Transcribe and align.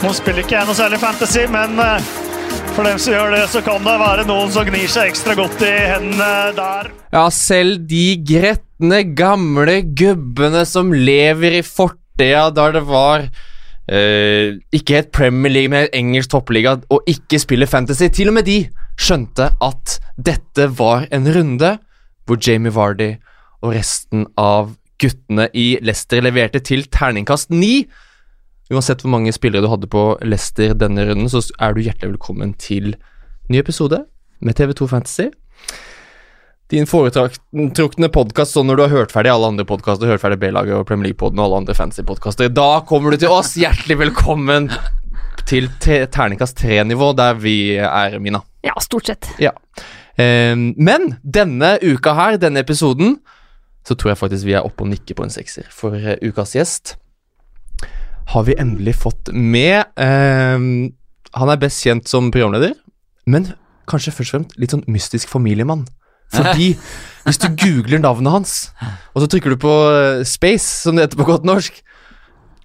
Nå 0.00 0.10
spiller 0.16 0.40
ikke 0.40 0.56
jeg 0.56 0.64
noe 0.64 0.76
særlig 0.78 0.98
fantasy, 1.02 1.42
men 1.52 1.76
eh, 1.84 2.06
for 2.72 2.88
dem 2.88 2.96
som 3.02 3.12
gjør 3.12 3.34
det, 3.34 3.42
så 3.52 3.60
kan 3.64 3.84
det 3.84 3.96
være 4.00 4.24
noen 4.28 4.48
som 4.54 4.64
gnir 4.64 4.88
seg 4.88 5.10
ekstra 5.10 5.34
godt 5.36 5.60
i 5.66 5.74
hendene 5.90 6.30
der. 6.56 6.88
Ja, 7.12 7.26
selv 7.34 7.82
de 7.90 8.06
gretne, 8.24 9.02
gamle 9.18 9.80
gubbene 9.84 10.64
som 10.68 10.94
lever 10.96 11.58
i 11.58 11.62
fortida 11.66 12.46
da 12.56 12.70
det 12.72 12.84
var 12.88 13.26
eh, 13.92 14.56
ikke 14.72 15.02
et 15.02 15.12
Premier 15.12 15.52
League, 15.52 15.74
men 15.76 15.92
engelsk 15.92 16.32
toppliga, 16.32 16.78
og 16.88 17.04
ikke 17.10 17.42
spiller 17.42 17.68
fantasy, 17.68 18.08
til 18.08 18.32
og 18.32 18.38
med 18.40 18.48
de 18.48 18.62
skjønte 19.00 19.52
at 19.52 19.98
dette 20.16 20.72
var 20.80 21.10
en 21.12 21.28
runde 21.28 21.76
hvor 22.24 22.40
Jamie 22.40 22.72
Vardy 22.72 23.14
og 23.60 23.74
resten 23.76 24.24
av 24.40 24.72
guttene 25.00 25.50
i 25.52 25.74
Leicester 25.84 26.24
leverte 26.24 26.60
til 26.64 26.88
terningkast 26.88 27.52
ni. 27.52 27.84
Uansett 28.70 29.02
hvor 29.02 29.10
mange 29.16 29.32
spillere 29.34 29.64
du 29.64 29.70
hadde 29.72 29.88
på 29.90 30.02
Leicester 30.22 30.74
denne 30.78 31.02
runden, 31.08 31.30
så 31.32 31.40
er 31.58 31.74
du 31.74 31.80
hjertelig 31.82 32.12
velkommen 32.14 32.52
til 32.60 32.92
ny 33.50 33.58
episode 33.58 34.04
med 34.46 34.54
TV2 34.60 34.86
Fantasy. 34.92 35.26
Din 36.70 36.86
foretrukne 36.86 38.06
podkast 38.14 38.54
sånn 38.54 38.68
når 38.70 38.78
du 38.78 38.82
har 38.84 38.92
hørt 38.94 39.14
ferdig 39.14 39.32
alle 39.32 39.48
andre 39.50 39.66
podkaster, 39.66 40.06
hørt 40.06 40.22
ferdig 40.22 40.38
B-laget 40.44 40.76
og 40.76 40.84
Premier 40.86 41.08
League-poden 41.10 41.40
og 41.42 41.48
alle 41.48 41.58
andre 41.64 41.74
fantasy-podkaster. 41.74 42.52
Da 42.54 42.68
kommer 42.86 43.10
du 43.10 43.18
til 43.24 43.34
oss. 43.34 43.56
Hjertelig 43.58 43.96
velkommen 44.04 44.70
til 45.50 45.66
te- 45.82 46.04
terningkast 46.14 46.54
tre-nivå, 46.62 47.10
der 47.18 47.34
vi 47.42 47.56
er, 47.82 48.20
Mina. 48.22 48.44
Ja, 48.62 48.76
stort 48.86 49.10
sett. 49.10 49.32
Ja. 49.42 49.50
Eh, 50.14 50.54
men 50.54 51.16
denne 51.26 51.74
uka 51.82 52.14
her, 52.14 52.38
denne 52.38 52.62
episoden, 52.62 53.16
så 53.82 53.98
tror 53.98 54.12
jeg 54.14 54.22
faktisk 54.22 54.46
vi 54.46 54.54
er 54.54 54.62
oppe 54.68 54.86
og 54.86 54.92
nikker 54.94 55.18
på 55.18 55.26
en 55.26 55.34
sekser. 55.34 55.66
For 55.74 55.98
eh, 55.98 56.20
ukas 56.22 56.54
gjest 56.54 56.99
har 58.30 58.46
vi 58.46 58.58
endelig 58.58 58.96
fått 59.02 59.32
med. 59.34 59.90
Eh, 59.98 60.58
han 61.30 61.52
er 61.52 61.62
best 61.62 61.82
kjent 61.84 62.10
som 62.10 62.30
programleder, 62.34 62.74
men 63.30 63.52
kanskje 63.90 64.14
først 64.14 64.34
og 64.34 64.38
fremst 64.38 64.58
litt 64.60 64.74
sånn 64.74 64.86
mystisk 64.90 65.30
familiemann. 65.30 65.86
Fordi 66.30 66.72
hvis 67.26 67.40
du 67.42 67.48
googler 67.58 68.02
navnet 68.02 68.34
hans, 68.34 68.56
og 69.14 69.24
så 69.24 69.30
trykker 69.30 69.54
du 69.54 69.60
på 69.62 69.76
eh, 69.90 70.26
space, 70.28 70.84
som 70.84 70.96
det 70.96 71.08
heter 71.08 71.20
på 71.20 71.28
godt 71.28 71.48
norsk, 71.48 71.80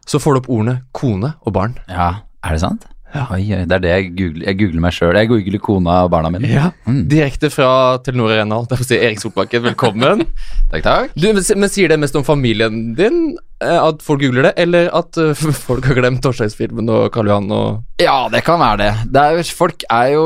så 0.06 0.22
får 0.22 0.36
du 0.36 0.44
opp 0.44 0.52
ordene 0.54 0.76
kone 0.94 1.34
og 1.42 1.56
barn. 1.56 1.80
Ja, 1.90 2.12
er 2.46 2.54
det 2.54 2.62
sant? 2.62 2.86
Oi, 3.16 3.42
oi, 3.56 3.62
det 3.64 3.76
er 3.78 3.82
det 3.84 3.92
jeg 3.94 4.08
googler. 4.18 4.44
Jeg 4.50 4.58
googler 4.60 4.82
meg 4.84 4.94
sjøl. 4.96 5.16
Jeg 5.16 5.30
googler 5.32 5.62
kona 5.64 5.94
og 6.04 6.12
barna 6.12 6.32
mine. 6.34 6.50
Ja, 6.52 6.72
Mm. 6.86 7.08
Direkte 7.10 7.50
fra 7.50 7.98
Telenor 8.04 8.34
Arena. 8.36 8.60
Der 8.70 8.78
på 8.78 8.86
si 8.86 8.98
Erik 9.00 9.22
Solbakken, 9.22 9.64
velkommen. 9.64 10.26
Takk, 10.72 10.84
takk. 10.84 11.16
Du, 11.16 11.28
men, 11.34 11.70
Sier 11.72 11.90
det 11.94 11.98
mest 12.02 12.16
om 12.20 12.24
familien 12.28 12.94
din 12.98 13.38
eh, 13.64 13.78
at 13.80 14.02
folk 14.04 14.20
googler 14.22 14.50
det, 14.50 14.54
eller 14.66 14.90
at 14.96 15.18
eh, 15.22 15.32
folk 15.68 15.86
har 15.90 15.98
glemt 15.98 16.22
Torstein-filmen 16.26 16.90
og 16.92 17.08
Karl 17.16 17.30
Johan 17.32 17.50
og 17.56 18.02
Ja, 18.04 18.28
det 18.34 18.44
kan 18.46 18.60
være 18.60 18.78
det. 18.84 18.92
det 19.16 19.22
er, 19.24 19.38
jo- 19.40 19.56
folk 19.58 19.86
er 19.90 20.12
jo 20.14 20.26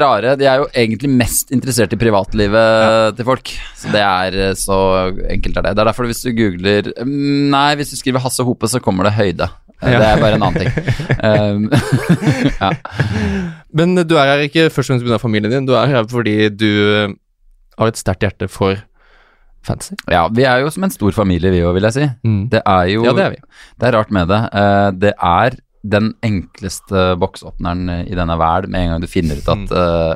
rare. 0.00 0.36
De 0.38 0.46
er 0.48 0.62
jo 0.62 0.68
egentlig 0.72 1.10
mest 1.10 1.50
interessert 1.54 1.92
i 1.96 2.00
privatlivet 2.00 3.16
til 3.18 3.26
folk. 3.28 3.52
Så 3.76 3.90
det 3.94 4.04
er 4.06 4.38
eh, 4.48 4.54
så 4.58 4.78
enkelt 5.28 5.56
er 5.58 5.68
det. 5.68 5.74
Det 5.76 5.82
er 5.84 5.90
derfor 5.92 6.06
hvis 6.08 6.22
du 6.24 6.30
googler 6.38 6.92
Nei, 7.04 7.70
hvis 7.80 7.90
du 7.92 7.98
skriver 8.00 8.22
Hasse 8.24 8.46
Hope, 8.46 8.68
så 8.70 8.80
kommer 8.84 9.08
det 9.10 9.16
høyde. 9.18 9.50
Eh. 9.82 9.94
Det 9.94 10.06
er 10.08 10.20
bare 10.20 10.38
en 10.38 10.42
annen 10.42 10.58
ting. 10.58 10.70
Um, 11.22 11.68
ja. 12.62 12.72
Men 13.78 13.94
du 14.08 14.16
er 14.18 14.32
her 14.32 14.44
ikke 14.48 14.68
først 14.74 14.90
og 14.90 14.98
fremst 14.98 15.06
pga. 15.06 15.20
familien 15.22 15.54
din, 15.54 15.68
du 15.68 15.74
er 15.78 15.90
her 15.92 16.08
fordi 16.10 16.36
du 16.50 16.68
eh, 16.68 17.14
har 17.78 17.92
et 17.92 18.00
sterkt 18.00 18.26
hjerte 18.26 18.48
for 18.50 18.78
fantasy. 19.66 19.94
ja, 20.10 20.26
vi 20.32 20.46
er 20.48 20.64
jo 20.64 20.70
som 20.74 20.86
en 20.86 20.94
stor 20.94 21.14
familie, 21.14 21.52
vi 21.52 21.62
òg, 21.62 21.76
vil 21.76 21.86
jeg 21.90 21.98
si. 21.98 22.06
Det 22.50 22.62
er 22.64 22.84
jo 22.94 23.04
Ja, 23.06 23.14
det 23.14 23.24
er 23.24 23.34
vi. 23.36 23.42
Det 23.78 23.88
er 23.88 23.98
rart 23.98 24.14
med 24.14 24.30
det. 24.32 24.42
Eh, 24.62 24.90
det 25.06 25.14
er 25.14 25.58
den 25.88 26.14
enkleste 26.26 27.12
boksåpneren 27.20 28.08
i 28.08 28.16
denne 28.18 28.34
verden 28.38 28.74
med 28.74 28.82
en 28.82 28.96
gang 28.96 29.04
du 29.04 29.06
finner 29.06 29.38
ut 29.38 29.46
at 29.46 29.70
Å 29.70 29.82
uh, 30.10 30.14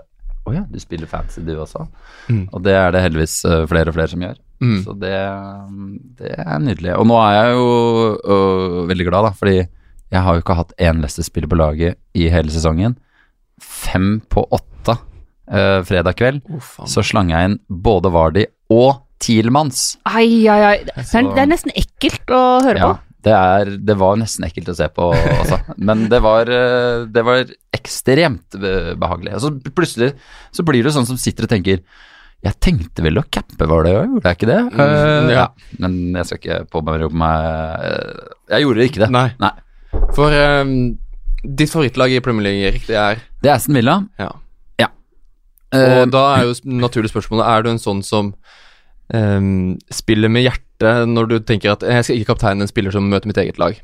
oh 0.51 0.57
ja, 0.57 0.65
du 0.67 0.81
spiller 0.83 1.07
fancy 1.07 1.45
du 1.47 1.55
også? 1.55 1.87
Mm. 2.27 2.49
Og 2.51 2.65
det 2.67 2.75
er 2.75 2.91
det 2.91 3.05
heldigvis 3.05 3.37
flere 3.71 3.93
og 3.93 3.95
flere 3.95 4.11
som 4.11 4.25
gjør. 4.27 4.41
Mm. 4.63 4.81
Så 4.85 4.95
det, 5.03 5.13
det 6.23 6.33
er 6.39 6.59
nydelig. 6.63 6.93
Og 6.97 7.07
nå 7.11 7.17
er 7.19 7.33
jeg 7.41 7.55
jo 7.57 7.69
øh, 8.23 8.77
veldig 8.91 9.07
glad, 9.09 9.27
da, 9.27 9.33
fordi 9.39 9.57
jeg 10.13 10.23
har 10.27 10.37
jo 10.37 10.43
ikke 10.45 10.55
hatt 10.59 10.75
én 10.79 11.01
Leicester-spiller 11.03 11.51
på 11.51 11.59
laget 11.59 11.99
i 12.15 12.29
hele 12.31 12.53
sesongen. 12.55 12.95
Fem 13.63 14.21
på 14.33 14.45
åtte 14.55 14.97
øh, 15.53 15.81
fredag 15.89 16.17
kveld 16.19 16.41
Oh, 16.51 16.87
så 16.91 17.03
slang 17.07 17.31
jeg 17.33 17.49
inn 17.51 17.59
både 17.69 18.11
Vardi 18.15 18.45
og 18.73 19.03
Thielmanns. 19.23 19.97
Ai, 20.11 20.47
ai, 20.51 20.61
ai. 20.67 20.77
Det 20.89 20.95
er, 20.97 21.07
Så- 21.07 21.27
det 21.35 21.43
er 21.45 21.51
nesten 21.53 21.75
ekkelt 21.79 22.33
å 22.35 22.43
høre 22.65 22.79
Ja, 22.81 22.89
på. 22.95 23.19
det, 23.29 23.35
er, 23.39 23.73
det 23.91 23.97
var 24.01 24.17
nesten 24.19 24.47
ekkelt 24.49 24.73
å 24.73 24.77
se 24.79 24.89
på, 24.91 25.11
altså. 25.15 25.61
Men 25.79 26.09
det 26.11 26.19
var, 26.25 26.51
eh, 26.51 27.05
det 27.07 27.23
var 27.27 27.45
ekstremt 27.73 28.59
behagelig. 28.59 29.37
Og 29.39 29.45
så 29.45 29.53
plutselig 29.75 30.13
så 30.55 30.65
blir 30.67 30.83
du 30.83 30.91
sånn 30.95 31.07
som 31.07 31.17
sitter 31.21 31.47
og 31.47 31.53
tenker 31.55 31.85
Jeg 32.43 32.59
tenkte 32.59 33.05
vel 33.05 33.21
å 33.21 33.23
cappe, 33.31 33.67
var 33.71 33.85
det, 33.87 33.93
gjorde 33.95 34.31
jeg 34.33 34.39
ikke 34.41 34.49
det? 34.51 34.61
Mm, 34.73 34.81
Eh, 34.83 35.29
ja. 35.31 35.45
ja. 35.45 35.77
Men 35.85 35.99
jeg 36.19 36.27
skal 36.27 36.41
ikke 36.41 36.57
påberope 36.75 37.15
meg 37.15 37.45
eh, 37.87 38.33
Jeg 38.51 38.65
gjorde 38.65 38.87
ikke 38.89 39.03
det. 39.05 39.11
Nei. 39.15 39.29
Nei. 39.43 39.53
For 40.17 40.35
um, 40.35 40.73
ditt 41.45 41.71
favorittlag 41.71 42.17
i 42.17 42.23
Premier 42.25 42.49
League, 42.49 42.65
Erik, 42.73 42.89
det 42.89 42.99
er 42.99 43.23
Det 43.45 43.51
er 43.53 43.55
Aston 43.55 43.79
Villa. 43.79 44.01
Ja. 44.19 44.33
ja. 44.83 44.89
Og 45.79 46.11
da 46.13 46.25
er 46.35 46.49
jo 46.49 46.57
naturlig 46.83 47.13
spørsmålet 47.13 47.47
Er 47.47 47.63
du 47.65 47.71
en 47.73 47.81
sånn 47.83 48.03
som 48.07 48.35
um, 49.15 49.79
spiller 49.93 50.33
med 50.33 50.49
hjertet 50.49 51.07
når 51.09 51.31
du 51.31 51.37
tenker 51.47 51.77
at 51.77 51.87
jeg 51.87 52.09
skal 52.09 52.19
ikke 52.19 52.33
kapteine 52.35 52.67
en 52.67 52.71
spiller 52.71 52.91
som 52.95 53.07
møter 53.07 53.31
mitt 53.31 53.39
eget 53.39 53.61
lag? 53.63 53.79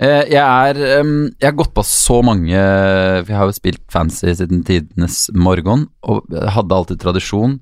Eh, 0.00 0.24
jeg 0.32 0.42
er 0.42 0.78
Jeg 0.80 1.46
har 1.46 1.56
gått 1.58 1.74
på 1.74 1.84
så 1.86 2.22
mange 2.24 2.56
Vi 3.26 3.34
har 3.36 3.46
jo 3.46 3.56
spilt 3.56 3.82
fancy 3.92 4.32
siden 4.34 4.64
tidenes 4.64 5.26
morgen, 5.34 5.88
og 6.02 6.26
hadde 6.32 6.74
alltid 6.78 7.02
tradisjon 7.02 7.60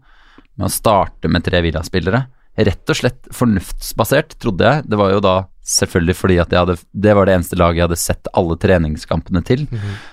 med 0.57 0.69
å 0.69 0.73
starte 0.73 1.29
med 1.29 1.45
tre 1.47 1.63
Villa-spillere. 1.65 2.27
Rett 2.61 2.91
og 2.93 2.99
slett 2.99 3.29
fornuftsbasert, 3.33 4.35
trodde 4.43 4.67
jeg. 4.67 4.85
Det 4.91 4.99
var 5.01 5.15
jo 5.15 5.23
da 5.25 5.35
selvfølgelig 5.71 6.17
fordi 6.19 6.37
at 6.43 6.51
jeg 6.53 6.61
hadde 6.61 6.75
Det 6.93 7.15
var 7.17 7.29
det 7.29 7.35
eneste 7.37 7.57
laget 7.57 7.79
jeg 7.79 7.87
hadde 7.87 8.01
sett 8.01 8.31
alle 8.37 8.57
treningskampene 8.61 9.43
til. 9.47 9.67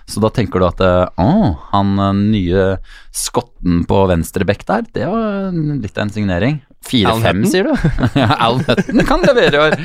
Så 0.08 0.22
da 0.24 0.30
tenker 0.34 0.62
du 0.62 0.68
at 0.68 0.84
eh, 0.86 1.10
Å, 1.18 1.30
han 1.74 1.94
eh, 2.00 2.22
nye 2.38 2.66
skotten 3.16 3.84
på 3.90 4.04
venstre 4.12 4.46
bekk 4.48 4.66
der, 4.70 4.86
det 4.94 5.08
var 5.10 5.52
litt 5.56 5.98
av 5.98 6.06
en 6.06 6.14
signering. 6.14 6.62
4-5, 6.88 7.44
sier 7.52 7.68
du? 7.68 7.74
ja, 8.22 8.30
Alan 8.38 8.64
Hutton 8.68 9.04
kan 9.10 9.24
levere 9.26 9.58
i 9.58 9.64
år. 9.66 9.78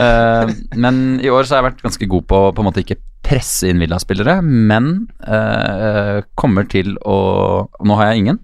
Uh, 0.00 0.52
men 0.80 1.20
i 1.22 1.30
år 1.30 1.44
så 1.46 1.54
har 1.54 1.62
jeg 1.62 1.68
vært 1.72 1.84
ganske 1.86 2.08
god 2.16 2.26
på 2.30 2.40
å 2.48 2.52
på 2.56 2.64
en 2.64 2.68
måte 2.70 2.82
ikke 2.82 2.98
presse 3.22 3.68
inn 3.70 3.78
Villa-spillere, 3.82 4.40
men 4.42 5.06
uh, 5.22 6.24
kommer 6.34 6.66
til 6.72 6.96
å 7.06 7.18
Nå 7.86 7.98
har 8.00 8.10
jeg 8.10 8.24
ingen, 8.24 8.40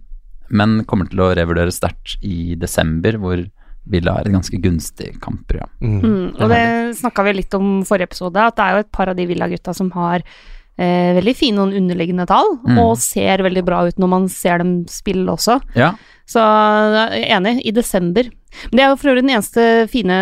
men 0.54 0.82
kommer 0.88 1.08
til 1.10 1.24
å 1.24 1.32
revurdere 1.36 1.74
sterkt 1.74 2.18
i 2.24 2.54
desember, 2.60 3.18
hvor 3.20 3.42
Villa 3.88 4.18
er 4.20 4.28
et 4.28 4.34
ganske 4.36 4.60
gunstig 4.60 5.14
kampprogram. 5.24 5.70
Mm, 5.80 6.36
og 6.36 6.46
det 6.52 6.62
snakka 7.00 7.24
vi 7.24 7.32
litt 7.40 7.54
om 7.56 7.80
forrige 7.88 8.10
episode, 8.12 8.36
at 8.50 8.56
det 8.58 8.64
er 8.64 8.76
jo 8.76 8.84
et 8.84 8.92
par 8.94 9.10
av 9.10 9.16
de 9.16 9.24
Villa-gutta 9.30 9.72
som 9.76 9.88
har 9.96 10.20
eh, 10.20 11.14
veldig 11.16 11.34
fine 11.36 11.56
noen 11.56 11.72
underliggende 11.80 12.26
tall, 12.28 12.58
Mm. 12.68 12.78
og 12.84 12.98
ser 13.00 13.42
veldig 13.46 13.64
bra 13.64 13.86
ut 13.88 13.98
når 13.98 14.12
man 14.12 14.28
ser 14.28 14.60
dem 14.60 14.74
spille 14.92 15.26
også. 15.32 15.56
Ja, 15.74 15.94
Så 16.28 16.42
jeg 16.42 17.22
er 17.24 17.38
enig, 17.38 17.54
i 17.64 17.72
desember. 17.72 18.28
Men 18.68 18.76
det 18.76 18.82
er 18.84 18.90
jo 18.90 18.98
for 19.00 19.10
øvrig 19.12 19.22
den 19.22 19.32
eneste 19.34 19.62
fine 19.92 20.16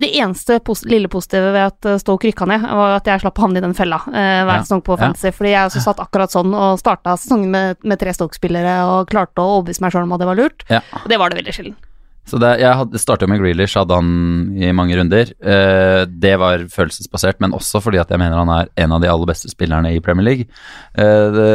Det 0.00 0.08
eneste 0.14 0.60
pos 0.64 0.84
lille 0.86 1.10
positive 1.10 1.50
ved 1.50 1.64
at 1.66 1.88
eh, 1.90 1.98
Stoke 2.02 2.28
rykka 2.28 2.46
ned, 2.50 2.62
var 2.62 2.96
at 2.96 3.10
jeg 3.10 3.22
slapp 3.22 3.38
å 3.38 3.44
havne 3.46 3.58
i 3.58 3.64
den 3.64 3.74
fella 3.78 3.98
eh, 4.10 4.42
hver 4.46 4.56
Ja, 4.56 4.64
sesong 4.64 4.82
på 4.86 4.96
ja. 4.96 5.04
Fantasy. 5.04 5.32
Fordi 5.34 5.54
jeg 5.54 5.70
også 5.70 5.84
satt 5.84 6.02
akkurat 6.02 6.34
sånn 6.34 6.54
og 6.54 6.80
starta 6.82 7.14
sesongen 7.18 7.54
med, 7.54 7.80
med 7.86 8.02
tre 8.02 8.14
Stoke-spillere 8.16 8.76
og 8.88 9.10
klarte 9.10 9.42
å 9.42 9.58
overbevise 9.58 9.84
meg 9.84 9.94
sjøl 9.94 10.06
om 10.06 10.14
at 10.18 10.22
det 10.22 10.30
var 10.30 10.38
lurt. 10.42 10.66
ja. 10.70 10.82
Og 11.02 11.10
det 11.10 11.18
var 11.22 11.30
det 11.32 11.42
veldig 11.42 11.56
sjelden. 11.58 11.78
Så 12.22 12.38
det, 12.38 12.52
jeg 12.62 13.00
starta 13.02 13.26
med 13.26 13.40
Grealish, 13.42 13.74
hadde 13.74 13.96
han 13.98 14.10
i 14.54 14.70
mange 14.70 14.94
runder. 14.94 15.32
Eh, 15.42 16.02
det 16.06 16.36
var 16.38 16.62
følelsesbasert, 16.70 17.40
men 17.42 17.54
også 17.56 17.80
fordi 17.82 17.98
at 17.98 18.12
jeg 18.14 18.22
mener 18.22 18.38
han 18.38 18.52
er 18.54 18.70
en 18.84 18.94
av 18.94 19.02
de 19.02 19.10
aller 19.10 19.26
beste 19.26 19.50
spillerne 19.50 19.90
i 19.90 19.98
Premier 20.04 20.28
League. 20.28 20.46
Eh, 20.94 21.26
det, 21.34 21.48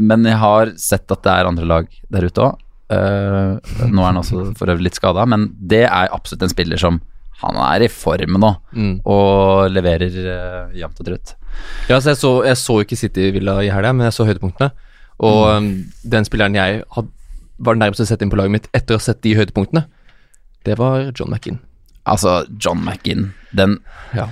men 0.00 0.24
jeg 0.24 0.40
har 0.40 0.72
sett 0.80 1.12
at 1.12 1.20
det 1.20 1.34
er 1.34 1.50
andre 1.50 1.68
lag 1.68 1.90
der 2.16 2.28
ute 2.30 2.48
òg. 2.48 2.62
Nå 2.94 4.02
er 4.02 4.08
han 4.12 4.20
også 4.20 4.52
for 4.58 4.70
øvrig 4.70 4.88
litt 4.88 4.98
skada, 4.98 5.24
men 5.26 5.48
det 5.58 5.84
er 5.88 6.12
absolutt 6.14 6.44
en 6.46 6.52
spiller 6.52 6.78
som 6.80 7.00
han 7.42 7.58
er 7.60 7.84
i 7.84 7.88
form 7.92 8.38
nå, 8.40 8.52
Mm. 8.72 9.00
og 9.04 9.68
leverer 9.70 10.14
uh, 10.24 10.76
jevnt 10.76 11.00
og 11.02 11.08
trutt. 11.08 11.34
Ja, 11.88 11.98
så 12.00 12.12
jeg 12.12 12.20
så, 12.20 12.32
jeg 12.46 12.56
så 12.56 12.80
ikke 12.80 12.96
City 12.96 13.30
Villa 13.34 13.58
i 13.64 13.68
helga, 13.72 13.92
men 13.92 14.06
jeg 14.08 14.16
så 14.16 14.24
høydepunktene. 14.28 14.70
Og 15.18 15.62
mm. 15.62 15.70
den 16.12 16.24
spilleren 16.28 16.56
jeg 16.56 16.82
had, 16.96 17.10
var 17.58 17.76
nærmest 17.76 18.04
å 18.04 18.08
sette 18.08 18.24
inn 18.24 18.32
på 18.32 18.38
laget 18.40 18.54
mitt 18.56 18.68
etter 18.76 18.96
å 18.96 19.00
ha 19.00 19.04
sett 19.04 19.22
de 19.24 19.34
høydepunktene, 19.36 19.86
det 20.64 20.78
var 20.80 21.10
John 21.12 21.30
McInn. 21.32 21.60
Altså, 22.06 22.44
John 22.58 22.84
McInn, 22.84 23.32
den 23.56 23.80
Ja. 24.14 24.28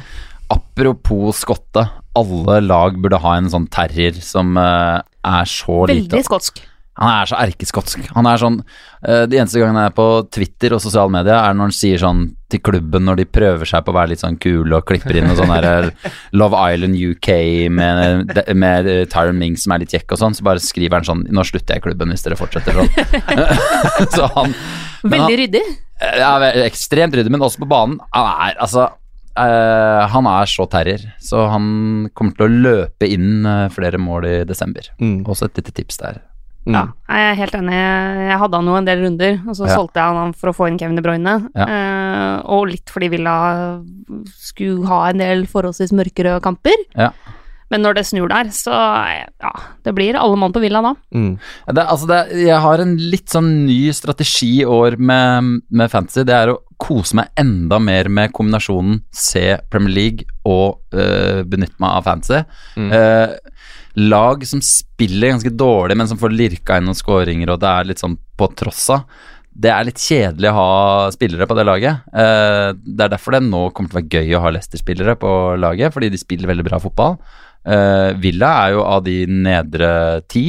Apropos 0.52 1.40
skotte, 1.40 1.86
alle 2.14 2.60
lag 2.60 2.98
burde 3.00 3.18
ha 3.18 3.36
en 3.38 3.48
sånn 3.50 3.64
terrier 3.72 4.14
som 4.22 4.58
uh, 4.60 5.00
er 5.24 5.48
så 5.48 5.86
lite 5.88 6.12
Veldig 6.12 6.26
skotsk. 6.28 6.60
Han 7.00 7.10
er 7.10 7.26
så 7.26 7.38
erkeskotsk. 7.42 8.04
Han 8.14 8.26
er 8.30 8.38
sånn 8.38 8.60
uh, 8.62 9.24
De 9.26 9.38
eneste 9.40 9.58
gangene 9.58 9.82
jeg 9.82 9.90
er 9.90 9.96
på 9.96 10.06
Twitter 10.36 10.76
og 10.76 10.82
sosiale 10.84 11.10
medier, 11.10 11.34
er 11.34 11.56
når 11.56 11.68
han 11.70 11.74
sier 11.74 11.98
sånn 11.98 12.20
til 12.52 12.60
klubben 12.62 13.02
når 13.08 13.18
de 13.18 13.26
prøver 13.34 13.66
seg 13.66 13.82
på 13.82 13.90
å 13.90 13.96
være 13.96 14.12
litt 14.12 14.22
sånn 14.22 14.36
kule 14.38 14.78
og 14.78 14.86
klipper 14.86 15.18
inn 15.18 15.26
og 15.32 15.40
sånn 15.40 15.50
der 15.56 15.88
Love 16.38 16.60
Island 16.70 16.94
UK 16.94 17.28
med, 17.74 18.30
med 18.54 18.90
Tyron 19.10 19.40
Ming 19.40 19.56
som 19.58 19.74
er 19.74 19.82
litt 19.82 19.94
kjekk 19.96 20.14
og 20.14 20.20
sånn, 20.22 20.36
så 20.38 20.46
bare 20.46 20.62
skriver 20.62 21.00
han 21.00 21.08
sånn 21.08 21.24
Nå 21.34 21.42
slutter 21.48 21.74
jeg 21.74 21.82
i 21.82 21.86
klubben 21.88 22.14
hvis 22.14 22.22
dere 22.28 22.38
fortsetter 22.38 22.78
sånn. 22.78 22.92
så 24.14 24.28
han 24.36 24.54
Veldig 25.02 25.24
han- 25.24 25.40
ryddig. 25.42 25.64
ja, 26.20 26.34
ekstremt 26.68 27.16
ryddig, 27.18 27.32
men 27.34 27.42
også 27.42 27.64
på 27.64 27.70
banen. 27.74 27.98
Han 28.14 28.30
er 28.50 28.60
altså 28.62 28.92
Uh, 29.34 30.04
Han 30.12 30.28
er 30.30 30.46
så 30.46 30.62
terrier, 30.70 31.02
så 31.18 31.48
han 31.50 31.64
kommer 32.14 32.36
til 32.38 32.44
å 32.46 32.60
løpe 32.68 33.08
inn 33.10 33.42
eh, 33.42 33.64
flere 33.74 33.98
mål 33.98 34.28
i 34.28 34.34
desember. 34.46 34.86
Mm. 35.02 35.24
Også 35.26 35.48
et 35.48 35.58
lite 35.58 35.74
tips 35.74 35.98
der. 35.98 36.20
Mm. 36.64 36.72
Ja, 36.74 36.84
jeg 37.12 37.24
er 37.30 37.38
helt 37.42 37.54
enig. 37.58 37.74
Jeg 37.76 38.38
hadde 38.40 38.56
han 38.56 38.66
jo 38.70 38.76
en 38.78 38.86
del 38.88 39.02
runder, 39.04 39.34
og 39.46 39.54
så 39.58 39.66
Ja. 39.68 39.74
solgte 39.76 40.00
jeg 40.00 40.16
han 40.16 40.32
for 40.32 40.48
å 40.50 40.56
få 40.56 40.68
inn 40.70 40.78
Kevin 40.80 40.96
De 40.96 41.02
Bruyne. 41.04 41.34
Ja. 41.54 41.66
Eh, 41.68 42.42
og 42.46 42.68
litt 42.70 42.88
fordi 42.88 43.10
Villa 43.12 43.36
skulle 44.32 44.86
ha 44.88 45.02
en 45.10 45.18
del 45.20 45.46
forholdsvis 45.50 45.92
mørkerøde 45.96 46.40
kamper. 46.44 46.76
Ja. 46.96 47.10
Men 47.72 47.80
når 47.82 47.94
det 47.96 48.04
snur 48.06 48.28
der, 48.28 48.44
så 48.54 48.70
ja, 48.70 49.50
det 49.84 49.94
blir 49.96 50.14
alle 50.20 50.36
mann 50.38 50.52
på 50.52 50.60
Villa 50.62 50.82
da. 50.84 50.92
Mm. 51.16 51.38
Det, 51.74 51.84
altså 51.84 52.06
det, 52.06 52.18
jeg 52.44 52.60
har 52.60 52.78
en 52.84 52.96
litt 52.96 53.32
sånn 53.32 53.48
ny 53.66 53.90
strategi 53.96 54.60
i 54.62 54.66
år 54.68 54.96
med, 55.00 55.62
med 55.70 55.90
fantasy. 55.90 56.22
Det 56.28 56.36
er 56.36 56.52
å 56.52 56.58
kose 56.78 57.16
meg 57.18 57.32
enda 57.40 57.78
mer 57.80 58.08
med 58.12 58.32
kombinasjonen 58.36 59.00
se 59.16 59.56
Premier 59.72 59.94
League 59.96 60.28
og 60.44 60.80
øh, 60.94 61.42
benytte 61.48 61.80
meg 61.80 61.96
av 61.98 62.04
fantasy. 62.06 62.44
Mm. 62.76 62.92
Eh, 62.92 63.34
lag 63.94 64.42
som 64.46 64.62
spiller 64.64 65.34
ganske 65.34 65.52
dårlig, 65.54 65.96
men 65.96 66.08
som 66.10 66.18
får 66.18 66.34
lirka 66.34 66.78
inn 66.78 66.88
noen 66.88 66.98
skåringer, 66.98 67.52
og 67.52 67.62
det 67.62 67.70
er 67.70 67.88
litt 67.90 68.02
sånn 68.02 68.18
på 68.38 68.48
tross 68.58 68.88
av. 68.94 69.06
Det 69.54 69.70
er 69.70 69.86
litt 69.86 70.02
kjedelig 70.02 70.50
å 70.50 70.56
ha 70.56 70.70
spillere 71.14 71.46
på 71.46 71.54
det 71.54 71.66
laget. 71.68 72.06
Eh, 72.10 72.70
det 72.74 73.04
er 73.06 73.12
derfor 73.12 73.36
det 73.36 73.44
nå 73.46 73.68
kommer 73.70 73.92
til 73.92 74.00
å 74.00 74.00
være 74.00 74.18
gøy 74.18 74.34
å 74.34 74.42
ha 74.42 74.50
Leicester-spillere 74.56 75.14
på 75.20 75.32
laget, 75.62 75.94
fordi 75.94 76.10
de 76.10 76.18
spiller 76.18 76.50
veldig 76.50 76.66
bra 76.66 76.80
fotball. 76.82 77.20
Eh, 77.62 78.10
Villa 78.18 78.50
er 78.64 78.74
jo 78.74 78.82
av 78.82 79.04
de 79.06 79.20
nedre 79.30 79.92
ti 80.28 80.48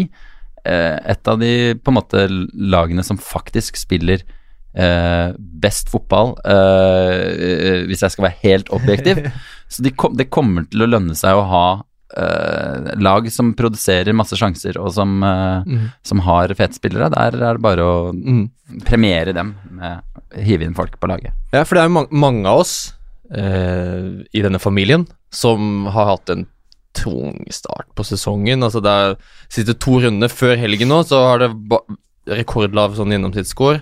eh, 0.66 0.98
et 0.98 1.30
av 1.30 1.38
de 1.40 1.76
på 1.78 1.94
en 1.94 2.00
måte 2.00 2.26
lagene 2.28 3.06
som 3.06 3.22
faktisk 3.22 3.78
spiller 3.78 4.26
eh, 4.74 5.30
best 5.38 5.94
fotball, 5.94 6.34
eh, 6.50 7.86
hvis 7.86 8.02
jeg 8.04 8.16
skal 8.16 8.32
være 8.32 8.42
helt 8.42 8.74
objektiv. 8.74 9.22
Så 9.72 9.86
de 9.86 9.94
kom, 9.94 10.18
det 10.18 10.32
kommer 10.34 10.66
til 10.70 10.82
å 10.82 10.90
lønne 10.90 11.14
seg 11.18 11.38
å 11.38 11.46
ha 11.54 11.68
eh, 12.18 12.96
lag 13.02 13.30
som 13.32 13.54
produserer 13.54 14.14
masse 14.16 14.36
sjanser, 14.40 14.78
og 14.80 14.92
som, 14.94 15.22
uh, 15.24 15.64
Mm. 15.66 15.92
som 16.04 16.20
har 16.20 16.48
fete 16.56 16.74
spillere. 16.80 17.10
Der 17.12 17.36
er 17.36 17.54
det 17.54 17.62
bare 17.62 17.84
å 17.84 18.14
Mm. 18.14 18.50
premiere 18.86 19.34
dem 19.34 19.56
med 19.72 20.02
å 20.36 20.42
hive 20.44 20.64
inn 20.64 20.74
folk 20.74 21.00
på 21.00 21.08
laget. 21.08 21.34
Ja, 21.54 21.64
for 21.64 21.76
det 21.76 21.84
er 21.84 21.88
jo 21.90 21.94
ma 21.94 22.06
mange 22.12 22.46
av 22.48 22.60
oss 22.60 22.94
uh, 23.32 24.22
i 24.34 24.42
denne 24.42 24.60
familien 24.60 25.08
som 25.32 25.86
har 25.88 26.06
hatt 26.06 26.30
en 26.30 26.46
tung 26.94 27.46
start 27.52 27.88
på 27.96 28.04
sesongen. 28.06 28.62
Altså 28.64 28.82
det 28.82 28.92
er 28.92 29.16
siste 29.50 29.74
to 29.78 30.00
rundene 30.00 30.30
før 30.30 30.56
helgen 30.58 30.88
nå, 30.88 31.04
så 31.04 31.18
har 31.28 31.40
det 31.40 31.52
rekordlav 32.28 32.96
sånn 32.96 33.12
gjennomsnittsscore. 33.12 33.82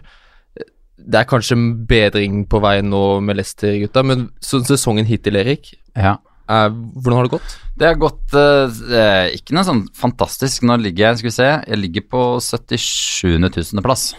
Det 1.03 1.19
er 1.19 1.27
kanskje 1.27 1.57
bedring 1.87 2.45
på 2.47 2.61
vei 2.63 2.77
nå 2.81 3.21
med 3.21 3.37
Leicester-gutta, 3.37 4.03
men 4.05 4.29
så 4.41 4.61
sesongen 4.63 5.05
hittil, 5.05 5.35
Erik, 5.35 5.73
Ja. 5.95 6.17
Er, 6.51 6.73
hvordan 6.73 7.17
har 7.17 7.27
det 7.27 7.33
gått? 7.37 7.55
Det 7.79 7.87
har 7.87 7.99
gått 8.01 8.35
eh, 8.35 9.29
ikke 9.37 9.55
noe 9.55 9.65
sånn 9.67 9.83
fantastisk. 9.97 10.65
Nå 10.67 10.75
ligger 10.81 11.07
jeg, 11.07 11.21
skal 11.21 11.29
vi 11.29 11.35
se, 11.37 11.49
jeg 11.71 11.79
ligger 11.79 12.05
på 12.11 12.23
77. 12.43 13.37
000. 13.39 13.83
plass. 13.85 14.11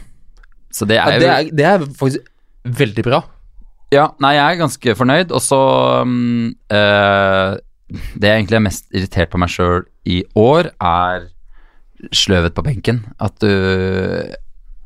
Så 0.75 0.89
det 0.89 0.99
er 0.99 1.19
jo 1.19 1.23
det, 1.23 1.31
er, 1.31 1.51
det 1.55 1.67
er 1.69 1.85
faktisk 2.01 2.33
veldig 2.65 3.05
bra. 3.07 3.21
Ja, 3.95 4.09
nei, 4.23 4.35
jeg 4.35 4.45
er 4.45 4.63
ganske 4.63 4.97
fornøyd, 4.99 5.35
og 5.37 5.43
så 5.45 5.61
um, 6.03 6.49
eh, 6.73 7.53
Det 7.93 8.31
jeg 8.31 8.41
egentlig 8.41 8.59
er 8.59 8.65
mest 8.65 8.89
irritert 8.91 9.31
på 9.31 9.39
meg 9.39 9.53
sjøl 9.53 9.85
i 10.09 10.23
år, 10.39 10.73
er 10.81 11.29
sløvet 12.15 12.57
på 12.57 12.65
benken. 12.67 13.05
At 13.23 13.39
du 13.45 13.53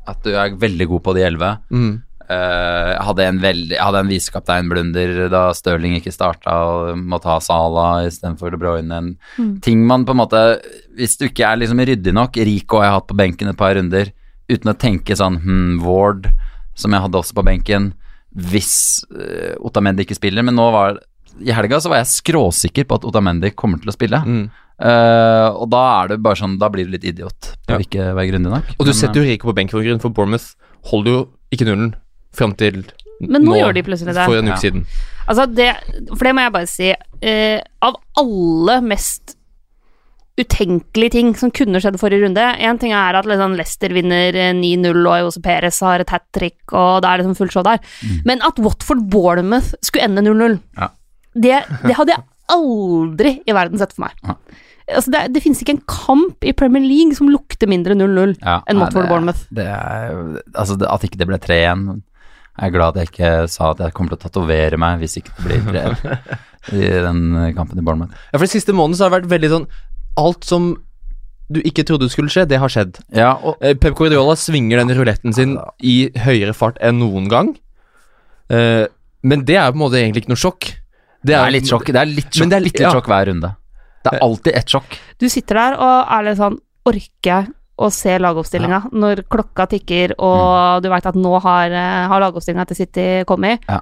At 0.09 0.21
du 0.25 0.35
er 0.35 0.53
veldig 0.59 0.87
god 0.91 1.03
på 1.07 1.15
de 1.17 1.25
elleve. 1.25 1.55
Mm. 1.71 2.01
Eh, 2.29 2.89
jeg 2.93 3.05
hadde 3.07 3.23
en, 3.25 3.39
veldig- 3.41 3.73
jeg 3.73 3.81
hadde 3.81 4.01
en 4.03 4.11
visekapteinblunder 4.11 5.29
da 5.33 5.47
Stirling 5.57 5.95
ikke 5.97 6.13
starta 6.13 6.53
og 6.69 6.99
måtte 7.01 7.25
ha 7.31 7.39
Sala 7.41 7.85
istedenfor 8.05 8.51
De 8.53 8.59
Bruyne. 8.61 8.91
En 9.39 9.55
ting 9.65 9.81
man 9.87 10.05
på 10.05 10.13
en 10.13 10.21
måte 10.21 10.41
Hvis 10.95 11.17
du 11.17 11.25
ikke 11.25 11.47
er 11.47 11.57
liksom 11.57 11.81
ryddig 11.81 12.13
nok 12.13 12.37
Rico 12.37 12.77
har 12.77 12.85
jeg 12.89 12.97
hatt 12.99 13.07
på 13.09 13.17
benken 13.17 13.49
et 13.49 13.57
par 13.57 13.73
runder 13.79 14.11
uten 14.49 14.69
å 14.71 14.77
tenke 14.77 15.17
sånn 15.17 15.39
hmm, 15.41 15.79
Ward, 15.85 16.29
som 16.77 16.93
jeg 16.93 17.01
hadde 17.01 17.17
også 17.19 17.35
på 17.37 17.43
benken, 17.45 17.91
hvis 18.33 19.03
uh, 19.13 19.53
Otamendi 19.61 20.01
ikke 20.07 20.17
spiller. 20.17 20.41
Men 20.41 20.55
nå 20.57 20.65
var 20.73 20.97
i 21.39 21.53
helga 21.53 21.77
så 21.81 21.91
var 21.91 21.99
jeg 22.01 22.09
skråsikker 22.15 22.87
på 22.89 22.97
at 22.97 23.05
Otamendi 23.05 23.51
kommer 23.53 23.77
til 23.81 23.91
å 23.91 23.93
spille. 23.93 24.17
Mm. 24.25 24.47
Uh, 24.81 25.49
og 25.53 25.69
da 25.69 25.83
er 25.99 26.13
det 26.13 26.21
bare 26.23 26.39
sånn 26.39 26.53
Da 26.57 26.69
blir 26.71 26.87
du 26.87 26.93
litt 26.95 27.03
idiot 27.03 27.49
på 27.67 27.75
Ja. 27.75 27.79
ikke 27.83 28.09
være 28.17 28.29
grundig 28.31 28.49
nok. 28.53 28.69
Og 28.79 28.85
du 28.87 28.93
Men, 28.93 28.97
setter 29.01 29.21
jo 29.21 29.27
Rico 29.27 29.49
på 29.51 29.55
benken 29.57 29.99
for 30.01 30.09
Bournemouth 30.09 30.53
holder 30.89 31.11
jo 31.11 31.21
ikke 31.53 31.67
nullen 31.69 31.93
fram 32.35 32.53
til 32.59 32.83
Men 33.21 33.43
nå 33.43 33.55
gjør 33.57 33.73
de 33.75 33.83
plutselig 33.83 34.13
det. 34.15 34.25
For 34.25 34.37
en 34.39 34.47
uke 34.47 34.55
Ja. 34.55 34.61
siden. 34.63 34.85
Altså, 35.27 35.45
det, 35.53 35.75
for 36.15 36.23
det 36.25 36.35
må 36.35 36.41
jeg 36.45 36.53
bare 36.55 36.67
si. 36.67 36.93
Eh, 37.21 37.59
av 37.83 37.95
alle 38.17 38.81
mest 38.81 39.35
utenkelige 40.39 41.11
ting 41.17 41.33
som 41.35 41.51
kunne 41.51 41.81
skjedd 41.83 41.97
forrige 41.99 42.23
runde 42.23 42.39
Én 42.63 42.77
ting 42.79 42.93
er 42.95 43.17
at 43.19 43.27
liksom 43.27 43.57
Leicester 43.59 43.91
vinner 43.91 44.31
eh, 44.39 44.53
9-0, 44.55 45.01
og 45.03 45.25
Jose 45.25 45.41
Perez 45.43 45.81
har 45.83 45.99
et 45.99 46.13
hat 46.15 46.23
trick, 46.35 46.57
og 46.71 47.01
det 47.03 47.09
er 47.11 47.19
liksom 47.21 47.35
fullt 47.35 47.51
show 47.57 47.65
der. 47.67 47.81
Men 48.25 48.39
at 48.47 48.59
Watford 48.63 49.03
Bournemouth 49.11 49.73
skulle 49.83 50.05
ende 50.07 50.23
0-0, 50.23 50.59
Ja. 50.79 50.87
det, 51.35 51.59
det 51.83 51.95
hadde 51.99 52.15
jeg 52.15 52.23
aldri 52.55 53.35
i 53.45 53.51
verden 53.53 53.77
sett 53.81 53.91
for 53.93 54.07
meg. 54.07 54.15
Ja. 54.23 54.37
Altså, 54.95 55.11
det, 55.13 55.25
det 55.35 55.43
finnes 55.43 55.59
ikke 55.61 55.75
en 55.75 55.83
kamp 55.91 56.47
i 56.49 56.53
Premier 56.57 56.81
League 56.81 57.13
som 57.19 57.27
lukter 57.29 57.67
mindre 57.69 57.93
0-0 57.99 58.37
Ja, 58.39 58.61
enn 58.65 58.79
Watford 58.81 59.03
det- 59.05 59.11
Bournemouth. 59.11 59.43
Det 59.53 59.67
er, 59.67 60.39
altså 60.55 60.79
det, 60.79 60.87
At 60.89 61.03
ikke 61.05 61.19
det 61.19 61.27
ble 61.29 61.37
3-1 61.37 61.99
Jeg 62.59 62.67
er 62.67 62.73
glad 62.75 62.89
at 62.97 62.99
jeg 63.01 63.09
ikke 63.13 63.31
sa 63.49 63.69
at 63.71 63.79
jeg 63.85 63.93
kommer 63.95 64.11
til 64.13 64.19
å 64.19 64.23
tatovere 64.27 64.77
meg 64.81 64.99
hvis 64.99 65.17
ikke 65.21 65.31
det 65.37 65.45
blir 65.45 65.61
brev 65.69 66.19
i 66.75 66.89
den 67.05 67.21
kampen 67.55 67.79
i 67.79 67.83
Bournemouth. 67.85 68.11
Ja, 68.33 68.37
for 68.37 68.43
de 68.45 68.51
siste 68.51 68.73
månedene 68.75 68.99
så 68.99 69.05
har 69.07 69.13
det 69.13 69.21
vært 69.21 69.33
veldig 69.37 69.51
sånn 69.55 69.67
Alt 70.19 70.43
som 70.43 70.69
du 71.49 71.61
ikke 71.65 71.85
trodde 71.87 72.09
skulle 72.11 72.29
skje, 72.29 72.43
det 72.45 72.59
har 72.61 72.69
skjedd. 72.69 72.99
Ja, 73.15 73.31
og 73.41 73.57
Eh, 73.63 73.73
Pep 73.79 73.95
Guardiola 73.97 74.35
svinger 74.37 74.81
den 74.83 74.91
ruletten 74.97 75.33
sin 75.33 75.55
i 75.81 76.09
høyere 76.25 76.53
fart 76.53 76.77
enn 76.83 76.99
noen 77.01 77.29
gang. 77.31 77.53
Eh, 78.53 78.85
men 79.23 79.45
det 79.47 79.55
er 79.57 79.71
på 79.71 79.79
en 79.79 79.83
måte 79.85 79.97
egentlig 80.01 80.25
ikke 80.25 80.33
noe 80.35 80.41
sjokk. 80.43 80.67
det 81.25 81.35
er 81.35 81.49
litt 81.55 81.65
sjokk. 81.71 81.87
Det 81.89 81.99
er 82.01 82.05
litt 82.11 82.27
sjokk, 82.29 82.39
Men 82.43 82.49
det 82.51 82.57
er 82.59 82.65
litt- 82.67 82.77
litt 82.77 82.85
ja. 82.85 82.91
sjokk 82.93 83.09
hver 83.09 83.25
runde. 83.31 83.49
Det 84.03 84.13
er 84.13 84.19
alltid 84.27 84.53
ett 84.55 84.69
sjokk. 84.75 84.99
Du 85.19 85.25
sitter 85.29 85.55
der 85.59 85.73
og 85.79 86.13
er 86.19 86.27
litt 86.29 86.37
sånn 86.39 86.59
Orker 86.87 87.31
jeg 87.31 87.47
å 87.79 87.89
se 87.93 88.17
lagoppstillinga 88.19 88.89
når 88.91 89.23
klokka 89.31 89.67
tikker 89.71 90.15
og 90.17 90.83
du 90.83 90.89
veit 90.91 91.07
at 91.07 91.17
nå 91.17 91.31
har, 91.43 91.71
eh, 91.71 92.07
har 92.11 92.23
lagoppstillinga 92.25 92.67
til 92.69 92.81
City 92.81 93.07
kommet? 93.29 93.63
Ja. 93.69 93.79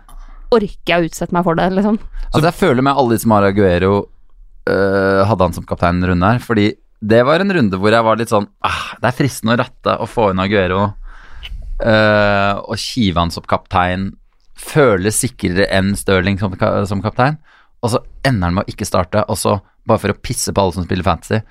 Orker 0.53 0.93
jeg 0.93 1.01
å 1.01 1.09
utsette 1.09 1.35
meg 1.35 1.47
for 1.47 1.57
det, 1.59 1.71
liksom? 1.75 1.97
Altså 2.29 2.45
Jeg 2.47 2.59
føler 2.59 2.85
med 2.85 2.99
alle 2.99 3.15
de 3.15 3.23
som 3.23 3.33
har 3.35 3.47
Aguero 3.49 3.95
øh, 4.69 5.23
hadde 5.27 5.49
han 5.49 5.57
som 5.57 5.65
kaptein 5.67 5.99
en 5.99 6.11
runde 6.11 6.29
her, 6.35 6.43
fordi 6.43 6.69
det 7.01 7.23
var 7.27 7.41
en 7.41 7.53
runde 7.53 7.77
hvor 7.77 7.93
jeg 7.93 8.05
var 8.05 8.17
litt 8.17 8.31
sånn 8.31 8.47
ah, 8.65 8.95
Det 8.97 9.05
er 9.05 9.17
fristende 9.19 9.53
å 9.53 9.59
ratte 9.59 9.97
og 10.01 10.09
få 10.09 10.31
inn 10.31 10.41
Aguero 10.41 10.79
øh, 11.81 12.53
og 12.63 12.77
kive 12.81 13.21
han 13.21 13.33
som 13.33 13.45
kaptein. 13.49 14.11
Føles 14.57 15.19
sikrere 15.21 15.67
enn 15.73 15.93
Stirling 15.97 16.39
som, 16.41 16.55
som 16.89 17.03
kaptein. 17.03 17.37
Og 17.85 17.93
så 17.93 18.01
ender 18.25 18.49
han 18.49 18.57
med 18.57 18.65
å 18.65 18.73
ikke 18.73 18.87
starte, 18.89 19.21
og 19.29 19.37
så, 19.37 19.59
bare 19.87 20.01
for 20.01 20.13
å 20.13 20.21
pisse 20.21 20.53
på 20.53 20.63
alle 20.63 20.73
som 20.73 20.87
spiller 20.87 21.05
fantasy, 21.05 21.41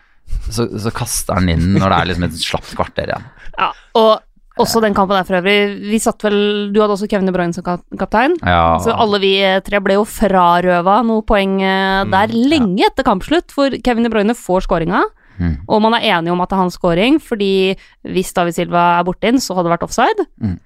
så, 0.51 0.69
så 0.79 0.93
kaster 0.95 1.39
han 1.41 1.51
inn 1.53 1.75
når 1.75 1.91
det 1.91 1.99
er 1.99 2.09
liksom 2.13 2.29
et 2.29 2.41
slapt 2.41 2.73
kvarter 2.79 3.13
igjen. 3.13 3.29
Ja, 3.57 3.71
og 3.99 4.63
også 4.63 4.81
den 4.81 4.95
kampen 4.97 5.19
der 5.19 5.27
for 5.29 5.37
øvrig. 5.37 5.57
Vi 5.93 5.99
satt 6.01 6.23
vel 6.25 6.37
Du 6.73 6.79
hadde 6.81 6.95
også 6.95 7.09
Kevin 7.13 7.29
De 7.29 7.33
Bruyne 7.35 7.53
som 7.53 7.65
kaptein. 8.01 8.39
Ja, 8.41 8.79
Så 8.81 8.95
alle 8.95 9.21
vi 9.21 9.35
eh, 9.45 9.61
tre 9.65 9.83
ble 9.85 9.99
jo 9.99 10.07
frarøva 10.09 11.03
noe 11.05 11.25
poeng 11.29 11.59
der 11.61 12.09
der 12.15 12.33
lenge 12.33 12.87
etter 12.89 13.05
kampslutt, 13.05 13.53
for 13.53 13.75
Kevin 13.85 14.09
De 14.09 14.13
Bruyne 14.13 14.37
får 14.37 14.65
skåringa. 14.65 15.03
Mm. 15.37 15.57
Og 15.69 15.83
man 15.85 15.97
er 15.99 16.07
enig 16.17 16.33
om 16.33 16.41
at 16.41 16.51
det 16.51 16.57
er 16.57 16.63
hans 16.65 16.79
scoring, 16.79 17.19
fordi 17.23 17.77
hvis 18.09 18.33
David 18.37 18.57
Silva 18.57 18.87
er 18.97 19.05
borte 19.05 19.29
inn, 19.29 19.41
så 19.43 19.57
hadde 19.57 19.69
det 19.69 19.75
vært 19.77 19.87
offside. 19.89 20.27
Mm. 20.41 20.57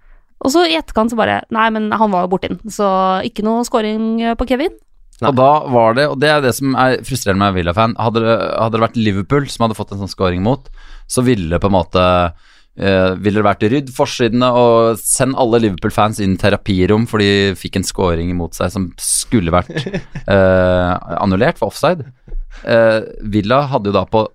Og 0.41 0.55
så 0.55 0.65
i 0.69 0.77
etterkant 0.79 1.13
så 1.13 1.19
bare 1.19 1.41
Nei, 1.53 1.67
men 1.75 1.91
han 1.93 2.13
var 2.15 2.25
jo 2.25 2.33
borte 2.33 2.51
inn, 2.51 2.61
så 2.73 2.87
ikke 3.27 3.45
noe 3.47 3.67
scoring 3.69 4.23
eh, 4.23 4.37
på 4.39 4.47
Kevin. 4.51 4.73
Og 5.29 5.37
da 5.37 5.49
var 5.69 5.95
det, 5.95 6.07
og 6.09 6.19
det 6.23 6.29
er 6.33 6.41
det 6.41 6.55
som 6.57 6.75
er 6.81 7.03
frustrerende 7.05 7.45
med 7.45 7.55
Villa-fan, 7.59 7.95
hadde, 8.01 8.21
det- 8.25 8.55
hadde 8.57 8.73
det 8.79 8.81
vært 8.89 8.97
Liverpool 8.97 9.47
som 9.53 9.65
hadde 9.67 9.77
fått 9.77 9.93
en 9.93 9.99
sånn 9.99 10.09
scoring 10.15 10.43
mot, 10.43 10.69
så 11.07 11.23
ville 11.27 11.59
på 11.61 11.67
en 11.69 11.77
måte 11.77 12.33
eh, 12.81 13.11
ville 13.21 13.43
det 13.43 13.45
vært 13.45 13.65
rydd 13.69 13.91
forsidene 13.93 14.49
og 14.57 14.97
send 15.03 15.35
alle 15.37 15.59
Liverpool-fans 15.61 16.21
inn 16.25 16.39
terapirom 16.41 17.07
for 17.11 17.19
de 17.21 17.53
fikk 17.59 17.77
en 17.77 17.85
scoring 17.85 18.31
imot 18.33 18.55
seg 18.57 18.71
som 18.73 18.87
skulle 18.97 19.53
vært 19.53 19.69
eh, 20.31 20.93
annullert 21.21 21.59
for 21.61 21.69
offside. 21.69 22.07
Eh, 22.65 23.01
Villa 23.33 23.67
hadde 23.69 23.91
jo 23.93 23.97
da 23.99 24.07
på 24.09 24.27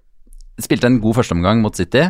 Spilte 0.61 0.87
en 0.87 1.01
god 1.03 1.17
førsteomgang 1.17 1.59
mot 1.59 1.75
City. 1.75 2.05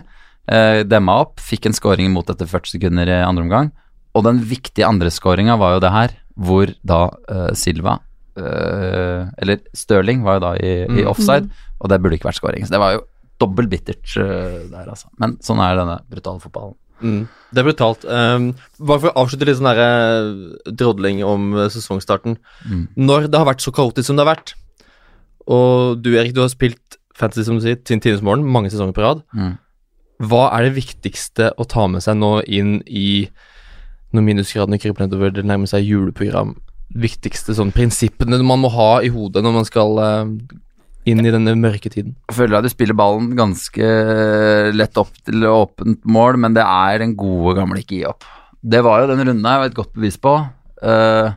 eh, 0.51 0.83
demma 0.85 1.15
opp, 1.23 1.39
fikk 1.41 1.65
en 1.65 1.73
scoring 1.73 2.05
imot 2.11 2.27
etter 2.29 2.45
40 2.45 2.75
sekunder 2.75 3.09
i 3.09 3.23
andre 3.25 3.41
omgang. 3.47 3.71
Og 4.13 4.23
den 4.27 4.37
viktige 4.45 4.85
andre 4.85 5.09
scoringa 5.09 5.55
var 5.57 5.73
jo 5.75 5.79
det 5.81 5.91
her, 5.91 6.11
hvor 6.37 6.69
da 6.85 6.99
eh, 7.31 7.53
Silva 7.57 7.95
Eller 8.37 9.59
Stirling 9.73 10.23
var 10.25 10.39
jo 10.39 10.43
da 10.45 10.53
i, 10.59 10.71
i 10.85 11.03
Mm. 11.03 11.07
offside, 11.11 11.49
og 11.81 11.89
det 11.89 12.01
burde 12.01 12.17
ikke 12.17 12.29
vært 12.29 12.39
scoring. 12.41 12.65
Så 12.65 12.71
det 12.75 12.79
var 12.81 12.93
jo 12.97 13.03
dobbelt 13.39 13.69
bittert 13.69 14.15
eh, 14.17 14.67
der, 14.71 14.89
altså. 14.89 15.07
Men 15.19 15.37
sånn 15.43 15.59
er 15.63 15.75
denne 15.79 15.99
brutale 16.09 16.39
fotballen. 16.43 16.75
Mm. 17.03 17.27
Det 17.51 17.59
er 17.59 17.67
brutalt. 17.67 18.05
Um, 18.07 18.45
bare 18.79 19.01
for 19.03 19.11
å 19.11 19.23
avslutte 19.25 19.45
litt 19.49 19.57
sånn 19.59 19.67
der, 19.67 19.81
eh, 19.83 20.71
drodling 20.71 21.19
om 21.27 21.49
eh, 21.57 21.67
sesongstarten. 21.73 22.37
Mm. 22.69 22.85
Når 22.95 23.27
det 23.29 23.35
har 23.41 23.49
vært 23.49 23.61
så 23.65 23.73
kaotisk 23.75 24.07
som 24.07 24.15
det 24.15 24.25
har 24.25 24.35
vært, 24.35 24.53
og 25.47 25.99
du 26.01 26.13
Erik, 26.15 26.33
du 26.33 26.41
har 26.41 26.49
spilt 26.49 26.97
fantasy 27.15 27.43
som 27.45 27.59
du 27.59 27.61
sier, 27.65 27.77
sin 27.87 27.99
times 28.01 28.23
morgen, 28.25 28.47
mange 28.47 28.71
sesonger 28.71 28.95
på 28.95 29.03
rad. 29.03 29.21
Mm. 29.35 29.57
Hva 30.23 30.45
er 30.55 30.69
det 30.69 30.77
viktigste 30.79 31.51
å 31.59 31.67
ta 31.67 31.85
med 31.91 32.01
seg 32.03 32.15
nå 32.17 32.37
inn 32.47 32.77
i 32.87 33.27
når 34.15 34.23
minusgradene 34.23 34.79
kryper 34.79 35.05
nedover, 35.05 35.33
det 35.35 35.43
nærmer 35.43 35.67
seg 35.67 35.83
juleprogram? 35.83 36.55
Viktigste 36.93 37.55
sånn 37.57 37.73
prinsippene 37.75 38.37
man 38.45 38.61
må 38.61 38.69
ha 38.75 38.91
i 39.03 39.09
hodet 39.11 39.41
når 39.43 39.55
man 39.55 39.67
skal 39.67 39.99
uh, 39.99 40.29
inn 41.09 41.21
i 41.25 41.33
denne 41.33 41.55
mørke 41.59 41.89
tiden? 41.91 42.13
Jeg 42.29 42.37
føler 42.37 42.59
at 42.59 42.67
du 42.67 42.71
spiller 42.71 42.97
ballen 42.97 43.33
ganske 43.37 43.89
lett 44.75 45.01
opp 45.01 45.13
til 45.25 45.47
åpent 45.49 46.05
mål, 46.05 46.39
men 46.41 46.57
det 46.57 46.65
er 46.65 47.01
den 47.03 47.15
gode 47.19 47.55
gamle 47.59 47.81
ikke 47.81 47.99
gi 47.99 48.05
opp. 48.09 48.27
Det 48.65 48.81
var 48.85 49.03
jo 49.03 49.09
den 49.11 49.25
runden 49.25 49.49
her 49.49 49.65
et 49.65 49.77
godt 49.77 49.93
bevis 49.97 50.17
på. 50.21 50.37
Uh, 50.81 51.33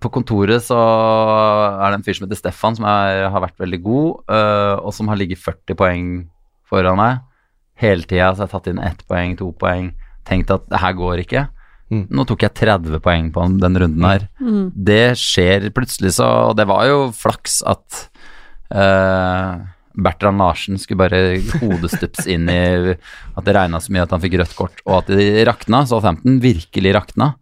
på 0.00 0.08
kontoret 0.12 0.64
så 0.64 0.78
er 0.78 1.90
det 1.90 1.98
en 1.98 2.04
fyr 2.06 2.16
som 2.16 2.26
heter 2.26 2.40
Stefan, 2.40 2.76
som 2.78 2.86
er, 2.88 3.26
har 3.32 3.44
vært 3.44 3.60
veldig 3.60 3.80
god, 3.84 4.10
uh, 4.32 4.76
og 4.80 4.94
som 4.96 5.10
har 5.12 5.20
ligget 5.20 5.42
40 5.44 5.76
poeng 5.80 6.08
foran 6.68 7.00
meg. 7.00 7.20
Hele 7.80 8.06
tida 8.06 8.30
har 8.30 8.40
jeg 8.40 8.52
tatt 8.52 8.70
inn 8.70 8.80
ett 8.80 9.02
poeng, 9.10 9.36
to 9.36 9.50
poeng, 9.60 9.92
tenkt 10.28 10.52
at 10.54 10.64
det 10.70 10.80
her 10.80 10.96
går 10.96 11.24
ikke. 11.24 11.44
Mm. 11.94 12.02
Nå 12.14 12.24
tok 12.28 12.44
jeg 12.46 12.56
30 12.60 12.98
poeng 13.04 13.30
på 13.34 13.44
den 13.62 13.78
runden 13.82 14.08
her. 14.08 14.26
Mm. 14.40 14.66
Det 14.74 15.14
skjer 15.20 15.68
plutselig 15.74 16.16
så 16.18 16.30
Og 16.50 16.58
det 16.58 16.66
var 16.70 16.88
jo 16.88 16.98
flaks 17.14 17.60
at 17.70 18.00
uh, 18.74 19.62
Bertrand 19.94 20.42
Larsen 20.42 20.80
skulle 20.80 21.04
bare 21.04 21.38
hodestups 21.60 22.26
inn 22.34 22.50
i 22.50 22.58
at 22.94 23.46
det 23.46 23.54
regna 23.54 23.80
så 23.82 23.94
mye 23.94 24.04
at 24.06 24.14
han 24.14 24.22
fikk 24.22 24.38
rødt 24.40 24.58
kort, 24.58 24.82
og 24.88 25.02
at 25.02 25.14
de 25.14 25.46
rakna. 25.46 25.84
Så 25.86 26.00
15 26.02 26.40
virkelig 26.42 26.94
rakna. 26.98 27.34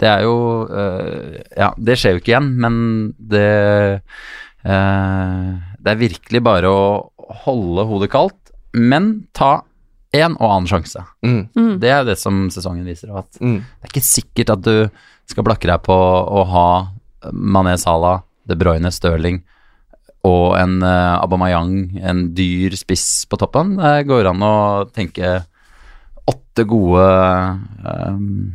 Det 0.00 0.08
er 0.08 0.26
jo 0.26 0.36
uh, 0.66 1.40
Ja, 1.56 1.72
det 1.76 1.98
skjer 2.00 2.16
jo 2.16 2.22
ikke 2.22 2.34
igjen, 2.34 2.52
men 2.62 2.76
det 3.18 3.48
uh, 4.64 5.48
Det 5.78 5.92
er 5.94 6.04
virkelig 6.04 6.44
bare 6.44 6.70
å 6.70 6.84
holde 7.44 7.86
hodet 7.86 8.10
kaldt, 8.10 8.38
men 8.74 9.12
ta 9.36 9.60
en 10.12 10.34
og 10.40 10.46
annen 10.50 10.66
sjanse. 10.70 11.02
Mm. 11.22 11.42
Mm. 11.54 11.74
Det 11.82 11.90
er 11.94 12.04
det 12.08 12.16
som 12.18 12.48
sesongen 12.50 12.86
viser. 12.88 13.12
At 13.16 13.38
Mm. 13.40 13.60
det 13.62 13.86
er 13.86 13.92
ikke 13.92 14.06
sikkert 14.06 14.50
at 14.56 14.62
du 14.66 14.90
skal 15.30 15.44
blakke 15.46 15.68
deg 15.70 15.82
på 15.86 15.94
å 15.94 16.44
ha 16.50 16.66
Mané 17.32 17.76
Salah, 17.78 18.22
De 18.48 18.56
Bruyne, 18.56 18.90
Stirling 18.90 19.42
og 20.26 20.56
en 20.58 20.82
uh, 20.82 21.20
Aubameyang, 21.22 21.96
en 22.02 22.34
dyr 22.34 22.74
spiss 22.76 23.24
på 23.30 23.38
toppen. 23.40 23.76
Det 23.78 24.06
går 24.08 24.26
an 24.28 24.42
å 24.44 24.54
tenke 24.92 25.44
åtte 26.28 26.64
gode 26.68 27.04
um, 27.84 28.52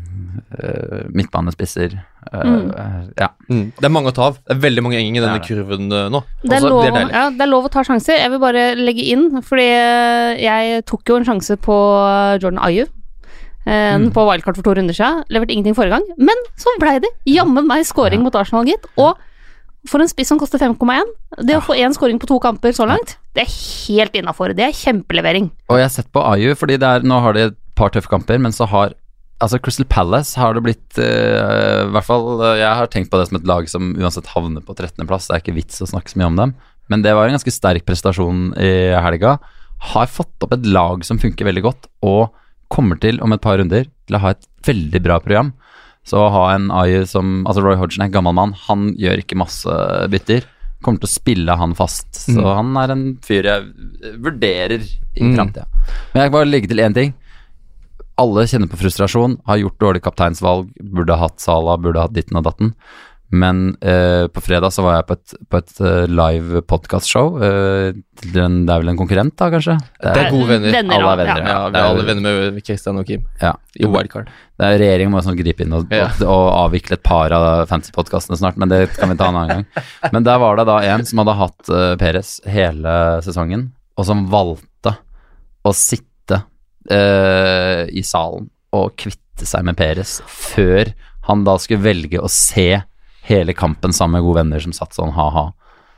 uh, 0.60 1.06
midtbanespisser. 1.16 1.96
Uh, 2.34 2.72
Ja. 3.18 3.30
Mm. 3.50 3.72
Det 3.78 3.86
er 3.86 3.94
mange 3.94 4.10
å 4.10 4.16
ta 4.16 4.28
av. 4.32 4.40
Det 4.44 4.56
er 4.56 4.62
veldig 4.64 4.84
mange 4.84 4.98
eng 5.00 5.16
i 5.16 5.22
denne 5.22 5.38
Det 5.40 5.46
kurven 5.48 5.92
eh, 5.94 6.08
nå. 6.10 6.22
Det 6.44 6.52
er, 6.52 6.58
Også- 6.62 6.70
lov, 6.70 6.82
det 6.84 6.94
er 7.04 7.12
ja, 7.14 7.30
det 7.30 7.42
er 7.46 7.52
lov 7.52 7.66
å 7.68 7.72
ta 7.72 7.84
sjanser. 7.86 8.18
Jeg 8.18 8.32
vil 8.34 8.40
bare 8.42 8.64
legge 8.76 9.06
inn, 9.14 9.28
fordi 9.46 9.68
eh, 9.70 10.42
jeg 10.42 10.86
tok 10.90 11.04
jo 11.10 11.16
en 11.22 11.26
sjanse 11.28 11.56
på 11.62 11.78
Jordan 12.42 12.60
Ayew. 12.66 12.88
eh, 13.66 13.98
Mm. 13.98 14.12
På 14.14 14.26
wildcard 14.30 14.56
for 14.58 14.64
to 14.64 14.74
runder 14.76 14.94
siden. 14.94 15.24
Leverte 15.30 15.54
ingenting 15.54 15.76
forrige 15.78 15.98
gang. 16.00 16.06
Men 16.18 16.36
så 16.58 16.74
blei 16.80 17.00
det 17.00 17.10
jammen 17.26 17.66
meg 17.68 17.86
scoring 17.86 18.20
Ja. 18.20 18.24
mot 18.24 18.36
Arsenal, 18.36 18.66
gitt. 18.66 18.86
Og 18.98 19.18
for 19.90 20.02
en 20.04 20.10
spiss 20.10 20.32
som 20.32 20.40
koster 20.42 20.62
5,1, 20.62 21.14
det 21.46 21.58
å 21.58 21.64
få 21.64 21.78
én 21.78 21.94
scoring 21.96 22.20
på 22.22 22.30
to 22.30 22.40
kamper 22.44 22.76
så 22.76 22.88
langt, 22.90 23.16
det 23.36 23.46
er 23.46 23.56
helt 23.56 24.16
innafor. 24.18 24.54
Det 24.58 24.68
er 24.68 24.76
kjempelevering. 24.76 25.50
Og 25.70 25.80
jeg 25.80 25.88
har 25.88 25.94
sett 25.94 26.12
på 26.16 26.24
Ayu, 26.26 26.54
fordi 26.58 26.80
det 26.82 26.90
er, 26.90 27.08
nå 27.08 27.20
har 27.24 27.36
de 27.36 27.50
et 27.50 27.58
par 27.78 27.92
tøffe 27.94 28.12
kamper, 28.12 28.42
men 28.42 28.56
så 28.56 28.70
har 28.72 28.96
Altså 29.44 29.58
Crystal 29.60 29.84
Palace 29.92 30.40
har 30.40 30.54
det 30.56 30.62
blitt 30.64 30.96
uh, 30.96 31.84
I 31.84 31.90
hvert 31.92 32.08
fall 32.08 32.30
uh, 32.40 32.54
Jeg 32.56 32.70
har 32.80 32.88
tenkt 32.88 33.10
på 33.12 33.20
det 33.20 33.26
som 33.28 33.36
et 33.36 33.50
lag 33.50 33.66
som 33.68 33.90
uansett 34.00 34.30
havner 34.32 34.64
på 34.64 34.72
13.-plass. 34.72 35.28
Det 35.28 35.36
er 35.36 35.44
ikke 35.44 35.58
vits 35.58 35.84
å 35.84 35.90
snakke 35.92 36.08
så 36.08 36.22
mye 36.22 36.30
om 36.30 36.40
dem. 36.40 36.54
Men 36.88 37.04
det 37.04 37.12
var 37.18 37.28
en 37.28 37.36
ganske 37.36 37.52
sterk 37.52 37.84
prestasjon 37.84 38.54
i 38.56 38.72
helga. 38.96 39.36
Har 39.92 40.08
fått 40.08 40.46
opp 40.46 40.56
et 40.56 40.70
lag 40.70 41.04
som 41.04 41.20
funker 41.20 41.50
veldig 41.50 41.66
godt, 41.66 41.90
og 42.08 42.32
kommer 42.72 42.96
til, 43.02 43.20
om 43.20 43.36
et 43.36 43.44
par 43.44 43.60
runder, 43.60 43.90
til 44.08 44.18
å 44.18 44.24
ha 44.24 44.32
et 44.34 44.48
veldig 44.66 45.02
bra 45.04 45.20
program. 45.20 45.52
Så 46.06 46.20
å 46.22 46.30
ha 46.30 46.44
en 46.54 46.70
Ayer 46.72 47.06
som 47.10 47.44
Altså 47.48 47.64
Roy 47.66 47.76
Hodgson 47.80 48.04
er 48.04 48.10
en 48.12 48.14
gammel 48.14 48.36
mann. 48.38 48.54
Han 48.68 48.92
gjør 49.02 49.24
ikke 49.24 49.38
masse 49.42 49.66
bytter. 50.14 50.46
Kommer 50.86 51.02
til 51.02 51.10
å 51.10 51.14
spille 51.16 51.56
han 51.58 51.74
fast. 51.74 52.12
Så 52.14 52.38
Mm. 52.38 52.56
han 52.56 52.78
er 52.78 52.92
en 52.94 53.06
fyr 53.26 53.44
jeg 53.44 54.20
vurderer 54.22 54.82
i 55.16 55.22
Mm. 55.24 55.36
framtida. 55.36 55.66
Men 56.14 56.22
jeg 56.22 56.32
kan 56.32 56.38
bare 56.40 56.52
legge 56.52 56.68
til 56.70 56.78
én 56.78 56.94
ting. 56.94 57.14
Alle 58.18 58.46
kjenner 58.48 58.70
på 58.70 58.78
frustrasjon, 58.80 59.40
har 59.46 59.58
gjort 59.58 59.78
dårlig 59.80 60.02
kapteinsvalg, 60.04 60.70
burde 60.80 61.18
hatt 61.18 61.40
Sala, 61.42 61.76
burde 61.78 62.00
hatt 62.00 62.14
ditten 62.14 62.38
og 62.38 62.44
datten. 62.46 62.74
Men 63.34 63.76
eh, 63.82 64.28
på 64.30 64.42
fredag 64.44 64.70
så 64.72 64.84
var 64.86 65.00
jeg 65.00 65.06
på 65.10 65.16
et, 65.18 65.34
på 65.50 65.58
et 65.58 65.80
eh, 65.82 66.04
live 66.12 66.62
podkastshow. 66.70 67.40
Uh, 67.42 67.98
det 68.22 68.44
er 68.46 68.82
vel 68.84 68.92
en 68.92 69.00
konkurrent, 69.00 69.34
da, 69.40 69.48
kanskje? 69.52 69.76
Det 69.98 70.12
er 70.14 70.30
gode 70.32 70.48
venner. 70.52 70.72
Venner, 70.76 70.96
Alle 71.02 71.14
er 71.16 71.20
venner, 71.24 71.50
Ja, 71.50 71.58
vi 71.66 71.76
er 71.76 71.82
er- 71.82 71.90
alle 71.90 72.06
venner 72.08 72.38
med 72.56 72.66
Kristian 72.68 73.02
og 73.02 73.08
Kim 73.10 73.26
Ja. 73.42 73.56
i 73.76 73.90
wildcard. 73.90 74.30
Det 74.56 74.70
er 74.70 74.78
Regjeringen 74.80 75.12
må 75.12 75.24
sånn 75.26 75.36
gripe 75.40 75.66
inn 75.66 75.74
og, 75.74 75.90
Ja. 75.92 76.06
og, 76.22 76.22
og 76.30 76.52
avvikle 76.70 76.94
et 77.00 77.04
par 77.04 77.34
av 77.36 77.68
fantasy-podkastene 77.68 78.38
snart, 78.40 78.58
men 78.62 78.70
det 78.70 78.94
kan 78.94 79.10
vi 79.10 79.18
ta 79.20 79.28
en 79.34 79.42
annen 79.42 79.66
gang. 79.66 79.84
Men 80.14 80.24
der 80.24 80.40
var 80.40 80.56
det 80.62 80.68
da 80.70 80.78
en 80.94 81.04
som 81.06 81.20
hadde 81.24 81.36
hatt 81.42 81.70
uh, 81.74 81.96
Peres 82.00 82.38
hele 82.46 82.96
sesongen, 83.26 83.72
og 83.98 84.06
som 84.06 84.28
valgte 84.32 84.96
å 85.66 85.74
sitte 85.74 86.44
uh, 86.92 87.84
i 87.90 88.04
salen 88.06 88.52
og 88.76 88.94
kvitte 89.02 89.48
seg 89.50 89.66
med 89.66 89.76
Peres 89.80 90.20
før 90.30 90.94
han 91.28 91.44
da 91.44 91.58
skulle 91.58 91.82
velge 91.84 92.22
å 92.22 92.30
se 92.32 92.84
hele 93.28 93.56
kampen 93.58 93.94
sammen 93.96 94.20
med 94.20 94.26
gode 94.28 94.44
venner 94.44 94.64
som 94.64 94.74
satt 94.76 94.96
sånn 94.98 95.14
ha-ha. 95.16 95.50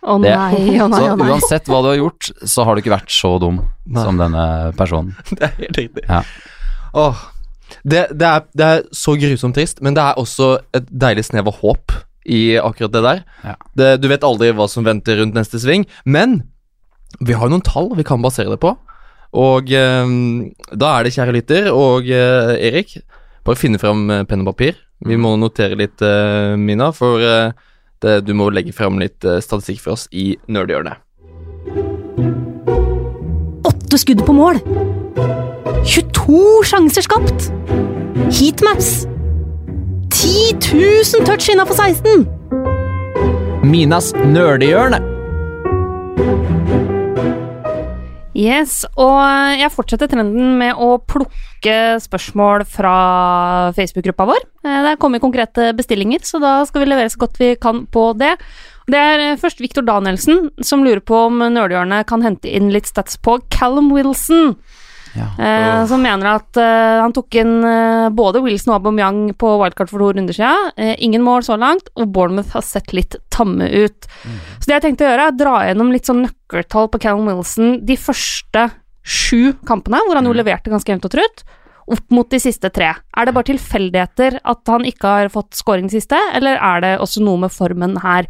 Å 0.08 0.14
oh, 0.14 0.20
nei, 0.22 0.78
å 0.80 0.88
nei, 0.88 1.00
Så 1.02 1.14
å 1.14 1.16
nei. 1.20 1.30
uansett 1.34 1.70
hva 1.72 1.82
du 1.84 1.90
har 1.90 1.98
gjort, 2.00 2.30
så 2.48 2.64
har 2.68 2.76
du 2.76 2.84
ikke 2.84 2.94
vært 2.94 3.12
så 3.12 3.34
dum 3.44 3.58
Nei. 3.60 4.04
som 4.06 4.20
denne 4.20 4.44
personen. 4.78 5.16
Det 5.36 5.42
er 5.50 5.56
helt 5.58 5.80
riktig. 5.82 6.06
Ja. 6.08 6.22
Åh, 6.98 7.24
det, 7.84 8.04
det, 8.16 8.28
er, 8.28 8.46
det 8.56 8.68
er 8.68 8.84
så 8.96 9.18
grusomt 9.20 9.58
trist, 9.58 9.82
men 9.84 9.98
det 9.98 10.04
er 10.06 10.20
også 10.22 10.54
et 10.78 10.88
deilig 10.88 11.26
snev 11.28 11.50
av 11.52 11.58
håp 11.60 11.96
i 12.28 12.42
akkurat 12.60 12.94
det 12.94 13.04
der. 13.04 13.24
Ja. 13.44 13.56
Det, 13.80 13.90
du 14.04 14.08
vet 14.12 14.24
aldri 14.28 14.54
hva 14.56 14.70
som 14.72 14.88
venter 14.88 15.20
rundt 15.20 15.36
neste 15.36 15.60
sving, 15.60 15.84
men 16.08 16.42
vi 17.20 17.36
har 17.36 17.48
jo 17.48 17.56
noen 17.58 17.66
tall 17.66 17.92
vi 17.98 18.06
kan 18.08 18.24
basere 18.24 18.54
det 18.54 18.62
på. 18.64 18.74
Og 19.38 19.72
eh, 19.76 20.16
da 20.72 20.94
er 20.94 21.04
det, 21.08 21.14
kjære 21.18 21.36
lytter 21.36 21.70
og 21.74 22.08
eh, 22.08 22.54
Erik, 22.70 22.98
bare 23.48 23.60
finne 23.60 23.80
fram 23.80 24.10
eh, 24.12 24.26
penn 24.28 24.44
og 24.44 24.52
papir. 24.52 24.78
Vi 25.08 25.18
må 25.20 25.36
notere 25.40 25.78
litt, 25.80 26.02
eh, 26.04 26.56
Mina, 26.60 26.92
for 26.96 27.24
eh, 27.24 27.56
det, 28.04 28.20
du 28.28 28.34
må 28.38 28.50
legge 28.54 28.76
fram 28.76 29.00
litt 29.02 29.24
statistikk 29.24 29.82
for 29.82 29.96
oss 29.96 30.06
i 30.12 30.36
nerdhjørnet. 30.52 31.02
Åtte 33.68 34.00
skudd 34.04 34.22
på 34.28 34.36
mål! 34.38 34.60
22 35.88 36.42
sjanser 36.68 37.06
skapt! 37.08 37.50
Heatmaps! 38.28 39.08
10 40.14 40.60
000 40.74 41.26
touch 41.28 41.50
innafor 41.50 41.80
16! 41.80 42.28
Minas 43.68 44.14
nerdehjørne. 44.28 45.02
Yes, 48.38 48.84
og 49.02 49.18
jeg 49.58 49.72
fortsetter 49.74 50.12
trenden 50.12 50.60
med 50.60 50.78
å 50.78 51.00
plukke 51.02 51.98
spørsmål 52.04 52.68
fra 52.70 52.94
Facebook-gruppa 53.74 54.28
vår. 54.30 54.44
Eh, 54.62 54.82
Det 54.86 54.92
er 54.92 55.00
kommet 55.02 55.24
konkrete 55.24 55.72
bestillinger, 55.74 56.22
så 56.22 56.40
da 56.40 56.64
skal 56.66 56.84
vi 56.84 56.92
levere 56.92 57.10
så 57.10 57.18
godt 57.18 57.40
vi 57.42 57.56
kan 57.56 57.88
på 57.88 58.14
det. 58.16 58.36
Det 58.86 59.00
er 59.00 59.20
eh, 59.32 59.40
først 59.42 59.60
Victor 59.60 59.82
Danielsen 59.82 60.52
som 60.62 60.86
lurer 60.86 61.02
på 61.02 61.26
om 61.32 61.40
Nerdhjørnet 61.40 62.06
kan 62.06 62.22
hente 62.22 62.46
inn 62.48 62.70
litt 62.70 62.86
stats 62.86 63.18
på 63.18 63.40
Callum 63.50 63.90
Wilson. 63.92 64.56
Ja. 65.18 65.28
Eh, 65.42 65.82
som 65.90 66.04
mener 66.04 66.30
at 66.36 66.60
eh, 66.62 67.02
han 67.02 67.14
tok 67.16 67.36
inn 67.42 67.56
eh, 67.66 68.08
både 68.14 68.42
Wilson 68.46 68.74
og 68.74 68.80
Aubameyang 68.80 69.22
på 69.40 69.54
wildcard 69.62 69.92
for 69.92 70.04
to 70.04 70.12
runder 70.14 70.38
siden. 70.38 70.72
Ingen 71.04 71.26
mål 71.26 71.46
så 71.48 71.58
langt, 71.60 71.90
og 71.98 72.12
Bournemouth 72.14 72.54
har 72.56 72.66
sett 72.66 72.94
litt 72.96 73.18
tamme 73.34 73.68
ut. 73.68 74.10
Så 74.58 74.68
det 74.68 74.78
jeg 74.78 74.86
tenkte 74.88 75.08
å 75.08 75.12
gjøre, 75.12 75.30
er 75.30 75.36
å 75.36 75.40
dra 75.42 75.56
gjennom 75.68 75.94
litt 75.94 76.10
sånn 76.10 76.26
nøkkeltall 76.26 76.92
på 76.94 77.02
Callum 77.04 77.30
Wilson 77.32 77.80
de 77.88 77.98
første 78.00 78.70
sju 79.08 79.54
kampene, 79.68 80.02
hvor 80.06 80.20
han 80.20 80.28
jo 80.28 80.36
leverte 80.36 80.72
ganske 80.72 80.92
jevnt 80.92 81.08
og 81.08 81.16
trutt, 81.16 81.46
opp 81.88 82.12
mot 82.12 82.28
de 82.28 82.40
siste 82.44 82.70
tre. 82.76 82.92
Er 82.92 83.28
det 83.28 83.34
bare 83.36 83.48
tilfeldigheter 83.48 84.42
at 84.44 84.72
han 84.74 84.88
ikke 84.88 85.14
har 85.20 85.32
fått 85.32 85.56
scoring 85.56 85.88
de 85.88 85.96
siste, 86.02 86.20
eller 86.36 86.60
er 86.60 86.84
det 86.84 86.96
også 87.04 87.24
noe 87.24 87.46
med 87.46 87.54
formen 87.56 87.96
her? 88.04 88.28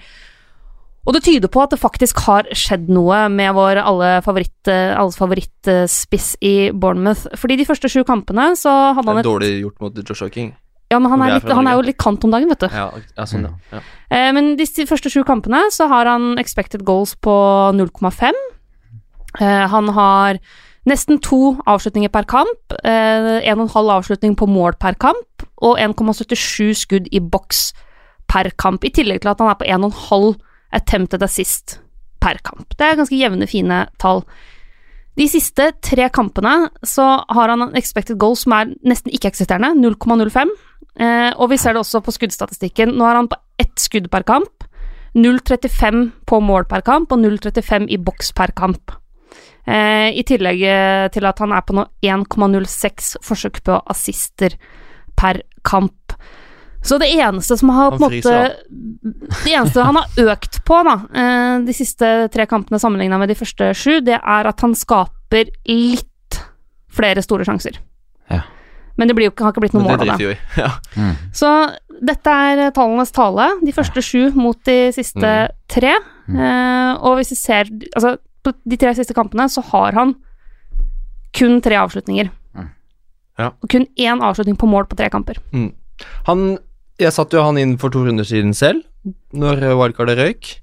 Og 1.07 1.15
det 1.15 1.23
tyder 1.23 1.47
på 1.47 1.61
at 1.63 1.71
det 1.71 1.79
faktisk 1.79 2.19
har 2.25 2.49
skjedd 2.51 2.89
noe 2.91 3.23
med 3.31 3.53
vår 3.55 3.79
alle 3.79 4.09
favoritt, 4.25 4.67
eh, 4.67 4.91
alles 4.91 5.15
favorittspiss 5.15 6.33
i 6.43 6.69
Bournemouth. 6.75 7.29
Fordi 7.39 7.55
de 7.55 7.65
første 7.67 7.87
sju 7.91 8.01
kampene 8.03 8.51
så 8.59 8.73
hadde 8.91 9.07
han 9.07 9.21
Det 9.21 9.23
er 9.23 9.27
et 9.27 9.31
dårlig 9.31 9.51
gjort 9.61 9.85
mot 9.85 10.01
Joshua 10.03 10.29
King. 10.29 10.51
Ja, 10.91 10.99
men 10.99 11.11
han 11.11 11.21
er, 11.23 11.33
litt, 11.35 11.47
han 11.51 11.67
er 11.67 11.75
jo 11.75 11.83
litt 11.83 11.97
kant 11.99 12.23
om 12.23 12.31
dagen, 12.31 12.47
vet 12.47 12.63
du. 12.63 12.67
Ja, 12.71 12.91
ja 12.95 13.25
sånn, 13.27 13.47
ja. 13.47 13.55
ja. 13.75 13.81
Eh, 14.11 14.29
Men 14.35 14.55
de 14.59 14.67
første 14.87 15.11
sju 15.11 15.23
kampene 15.27 15.65
så 15.71 15.87
har 15.91 16.07
han 16.07 16.37
expected 16.39 16.85
goals 16.87 17.15
på 17.15 17.33
0,5. 17.75 18.31
Eh, 19.39 19.67
Han 19.67 19.91
har 19.95 20.39
nesten 20.87 21.19
to 21.19 21.57
avslutninger 21.67 22.11
per 22.11 22.23
kamp, 22.23 22.77
eh, 22.83 23.43
1,5 23.43 23.91
avslutning 23.91 24.35
på 24.39 24.47
mål 24.47 24.79
per 24.79 24.95
kamp, 24.95 25.47
og 25.59 25.75
1,77 25.77 26.71
skudd 26.75 27.07
i 27.11 27.19
boks 27.19 27.73
per 28.27 28.51
kamp, 28.55 28.83
i 28.83 28.91
tillegg 28.91 29.21
til 29.23 29.31
at 29.31 29.43
han 29.43 29.51
er 29.51 29.59
på 29.59 29.67
1,5 29.67 30.35
attempted 30.73 31.23
assist 31.23 31.79
per 32.19 32.39
kamp. 32.43 32.69
Det 32.75 32.85
er 32.85 32.99
ganske 32.99 33.17
jevne, 33.17 33.47
fine 33.49 33.85
tall. 34.01 34.23
De 35.17 35.25
siste 35.29 35.71
tre 35.81 36.09
kampene 36.13 36.69
så 36.85 37.05
har 37.33 37.49
han 37.49 37.63
en 37.65 37.77
expected 37.79 38.19
goal 38.21 38.35
som 38.37 38.53
er 38.53 38.73
nesten 38.85 39.13
ikke-eksisterende, 39.13 39.73
0,05. 39.79 40.51
Eh, 40.97 41.31
og 41.37 41.51
vi 41.51 41.57
ser 41.61 41.73
det 41.73 41.81
også 41.81 42.03
på 42.05 42.13
skuddstatistikken. 42.13 42.93
Nå 42.97 43.05
er 43.05 43.19
han 43.21 43.29
på 43.31 43.39
ett 43.61 43.75
skudd 43.81 44.09
per 44.13 44.25
kamp, 44.27 44.65
0,35 45.17 46.03
på 46.29 46.39
mål 46.43 46.67
per 46.69 46.85
kamp 46.85 47.13
og 47.13 47.21
0,35 47.23 47.89
i 47.93 47.97
boks 47.97 48.33
per 48.37 48.53
kamp. 48.57 48.93
Eh, 49.67 50.13
I 50.13 50.23
tillegg 50.27 50.61
eh, 50.63 51.07
til 51.13 51.25
at 51.27 51.41
han 51.43 51.53
er 51.53 51.65
på 51.65 51.75
nå 51.75 51.87
1,06 52.05 53.15
forsøk 53.25 53.63
på 53.65 53.81
assister 53.89 54.53
per 55.17 55.41
kamp. 55.65 56.06
Så 56.87 56.97
det 57.01 57.09
eneste 57.13 57.57
som 57.59 57.69
har 57.75 57.91
på 57.91 57.99
en 57.99 58.05
måte 58.07 58.33
Det 59.43 59.51
eneste 59.53 59.83
han 59.83 59.97
har 59.99 60.07
økt 60.31 60.61
på 60.67 60.77
da, 60.87 60.93
eh, 61.13 61.55
de 61.67 61.73
siste 61.75 62.11
tre 62.31 62.45
kampene 62.47 62.79
sammenligna 62.79 63.19
med 63.19 63.29
de 63.29 63.35
første 63.35 63.73
sju, 63.75 63.99
det 64.07 64.17
er 64.21 64.47
at 64.47 64.61
han 64.63 64.73
skaper 64.77 65.49
litt 65.67 66.39
flere 66.89 67.21
store 67.21 67.43
sjanser. 67.45 67.77
Ja. 68.31 68.41
Men 68.97 69.07
det 69.09 69.15
blir 69.17 69.27
jo, 69.27 69.31
ikke- 69.31 69.43
har 69.45 69.51
ikke 69.53 69.61
blitt 69.67 69.73
noe 69.75 69.83
mål 69.83 69.99
av 69.99 70.17
det. 70.17 70.17
vi 70.17 70.31
i. 70.33 71.11
Så 71.33 71.51
dette 72.01 72.27
er 72.27 72.71
tallenes 72.71 73.11
tale. 73.11 73.59
De 73.63 73.71
første 73.75 74.01
sju 74.01 74.31
mot 74.33 74.57
de 74.65 74.91
siste 74.91 75.21
Mm. 75.21 75.49
tre. 75.67 75.93
Eh, 76.29 76.93
og 77.01 77.17
hvis 77.17 77.29
vi 77.29 77.35
ser 77.35 77.63
Altså, 77.95 78.17
på 78.43 78.53
de 78.67 78.77
tre 78.77 78.93
siste 78.95 79.13
kampene 79.13 79.45
så 79.49 79.61
har 79.63 79.91
han 79.93 80.15
kun 81.33 81.61
tre 81.61 81.75
avslutninger. 81.75 82.29
Mm. 82.55 82.69
Ja. 83.37 83.51
Og 83.61 83.69
kun 83.69 83.85
én 83.97 84.21
avslutning 84.21 84.57
på 84.57 84.67
mål 84.67 84.87
på 84.89 84.95
tre 84.97 85.09
kamper. 85.09 85.37
Han 86.25 86.57
Jeg 86.97 87.13
satte 87.13 87.37
jo 87.37 87.45
han 87.45 87.59
inn 87.61 87.75
for 87.77 87.93
to 87.93 88.01
runder 88.05 88.25
siden 88.25 88.55
selv, 88.57 88.81
når 89.33 89.61
wildcardet 89.77 90.17
røyk. 90.17 90.55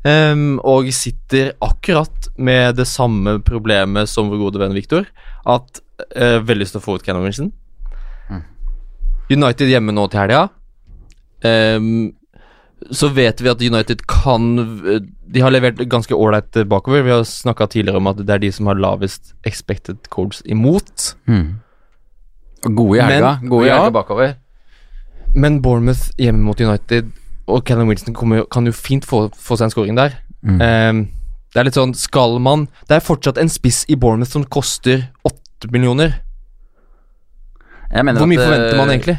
Um, 0.00 0.56
og 0.64 0.88
sitter 0.96 1.52
akkurat 1.60 2.30
med 2.40 2.78
det 2.78 2.86
samme 2.88 3.36
problemet 3.44 4.08
som 4.08 4.30
vår 4.32 4.40
gode 4.46 4.62
venn 4.62 4.76
Viktor. 4.76 5.04
At 5.44 5.82
uh, 6.16 6.40
veldig 6.40 6.64
lyst 6.64 6.76
til 6.76 6.80
å 6.80 6.86
få 6.86 6.96
ut 6.96 7.04
Ken 7.04 7.20
Wilson. 7.20 7.52
Mm. 8.30 8.42
United 9.36 9.68
hjemme 9.68 9.94
nå 9.94 10.06
til 10.10 10.22
helga. 10.22 10.46
Um, 11.44 12.10
så 12.96 13.10
vet 13.12 13.42
vi 13.44 13.48
at 13.52 13.60
United 13.60 14.02
kan 14.08 14.54
De 14.56 15.40
har 15.44 15.52
levert 15.52 15.80
ganske 15.92 16.16
ålreit 16.16 16.56
bakover. 16.68 17.04
Vi 17.04 17.12
har 17.12 17.26
snakka 17.28 17.68
tidligere 17.68 18.00
om 18.00 18.08
at 18.10 18.22
det 18.24 18.34
er 18.34 18.42
de 18.42 18.50
som 18.56 18.70
har 18.72 18.80
lavest 18.80 19.34
expected 19.46 20.08
codes 20.08 20.40
imot. 20.48 21.12
Mm. 21.28 21.60
Gode 22.72 22.96
i 22.96 23.04
helga. 23.04 23.36
Men- 23.42 23.52
Gode 23.52 23.68
i 23.68 23.70
ja. 23.70 23.84
bakover. 23.92 24.38
Men 25.34 25.60
Bournemouth 25.62 26.10
hjemme 26.18 26.42
mot 26.42 26.60
United 26.60 27.10
og 27.50 27.64
Callum 27.66 27.88
Wilson 27.90 28.14
kommer, 28.14 28.42
jo- 28.42 28.48
kan 28.50 28.66
jo 28.66 28.72
fint 28.72 29.04
få, 29.06 29.28
få 29.34 29.56
seg 29.58 29.68
en 29.68 29.70
scoring 29.74 29.96
der. 29.98 30.16
Mm. 30.42 30.60
Um, 30.60 31.00
det 31.52 31.60
er 31.60 31.66
litt 31.66 31.76
sånn 31.76 31.90
Skal 31.98 32.38
man 32.40 32.62
Det 32.88 32.94
er 32.96 33.02
fortsatt 33.04 33.36
en 33.42 33.50
spiss 33.52 33.82
i 33.92 33.96
Bournemouth 34.00 34.30
som 34.32 34.44
koster 34.48 35.10
åtte 35.26 35.68
millioner. 35.70 36.14
Jeg 37.90 38.06
mener 38.06 38.22
Hvor 38.22 38.30
mye 38.30 38.40
at, 38.40 38.46
forventer 38.48 38.78
man 38.78 38.88
eh, 38.88 38.94
egentlig? 38.94 39.16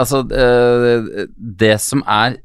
Altså, 0.00 0.22
eh, 0.32 1.26
det 1.36 1.76
som 1.84 2.02
er 2.08 2.38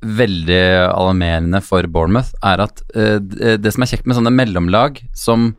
veldig 0.00 0.60
alarmerende 0.88 1.60
for 1.60 1.84
Bournemouth, 1.92 2.30
er 2.42 2.62
at 2.64 2.80
eh, 2.96 3.18
det 3.60 3.74
som 3.74 3.84
er 3.84 3.90
kjekt 3.90 4.06
med 4.08 4.16
sånne 4.16 4.32
mellomlag 4.32 5.02
som 5.12 5.50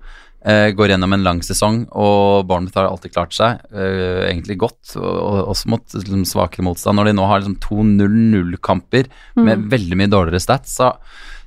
går 0.42 0.90
gjennom 0.90 1.14
en 1.14 1.26
lang 1.26 1.40
sesong, 1.46 1.84
og 1.94 2.48
Bournemouth 2.50 2.80
har 2.80 2.88
alltid 2.90 3.14
klart 3.14 3.36
seg 3.38 3.60
uh, 3.76 4.24
egentlig 4.26 4.56
godt, 4.64 4.96
og, 4.98 5.06
og 5.06 5.52
også 5.54 5.70
mot 5.70 5.98
liksom, 5.98 6.24
svakere 6.26 6.66
motstand. 6.66 6.98
Når 6.98 7.12
de 7.12 7.14
nå 7.20 7.28
har 7.30 7.44
liksom, 7.44 7.60
to 7.62 7.84
0-0-kamper 7.86 9.12
med 9.38 9.68
veldig 9.70 10.00
mye 10.02 10.10
dårligere 10.10 10.42
stats, 10.42 10.74
så, 10.80 10.90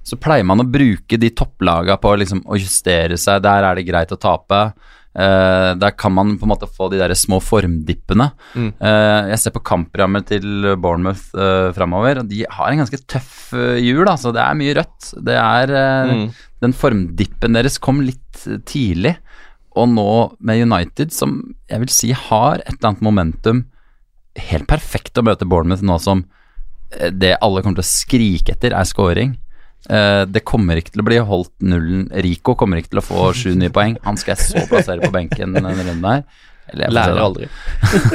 så 0.07 0.18
pleier 0.22 0.46
man 0.46 0.62
å 0.62 0.68
bruke 0.68 1.18
de 1.18 1.33
topplagene 1.35 1.98
på 1.98 2.14
liksom, 2.22 2.44
å 2.46 2.61
justere 2.61 3.18
seg. 3.18 3.42
Der 3.42 3.66
er 3.66 3.80
det 3.80 3.88
greit 3.88 4.14
å 4.14 4.20
tape. 4.20 4.62
Eh, 5.14 5.70
der 5.79 5.94
kan 5.94 6.11
man 6.11 6.33
på 6.40 6.46
en 6.46 6.50
måte 6.50 6.66
få 6.66 6.88
de 6.90 6.98
der 6.98 7.14
små 7.14 7.38
formdippene. 7.42 8.33
Mm. 8.59 8.70
Uh, 8.83 9.31
jeg 9.31 9.40
ser 9.40 9.55
på 9.55 9.62
kamprammet 9.62 10.27
til 10.33 10.72
Bournemouth 10.83 11.29
uh, 11.38 11.70
framover, 11.77 12.22
og 12.22 12.31
de 12.31 12.42
har 12.50 12.72
en 12.72 12.83
ganske 12.83 12.98
tøff 13.11 13.53
uh, 13.55 13.79
jul. 13.79 14.03
Altså. 14.11 14.33
Det 14.35 14.42
er 14.42 14.59
mye 14.59 14.79
rødt. 14.81 15.12
Det 15.24 15.38
er 15.38 15.74
Mm. 15.74 16.29
Den 16.62 16.72
formdippen 16.77 17.57
deres 17.57 17.77
kom 17.83 18.00
litt 18.05 18.42
tidlig, 18.68 19.14
og 19.77 19.88
nå 19.90 20.07
med 20.44 20.62
United, 20.64 21.12
som 21.12 21.38
jeg 21.70 21.83
vil 21.83 21.92
si 21.92 22.11
har 22.16 22.61
et 22.62 22.74
eller 22.77 22.90
annet 22.90 23.05
momentum 23.05 23.62
Helt 24.35 24.66
perfekt 24.66 25.18
å 25.18 25.22
møte 25.22 25.46
Bournemouth 25.46 25.85
nå 25.87 25.94
som 26.03 26.24
det 26.90 27.37
alle 27.38 27.62
kommer 27.62 27.79
til 27.79 27.85
å 27.85 27.87
skrike 27.87 28.55
etter, 28.57 28.74
er 28.74 28.88
scoring. 28.88 29.37
Eh, 29.90 30.22
det 30.32 30.44
kommer 30.48 30.80
ikke 30.80 30.94
til 30.94 31.02
å 31.02 31.06
bli 31.06 31.18
holdt 31.20 31.52
nullen. 31.60 32.06
Rico 32.24 32.54
kommer 32.56 32.80
ikke 32.80 32.94
til 32.94 33.02
å 33.02 33.04
få 33.04 33.28
sju 33.36 33.52
nye 33.58 33.72
poeng. 33.74 33.98
Han 34.06 34.16
skal 34.20 34.34
jeg 34.36 34.46
så 34.48 34.64
plassere 34.70 35.04
på 35.04 35.12
benken 35.14 35.52
denne 35.56 35.74
runden 35.76 36.04
her. 36.08 36.24
Eller 36.72 36.86
jeg 36.88 36.94
Lærer 36.96 37.20
aldri. 37.20 37.48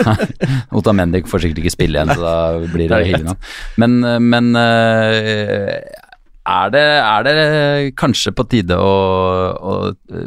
aldri. 0.09 0.59
Otamendi 0.79 1.21
får 1.29 1.43
sikkert 1.45 1.61
ikke 1.61 1.73
spille 1.75 1.99
igjen, 1.99 2.13
så 2.17 2.23
da 2.23 2.35
blir 2.73 2.89
det 2.89 2.97
er 2.97 3.05
hyggelig 3.11 3.27
nok. 3.27 3.49
Men, 3.83 3.99
men 4.25 4.47
eh, 4.57 5.75
er, 6.49 6.71
det, 6.73 6.81
er 7.05 7.27
det 7.27 7.35
kanskje 7.99 8.33
på 8.33 8.47
tide 8.49 8.77
å, 8.81 8.93
å 9.53 9.75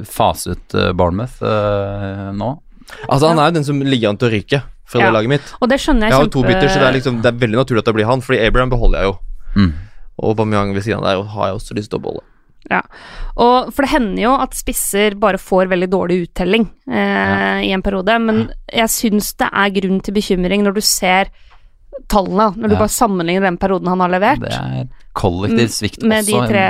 fase 0.06 0.54
ut 0.54 0.76
eh, 0.78 0.92
Bournemouth 0.94 1.42
eh, 1.42 2.28
nå? 2.38 2.52
Altså 3.08 3.32
Han 3.32 3.40
er 3.42 3.50
jo 3.50 3.56
den 3.58 3.66
som 3.66 3.82
ligger 3.82 4.12
an 4.12 4.18
til 4.20 4.28
å 4.28 4.32
ryke 4.36 4.62
fra 4.92 5.00
Ja. 5.00 5.08
det 5.08 5.16
laget 5.16 5.32
mitt. 5.32 5.52
Og 5.58 5.70
det 5.72 5.80
skjønner 5.82 6.06
jeg 6.06 6.12
Jeg 6.12 6.18
har 6.20 6.26
jo 6.28 6.32
to 6.34 6.42
bytter, 6.46 6.68
så 6.68 6.78
det 6.82 6.86
er, 6.90 6.96
liksom, 7.00 7.18
det 7.24 7.30
er 7.32 7.38
veldig 7.42 7.58
naturlig 7.62 7.82
at 7.82 7.88
det 7.90 7.94
blir 7.96 8.06
han. 8.10 8.22
Fordi 8.22 8.38
Abraham 8.44 8.70
beholder 8.74 9.00
jeg 9.02 9.10
jo. 9.10 9.14
Mm. 9.56 9.70
Og 10.22 10.32
Aubameyang 10.32 10.72
ved 10.76 10.86
siden 10.86 11.02
av 11.02 11.08
der 11.08 11.24
har 11.34 11.50
jeg 11.50 11.58
også 11.58 11.78
lyst 11.78 11.92
til 11.92 12.00
å 12.00 12.04
beholde. 12.06 12.26
Ja. 12.70 12.80
Og 13.42 13.72
for 13.74 13.84
det 13.84 13.92
hender 13.96 14.22
jo 14.22 14.32
at 14.38 14.54
spisser 14.54 15.16
bare 15.18 15.40
får 15.42 15.70
veldig 15.72 15.88
dårlig 15.90 16.20
uttelling 16.28 16.68
eh, 16.86 17.58
i 17.66 17.72
en 17.74 17.82
periode, 17.82 18.18
men 18.22 18.44
jeg 18.70 18.92
syns 18.94 19.32
det 19.42 19.50
er 19.50 19.74
grunn 19.80 19.98
til 20.04 20.14
bekymring 20.16 20.62
når 20.62 20.78
du 20.78 20.84
ser 20.86 21.32
tallene, 22.12 22.52
når 22.56 22.72
du 22.72 22.76
bare 22.76 22.92
sammenligner 22.92 23.44
den 23.44 23.58
perioden 23.60 23.90
han 23.90 24.02
har 24.02 24.12
levert. 24.12 24.42
Det 24.42 24.52
er 24.56 24.86
kollektiv 25.16 25.68
svikt 25.74 26.02
med 26.02 26.22
med 26.22 26.28
de 26.28 26.38
tre 26.48 26.64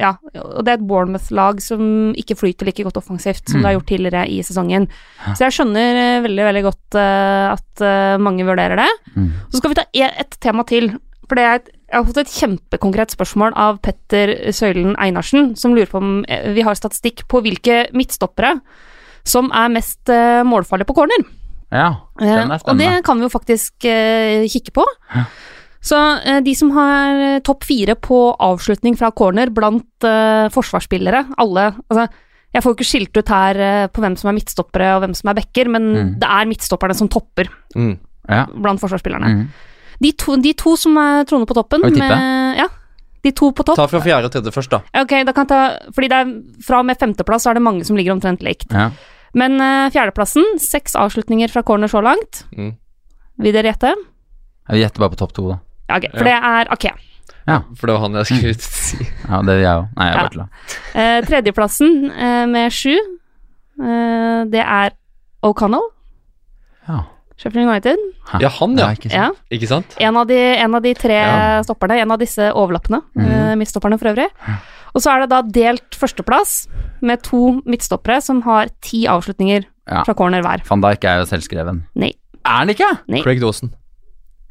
Ja, 0.00 0.12
og 0.42 0.64
det 0.66 0.72
er 0.72 0.78
et 0.80 0.86
Bournemouth-lag 0.88 1.62
som 1.62 1.82
ikke 2.18 2.36
flyter 2.40 2.66
like 2.68 2.86
godt 2.86 2.98
offensivt 3.00 3.44
som 3.46 3.60
det 3.60 3.70
har 3.70 3.76
gjort 3.78 3.90
tidligere 3.92 4.24
i 4.26 4.40
sesongen. 4.46 4.88
Så 5.28 5.46
jeg 5.46 5.58
skjønner 5.58 6.00
eh, 6.02 6.22
veldig, 6.26 6.44
veldig 6.50 6.64
godt 6.66 6.98
uh, 6.98 7.54
at 7.54 7.84
uh, 7.84 8.18
mange 8.22 8.46
vurderer 8.48 8.82
det. 8.82 8.90
Mm. 9.14 9.30
Så 9.52 9.60
skal 9.60 9.74
vi 9.74 9.78
ta 9.78 9.86
e- 9.94 10.14
et 10.24 10.38
tema 10.42 10.66
til. 10.68 10.90
For 11.28 11.38
det 11.38 11.46
er 11.46 11.60
et, 11.60 11.70
jeg 11.88 11.96
har 11.98 12.04
fått 12.04 12.20
et 12.20 12.32
kjempekonkret 12.32 13.10
spørsmål 13.14 13.54
av 13.56 13.78
Petter 13.84 14.34
Søylen 14.52 14.94
Einarsen, 15.00 15.54
som 15.56 15.74
lurer 15.74 15.88
på 15.90 15.98
om 16.02 16.24
eh, 16.28 16.52
vi 16.56 16.64
har 16.66 16.74
statistikk 16.78 17.24
på 17.28 17.40
hvilke 17.44 17.86
midtstoppere 17.96 18.58
som 19.28 19.50
er 19.56 19.68
mest 19.72 20.08
eh, 20.12 20.42
målfarlige 20.44 20.88
på 20.88 20.94
corner. 21.00 21.24
Ja, 21.72 21.88
den 22.20 22.28
er 22.52 22.58
spennende. 22.60 22.68
og 22.70 22.78
det 22.80 23.04
kan 23.04 23.18
vi 23.20 23.26
jo 23.26 23.32
faktisk 23.32 23.84
eh, 23.88 24.46
kikke 24.48 24.72
på. 24.78 24.84
Så 25.84 25.98
eh, 26.24 26.40
de 26.44 26.54
som 26.58 26.70
har 26.76 27.20
eh, 27.36 27.40
topp 27.44 27.64
fire 27.68 27.94
på 28.00 28.20
avslutning 28.40 28.96
fra 28.98 29.10
corner 29.12 29.50
blant 29.54 30.04
eh, 30.08 30.48
forsvarsspillere, 30.54 31.26
alle 31.38 31.68
Altså, 31.88 32.08
jeg 32.56 32.64
får 32.64 32.72
jo 32.72 32.76
ikke 32.78 32.88
skilt 32.88 33.18
ut 33.20 33.28
her 33.32 33.58
eh, 33.60 33.86
på 33.92 34.00
hvem 34.00 34.16
som 34.16 34.30
er 34.30 34.38
midtstoppere 34.38 34.94
og 34.96 35.02
hvem 35.04 35.14
som 35.18 35.28
er 35.32 35.36
backer, 35.42 35.68
men 35.68 35.88
Mm. 35.92 36.12
det 36.20 36.28
er 36.28 36.48
midtstopperne 36.48 36.96
som 36.96 37.08
topper 37.12 37.48
Mm. 37.76 37.98
Ja. 38.28 38.46
blant 38.52 38.80
forsvarsspillerne. 38.80 39.28
Mm. 39.28 39.48
De, 40.00 40.12
to, 40.12 40.36
de 40.38 40.52
to 40.54 40.76
som 40.78 40.96
er 41.02 41.24
troner 41.26 41.46
på 41.50 41.54
toppen 41.58 41.82
Kan 41.82 41.90
vi 41.90 41.98
tippe? 42.00 42.08
med, 42.16 42.56
Ja, 42.60 42.66
de 43.26 43.32
to 43.34 43.48
på 43.52 43.64
topp. 43.66 43.76
Ta 43.80 43.86
fra 43.90 44.00
fjerde 44.00 44.28
og 44.28 44.32
tredje 44.32 44.52
først, 44.54 44.70
da. 44.70 44.78
Ok, 45.02 45.10
da 45.26 45.32
kan 45.34 45.46
jeg 45.46 45.50
ta 45.50 45.90
Fordi 45.94 46.08
det 46.12 46.18
er 46.22 46.30
fra 46.64 46.78
og 46.80 46.86
med 46.86 46.98
femteplass 47.00 47.42
så 47.42 47.50
er 47.50 47.58
det 47.58 47.62
mange 47.66 47.84
som 47.84 47.96
ligger 47.98 48.14
omtrent 48.14 48.42
likt. 48.46 48.70
Ja. 48.72 48.90
Men 49.34 49.58
eh, 49.60 49.90
fjerdeplassen, 49.92 50.44
seks 50.62 50.94
avslutninger 50.96 51.50
fra 51.52 51.62
corner 51.66 51.90
så 51.90 52.00
langt. 52.02 52.44
Mm. 52.56 52.76
Vil 53.42 53.52
dere 53.54 53.72
gjette? 53.74 53.90
Jeg 54.70 54.84
gjetter 54.84 55.02
bare 55.02 55.10
på 55.16 55.18
topp 55.20 55.34
to, 55.36 55.48
da. 55.50 55.58
Ja, 55.90 55.96
ok, 55.98 56.06
for 56.14 56.24
det 56.30 56.36
er 56.38 56.72
Ake. 56.72 56.94
Ja, 57.48 57.58
For 57.80 57.88
det 57.88 57.94
var 57.96 58.02
han 58.06 58.16
jeg 58.20 58.26
skulle 58.30 58.54
si. 58.60 58.98
ja 59.28 59.38
det 59.42 59.54
gjør 59.58 59.62
jeg 59.66 59.76
òg. 59.82 59.86
Nei, 59.96 60.06
jeg 60.08 60.14
Ja. 60.14 60.22
bare 60.22 60.32
tulla. 60.34 60.48
Eh, 60.94 61.20
tredjeplassen 61.28 62.10
eh, 62.12 62.46
med 62.54 62.72
sju, 62.76 62.94
eh, 63.82 64.40
det 64.52 64.60
er 64.64 64.90
O'Connell. 65.42 65.86
Ja. 66.88 67.02
Sheffield 67.38 67.68
United. 67.68 67.98
Ja, 68.42 68.48
han, 68.58 68.72
ja. 68.76 68.88
ikke 68.96 69.08
sant? 69.10 69.14
Ja. 69.14 69.28
Ikke 69.54 69.68
sant? 69.70 69.94
En 70.02 70.16
av 70.18 70.26
de, 70.26 70.34
en 70.58 70.74
av 70.74 70.82
de 70.82 70.92
tre 70.98 71.14
Ja. 71.22 71.62
stopperne, 71.62 72.00
en 72.02 72.10
av 72.10 72.18
disse 72.18 72.48
overlappene, 72.52 73.02
Mm. 73.14 73.26
eh, 73.30 73.54
midtstopperne 73.60 73.98
for 73.98 74.10
øvrig. 74.10 74.26
Og 74.94 75.02
så 75.04 75.12
er 75.14 75.20
det 75.20 75.28
da 75.30 75.42
delt 75.42 75.94
førsteplass 75.94 76.66
med 77.00 77.22
to 77.22 77.60
midtstoppere 77.64 78.20
som 78.22 78.42
har 78.42 78.68
ti 78.82 79.04
avslutninger 79.06 79.64
Ja. 79.88 80.02
fra 80.04 80.14
corner 80.14 80.42
hver. 80.42 80.64
Van 80.68 80.80
Dijk 80.82 81.04
er 81.04 81.18
jo 81.20 81.26
selvskreven. 81.26 81.84
Nei. 81.94 82.12
Er 82.44 82.58
han 82.58 82.68
ikke? 82.68 82.98
Nei. 83.08 83.22
Craig 83.22 83.40
Dawson. 83.40 83.72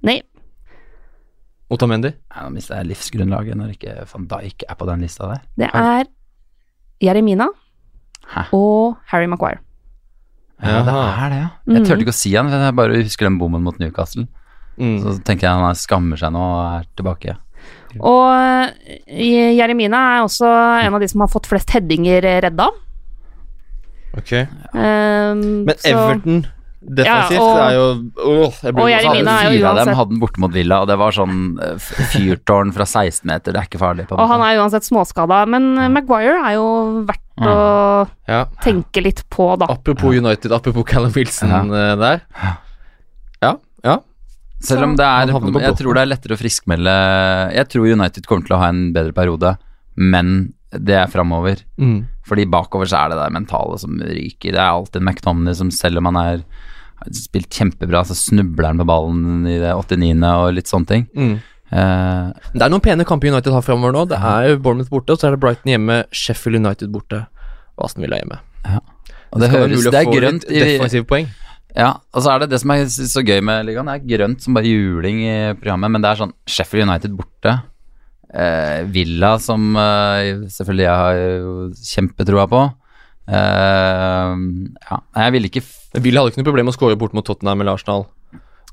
Nei. 0.04 0.22
Otamendi. 1.70 2.14
Nei, 2.14 2.44
Nå 2.46 2.52
mister 2.54 2.78
jeg 2.80 2.88
livsgrunnlaget 2.94 3.56
når 3.60 3.74
ikke 3.76 4.06
van 4.14 4.28
Dijk 4.32 4.64
er 4.70 4.76
på 4.80 4.86
den 4.88 5.02
lista 5.04 5.28
der. 5.34 5.42
Det 5.58 5.70
er 5.74 6.06
Jeremina 7.04 7.48
Hæ? 8.34 8.46
og 8.54 8.96
Harry 9.12 9.26
Maguire. 9.28 9.60
Ja, 10.64 10.82
det 10.84 10.94
er 10.94 11.30
det, 11.30 11.38
ja. 11.38 11.50
Jeg 11.68 11.82
Mhm. 11.82 11.86
turte 11.86 12.02
ikke 12.02 12.14
å 12.16 12.18
si 12.18 12.34
han, 12.36 12.50
for 12.50 12.58
jeg 12.58 12.76
bare 12.76 13.04
husker 13.04 13.26
den 13.28 13.38
bommen 13.38 13.62
mot 13.64 13.78
Newcastle. 13.80 14.28
Mm. 14.80 15.02
Så 15.04 15.24
tenker 15.24 15.42
jeg 15.48 15.52
han 15.52 15.76
skammer 15.76 16.18
seg 16.18 16.32
nå 16.34 16.40
og 16.40 16.82
er 16.82 16.86
tilbake. 16.98 17.38
Og 18.00 18.74
eh, 19.08 19.56
Jeremina 19.58 20.18
er 20.18 20.24
også 20.26 20.46
en 20.86 20.94
av 20.94 21.00
de 21.02 21.08
som 21.08 21.22
har 21.22 21.28
fått 21.30 21.48
flest 21.50 21.70
headinger 21.70 22.22
redda. 22.42 22.70
Ok. 24.18 24.32
Um, 24.74 25.66
Men 25.66 25.76
så- 25.78 25.94
Everton 25.94 26.46
defensivt 26.82 27.38
Ja, 27.38 27.42
og- 27.42 27.58
er 27.58 27.74
jo 27.74 27.86
åh, 28.46 28.54
jeg 28.62 28.74
blir 28.76 28.84
og 28.84 28.90
Jeremina 28.90 29.32
er 29.42 29.44
jo 29.52 29.58
Fire 29.58 29.70
av 29.70 29.76
dem 29.86 29.96
hadde 29.96 30.10
den 30.10 30.20
borte 30.22 30.40
mot 30.40 30.52
Villa, 30.54 30.82
og 30.82 30.88
det 30.88 30.98
var 30.98 31.12
sånn 31.12 31.38
eh, 31.64 31.76
fyrtårn 32.14 32.74
fra 32.74 32.86
16 32.86 33.26
meter. 33.26 33.52
Det 33.54 33.62
er 33.62 33.68
ikke 33.68 33.80
farlig. 33.82 34.08
på 34.08 34.18
Og 34.20 34.28
han 34.30 34.42
er 34.42 34.60
uansett 34.62 34.84
småskada, 34.86 35.48
men 35.48 35.76
Maguire 35.94 36.38
er 36.46 36.54
jo 36.56 37.04
verdt 37.06 37.24
å 37.42 38.08
Ja. 38.28 38.46
tenke 38.62 39.02
litt 39.04 39.24
på, 39.30 39.58
da. 39.58 39.66
Apropos 39.70 40.14
United, 40.16 40.52
apropos 40.52 40.84
Callum 40.86 41.12
Wilson 41.12 41.50
Ja. 41.50 41.62
eh, 41.62 41.96
der. 41.96 42.22
Ja, 43.42 43.56
ja. 43.84 43.98
Selv 44.60 44.84
om 44.84 44.96
det 44.96 45.06
er 45.06 45.28
Jeg 45.28 45.76
tror 45.78 45.94
det 45.94 46.02
er 46.02 46.08
lettere 46.16 46.34
å 46.34 46.38
friskmelde 46.40 47.54
Jeg 47.54 47.70
tror 47.70 47.92
United 47.92 48.26
kommer 48.26 48.46
til 48.48 48.56
å 48.56 48.60
ha 48.60 48.70
en 48.70 48.92
bedre 48.92 49.14
periode, 49.14 49.58
men 49.96 50.54
det 50.72 50.96
er 50.96 51.08
framover. 51.08 51.62
Mm. 51.80 52.08
Fordi 52.28 52.48
bakover 52.52 52.90
så 52.90 53.02
er 53.02 53.14
det 53.14 53.20
det 53.22 53.34
mentale 53.36 53.78
som 53.82 54.00
ryker. 54.02 54.52
Det 54.56 54.60
er 54.60 54.72
alltid 54.72 55.04
McTomney 55.04 55.56
som 55.58 55.72
selv 55.72 56.02
om 56.02 56.10
han 56.12 56.20
er 56.22 56.42
spilt 57.14 57.54
kjempebra, 57.54 58.02
så 58.08 58.16
snubler 58.18 58.72
han 58.72 58.82
på 58.82 58.88
ballen 58.90 59.46
i 59.48 59.60
det 59.62 59.72
89. 59.78 60.26
og 60.34 60.56
litt 60.58 60.72
sånne 60.72 60.90
ting. 60.90 61.08
Mm. 61.16 61.38
Uh, 61.68 62.32
Det 62.54 62.64
er 62.64 62.72
noen 62.72 62.84
pene 62.84 63.06
kamper 63.08 63.32
United 63.32 63.54
har 63.54 63.66
framover 63.66 63.96
nå. 63.96 64.06
Det 64.12 64.20
er 64.20 64.52
jo 64.52 64.60
Bournemouth 64.64 64.92
borte, 64.92 65.14
og 65.14 65.20
så 65.22 65.30
er 65.30 65.36
det 65.36 65.42
Brighton 65.44 65.74
hjemme, 65.74 66.04
Sheffield 66.16 66.62
United 66.62 66.94
borte 66.94 67.26
og 67.78 67.90
Aston 67.90 68.06
Villa 68.06 68.22
hjemme. 68.22 68.40
og 69.32 69.42
det, 69.42 69.48
det 69.48 69.52
høres 69.54 69.84
Det 69.86 70.00
er 70.00 70.12
grønt 70.12 70.48
i 70.50 71.04
poeng. 71.08 71.28
Ja, 71.78 71.92
og 72.16 72.24
så 72.26 72.32
er 72.34 72.42
det 72.42 72.50
det 72.56 72.60
som 72.64 72.72
er 72.74 72.88
så 72.90 73.22
gøy 73.22 73.42
med 73.46 73.68
ligaen, 73.68 73.90
det 73.92 74.00
er 74.00 74.18
grønt 74.18 74.42
som 74.42 74.56
bare 74.58 74.66
juling 74.66 75.20
i 75.28 75.36
programmet, 75.60 75.94
men 75.94 76.02
det 76.02 76.10
er 76.10 76.22
sånn 76.24 76.34
Sheffield 76.50 76.88
United 76.88 77.14
borte. 77.20 77.60
Eh, 78.34 78.82
Villa 78.92 79.38
som 79.40 79.70
eh, 79.80 80.44
selvfølgelig 80.52 80.88
jeg 80.88 81.00
har 81.04 81.88
kjempetroa 81.94 82.48
på. 82.52 82.62
Eh, 83.28 84.36
ja, 84.92 85.00
jeg 85.24 85.36
ville 85.36 85.52
ikke 85.52 85.64
f 85.64 85.74
Villa 86.04 86.22
hadde 86.22 86.34
ikke 86.34 86.44
noe 86.44 86.50
problem 86.52 86.68
med 86.68 86.76
å 86.76 86.78
skåre 86.78 87.00
bort 87.00 87.16
mot 87.18 87.26
Tottenham 87.26 87.64
eller 87.64 87.78
Arsenal. 87.80 88.06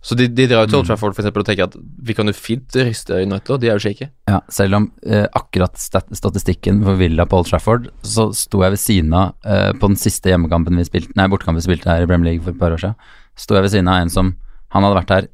Så 0.05 0.17
de, 0.19 0.27
de 0.29 0.45
drar 0.51 0.67
jo 0.67 0.69
til. 0.69 0.77
Old 0.83 0.89
Trafford 0.91 1.15
for 1.17 1.23
eksempel, 1.23 1.41
og 1.41 1.49
tenker 1.49 1.65
at 1.71 1.77
vi 2.05 2.13
kan 2.17 2.29
jo 2.29 2.35
fint 2.37 2.77
ryste 2.77 3.17
United, 3.23 3.55
og 3.55 3.63
de 3.63 3.71
er 3.71 3.79
jo 3.79 3.85
shaky. 3.87 4.11
ja, 4.29 4.43
Selv 4.53 4.77
om 4.77 4.89
eh, 5.07 5.25
akkurat 5.33 5.79
stat 5.81 6.11
statistikken 6.13 6.83
for 6.85 7.01
Villa 7.01 7.25
på 7.25 7.39
Old 7.41 7.49
Trafford, 7.49 7.87
så 8.05 8.27
sto 8.37 8.61
jeg 8.67 8.75
ved 8.75 8.83
siden 8.83 9.15
av 9.17 9.33
eh, 9.49 9.71
på 9.73 9.89
den 9.89 9.97
siste 9.97 10.29
hjemmekampen 10.29 10.77
vi 10.77 10.85
spilte 10.91 11.17
Nei, 11.17 11.25
bortekampen 11.33 11.63
vi 11.63 11.69
spilte 11.71 11.89
her 11.89 12.05
i 12.05 12.11
Bremer 12.11 12.29
League 12.29 12.45
for 12.45 12.53
et 12.53 12.61
par 12.61 12.77
år 12.77 12.83
siden. 12.83 12.99
Sto 13.41 13.57
jeg 13.57 13.65
ved 13.65 13.73
siden 13.79 13.89
av 13.89 14.03
en 14.03 14.13
som 14.13 14.35
Han 14.77 14.85
hadde 14.85 14.99
vært 15.01 15.15
her 15.15 15.31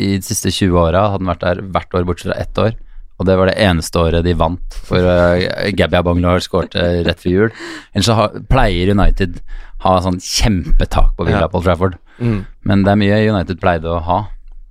i 0.00 0.08
de 0.16 0.24
siste 0.24 0.48
20 0.54 0.80
åra, 0.80 1.04
hadde 1.12 1.20
han 1.20 1.32
vært 1.34 1.44
der 1.44 1.60
hvert 1.74 1.94
år 1.98 2.08
bortsett 2.08 2.30
fra 2.32 2.40
ett 2.40 2.62
år. 2.64 2.72
Og 3.20 3.26
det 3.28 3.36
var 3.38 3.46
det 3.46 3.58
eneste 3.62 4.00
året 4.00 4.24
de 4.26 4.32
vant, 4.34 4.74
for 4.88 4.98
uh, 4.98 5.70
Gabby 5.78 6.00
Abonglar 6.00 6.42
skårte 6.42 6.82
rett 7.06 7.20
før 7.22 7.30
jul. 7.30 7.52
Ellers 7.94 8.08
så 8.10 8.16
ha, 8.18 8.28
pleier 8.50 8.90
United 8.90 9.38
ha 9.84 9.96
sånn 10.02 10.18
kjempetak 10.18 11.12
på 11.16 11.26
Villa 11.28 11.44
Ja. 11.44 11.50
på 11.52 11.62
Trafford. 11.62 11.94
Mm. 12.18 12.40
Men 12.64 12.82
det 12.86 12.90
er 12.92 12.96
mye 13.00 13.20
United 13.30 13.60
pleide 13.62 13.90
å 13.90 14.00
ha. 14.02 14.20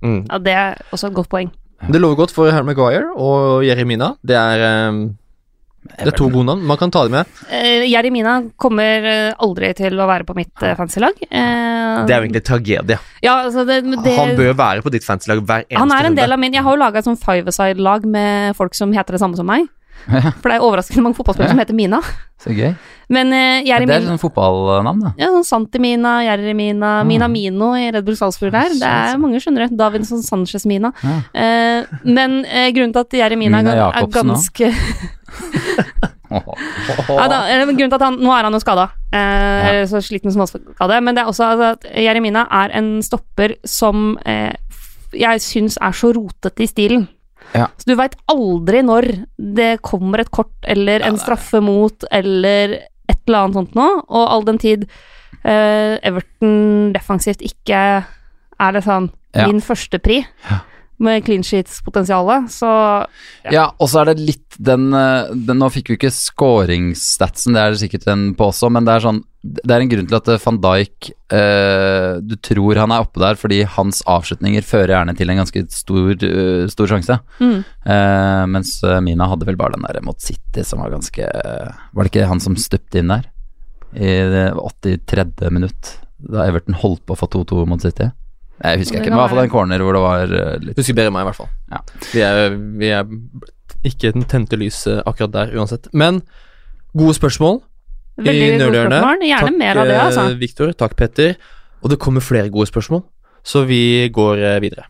Mm. 0.04 0.26
Ja, 0.28 0.38
det 0.44 0.52
er 0.60 0.80
også 0.92 1.08
et 1.08 1.16
godt 1.16 1.30
poeng. 1.32 1.50
Det 1.88 2.00
lover 2.00 2.16
godt 2.22 2.32
for 2.36 2.50
Harry 2.52 2.64
Maguire 2.64 3.10
og 3.16 3.64
Jeremina. 3.64 4.14
Det 4.24 4.36
er, 4.36 4.60
eh, 4.64 4.92
det 5.84 6.08
er 6.08 6.16
to 6.16 6.30
gode 6.32 6.46
navn. 6.48 6.62
Man 6.64 6.78
kan 6.80 6.90
ta 6.92 7.02
dem 7.04 7.12
med. 7.12 7.28
Uh, 7.50 7.84
Jeremina 7.84 8.38
kommer 8.60 9.04
eh, 9.10 9.34
aldri 9.44 9.68
til 9.76 9.98
å 10.00 10.06
være 10.08 10.24
på 10.26 10.36
mitt 10.36 10.64
uh, 10.64 10.72
fancy-lag. 10.78 11.18
Eh, 11.28 12.00
Det 12.08 12.14
er 12.14 12.22
jo 12.22 12.26
egentlig 12.26 12.44
tragedie. 12.46 12.98
ja, 13.22 13.34
altså 13.44 13.66
det, 13.68 13.82
det, 13.92 14.14
Han 14.16 14.34
bør 14.38 14.56
være 14.56 14.84
på 14.84 14.92
ditt 14.94 15.04
fancy-lag 15.04 15.44
hver 15.44 15.66
eneste 15.66 15.76
runde. 15.76 15.82
han 15.84 15.92
er 15.92 16.00
en 16.00 16.10
runde. 16.10 16.22
del 16.22 16.36
av 16.36 16.40
min 16.40 16.56
Jeg 16.56 16.64
har 16.64 16.76
jo 16.76 16.80
laga 16.80 16.98
et 17.00 17.08
sånn 17.08 17.20
five-a-side-lag 17.20 18.06
med 18.08 18.56
folk 18.56 18.74
som 18.74 18.92
heter 18.96 19.16
det 19.16 19.20
samme 19.22 19.36
som 19.36 19.46
meg. 19.46 19.68
For 20.42 20.50
det 20.50 20.56
er 20.58 20.64
overraskende 20.64 21.04
mange 21.04 21.16
fotballspillere 21.18 21.54
som 21.54 21.62
heter 21.62 21.76
Mina. 21.78 22.00
Så 22.42 22.52
gøy. 22.52 22.74
Men 23.12 23.32
uh, 23.32 23.60
Det 23.64 23.94
er 23.94 24.04
sånn 24.04 24.20
fotballnavn, 24.20 25.00
da. 25.04 25.12
Ja, 25.20 25.30
sånn 25.32 25.46
Santi-Mina, 25.48 26.16
Jeremina, 26.26 26.92
Mm. 27.04 27.10
Mina-Mino 27.12 27.72
i 27.76 27.90
Red 27.92 28.04
Bull 28.06 28.16
Salzburg 28.18 28.52
der. 28.54 28.74
Det 28.78 28.90
er 28.90 29.18
mange, 29.20 29.40
skjønner 29.42 29.68
du. 29.68 29.76
Davinson 29.80 30.22
Sanchez-Mina. 30.24 30.92
Ja. 31.04 31.18
Uh, 31.32 32.00
men 32.04 32.40
uh, 32.44 32.68
grunnen 32.74 32.94
til 32.96 33.04
at 33.04 33.18
Jeremina 33.24 33.62
Mina 33.64 33.76
er, 33.76 34.02
er 34.02 34.12
ganske 34.12 34.72
ja, 37.08 37.26
da, 37.28 37.40
eh, 37.48 37.64
grunnen 37.66 37.90
til 37.90 37.98
at 37.98 38.04
han, 38.04 38.18
Nå 38.22 38.32
er 38.34 38.46
han 38.46 38.56
jo 38.56 38.62
skada, 38.62 38.88
eh, 39.14 39.80
ja. 39.80 39.86
så 39.90 40.00
sliten 40.04 40.32
som 40.34 40.46
skade, 40.48 41.00
men 41.04 41.16
det 41.16 41.24
er 41.24 41.30
også 41.30 41.48
altså, 41.52 41.72
at 41.76 41.88
Jeremina 42.04 42.46
er 42.62 42.74
en 42.78 42.96
stopper 43.04 43.56
som 43.68 44.16
eh, 44.26 44.52
jeg 45.14 45.42
syns 45.44 45.78
er 45.78 45.94
så 45.94 46.10
rotete 46.14 46.64
i 46.64 46.70
stilen. 46.70 47.06
Ja. 47.54 47.68
Så 47.78 47.86
du 47.86 47.94
veit 47.98 48.16
aldri 48.32 48.82
når 48.82 49.06
det 49.38 49.76
kommer 49.86 50.20
et 50.24 50.30
kort 50.34 50.52
eller 50.66 51.04
en 51.06 51.18
straffe 51.20 51.60
mot 51.62 52.06
eller 52.10 52.78
et 53.08 53.20
eller 53.28 53.44
annet 53.44 53.58
sånt 53.60 53.76
noe, 53.78 54.00
og 54.08 54.24
all 54.32 54.44
den 54.48 54.58
tid 54.58 54.86
uh, 55.44 55.96
Everton 56.02 56.92
defensivt 56.96 57.44
ikke 57.46 57.80
er 58.04 58.72
det 58.74 58.84
sånn 58.86 59.10
Ja. 59.34 59.48
min 59.50 59.58
første 59.64 59.98
pri 59.98 60.20
med 61.02 61.24
clean 61.26 61.42
sheets-potensialet, 61.42 62.50
så 62.52 62.70
Ja, 63.52 63.68
og 63.78 63.90
så 63.90 64.02
er 64.02 64.12
det 64.12 64.22
litt 64.22 64.58
den, 64.58 64.92
eh, 64.94 65.30
den 65.34 65.58
Nå 65.58 65.70
fikk 65.72 65.90
vi 65.90 65.98
ikke 65.98 66.12
scoringsstatsen, 66.14 67.54
det 67.56 67.62
er 67.62 67.74
det 67.74 67.80
sikkert 67.82 68.06
en 68.12 68.26
på 68.38 68.50
også, 68.52 68.70
men 68.70 68.86
det 68.86 68.94
er 68.94 69.04
sånn 69.06 69.22
Det 69.42 69.74
er 69.74 69.82
en 69.82 69.90
grunn 69.90 70.06
til 70.06 70.18
at 70.18 70.30
eh, 70.30 70.40
van 70.44 70.60
Dijk 70.62 71.10
eh, 71.34 72.22
Du 72.22 72.36
tror 72.36 72.80
han 72.80 72.94
er 72.94 73.04
oppe 73.04 73.22
der 73.22 73.38
fordi 73.40 73.62
hans 73.76 74.02
avslutninger 74.06 74.62
fører 74.62 74.94
gjerne 74.94 75.16
til 75.18 75.30
en 75.30 75.42
ganske 75.42 75.64
stor, 75.74 76.14
uh, 76.14 76.64
stor 76.70 76.94
sjanse. 76.94 77.18
mm. 77.40 77.60
Eh, 77.84 78.44
mens 78.48 78.78
Mina 79.04 79.26
hadde 79.28 79.46
vel 79.48 79.58
bare 79.60 79.74
den 79.76 79.84
der 79.84 80.00
mot 80.04 80.20
City 80.22 80.62
som 80.64 80.80
var 80.80 80.94
ganske 80.94 81.20
Var 81.20 82.02
det 82.02 82.10
ikke 82.12 82.28
han 82.30 82.40
som 82.40 82.56
stupte 82.56 83.00
inn 83.00 83.12
der? 83.12 83.26
I 83.94 84.14
det 84.30 84.46
83. 85.06 85.50
minutt, 85.54 85.98
da 86.18 86.46
Everton 86.48 86.74
holdt 86.80 87.04
på 87.06 87.14
å 87.14 87.18
få 87.18 87.28
2-2 87.30 87.66
mot 87.70 87.82
City? 87.82 88.08
Jeg 88.62 88.78
husker 88.84 89.00
ikke, 89.00 89.10
men 89.10 89.18
i 89.18 89.20
hvert 89.22 89.32
fall 89.34 89.42
en 89.44 89.50
corner 89.52 89.82
hvor 89.82 89.96
det 89.96 90.02
var 90.04 90.34
eh, 90.38 90.56
litt 90.62 90.78
Husker 90.78 90.94
bedre 90.96 91.10
enn 91.10 91.16
meg, 91.16 91.24
i 91.24 91.28
hvert 91.30 91.40
fall. 91.40 91.50
Ja. 91.72 91.80
Vi, 92.12 92.20
er, 92.22 92.54
vi 92.80 92.90
er 92.94 93.08
ikke 93.84 94.12
den 94.14 94.24
tente 94.30 94.56
lyset 94.60 95.02
akkurat 95.08 95.32
der, 95.34 95.54
uansett. 95.58 95.88
Men 95.92 96.22
gode 96.96 97.16
spørsmål 97.18 97.60
Veldig 98.22 98.46
i 98.46 98.58
nerdhjørnet. 98.60 99.26
Gjerne 99.26 99.58
mer 99.58 99.80
av 99.82 99.88
det, 99.90 99.96
Takk, 99.98 100.06
altså. 100.06 100.26
eh, 100.30 100.38
Victor. 100.38 100.72
Takk, 100.78 100.94
Petter. 101.00 101.34
Og 101.82 101.90
det 101.90 101.98
kommer 102.00 102.22
flere 102.24 102.48
gode 102.54 102.70
spørsmål, 102.70 103.02
så 103.44 103.64
vi 103.68 103.80
går 104.14 104.38
eh, 104.38 104.60
videre. 104.62 104.86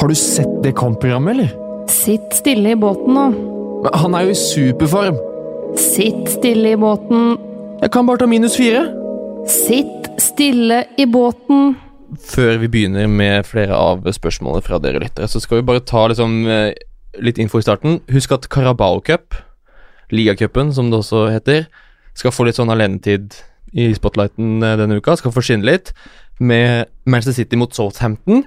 Har 0.00 0.08
du 0.08 0.16
sett 0.16 0.54
det 0.64 0.72
kampprogrammet, 0.80 1.36
eller? 1.36 1.52
Sitt 1.92 2.32
stille 2.38 2.72
i 2.72 2.78
båten 2.80 3.12
nå. 3.14 3.26
Men 3.84 3.98
Han 4.00 4.16
er 4.16 4.28
jo 4.28 4.32
i 4.32 4.38
superform. 4.40 5.18
Sitt 5.76 6.30
stille 6.38 6.72
i 6.72 6.78
båten. 6.80 7.36
Jeg 7.82 7.92
kan 7.92 8.08
bare 8.08 8.22
ta 8.22 8.28
minus 8.30 8.56
fire. 8.56 8.86
Sitt 9.48 9.99
stille 10.20 10.84
i 11.00 11.06
båten. 11.10 11.74
Før 12.26 12.58
vi 12.62 12.70
begynner 12.70 13.10
med 13.10 13.46
flere 13.46 13.76
av 13.76 14.06
spørsmålene 14.10 14.64
fra 14.66 14.80
dere 14.82 15.02
lyttere, 15.02 15.28
så 15.30 15.40
skal 15.42 15.60
vi 15.60 15.68
bare 15.68 15.84
ta 15.86 16.06
liksom, 16.10 16.46
eh, 16.46 16.72
litt 17.22 17.38
info 17.38 17.58
i 17.58 17.66
starten. 17.66 18.00
Husk 18.10 18.32
at 18.32 18.48
Carabao 18.50 19.00
Cup, 19.00 19.34
ligacupen 20.10 20.72
som 20.74 20.90
det 20.90 20.98
også 20.98 21.30
heter, 21.30 21.66
skal 22.14 22.34
få 22.34 22.46
litt 22.46 22.58
sånn 22.58 22.72
alenetid 22.72 23.34
i 23.72 23.92
spotlighten 23.94 24.62
eh, 24.62 24.76
denne 24.76 24.98
uka. 24.98 25.16
Skal 25.16 25.32
forsvinne 25.32 25.64
litt 25.64 25.92
med 26.40 26.90
Manchester 27.06 27.36
City 27.42 27.56
mot 27.56 27.74
Southampton 27.74 28.44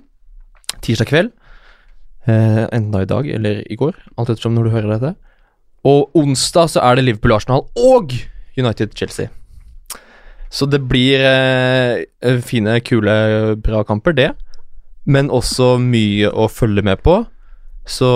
tirsdag 0.83 1.09
kveld. 1.09 1.31
Eh, 2.27 2.65
da 2.91 3.01
i 3.01 3.09
dag 3.09 3.27
eller 3.27 3.63
i 3.69 3.75
går, 3.79 3.95
alt 4.17 4.29
ettersom 4.29 4.55
når 4.55 4.67
du 4.67 4.75
hører 4.75 4.91
dette. 4.95 5.15
Og 5.83 6.11
onsdag 6.15 6.71
så 6.71 6.83
er 6.83 6.95
det 6.95 7.05
Liverpool-Arsenal 7.07 7.65
og 7.75 8.13
United-Chelsea. 8.55 9.27
Så 10.53 10.67
det 10.69 10.83
blir 10.85 11.23
eh, 11.25 12.39
fine, 12.45 12.77
kule, 12.85 13.13
bra 13.65 13.81
kamper, 13.87 14.13
det. 14.13 14.31
Men 15.09 15.31
også 15.33 15.75
mye 15.81 16.29
å 16.29 16.45
følge 16.51 16.83
med 16.85 17.01
på. 17.05 17.23
Så 17.89 18.09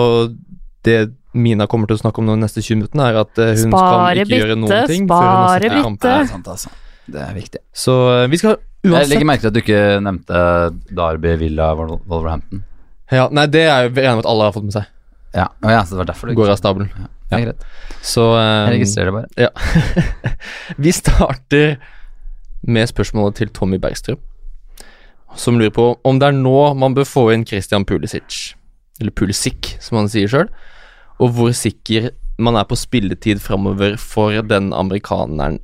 det 0.86 1.08
Mina 1.36 1.66
kommer 1.68 1.90
til 1.90 1.98
å 1.98 2.00
snakke 2.00 2.22
om 2.22 2.30
de 2.30 2.34
neste 2.40 2.62
20 2.64 2.78
minuttene, 2.80 3.08
er 3.10 3.18
at 3.20 3.40
eh, 3.42 3.52
hun 3.52 3.74
Spare 3.74 4.14
kan 4.14 4.22
ikke 4.22 4.38
gjøre 4.40 4.54
noen 4.56 4.86
ting 4.88 5.04
spare 5.04 5.68
bytte. 5.74 5.98
Det 6.00 6.14
er 6.14 6.54
altså. 6.54 6.72
Det 7.08 7.20
er 7.24 7.34
viktig. 7.36 7.60
Så 7.76 7.96
eh, 8.14 8.24
vi 8.32 8.40
skal 8.40 8.56
Jeg 8.86 9.10
legger 9.10 9.28
merke 9.28 9.44
til 9.44 9.50
at 9.50 9.58
du 9.58 9.60
ikke 9.60 9.82
nevnte 10.04 10.40
Derby, 10.88 11.34
Villa, 11.42 11.68
Wolverhampton. 11.76 12.64
ja, 13.12 13.28
Nei, 13.34 13.44
det 13.52 13.66
er 13.68 13.86
jo 13.86 13.92
enig 13.92 14.16
med 14.16 14.24
at 14.24 14.30
alle 14.32 14.48
har 14.48 14.56
fått 14.56 14.66
med 14.70 14.78
seg. 14.78 14.88
Ja, 15.36 15.50
oh, 15.60 15.70
ja 15.70 15.84
så 15.84 15.94
det 15.94 16.00
var 16.00 16.10
derfor 16.14 16.30
du 16.30 16.38
Går 16.38 16.54
av 16.54 16.58
stabelen. 16.62 16.88
Ja, 17.28 17.42
greit. 17.44 17.68
Så 18.00 18.24
um, 18.32 18.40
Jeg 18.40 18.78
registrerer 18.78 19.10
det 19.10 19.16
bare. 19.18 19.28
Ja. 19.36 19.52
Vi 20.86 20.94
starter 20.96 21.76
med 22.68 22.90
spørsmålet 22.90 23.40
til 23.40 23.52
Tommy 23.54 23.80
Bergstrøm, 23.80 24.20
som 25.36 25.58
lurer 25.58 25.74
på 25.74 25.88
om 26.08 26.20
det 26.20 26.30
er 26.30 26.36
nå 26.36 26.74
man 26.78 26.96
bør 26.96 27.08
få 27.08 27.28
inn 27.34 27.46
Christian 27.48 27.86
Pulisic, 27.88 28.54
eller 29.00 29.14
Pulisic, 29.14 29.76
som 29.84 30.00
han 30.00 30.10
sier 30.12 30.30
sjøl, 30.30 30.50
og 31.18 31.34
hvor 31.36 31.54
sikker 31.56 32.10
man 32.38 32.58
er 32.58 32.68
på 32.68 32.78
spilletid 32.78 33.40
framover 33.42 33.96
for 33.98 34.44
den 34.46 34.70
amerikaneren. 34.76 35.58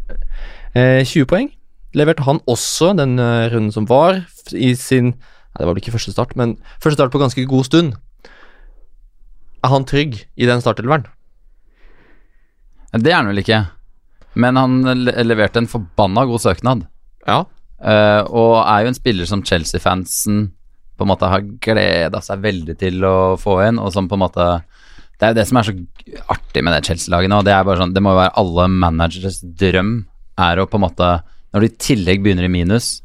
Eh, 0.74 1.04
20 1.06 1.28
poeng 1.30 1.52
leverte 1.94 2.26
han 2.26 2.40
også 2.50 2.94
den 2.98 3.18
eh, 3.22 3.46
runden 3.52 3.74
som 3.74 3.86
var, 3.90 4.24
i 4.52 4.74
sin 4.78 5.14
Nei, 5.54 5.60
det 5.62 5.68
var 5.68 5.76
vel 5.76 5.84
ikke 5.84 5.92
første 5.94 6.10
start, 6.10 6.32
men 6.34 6.56
første 6.82 6.96
start 6.98 7.12
på 7.14 7.20
ganske 7.22 7.42
god 7.46 7.66
stund. 7.68 7.92
Er 9.62 9.70
han 9.70 9.84
trygg 9.86 10.16
i 10.34 10.48
den 10.50 10.58
startelveren? 10.58 11.04
Det 12.90 13.12
er 13.12 13.20
han 13.20 13.30
vel 13.30 13.38
ikke. 13.38 13.60
Men 14.34 14.58
han 14.58 14.82
leverte 15.06 15.62
en 15.62 15.70
forbanna 15.70 16.24
god 16.26 16.42
søknad. 16.42 16.82
Ja. 17.28 17.44
Uh, 17.84 18.22
og 18.30 18.52
er 18.62 18.84
jo 18.84 18.92
en 18.92 18.96
spiller 18.96 19.28
som 19.28 19.42
Chelsea-fansen 19.44 20.46
på 20.94 21.04
en 21.04 21.10
måte 21.10 21.28
har 21.28 21.42
gleda 21.64 22.20
seg 22.22 22.44
veldig 22.44 22.76
til 22.80 23.04
å 23.04 23.34
få 23.40 23.58
inn, 23.66 23.80
og 23.82 23.90
som 23.92 24.08
på 24.08 24.16
en 24.16 24.24
måte 24.24 24.46
Det 25.18 25.26
er 25.26 25.32
jo 25.32 25.38
det 25.40 25.46
som 25.48 25.58
er 25.58 25.66
så 25.66 25.74
artig 26.32 26.62
med 26.64 26.74
det 26.74 26.86
Chelsea-laget 26.88 27.30
nå. 27.30 27.40
Det 27.46 27.52
er 27.54 27.66
bare 27.66 27.80
sånn, 27.82 27.92
det 27.94 28.02
må 28.02 28.14
jo 28.14 28.20
være 28.22 28.36
alle 28.40 28.68
managers 28.70 29.40
drøm 29.42 29.92
er 30.42 30.58
å 30.58 30.66
på 30.66 30.78
en 30.78 30.84
måte, 30.88 31.10
når 31.54 31.62
de 31.62 31.68
i 31.70 31.76
tillegg 31.84 32.24
begynner 32.24 32.48
i 32.48 32.50
minus, 32.50 32.96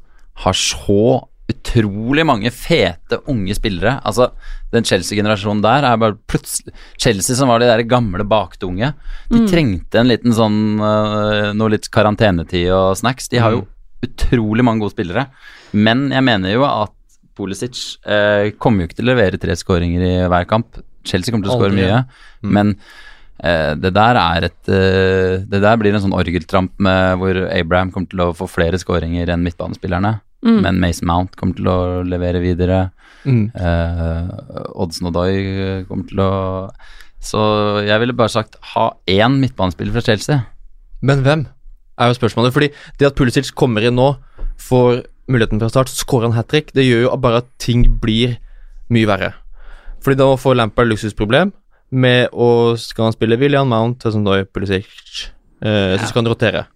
har 0.42 0.58
så 0.58 1.28
utrolig 1.50 2.26
mange 2.28 2.52
fete 2.54 3.20
unge 3.30 3.56
spillere. 3.58 3.96
Altså, 4.06 4.30
den 4.74 4.86
Chelsea-generasjonen 4.86 5.64
der 5.66 5.86
er 5.86 6.02
bare 6.02 6.18
plutselig 6.30 6.74
Chelsea 6.98 7.38
som 7.38 7.50
var 7.50 7.62
de 7.62 7.70
der 7.70 7.86
gamle 7.90 8.26
baktunge, 8.30 8.92
de 9.30 9.42
trengte 9.50 10.02
en 10.02 10.10
liten 10.10 10.36
sånn 10.36 10.60
øh, 10.78 11.50
noe 11.58 11.74
litt 11.74 11.90
karantenetid 11.94 12.70
og 12.76 12.98
snacks. 13.00 13.30
De 13.34 13.42
har 13.42 13.58
jo 13.58 13.66
utrolig 14.06 14.66
mange 14.66 14.84
gode 14.84 14.96
spillere, 14.96 15.28
men 15.76 16.08
jeg 16.14 16.26
mener 16.26 16.56
jo 16.56 16.66
at 16.68 16.96
Pulisic 17.40 18.00
eh, 18.04 18.52
kommer 18.60 18.84
jo 18.84 18.90
ikke 18.90 19.00
til 19.00 19.08
å 19.08 19.14
levere 19.14 19.40
tre 19.42 19.56
skåringer 19.58 20.04
i 20.04 20.14
hver 20.32 20.48
kamp. 20.50 20.82
Chelsea 21.08 21.32
kommer 21.32 21.48
til 21.48 21.56
å 21.56 21.60
skåre 21.62 21.76
mye, 21.76 21.88
ja. 21.88 22.02
men 22.44 22.74
eh, 23.40 23.74
det 23.80 23.94
der 23.96 24.20
er 24.20 24.48
et 24.50 24.72
eh, 24.72 25.46
Det 25.48 25.62
der 25.64 25.80
blir 25.80 25.96
en 25.96 26.04
sånn 26.04 26.16
orgeltramp 26.18 26.74
med 26.84 27.20
hvor 27.22 27.40
Abraham 27.48 27.94
kommer 27.96 28.12
til 28.12 28.26
å 28.26 28.34
få 28.36 28.50
flere 28.52 28.80
skåringer 28.82 29.32
enn 29.32 29.46
midtbanespillerne. 29.46 30.18
Mm. 30.46 30.60
Men 30.64 30.80
Mason 30.84 31.08
Mount 31.08 31.36
kommer 31.40 31.58
til 31.58 31.68
å 31.72 31.80
levere 32.08 32.44
videre. 32.44 32.90
Mm. 33.28 33.50
Eh, 33.56 34.30
og 34.76 34.96
Doy 35.12 35.84
kommer 35.90 36.08
til 36.08 36.22
å 36.24 36.32
Så 37.20 37.42
jeg 37.84 38.00
ville 38.00 38.16
bare 38.16 38.32
sagt 38.32 38.56
ha 38.76 38.94
én 39.12 39.40
midtbanespiller 39.42 39.96
fra 39.96 40.06
Chelsea. 40.06 40.44
Men 41.04 41.24
hvem? 41.24 41.48
Er 42.00 42.12
jo 42.12 42.18
spørsmålet. 42.18 42.56
Fordi 42.56 42.72
det 43.00 43.10
at 43.10 43.18
Pulisic 43.18 43.52
kommer 43.58 43.86
inn 43.86 43.98
nå, 44.00 44.14
får 44.60 45.04
muligheten 45.30 45.62
fra 45.62 45.70
start, 45.72 45.92
skårer 45.94 46.30
han 46.30 46.38
hat 46.38 46.50
trick. 46.52 46.74
Det 46.76 46.88
gjør 46.88 47.06
jo 47.08 47.16
bare 47.22 47.44
at 47.44 47.52
ting 47.62 47.86
blir 48.02 48.38
mye 48.94 49.10
verre. 49.10 49.34
Fordi 50.04 50.20
da 50.20 50.32
får 50.40 50.58
Lampard 50.58 50.90
luksusproblem 50.90 51.54
med 51.90 52.30
å 52.34 52.78
Skal 52.78 53.08
han 53.08 53.16
spille 53.16 53.38
William 53.42 53.70
Mount, 53.70 53.98
Tessendoi, 54.04 54.44
Pulisic, 54.46 54.86
eh, 55.62 55.96
så 55.98 56.06
skal 56.06 56.22
han 56.22 56.30
rotere. 56.30 56.68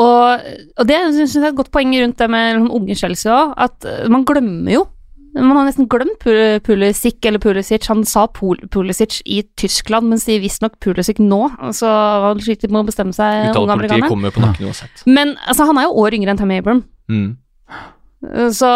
Og, 0.00 0.46
og 0.80 0.88
det 0.88 0.96
syns 1.12 1.34
jeg 1.36 1.44
er 1.44 1.50
et 1.50 1.58
godt 1.58 1.72
poeng 1.74 1.92
rundt 1.92 2.16
det 2.16 2.28
med 2.32 2.54
liksom, 2.54 2.70
unge 2.78 2.96
Chelsea 2.96 3.34
òg, 3.34 3.52
at 3.60 3.88
eh, 3.88 4.08
man 4.08 4.24
glemmer 4.24 4.72
jo 4.78 4.86
Man 5.34 5.54
har 5.54 5.68
nesten 5.68 5.86
glemt 5.90 6.24
Pulisic 6.66 7.20
eller 7.28 7.38
Pulisic. 7.38 7.86
Han 7.86 8.02
sa 8.08 8.24
Pul 8.34 8.58
Pulisic 8.72 9.20
i 9.30 9.42
Tyskland, 9.60 10.08
mens 10.10 10.24
de 10.26 10.40
visstnok 10.42 10.80
Pulisic 10.82 11.20
nå. 11.22 11.44
Så 11.76 11.86
han 11.86 12.40
sliter 12.42 12.72
med 12.72 12.82
å 12.82 12.88
bestemme 12.88 13.14
seg, 13.14 13.52
Uttalepolitiet 13.52 14.08
kommer 14.10 14.34
på 14.34 14.42
nakken 14.42 14.66
uansett. 14.70 15.04
Men 15.06 15.36
altså, 15.46 15.68
han 15.70 15.78
er 15.78 15.86
jo 15.86 16.02
år 16.02 16.16
yngre 16.18 16.34
enn 16.34 16.40
Tammy 16.40 16.58
Abram. 16.58 16.82
Mm. 17.10 17.36
Så 18.52 18.68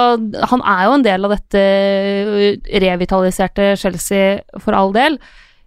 han 0.55 0.63
er 0.65 0.85
jo 0.87 0.93
en 0.97 1.03
del 1.05 1.27
av 1.27 1.35
dette 1.35 1.65
revitaliserte 2.87 3.75
Chelsea, 3.81 4.39
for 4.63 4.77
all 4.79 4.95
del. 4.95 5.19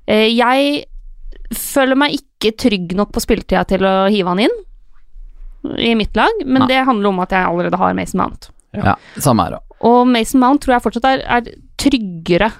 Eh, 0.08 0.32
Jeg 0.34 0.86
føler 1.54 2.00
meg 2.00 2.15
ikke 2.17 2.56
trygg 2.60 2.95
nok 2.97 3.12
på 3.15 3.21
spilletida 3.23 3.63
til 3.69 3.86
å 3.88 3.95
hive 4.12 4.34
han 4.34 4.41
inn 4.47 4.58
i 5.84 5.93
mitt 6.00 6.15
lag, 6.15 6.32
men 6.45 6.63
Nei. 6.63 6.67
det 6.71 6.86
handler 6.88 7.12
om 7.12 7.21
at 7.23 7.34
jeg 7.36 7.43
allerede 7.43 7.80
har 7.80 7.95
Mason 7.97 8.21
Mount. 8.23 8.50
Ja, 8.78 8.95
samme 9.19 9.47
her 9.47 9.58
òg. 9.60 9.67
Og 9.82 10.08
Mason 10.08 10.40
Mount 10.42 10.62
tror 10.63 10.76
jeg 10.78 10.86
fortsatt 10.88 11.06
er, 11.06 11.24
er 11.28 11.42
tryggere 11.78 12.52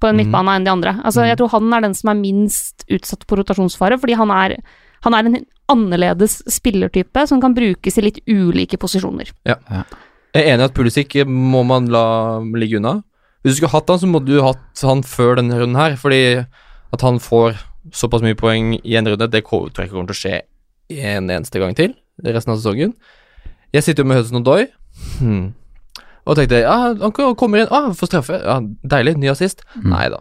på 0.00 0.08
en 0.08 0.16
Mhm. 0.16 0.24
midtbane 0.24 0.56
enn 0.56 0.64
de 0.64 0.70
andre. 0.70 1.00
Altså, 1.04 1.26
Jeg 1.26 1.38
tror 1.38 1.48
han 1.50 1.72
er 1.72 1.80
den 1.80 1.94
som 1.94 2.10
er 2.10 2.20
minst 2.20 2.84
utsatt 2.90 3.26
på 3.26 3.36
rotasjonsfare, 3.38 3.98
fordi 3.98 4.14
han 4.16 4.30
er, 4.30 4.56
han 5.02 5.14
er 5.14 5.24
en 5.24 5.46
annerledes 5.68 6.42
spillertype 6.48 7.26
som 7.26 7.40
kan 7.40 7.54
brukes 7.54 7.98
i 7.98 8.02
litt 8.02 8.20
ulike 8.28 8.76
posisjoner. 8.78 9.30
Jeg 9.44 9.58
er 10.34 10.52
enig 10.54 10.60
i 10.60 10.64
at 10.64 10.74
Pulisic 10.74 11.14
må 11.26 11.64
man 11.64 11.86
la 11.86 12.40
ligge 12.40 12.76
unna. 12.76 13.02
Hvis 13.42 13.54
du 13.54 13.60
skulle 13.60 13.72
hatt 13.72 13.88
han, 13.88 13.98
så 13.98 14.06
måtte 14.10 14.26
du 14.26 14.42
hatt 14.42 14.82
han 14.82 15.02
før 15.02 15.36
denne 15.36 15.54
runden 15.54 15.76
her. 15.76 15.96
Fordi 15.96 16.46
at 16.92 17.00
han 17.00 17.18
får 17.18 17.56
såpass 17.92 18.22
mye 18.22 18.34
poeng 18.34 18.74
i 18.84 18.96
en 18.96 19.06
runde, 19.06 19.30
det 19.30 19.44
tror 19.44 19.70
jeg 19.72 19.88
ikke 19.88 19.94
kommer 19.94 20.10
til 20.12 20.16
å 20.16 20.22
skje 20.22 20.42
en 20.90 21.28
eneste 21.30 21.58
gang 21.58 21.74
til 21.74 21.94
resten 22.24 22.52
av 22.52 22.58
sesongen. 22.58 22.94
Jeg 23.72 23.82
sitter 23.82 24.02
jo 24.04 24.08
med 24.08 24.18
Hudson 24.18 24.40
Odoi 24.40 24.66
hmm. 25.20 25.54
Og 26.26 26.36
tenkte 26.36 26.60
ja, 26.64 26.76
han 26.98 27.12
kommer 27.38 27.62
inn, 27.62 27.68
ah, 27.70 27.92
får 27.94 28.10
straffe. 28.10 28.40
Ja, 28.42 28.58
deilig, 28.96 29.16
ny 29.22 29.28
assist. 29.30 29.62
Mm. 29.76 29.90
Nei 29.92 30.08
da. 30.10 30.18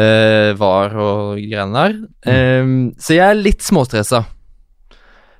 Eh, 0.00 0.52
var 0.56 0.94
og 0.96 1.36
greiene 1.40 1.74
der. 1.74 1.96
Em, 2.32 2.74
så 2.98 3.16
jeg 3.18 3.26
er 3.26 3.34
litt 3.40 3.60
småstressa. 3.66 4.24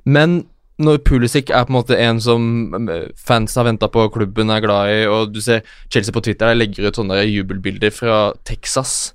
Men 0.05 0.43
når 0.81 1.03
Pulisic 1.05 1.51
er 1.53 1.67
på 1.69 1.75
en 1.75 1.77
måte 1.77 1.97
en 2.01 2.21
som 2.25 2.45
eh, 2.89 3.09
fans 3.21 3.55
har 3.59 3.67
venta 3.69 3.89
på, 3.93 4.07
klubben 4.15 4.51
er 4.53 4.63
glad 4.65 4.93
i, 4.95 5.01
og 5.13 5.33
du 5.35 5.41
ser 5.45 5.61
Chelsea 5.93 6.13
på 6.17 6.23
Twitter 6.25 6.55
legger 6.57 6.89
ut 6.89 6.97
sånne 7.01 7.21
jubelbilder 7.29 7.93
fra 7.93 8.21
Texas, 8.49 9.13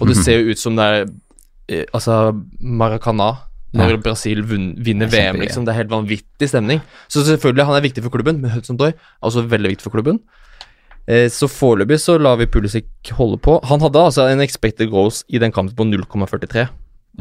og 0.00 0.08
det 0.10 0.16
Mhm. 0.16 0.22
ser 0.24 0.40
jo 0.42 0.50
ut 0.50 0.58
som 0.58 0.76
det 0.76 0.84
er 0.84 1.06
eh, 1.68 1.84
altså 1.94 2.34
Maracana 2.60 3.36
når. 3.78 4.02
Brasil 4.02 4.42
vinner 4.42 5.06
er 5.06 5.12
VM, 5.12 5.40
liksom. 5.44 5.64
Det 5.66 5.72
er 5.74 5.80
helt 5.82 5.90
vanvittig 5.92 6.48
stemning. 6.50 6.80
Så 7.08 7.22
selvfølgelig, 7.26 7.66
han 7.68 7.76
er 7.78 7.84
viktig 7.86 8.02
for 8.04 8.10
klubben, 8.14 8.40
men 8.40 8.50
Hudson 8.50 8.76
Doy 8.80 8.88
er 8.92 8.96
også 9.22 9.46
veldig 9.48 9.70
viktig 9.74 9.86
for 9.88 9.94
klubben. 9.96 10.20
Eh, 11.06 11.28
så 11.30 11.46
foreløpig 11.46 12.00
så 12.02 12.16
lar 12.18 12.36
vi 12.40 12.46
Pulisic 12.50 12.88
holde 13.14 13.38
på. 13.38 13.60
Han 13.70 13.80
hadde 13.84 14.00
altså 14.08 14.26
en 14.32 14.40
expected 14.42 14.90
goals 14.90 15.22
i 15.28 15.38
den 15.38 15.52
kampen 15.54 15.76
på 15.76 15.86
0,43. 15.86 16.66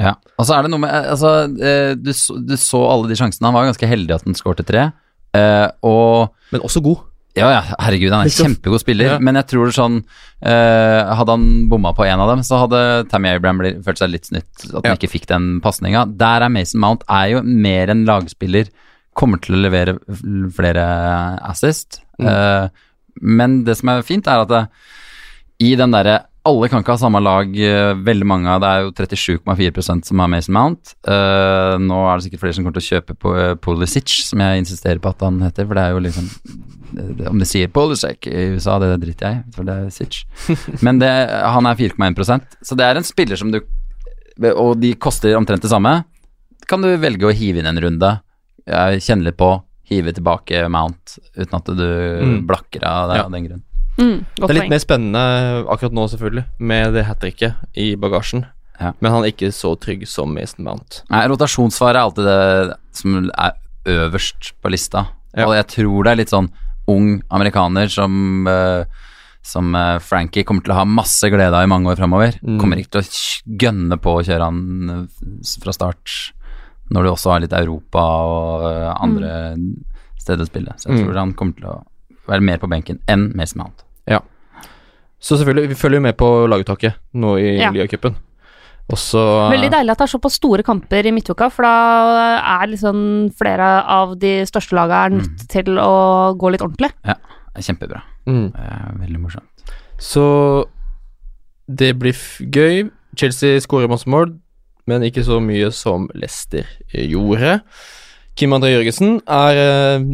Ja. 0.01 0.15
Og 0.39 0.45
så 0.47 0.57
er 0.57 0.65
det 0.65 0.71
noe 0.73 0.81
med 0.81 0.89
eh, 0.91 1.11
Altså, 1.13 1.29
eh, 1.61 1.93
du, 1.95 2.09
så- 2.11 2.35
du 2.43 2.55
så 2.59 2.81
alle 2.91 3.07
de 3.07 3.15
sjansene. 3.15 3.45
Han 3.47 3.53
var 3.53 3.69
ganske 3.69 3.87
heldig 3.87 4.15
at 4.15 4.25
han 4.25 4.33
skårte 4.35 4.65
tre. 4.65 4.91
Eh, 5.35 5.67
og 5.83 6.33
Men 6.51 6.61
også 6.61 6.81
god. 6.83 7.05
Ja, 7.35 7.49
ja, 7.51 7.61
herregud, 7.83 8.11
han 8.13 8.21
er 8.21 8.29
en 8.29 8.29
Liksom. 8.31 8.47
kjempegod 8.55 8.79
spiller. 8.79 9.05
Ja. 9.15 9.19
Men 9.19 9.35
jeg 9.35 9.47
tror 9.51 9.71
sånn 9.75 9.97
eh, 10.41 11.15
Hadde 11.19 11.33
han 11.35 11.47
bomma 11.71 11.91
på 11.95 12.05
en 12.07 12.19
av 12.23 12.29
dem, 12.31 12.43
så 12.47 12.61
hadde 12.63 13.09
Tammy 13.11 13.33
Abraham 13.33 13.59
følt 13.83 13.99
seg 13.99 14.11
litt 14.13 14.29
snytt. 14.29 14.51
At 14.69 14.85
han 14.85 14.93
Ja. 14.93 14.95
ikke 14.95 15.11
fikk 15.11 15.27
den 15.27 15.59
pasninga. 15.61 16.05
Der 16.17 16.45
er 16.45 16.49
Mason 16.49 16.79
Mount 16.79 17.03
er 17.09 17.33
jo 17.33 17.41
mer 17.43 17.89
en 17.91 18.05
lagspiller. 18.05 18.69
Kommer 19.15 19.41
til 19.41 19.55
å 19.55 19.61
levere 19.63 19.97
flere 20.55 20.85
assist. 21.43 22.01
Mm. 22.19 22.27
Eh, 22.27 22.69
men 23.21 23.63
det 23.65 23.77
som 23.77 23.89
er 23.89 24.01
fint, 24.03 24.27
er 24.27 24.41
at 24.43 24.47
det, 24.49 24.67
i 25.59 25.75
den 25.75 25.91
derre 25.91 26.21
alle 26.45 26.67
kan 26.69 26.83
ikke 26.83 26.93
ha 26.93 27.01
samme 27.01 27.17
lag, 27.23 27.47
eh, 27.57 27.95
veldig 28.05 28.25
mange 28.29 28.47
av 28.47 28.59
det 28.61 28.69
er 28.69 28.81
jo 28.83 28.91
37,4% 28.91 30.05
som 30.05 30.19
har 30.19 30.27
Mason 30.29 30.53
Mount. 30.53 30.93
Eh, 31.07 31.75
nå 31.81 31.97
er 32.05 32.19
det 32.19 32.25
sikkert 32.27 32.43
flere 32.43 32.53
som 32.53 32.63
kommer 32.63 32.77
til 32.79 32.85
å 32.85 33.01
kjøpe 33.01 33.15
på 33.17 33.31
uh, 33.33 33.55
Pulisic, 33.55 34.07
som 34.27 34.39
jeg 34.39 34.61
insisterer 34.61 34.99
på 35.01 35.09
at 35.09 35.19
han 35.25 35.39
heter, 35.41 35.65
for 35.65 35.73
det 35.73 35.83
er 35.87 35.95
jo 35.95 36.03
liksom 36.05 36.29
Om 37.29 37.39
de 37.41 37.45
sier 37.45 37.67
Polisek 37.73 38.27
i 38.31 38.53
USA, 38.55 38.77
det 38.79 38.93
driter 39.01 39.27
jeg 39.27 39.38
i, 39.41 39.51
for 39.55 39.63
det 39.67 39.73
er 39.75 39.89
Sitch. 39.93 40.23
Men 40.86 40.99
det, 41.01 41.10
han 41.29 41.65
er 41.69 41.75
4,1% 41.75 42.58
så 42.63 42.75
det 42.79 42.86
er 42.88 42.95
en 43.01 43.03
spiller 43.08 43.36
som 43.39 43.51
du 43.51 43.60
Og 44.55 44.73
de 44.81 44.93
koster 44.99 45.36
omtrent 45.38 45.62
det 45.63 45.69
samme. 45.71 46.03
Kan 46.67 46.81
du 46.84 46.89
velge 46.99 47.23
å 47.29 47.31
hive 47.36 47.60
inn 47.62 47.69
en 47.69 47.79
runde, 47.79 48.10
jeg 48.67 48.99
kjenner 49.05 49.29
litt 49.29 49.38
på, 49.39 49.51
hive 49.88 50.12
tilbake 50.17 50.65
Mount, 50.73 51.17
uten 51.38 51.55
at 51.55 51.65
du 51.77 51.86
Mm. 52.25 52.47
blakker 52.47 52.84
av 52.84 53.10
det 53.12 53.17
Ja. 53.19 53.23
av 53.25 53.31
den 53.31 53.45
grunn. 53.47 53.62
Mm, 53.97 54.25
Det 54.36 54.49
er 54.49 54.53
litt 54.60 54.69
mer 54.69 54.79
spennende 54.84 55.21
akkurat 55.71 55.93
nå, 55.93 56.03
selvfølgelig, 56.12 56.45
med 56.60 56.93
det 56.93 57.05
hat 57.05 57.19
tricket 57.21 57.53
i 57.77 57.95
bagasjen. 57.95 58.45
Ja. 58.81 58.91
Men 58.99 59.12
han 59.13 59.23
er 59.23 59.31
ikke 59.31 59.53
så 59.55 59.77
trygg 59.79 60.05
som 60.08 60.34
Mason 60.34 60.65
Mount. 60.65 61.03
Nei, 61.10 61.25
rotasjonsfare 61.27 61.95
er 61.95 62.03
alltid 62.03 62.25
det 62.25 62.75
som 62.91 63.29
er 63.38 63.53
øverst 63.86 64.51
på 64.62 64.69
lista. 64.73 65.08
Ja. 65.38 65.45
Og 65.47 65.53
jeg 65.55 65.67
tror 65.67 66.03
det 66.03 66.12
er 66.12 66.15
litt 66.17 66.29
sånn 66.34 66.49
ung 66.87 67.21
amerikaner 67.33 67.87
som 67.91 68.47
eh, 68.47 68.85
som 69.45 69.75
eh, 69.77 69.99
Frankie 70.01 70.43
kommer 70.43 70.63
til 70.65 70.73
å 70.73 70.79
ha 70.79 70.85
masse 70.89 71.29
glede 71.29 71.53
av 71.53 71.63
i 71.63 71.69
mange 71.69 71.91
år 71.91 71.99
framover. 71.99 72.39
Mm. 72.41 72.59
Kommer 72.61 72.77
ikke 72.81 72.95
til 72.97 73.03
å 73.05 73.57
gønne 73.61 73.97
på 74.01 74.15
å 74.17 74.23
kjøre 74.25 74.47
han 74.47 74.89
eh, 74.89 75.51
fra 75.61 75.73
start 75.75 76.15
når 76.89 77.03
du 77.03 77.09
også 77.11 77.31
har 77.33 77.39
litt 77.41 77.53
Europa 77.53 78.01
og 78.01 78.65
andre 79.01 79.55
steder 80.21 80.45
å 80.45 80.49
spille. 80.49 80.73
Så 80.77 80.89
jeg 80.89 80.97
Mm. 80.99 81.05
tror 81.05 81.17
han 81.21 81.33
kommer 81.33 81.53
til 81.57 81.65
å 81.69 81.83
være 82.27 82.41
mer 82.41 82.57
på 82.57 82.69
benken 82.69 82.99
enn 83.09 83.31
Mason 83.35 83.61
Mount. 83.61 83.81
Så 85.25 85.37
selvfølgelig, 85.39 85.69
vi 85.71 85.75
følger 85.79 85.97
jo 85.97 86.03
med 86.05 86.17
på 86.19 86.27
laguttaket 86.51 86.93
nå 87.17 87.37
i 87.39 87.57
Ja. 87.57 87.71
ligacupen. 87.71 88.15
Og 88.85 88.99
så 89.01 89.21
Veldig 89.49 89.71
deilig 89.73 89.93
at 89.95 90.01
det 90.01 90.05
er 90.05 90.11
såpass 90.11 90.35
store 90.37 90.63
kamper 90.65 91.07
i 91.09 91.13
midtuka, 91.15 91.47
for 91.49 91.65
da 91.65 92.35
er 92.37 92.69
liksom 92.69 92.99
flere 93.37 93.69
av 93.89 94.13
de 94.21 94.37
største 94.45 94.77
lagene 94.77 95.23
nødt 95.23 95.35
nødt 95.35 95.49
til 95.49 95.79
å 95.81 96.33
gå 96.37 96.51
litt 96.53 96.61
ordentlig. 96.61 96.91
Det 97.03 97.15
er 97.55 97.65
kjempebra. 97.65 98.03
Mm. 98.29 98.51
Veldig 99.01 99.21
morsomt. 99.21 99.73
Så 99.97 100.65
det 101.67 101.95
blir 101.97 102.13
f 102.13 102.41
gøy. 102.41 102.89
Chelsea 103.15 103.59
skårer 103.63 103.87
masse 103.87 104.09
mål, 104.09 104.35
men 104.85 105.03
ikke 105.07 105.23
så 105.23 105.39
mye 105.39 105.71
som 105.71 106.09
Leicester 106.13 106.67
gjorde. 106.91 107.61
Kim 108.35 108.51
André 108.51 108.73
Jørgensen 108.73 109.21
er 109.23 109.55
eh, 109.55 110.07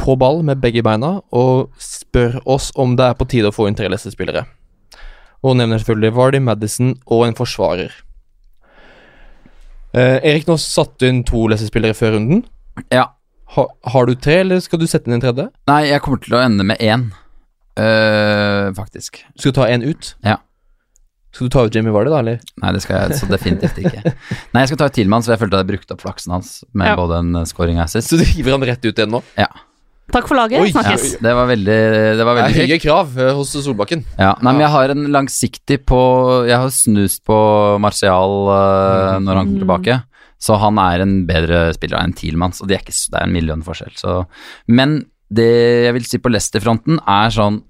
på 0.00 0.16
ball 0.16 0.42
med 0.42 0.62
begge 0.62 0.82
beina 0.82 1.20
og 1.30 1.68
spør 1.78 2.40
oss 2.48 2.72
om 2.74 2.96
det 2.96 3.10
er 3.10 3.18
på 3.18 3.28
tide 3.28 3.52
å 3.52 3.54
få 3.54 3.68
inn 3.68 3.76
tre 3.76 3.90
Leicester-spillere. 3.92 4.46
Og 5.44 5.56
nevner 5.58 5.80
selvfølgelig 5.82 6.14
Vardy, 6.16 6.40
Madison 6.42 6.94
og 7.06 7.26
en 7.26 7.36
forsvarer. 7.38 7.92
Eh, 9.96 10.18
Erik, 10.28 10.46
nå 10.48 10.56
satte 10.60 11.00
du 11.04 11.08
inn 11.08 11.22
to 11.26 11.46
Leicester-spillere 11.50 11.96
før 11.96 12.16
runden. 12.18 12.42
Ja. 12.92 13.10
Ha, 13.54 13.62
har 13.92 14.08
du 14.08 14.16
tre, 14.18 14.40
eller 14.42 14.58
skal 14.60 14.80
du 14.82 14.88
sette 14.90 15.08
inn 15.08 15.16
en 15.16 15.22
tredje? 15.22 15.46
Nei, 15.70 15.84
jeg 15.88 16.02
kommer 16.04 16.20
til 16.20 16.34
å 16.36 16.40
ende 16.42 16.64
med 16.66 16.82
én, 16.82 17.06
uh, 17.78 18.72
faktisk. 18.76 19.22
Skal 19.38 19.54
du 19.54 19.56
ta 19.60 19.68
en 19.70 19.86
ut? 19.86 20.10
Ja. 20.26 20.40
Skal 21.30 21.46
du 21.48 21.54
ta 21.54 21.62
ut 21.68 21.76
Jamie 21.76 21.94
Vardy, 21.94 22.10
da, 22.10 22.18
eller? 22.24 22.42
Nei, 22.62 22.72
det 22.74 22.82
skal 22.82 22.96
jeg 23.06 23.20
så 23.20 23.28
definitivt 23.30 23.78
ikke. 23.84 24.02
Nei, 24.52 24.64
jeg 24.64 24.72
skal 24.72 24.80
ta 24.82 24.88
ut 24.90 24.96
Tilman, 24.98 25.24
så 25.24 25.34
jeg 25.34 25.40
følte 25.44 25.56
jeg 25.56 25.62
hadde 25.62 25.72
brukt 25.72 25.94
opp 25.94 26.02
flaksen 26.02 26.34
hans 26.34 26.52
med 26.72 26.90
Ja. 26.90 26.96
både 26.98 27.22
en 27.22 27.40
eh, 27.42 27.46
scoring 27.48 27.78
og 27.78 27.84
assist. 27.86 28.10
Så 28.10 28.18
du 28.20 28.24
hiver 28.26 28.56
han 28.56 28.64
rett 28.66 28.82
ut 28.84 28.90
igjen 28.92 29.12
nå? 29.14 29.20
Takk 30.14 30.28
for 30.30 30.38
laget. 30.38 30.60
Oi, 30.62 30.70
Ja, 30.70 30.92
det 31.24 31.32
var 31.34 31.48
veldig 31.50 31.76
Det 32.16 32.24
var 32.26 32.36
Det 32.38 32.42
veldig 32.44 32.66
høye 32.70 32.78
krav 32.82 33.16
eh, 33.18 33.32
hos 33.34 33.50
Solbakken. 33.64 34.04
Ja, 34.18 34.34
nei, 34.40 34.52
men 34.52 34.62
jeg 34.62 34.70
har 34.70 34.92
en 34.94 35.06
langsiktig 35.10 35.80
på 35.88 35.98
Jeg 36.46 36.60
har 36.62 36.70
snust 36.70 37.24
på 37.26 37.38
Martial 37.82 38.36
øh, 38.46 39.16
når 39.24 39.40
han 39.40 39.50
kommer 39.50 39.64
tilbake. 39.64 39.96
Så 40.38 40.58
han 40.60 40.78
er 40.78 41.02
en 41.02 41.14
bedre 41.26 41.72
spiller 41.74 41.98
enn 42.04 42.12
Thielmann, 42.14 42.52
så 42.54 42.66
det 42.68 42.76
er 42.76 42.82
ikke, 42.84 42.92
så- 42.94 43.10
det 43.10 43.18
er 43.20 43.26
en 43.26 43.32
million 43.32 43.62
forskjell. 43.66 43.94
Så. 43.98 44.26
Men 44.68 44.98
det 45.32 45.48
jeg 45.88 45.94
vil 45.96 46.04
si 46.06 46.18
på 46.22 46.30
Leicester-fronten, 46.30 47.00
er 47.08 47.32
sånn 47.34 47.62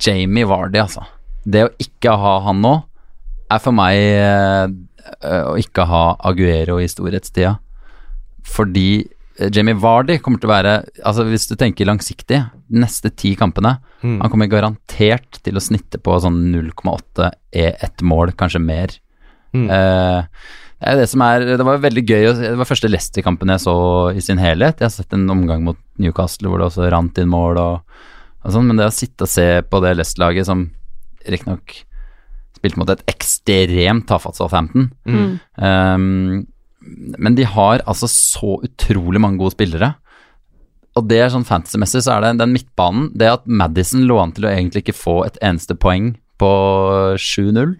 Jamie 0.00 0.46
Vardy, 0.48 0.78
altså. 0.80 1.02
Det 1.44 1.64
å 1.66 1.72
ikke 1.82 2.14
ha 2.16 2.36
han 2.46 2.62
nå, 2.62 2.76
er 3.50 3.58
for 3.60 3.74
meg 3.76 3.98
øh, 3.98 4.70
å 5.52 5.56
ikke 5.60 5.84
ha 5.90 6.04
Aguero 6.30 6.78
i 6.80 6.86
storhetstida. 6.88 7.58
Fordi 8.46 9.04
Jamie 9.52 9.78
Vardy 9.80 10.18
kommer 10.20 10.40
til 10.42 10.50
å 10.50 10.52
være 10.52 10.72
Altså 11.08 11.24
Hvis 11.24 11.46
du 11.48 11.54
tenker 11.56 11.88
langsiktig, 11.88 12.42
de 12.68 12.82
neste 12.82 13.12
ti 13.16 13.34
kampene 13.38 13.78
Mm. 14.02 14.16
Han 14.18 14.32
kommer 14.32 14.48
garantert 14.50 15.38
til 15.46 15.54
å 15.54 15.62
snitte 15.62 16.00
på 16.02 16.16
sånn 16.18 16.40
0,8 16.50 17.28
E1 17.54 18.02
mål, 18.02 18.32
kanskje 18.34 18.58
mer. 18.58 18.96
Mm. 19.54 19.68
Eh, 19.70 20.24
det 20.82 20.90
er 20.90 20.98
det 20.98 21.04
som 21.12 21.22
er 21.22 21.44
Det 21.52 21.62
var 21.62 21.78
veldig 21.78 22.02
gøy 22.02 22.24
Det 22.40 22.56
var 22.58 22.66
første 22.66 22.88
Leicester-kampen 22.90 23.52
jeg 23.52 23.62
så 23.62 23.76
i 24.10 24.24
sin 24.24 24.40
helhet. 24.42 24.80
Jeg 24.80 24.88
har 24.88 24.94
sett 24.96 25.14
en 25.14 25.30
omgang 25.30 25.62
mot 25.62 25.78
Newcastle 26.02 26.50
hvor 26.50 26.58
det 26.58 26.66
også 26.66 26.90
rant 26.90 27.20
inn 27.22 27.30
mål 27.30 27.60
og, 27.62 28.00
og 28.42 28.56
sånn, 28.56 28.66
men 28.66 28.80
det 28.80 28.90
å 28.90 28.96
sitte 28.96 29.28
og 29.28 29.30
se 29.30 29.46
på 29.62 29.82
det 29.84 29.94
Leicester-laget 30.00 30.50
som 30.50 30.66
riktignok 31.30 31.76
spilte 32.58 32.78
mot 32.82 32.90
et 32.90 33.06
ekstremt 33.10 34.08
tafatt 34.10 34.38
Southampton 34.38 34.90
Mm. 35.06 35.38
Um, 35.62 36.46
men 37.18 37.36
de 37.38 37.46
har 37.48 37.82
altså 37.86 38.08
så 38.10 38.56
utrolig 38.66 39.20
mange 39.22 39.40
gode 39.40 39.54
spillere. 39.54 39.94
Og 40.98 41.06
det 41.08 41.22
er 41.22 41.32
sånn 41.32 41.46
fantasy-messig 41.48 42.02
så 42.04 42.16
er 42.16 42.24
det 42.26 42.32
den 42.42 42.52
midtbanen 42.52 43.06
Det 43.16 43.30
at 43.30 43.46
Madison 43.48 44.02
lå 44.04 44.18
an 44.20 44.34
til 44.36 44.44
å 44.44 44.50
egentlig 44.50 44.82
ikke 44.84 44.98
få 44.98 45.14
et 45.24 45.38
eneste 45.40 45.76
poeng 45.80 46.10
på 46.42 46.50
7-0, 47.16 47.76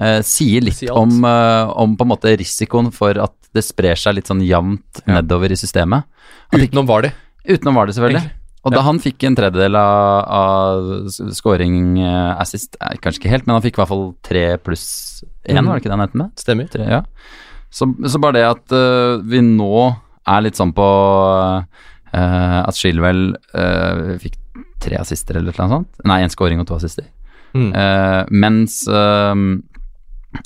eh, 0.00 0.20
sier 0.24 0.64
litt 0.64 0.78
Sier 0.78 0.96
om, 0.96 1.18
eh, 1.26 1.72
om 1.82 1.96
på 1.98 2.06
en 2.06 2.12
måte 2.12 2.32
risikoen 2.38 2.92
for 2.94 3.18
at 3.18 3.34
det 3.52 3.64
sprer 3.66 3.98
seg 3.98 4.16
litt 4.16 4.30
sånn 4.30 4.44
jevnt 4.46 5.02
Ja. 5.04 5.18
nedover 5.18 5.50
i 5.50 5.58
systemet. 5.58 6.06
At 6.52 6.60
utenom 6.60 6.86
var 6.86 7.02
det. 7.02 7.12
utenom 7.44 7.74
var 7.74 7.86
det 7.86 7.96
selvfølgelig. 7.96 8.30
Og 8.60 8.74
da 8.74 8.82
han 8.84 8.98
fikk 9.00 9.24
en 9.24 9.36
tredjedel 9.38 9.76
av, 9.80 10.24
av 10.28 11.32
scoring 11.32 11.98
eh, 11.98 12.40
assist, 12.40 12.76
eh, 12.80 12.98
kanskje 13.00 13.22
ikke 13.22 13.32
helt, 13.32 13.46
men 13.46 13.56
han 13.56 13.64
fikk 13.64 13.78
i 13.78 13.80
hvert 13.80 13.92
fall 13.92 14.14
tre 14.22 14.44
pluss 14.60 15.24
én, 15.48 15.56
mm. 15.56 15.66
var 15.66 15.78
det 15.78 15.82
ikke 15.82 15.92
det 15.92 15.96
han 15.96 16.04
het 16.04 16.18
med? 16.20 16.34
Stemmer. 16.40 16.68
Tre, 16.72 16.84
ja. 16.84 17.00
Så, 17.70 17.88
så 18.06 18.20
bare 18.22 18.38
det 18.38 18.46
at 18.48 18.74
uh, 18.74 19.22
vi 19.22 19.40
nå 19.46 19.88
er 20.30 20.44
litt 20.44 20.58
sånn 20.58 20.74
på 20.76 20.86
uh, 20.90 22.60
at 22.60 22.76
Shilwell 22.78 23.30
uh, 23.54 24.18
fikk 24.20 24.36
tre 24.80 24.98
assister 25.00 25.38
eller 25.40 25.56
noe 25.56 25.72
sånt. 25.74 26.04
Nei, 26.08 26.22
én 26.24 26.32
scoring 26.32 26.62
og 26.62 26.68
to 26.68 26.78
assister. 26.78 27.06
Mm. 27.50 27.70
Eh, 27.74 28.20
mens 28.30 28.84
øh, 28.86 29.40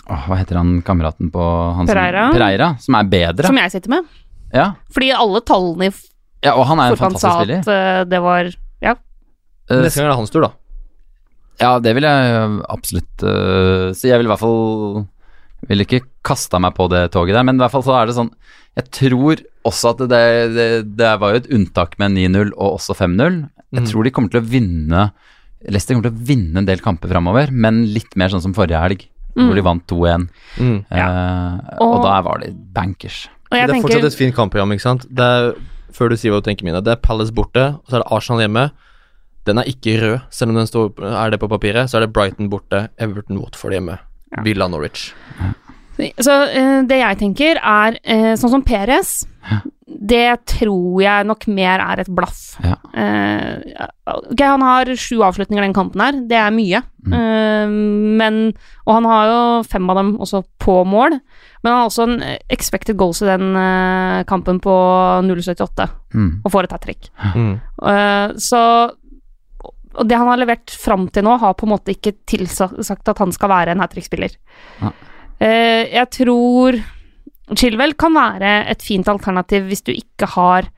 Hva 0.08 0.38
heter 0.40 0.56
han 0.56 0.78
kameraten 0.86 1.28
på 1.34 1.44
han 1.76 1.88
Pereira. 1.90 2.30
Som, 2.30 2.38
Pereira, 2.38 2.68
som 2.80 2.96
er 2.96 3.10
bedre. 3.12 3.50
Som 3.50 3.60
jeg 3.60 3.74
sitter 3.74 3.92
med. 3.92 4.12
ja. 4.54 4.70
Fordi 4.94 5.10
alle 5.12 5.42
tallene 5.44 5.90
i 5.90 5.94
ja, 6.44 6.52
og 6.60 6.66
han 6.68 6.80
er 6.80 6.92
en 6.92 6.98
sa 6.98 7.06
fantastisk 7.06 7.38
spiller. 7.40 7.60
at 7.62 7.68
eh, 7.72 8.02
det 8.10 8.20
var 8.20 8.50
Ja. 8.84 8.96
Eh, 9.70 9.80
Neste 9.80 10.00
gang 10.00 10.10
er 10.10 10.12
det 10.12 10.18
hans 10.18 10.32
tur, 10.32 10.44
da. 10.44 10.50
Ja, 11.60 11.78
det 11.80 11.94
vil 11.96 12.04
jeg 12.04 12.48
absolutt 12.68 13.22
uh, 13.22 13.92
si. 13.94 14.08
Jeg 14.10 14.18
vil 14.18 14.26
i 14.26 14.30
hvert 14.32 14.42
fall 14.42 15.04
Vil 15.68 15.80
ikke 15.84 16.02
kasta 16.22 16.58
meg 16.60 16.74
på 16.74 16.88
det 16.90 17.10
toget 17.12 17.34
der, 17.34 17.42
men 17.44 17.56
i 17.56 17.62
hvert 17.64 17.70
fall 17.72 17.82
så 17.86 17.94
er 18.02 18.06
det 18.06 18.14
sånn 18.16 18.30
Jeg 18.76 18.90
tror 18.90 19.36
også 19.64 19.90
at 19.94 19.98
det, 20.10 20.54
det, 20.54 20.96
det 20.98 21.12
var 21.20 21.32
jo 21.32 21.36
et 21.42 21.50
unntak 21.54 21.94
med 21.98 22.12
9-0 22.16 22.50
og 22.56 22.78
også 22.80 22.94
5-0. 22.98 23.48
Jeg 23.72 23.82
Mhm. 23.82 23.86
tror 23.90 24.04
de 24.04 24.10
kommer 24.10 24.30
til 24.30 24.40
å 24.40 24.48
vinne 24.48 25.12
Leicester 25.64 25.94
kommer 25.94 26.10
til 26.10 26.18
å 26.18 26.26
vinne 26.28 26.58
en 26.58 26.66
del 26.66 26.78
kamper 26.84 27.08
framover, 27.08 27.50
men 27.50 27.86
litt 27.94 28.14
mer 28.16 28.28
sånn 28.28 28.42
som 28.42 28.52
forrige 28.52 28.78
helg, 28.82 29.06
Mm. 29.34 29.46
hvor 29.48 29.54
de 29.54 29.62
vant 29.62 29.86
2-1. 29.88 30.28
Mm. 30.60 30.84
Eh, 30.92 31.60
og 31.80 31.94
Og- 31.96 32.02
da 32.04 32.20
var 32.20 32.38
de 32.38 32.50
bankers. 32.52 33.28
Og 33.50 33.56
jeg 33.58 33.66
det 33.66 33.70
er 33.70 33.72
tenker 33.80 33.88
fortsatt 33.88 34.04
et 34.04 34.14
fint 34.18 34.34
kampprogram, 34.36 34.70
ikke 34.74 34.80
sant? 34.82 35.06
Det 35.08 35.24
er, 35.24 35.54
før 35.90 36.10
du 36.10 36.16
sier 36.16 36.30
hva 36.32 36.42
du 36.42 36.50
tenker, 36.50 36.64
Mine. 36.64 36.82
Det 36.84 36.92
er 36.92 36.96
Palace 37.00 37.32
borte, 37.32 37.74
og 37.80 37.86
så 37.88 37.94
er 37.96 38.02
det 38.04 38.12
Arsenal 38.12 38.40
hjemme. 38.42 38.70
Den 39.46 39.58
er 39.58 39.64
ikke 39.64 40.00
rød, 40.00 40.22
selv 40.30 40.50
om 40.50 40.54
den 40.56 40.66
står, 40.66 40.92
er 41.02 41.30
det 41.30 41.40
på 41.40 41.48
papiret. 41.48 41.88
Så 41.88 41.96
er 41.96 42.00
det 42.06 42.12
Brighton 42.12 42.50
borte, 42.50 42.88
Everton 42.98 43.38
Watford 43.40 43.72
hjemme. 43.72 43.98
Villa 44.42 44.66
Norwich. 44.68 45.12
Så 45.94 46.34
eh, 46.50 46.80
det 46.90 46.98
jeg 46.98 47.20
tenker, 47.20 47.60
er 47.62 48.00
eh, 48.02 48.32
sånn 48.34 48.50
som 48.56 48.64
Perez. 48.66 49.20
Det 49.84 50.40
tror 50.48 51.02
jeg 51.04 51.26
nok 51.28 51.44
mer 51.52 51.78
er 51.84 52.00
et 52.02 52.08
blaff. 52.10 52.56
Ja. 52.64 52.74
Uh, 52.96 53.60
okay, 54.32 54.46
han 54.48 54.62
har 54.64 54.88
sju 54.98 55.20
avslutninger 55.22 55.62
den 55.62 55.74
kampen 55.76 56.00
her, 56.02 56.16
det 56.30 56.38
er 56.40 56.54
mye. 56.54 56.80
Eh, 57.04 57.68
men 57.68 58.38
Og 58.86 58.92
han 58.96 59.04
har 59.06 59.28
jo 59.28 59.40
fem 59.68 59.86
av 59.92 60.00
dem 60.00 60.14
også 60.24 60.40
på 60.58 60.78
mål. 60.88 61.18
Men 61.62 61.70
han 61.70 61.78
har 61.82 61.90
også 61.90 62.06
en 62.08 62.16
expected 62.50 62.96
goals 63.00 63.22
i 63.22 63.28
den 63.28 63.54
uh, 63.54 64.24
kampen 64.28 64.58
på 64.64 64.74
0,78 65.28 65.90
Mm. 66.14 66.42
og 66.44 66.52
får 66.54 66.64
et 66.68 66.72
hat 66.72 66.84
trick. 66.86 67.08
Mm. 67.34 67.54
Eh, 67.90 68.34
så 68.38 68.60
Og 69.94 70.08
det 70.08 70.18
han 70.18 70.30
har 70.30 70.40
levert 70.40 70.74
fram 70.80 71.08
til 71.12 71.26
nå, 71.26 71.36
har 71.40 71.56
på 71.58 71.68
en 71.68 71.74
måte 71.74 71.94
ikke 71.94 72.14
tilsagt 72.28 73.10
at 73.10 73.22
han 73.22 73.34
skal 73.34 73.52
være 73.52 73.74
en 73.74 73.82
hat 73.84 73.94
trick-spiller. 73.94 74.34
Ja. 74.80 74.92
Eh, 75.42 75.82
jeg 75.92 76.10
tror 76.14 76.78
Chilwell 77.52 77.94
kan 78.00 78.14
være 78.16 78.52
et 78.72 78.84
fint 78.84 79.08
alternativ 79.10 79.66
hvis 79.68 79.84
du 79.84 79.92
ikke 79.92 80.28
har 80.36 80.68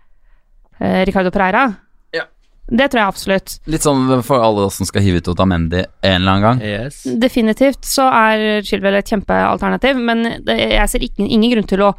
eh, 0.81 1.03
Ricardo 1.07 1.31
Pereira. 1.35 1.69
Ja. 2.17 2.25
Det 2.67 2.89
tror 2.91 3.03
jeg 3.03 3.13
absolutt. 3.13 3.57
Litt 3.71 3.87
sånn 3.87 4.09
for 4.27 4.43
alle 4.43 4.67
oss 4.67 4.81
som 4.81 4.89
skal 4.89 5.05
hive 5.07 5.23
ut 5.23 5.31
Otamendi 5.31 5.85
en 5.85 6.19
eller 6.19 6.33
annen 6.33 6.47
gang. 6.49 6.65
Yes. 6.67 7.05
Definitivt 7.23 7.87
så 7.87 8.09
er 8.11 8.67
Chilwell 8.67 8.99
et 8.99 9.13
kjempealternativ, 9.13 10.03
men 10.03 10.27
det, 10.47 10.59
jeg 10.75 10.93
ser 10.93 11.07
ikke, 11.07 11.29
ingen 11.29 11.53
grunn 11.55 11.71
til 11.71 11.87
å 11.87 11.95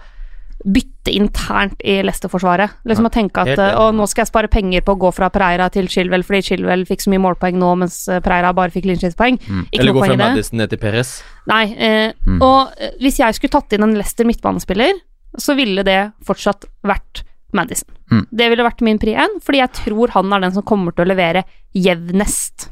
bytte 0.66 1.12
internt 1.14 1.82
i 1.86 2.00
Leicester-forsvaret. 2.04 2.80
Liksom 2.90 3.06
å 3.08 3.12
tenke 3.14 3.44
at 3.44 3.54
eh, 3.54 3.76
å, 3.78 3.92
nå 3.96 4.08
skal 4.10 4.24
jeg 4.26 4.32
spare 4.32 4.50
penger 4.52 4.82
på 4.84 4.96
å 4.96 5.00
gå 5.06 5.12
fra 5.16 5.30
Pereira 5.34 5.70
til 5.74 5.88
Chilwell 5.92 6.26
fordi 6.26 6.42
Chilwell 6.50 6.86
fikk 6.90 7.04
så 7.06 7.14
mye 7.14 7.22
målpoeng 7.24 7.60
nå, 7.62 7.70
mens 7.84 8.00
Preira 8.08 8.24
Pereira 8.26 8.54
bare 8.58 8.74
fikk 8.74 8.90
linskjøtspoeng. 8.90 9.38
Ikke 9.38 9.54
Mm. 9.58 9.66
Eller 9.80 9.94
gå 9.94 10.06
fra. 10.06 10.18
Madison 10.18 10.58
ned 10.58 10.70
til 10.74 10.80
Perez. 10.82 11.24
Nei, 11.48 11.64
eh, 11.78 12.14
Mm. 12.28 12.42
og 12.42 12.74
eh, 12.78 12.92
hvis 13.02 13.20
jeg 13.20 13.38
skulle 13.38 13.54
tatt 13.54 13.74
inn 13.74 13.84
en 13.84 13.94
Leicester 13.96 14.26
midtbanespiller, 14.26 14.94
så 15.38 15.56
ville 15.56 15.84
det 15.84 16.12
fortsatt 16.26 16.66
vært 16.84 17.24
Madison. 17.54 17.90
Mm. 18.12 18.26
Det 18.32 18.50
ville 18.50 18.64
vært 18.64 18.82
min 18.82 18.98
pri 19.00 19.14
én, 19.16 19.40
fordi 19.44 19.60
jeg 19.62 19.72
tror 19.86 20.10
han 20.18 20.34
er 20.34 20.40
den 20.42 20.52
som 20.58 20.64
kommer 20.64 20.92
til 20.92 21.06
å 21.06 21.12
levere 21.14 21.44
jevnest. 21.74 22.70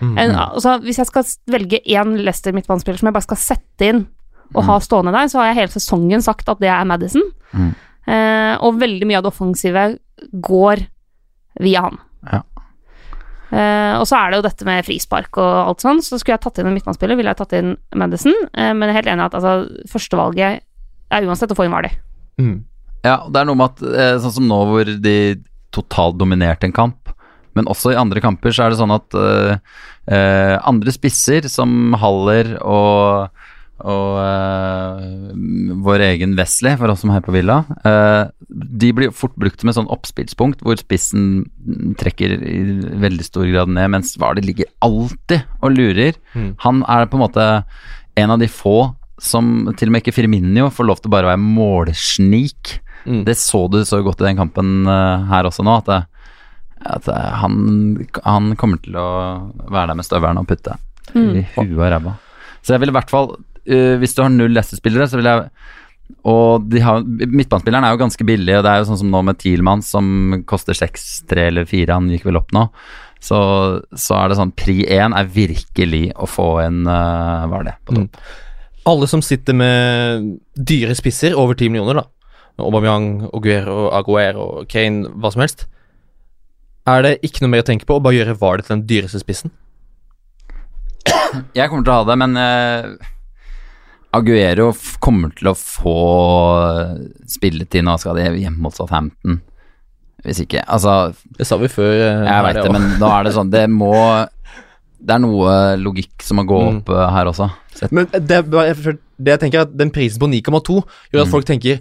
Mm. 0.00 0.14
En, 0.16 0.30
altså, 0.30 0.78
hvis 0.80 0.96
jeg 0.96 1.06
skal 1.10 1.24
velge 1.52 1.82
én 1.84 2.14
Leicester 2.24 2.52
midtbanespiller 2.56 2.98
som 2.98 3.10
jeg 3.10 3.16
bare 3.18 3.26
skal 3.28 3.36
sette 3.42 3.90
inn 3.90 4.06
og 4.54 4.66
ha 4.66 4.78
stående 4.82 5.14
der, 5.14 5.28
så 5.30 5.40
har 5.40 5.50
jeg 5.50 5.60
hele 5.60 5.74
sesongen 5.74 6.24
sagt 6.24 6.48
at 6.50 6.60
det 6.62 6.70
er 6.72 6.86
Madison. 6.88 7.26
Mm. 7.54 7.72
Eh, 8.10 8.54
og 8.64 8.80
veldig 8.80 9.08
mye 9.08 9.20
av 9.20 9.26
det 9.26 9.32
offensive 9.32 9.84
går 10.32 10.86
via 11.62 11.84
han. 11.86 12.00
Ja. 12.30 12.40
Eh, 13.50 13.94
og 13.98 14.06
så 14.06 14.18
er 14.18 14.30
det 14.30 14.40
jo 14.40 14.46
dette 14.46 14.66
med 14.66 14.86
frispark 14.86 15.38
og 15.42 15.52
alt 15.64 15.82
sånn, 15.82 16.02
så 16.06 16.18
skulle 16.18 16.36
jeg 16.36 16.44
tatt 16.44 16.60
inn 16.60 16.70
en 16.70 16.76
midtbanespiller, 16.76 17.18
ville 17.18 17.32
jeg 17.32 17.40
tatt 17.40 17.54
inn 17.58 17.76
Madison, 17.98 18.34
eh, 18.54 18.72
men 18.74 18.86
jeg 18.86 18.94
er 18.94 19.00
helt 19.00 19.12
enig 19.14 19.24
i 19.24 19.30
at 19.30 19.38
altså, 19.38 19.86
førstevalget 19.90 20.66
er 21.10 21.26
uansett 21.26 21.54
å 21.54 21.58
få 21.58 21.66
inn 21.66 21.74
Vardø. 21.74 21.90
Mm. 22.40 22.58
Ja, 23.06 23.16
det 23.26 23.40
er 23.40 23.48
noe 23.48 23.58
med 23.58 23.72
at 23.72 23.82
eh, 23.90 24.18
sånn 24.22 24.36
som 24.38 24.50
nå 24.50 24.60
hvor 24.70 24.92
de 25.02 25.16
totalt 25.74 26.18
dominerte 26.20 26.68
en 26.68 26.76
kamp, 26.76 27.10
men 27.58 27.68
også 27.70 27.94
i 27.94 27.98
andre 27.98 28.22
kamper 28.22 28.54
så 28.54 28.66
er 28.66 28.72
det 28.72 28.78
sånn 28.78 28.94
at 28.94 29.16
eh, 29.18 29.56
eh, 30.14 30.54
andre 30.70 30.94
spisser 30.94 31.48
som 31.50 31.96
Haller 31.98 32.54
og 32.62 33.39
og 33.88 34.18
uh, 34.20 35.32
vår 35.84 36.04
egen 36.10 36.36
Wesley, 36.38 36.76
for 36.80 36.92
oss 36.92 37.02
som 37.04 37.12
heier 37.12 37.24
på 37.24 37.34
Villa, 37.34 37.62
uh, 37.84 38.28
de 38.50 38.90
blir 38.96 39.14
fort 39.16 39.34
brukt 39.40 39.62
som 39.62 39.70
et 39.72 39.78
sånn 39.78 39.90
oppspillspunkt 39.92 40.64
hvor 40.66 40.78
spissen 40.80 41.46
trekker 42.00 42.36
i 42.36 42.60
veldig 43.02 43.26
stor 43.26 43.48
grad 43.50 43.72
ned, 43.72 43.92
mens 43.96 44.16
Vardy 44.20 44.44
ligger 44.44 44.70
alltid 44.84 45.46
og 45.60 45.74
lurer. 45.76 46.18
Mm. 46.34 46.52
Han 46.66 46.84
er 46.90 47.08
på 47.10 47.18
en 47.18 47.24
måte 47.24 47.48
en 48.20 48.34
av 48.34 48.42
de 48.42 48.50
få 48.50 48.92
som 49.20 49.68
til 49.76 49.90
og 49.90 49.94
med 49.94 50.04
ikke 50.04 50.16
Firminio 50.16 50.70
får 50.72 50.88
lov 50.88 51.00
til 51.00 51.10
å 51.10 51.16
bare 51.16 51.32
være 51.32 51.42
målsnik. 51.42 52.78
Mm. 53.04 53.24
Det 53.28 53.36
så 53.40 53.66
du 53.72 53.80
så 53.88 54.00
godt 54.04 54.22
i 54.22 54.28
den 54.28 54.40
kampen 54.40 54.88
uh, 54.88 55.26
her 55.30 55.48
også 55.48 55.64
nå, 55.64 55.80
at, 55.80 55.88
det, 55.88 56.00
at 56.84 57.06
det, 57.08 57.18
han, 57.42 57.60
han 58.24 58.54
kommer 58.60 58.80
til 58.84 58.96
å 59.00 59.10
være 59.66 59.92
der 59.92 60.00
med 60.00 60.08
støvelen 60.08 60.40
og 60.42 60.48
putte 60.50 60.76
i 61.16 61.44
huet 61.56 61.76
og 61.76 61.86
ræva. 61.90 62.18
Så 62.60 62.74
jeg 62.74 62.82
vil 62.82 62.92
i 62.92 62.96
hvert 62.96 63.12
fall, 63.12 63.32
eh, 63.70 63.94
hvis 64.00 64.16
du 64.16 64.24
har 64.24 64.32
null 64.34 64.52
Leicester-spillere, 64.56 65.08
så 65.10 65.20
vil 65.20 65.30
jeg 65.30 65.48
og 66.26 66.66
de 66.66 66.80
har, 66.82 67.04
midtbanespilleren 67.06 67.86
er 67.86 67.94
jo 67.94 68.00
ganske 68.02 68.24
billig, 68.26 68.56
og 68.58 68.64
det 68.66 68.72
er 68.72 68.80
jo 68.80 68.88
sånn 68.90 68.98
som 68.98 69.12
nå 69.12 69.20
med 69.28 69.38
Thielmann, 69.40 69.84
som 69.86 70.42
koster 70.48 70.76
6-3 70.76 71.46
eller 71.52 71.68
4, 71.70 71.94
han 71.94 72.10
gikk 72.12 72.26
vel 72.28 72.40
opp 72.40 72.50
nå. 72.56 72.66
Så, 73.20 73.38
så 73.92 74.16
er 74.16 74.30
det 74.30 74.38
sånn 74.38 74.54
Pri 74.56 74.78
1 74.88 75.12
er 75.12 75.26
virkelig 75.28 76.06
å 76.16 76.24
få 76.24 76.46
en 76.62 76.86
uh, 76.88 77.44
Hva 77.50 77.58
er 77.58 77.66
det? 77.66 77.74
På 77.84 77.92
topp. 77.98 78.14
Alle 78.88 79.08
som 79.12 79.20
sitter 79.20 79.58
med 79.58 80.30
dyre 80.56 80.96
spisser, 80.96 81.36
over 81.36 81.58
10 81.58 81.74
millioner, 81.74 82.00
da. 82.00 82.06
Aubameyang, 82.60 83.26
Aguero, 83.28 83.90
Aguero, 83.96 84.46
Kane, 84.72 85.12
hva 85.20 85.30
som 85.32 85.44
helst. 85.44 85.66
Er 86.88 87.04
det 87.04 87.18
ikke 87.26 87.44
noe 87.44 87.52
mer 87.52 87.64
å 87.64 87.68
tenke 87.68 87.86
på 87.88 87.98
å 87.98 88.02
bare 88.02 88.16
gjøre 88.16 88.38
VAR 88.40 88.64
til 88.64 88.74
den 88.74 88.86
dyreste 88.88 89.20
spissen? 89.22 89.52
Jeg 91.56 91.68
kommer 91.70 91.84
til 91.84 91.92
å 91.92 92.00
ha 92.00 92.08
det, 92.08 92.16
men 92.20 92.36
eh, 92.40 93.12
Aguero 94.12 94.70
f- 94.72 94.96
kommer 95.00 95.30
til 95.38 95.48
å 95.52 95.54
få 95.54 95.94
spilletid 97.30 97.84
nå, 97.86 97.94
skal 98.00 98.16
de 98.18 98.24
hjemme 98.42 98.58
mot 98.64 98.74
Southampton. 98.74 99.40
Hvis 100.24 100.42
ikke 100.44 100.64
Altså, 100.68 101.14
Det 101.38 101.46
sa 101.46 101.56
vi 101.56 101.68
før. 101.68 101.92
eh, 101.92 102.26
jeg 102.26 102.44
veit 102.44 102.54
det, 102.58 102.64
også. 102.64 102.72
men 102.72 102.98
da 103.00 103.10
er 103.20 103.24
det 103.24 103.32
sånn 103.32 103.50
Det 103.50 103.62
må 103.70 104.28
Det 105.00 105.14
er 105.14 105.18
noe 105.18 105.76
logikk 105.80 106.20
som 106.22 106.36
må 106.36 106.44
gå 106.44 106.58
Mm. 106.60 106.76
opp 106.82 106.88
eh, 106.90 107.10
her 107.10 107.24
også. 107.24 107.50
Sett. 107.72 107.90
Men 107.92 108.04
det, 108.12 108.30
er 108.30 108.42
det 108.42 108.98
jeg 109.32 109.40
tenker 109.40 109.58
er 109.60 109.62
at 109.62 109.76
Den 109.76 109.90
prisen 109.90 110.18
på 110.20 110.28
9,2 110.28 110.84
gjør 111.12 111.20
at 111.22 111.26
Mm. 111.26 111.30
folk 111.30 111.44
tenker 111.46 111.80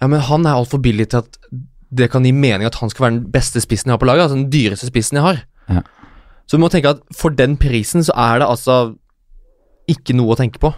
Ja, 0.00 0.06
men 0.06 0.20
han 0.20 0.46
er 0.46 0.54
altfor 0.54 0.80
billig 0.80 1.08
til 1.10 1.18
at 1.18 1.36
det 1.92 2.10
kan 2.10 2.22
gi 2.24 2.32
mening 2.32 2.64
at 2.66 2.74
han 2.76 2.88
skal 2.90 3.04
være 3.10 3.14
den 3.20 3.30
beste 3.32 3.60
spissen 3.60 3.86
jeg 3.90 3.92
har 3.92 3.98
på 3.98 4.06
laget. 4.06 4.30
Altså 4.30 4.36
den 4.36 4.50
dyreste 4.50 4.86
spissen 4.86 5.16
jeg 5.16 5.22
har. 5.24 5.42
Ja. 5.68 5.80
Så 6.46 6.56
du 6.56 6.58
må 6.58 6.70
tenke 6.70 6.88
at 6.90 7.00
for 7.12 7.30
den 7.30 7.56
prisen 7.56 8.00
så 8.04 8.12
er 8.16 8.38
det 8.38 8.46
altså 8.48 8.96
ikke 9.88 10.14
noe 10.14 10.34
å 10.34 10.36
tenke 10.38 10.58
på. 10.60 10.72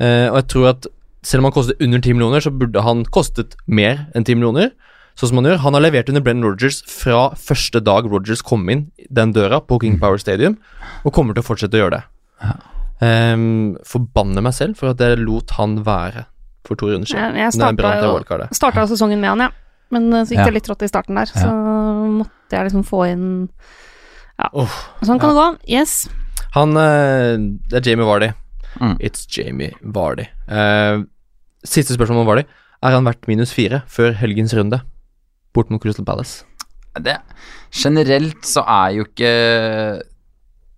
Eh, 0.00 0.28
og 0.30 0.36
jeg 0.40 0.48
tror 0.54 0.68
at 0.72 0.86
selv 1.26 1.42
om 1.42 1.48
han 1.48 1.54
kostet 1.56 1.80
under 1.82 1.98
10 2.00 2.14
millioner, 2.14 2.44
så 2.44 2.52
burde 2.54 2.82
han 2.86 3.04
kostet 3.04 3.56
mer 3.66 4.06
enn 4.14 4.24
10 4.24 4.38
millioner. 4.38 4.70
Sånn 5.18 5.32
som 5.32 5.40
han 5.40 5.48
gjør. 5.50 5.60
Han 5.64 5.74
har 5.74 5.82
levert 5.82 6.08
under 6.12 6.22
Brennan 6.22 6.46
Rogers 6.46 6.78
fra 6.86 7.32
første 7.34 7.80
dag 7.82 8.06
Rogers 8.06 8.42
kom 8.46 8.68
inn 8.70 8.84
den 9.10 9.32
døra 9.34 9.58
på 9.66 9.80
King 9.82 9.98
Power 9.98 10.20
Stadium, 10.22 10.54
og 11.02 11.12
kommer 11.16 11.34
til 11.34 11.42
å 11.42 11.48
fortsette 11.48 11.74
å 11.74 11.82
gjøre 11.82 11.98
det. 11.98 12.04
Um, 12.98 13.76
forbanner 13.86 14.42
meg 14.42 14.54
selv 14.54 14.78
for 14.78 14.90
at 14.90 15.02
jeg 15.02 15.18
lot 15.22 15.52
han 15.58 15.80
være 15.86 16.24
for 16.66 16.78
to 16.78 16.90
runder 16.92 17.08
siden. 17.08 17.34
Jeg, 17.38 17.50
jeg 17.50 18.58
starta 18.58 18.86
sesongen 18.90 19.20
med 19.22 19.32
han, 19.34 19.44
ja. 19.48 19.50
Men 19.94 20.10
eh, 20.12 20.24
så 20.26 20.34
gikk 20.34 20.42
Ja. 20.42 20.48
det 20.50 20.56
litt 20.58 20.68
rått 20.68 20.82
i 20.84 20.90
starten 20.90 21.16
der, 21.16 21.30
så 21.32 21.48
måtte 22.18 22.52
jeg 22.58 22.68
liksom 22.68 22.84
få 22.86 23.04
inn 23.08 23.28
Ja. 24.38 24.50
Oh, 24.52 24.74
Sånn 25.02 25.18
kan 25.18 25.32
det 25.32 25.38
gå. 25.38 25.46
Yes. 25.72 25.94
Han 26.54 26.76
eh, 26.76 27.38
Det 27.70 27.80
er 27.80 27.90
Jamie 27.90 28.06
Vardy. 28.06 28.28
Mm. 28.80 28.96
It's 29.02 29.26
Jamie 29.26 29.74
Vardy. 29.82 30.28
Eh, 30.48 31.02
siste 31.66 31.96
spørsmål 31.96 32.22
om 32.22 32.30
Vardy. 32.30 32.44
Er 32.82 32.94
han 32.94 33.06
verdt 33.08 33.26
minus 33.30 33.52
fire 33.54 33.82
før 33.90 34.14
helgens 34.20 34.54
runde 34.54 34.80
bort 35.56 35.70
mot 35.72 35.82
Crystal 35.82 36.06
Palace? 36.06 36.44
det, 36.98 37.14
generelt 37.70 38.42
så 38.46 38.64
er 38.66 38.96
jo 38.96 39.06
ikke 39.06 39.32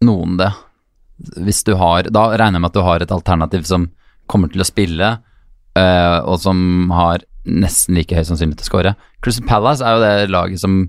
noen 0.05 0.36
det. 0.40 0.51
Hvis 1.40 1.62
du 1.64 1.74
har 1.76 2.09
Da 2.09 2.30
regner 2.32 2.57
jeg 2.57 2.64
med 2.64 2.70
at 2.70 2.78
du 2.78 2.84
har 2.84 3.03
et 3.03 3.12
alternativ 3.12 3.66
som 3.68 3.90
kommer 4.30 4.48
til 4.53 4.62
å 4.62 4.68
spille, 4.68 5.11
eh, 5.76 6.18
og 6.20 6.40
som 6.40 6.90
har 6.94 7.24
nesten 7.44 7.96
like 7.96 8.14
høy 8.14 8.24
sannsynlighet 8.24 8.61
til 8.61 8.68
å 8.68 8.70
score. 8.70 8.94
Crystal 9.24 9.48
Palace 9.48 9.84
er 9.84 9.96
jo 9.96 10.05
det 10.05 10.32
laget 10.32 10.62
som 10.62 10.82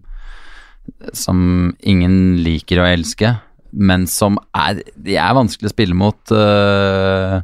som 1.16 1.72
ingen 1.88 2.42
liker 2.44 2.82
å 2.82 2.88
elske, 2.90 3.36
men 3.72 4.04
som 4.10 4.38
er 4.58 4.82
De 4.96 5.16
er 5.20 5.36
vanskelig 5.38 5.70
å 5.70 5.74
spille 5.74 5.98
mot. 5.98 6.20
Uh, 6.34 7.42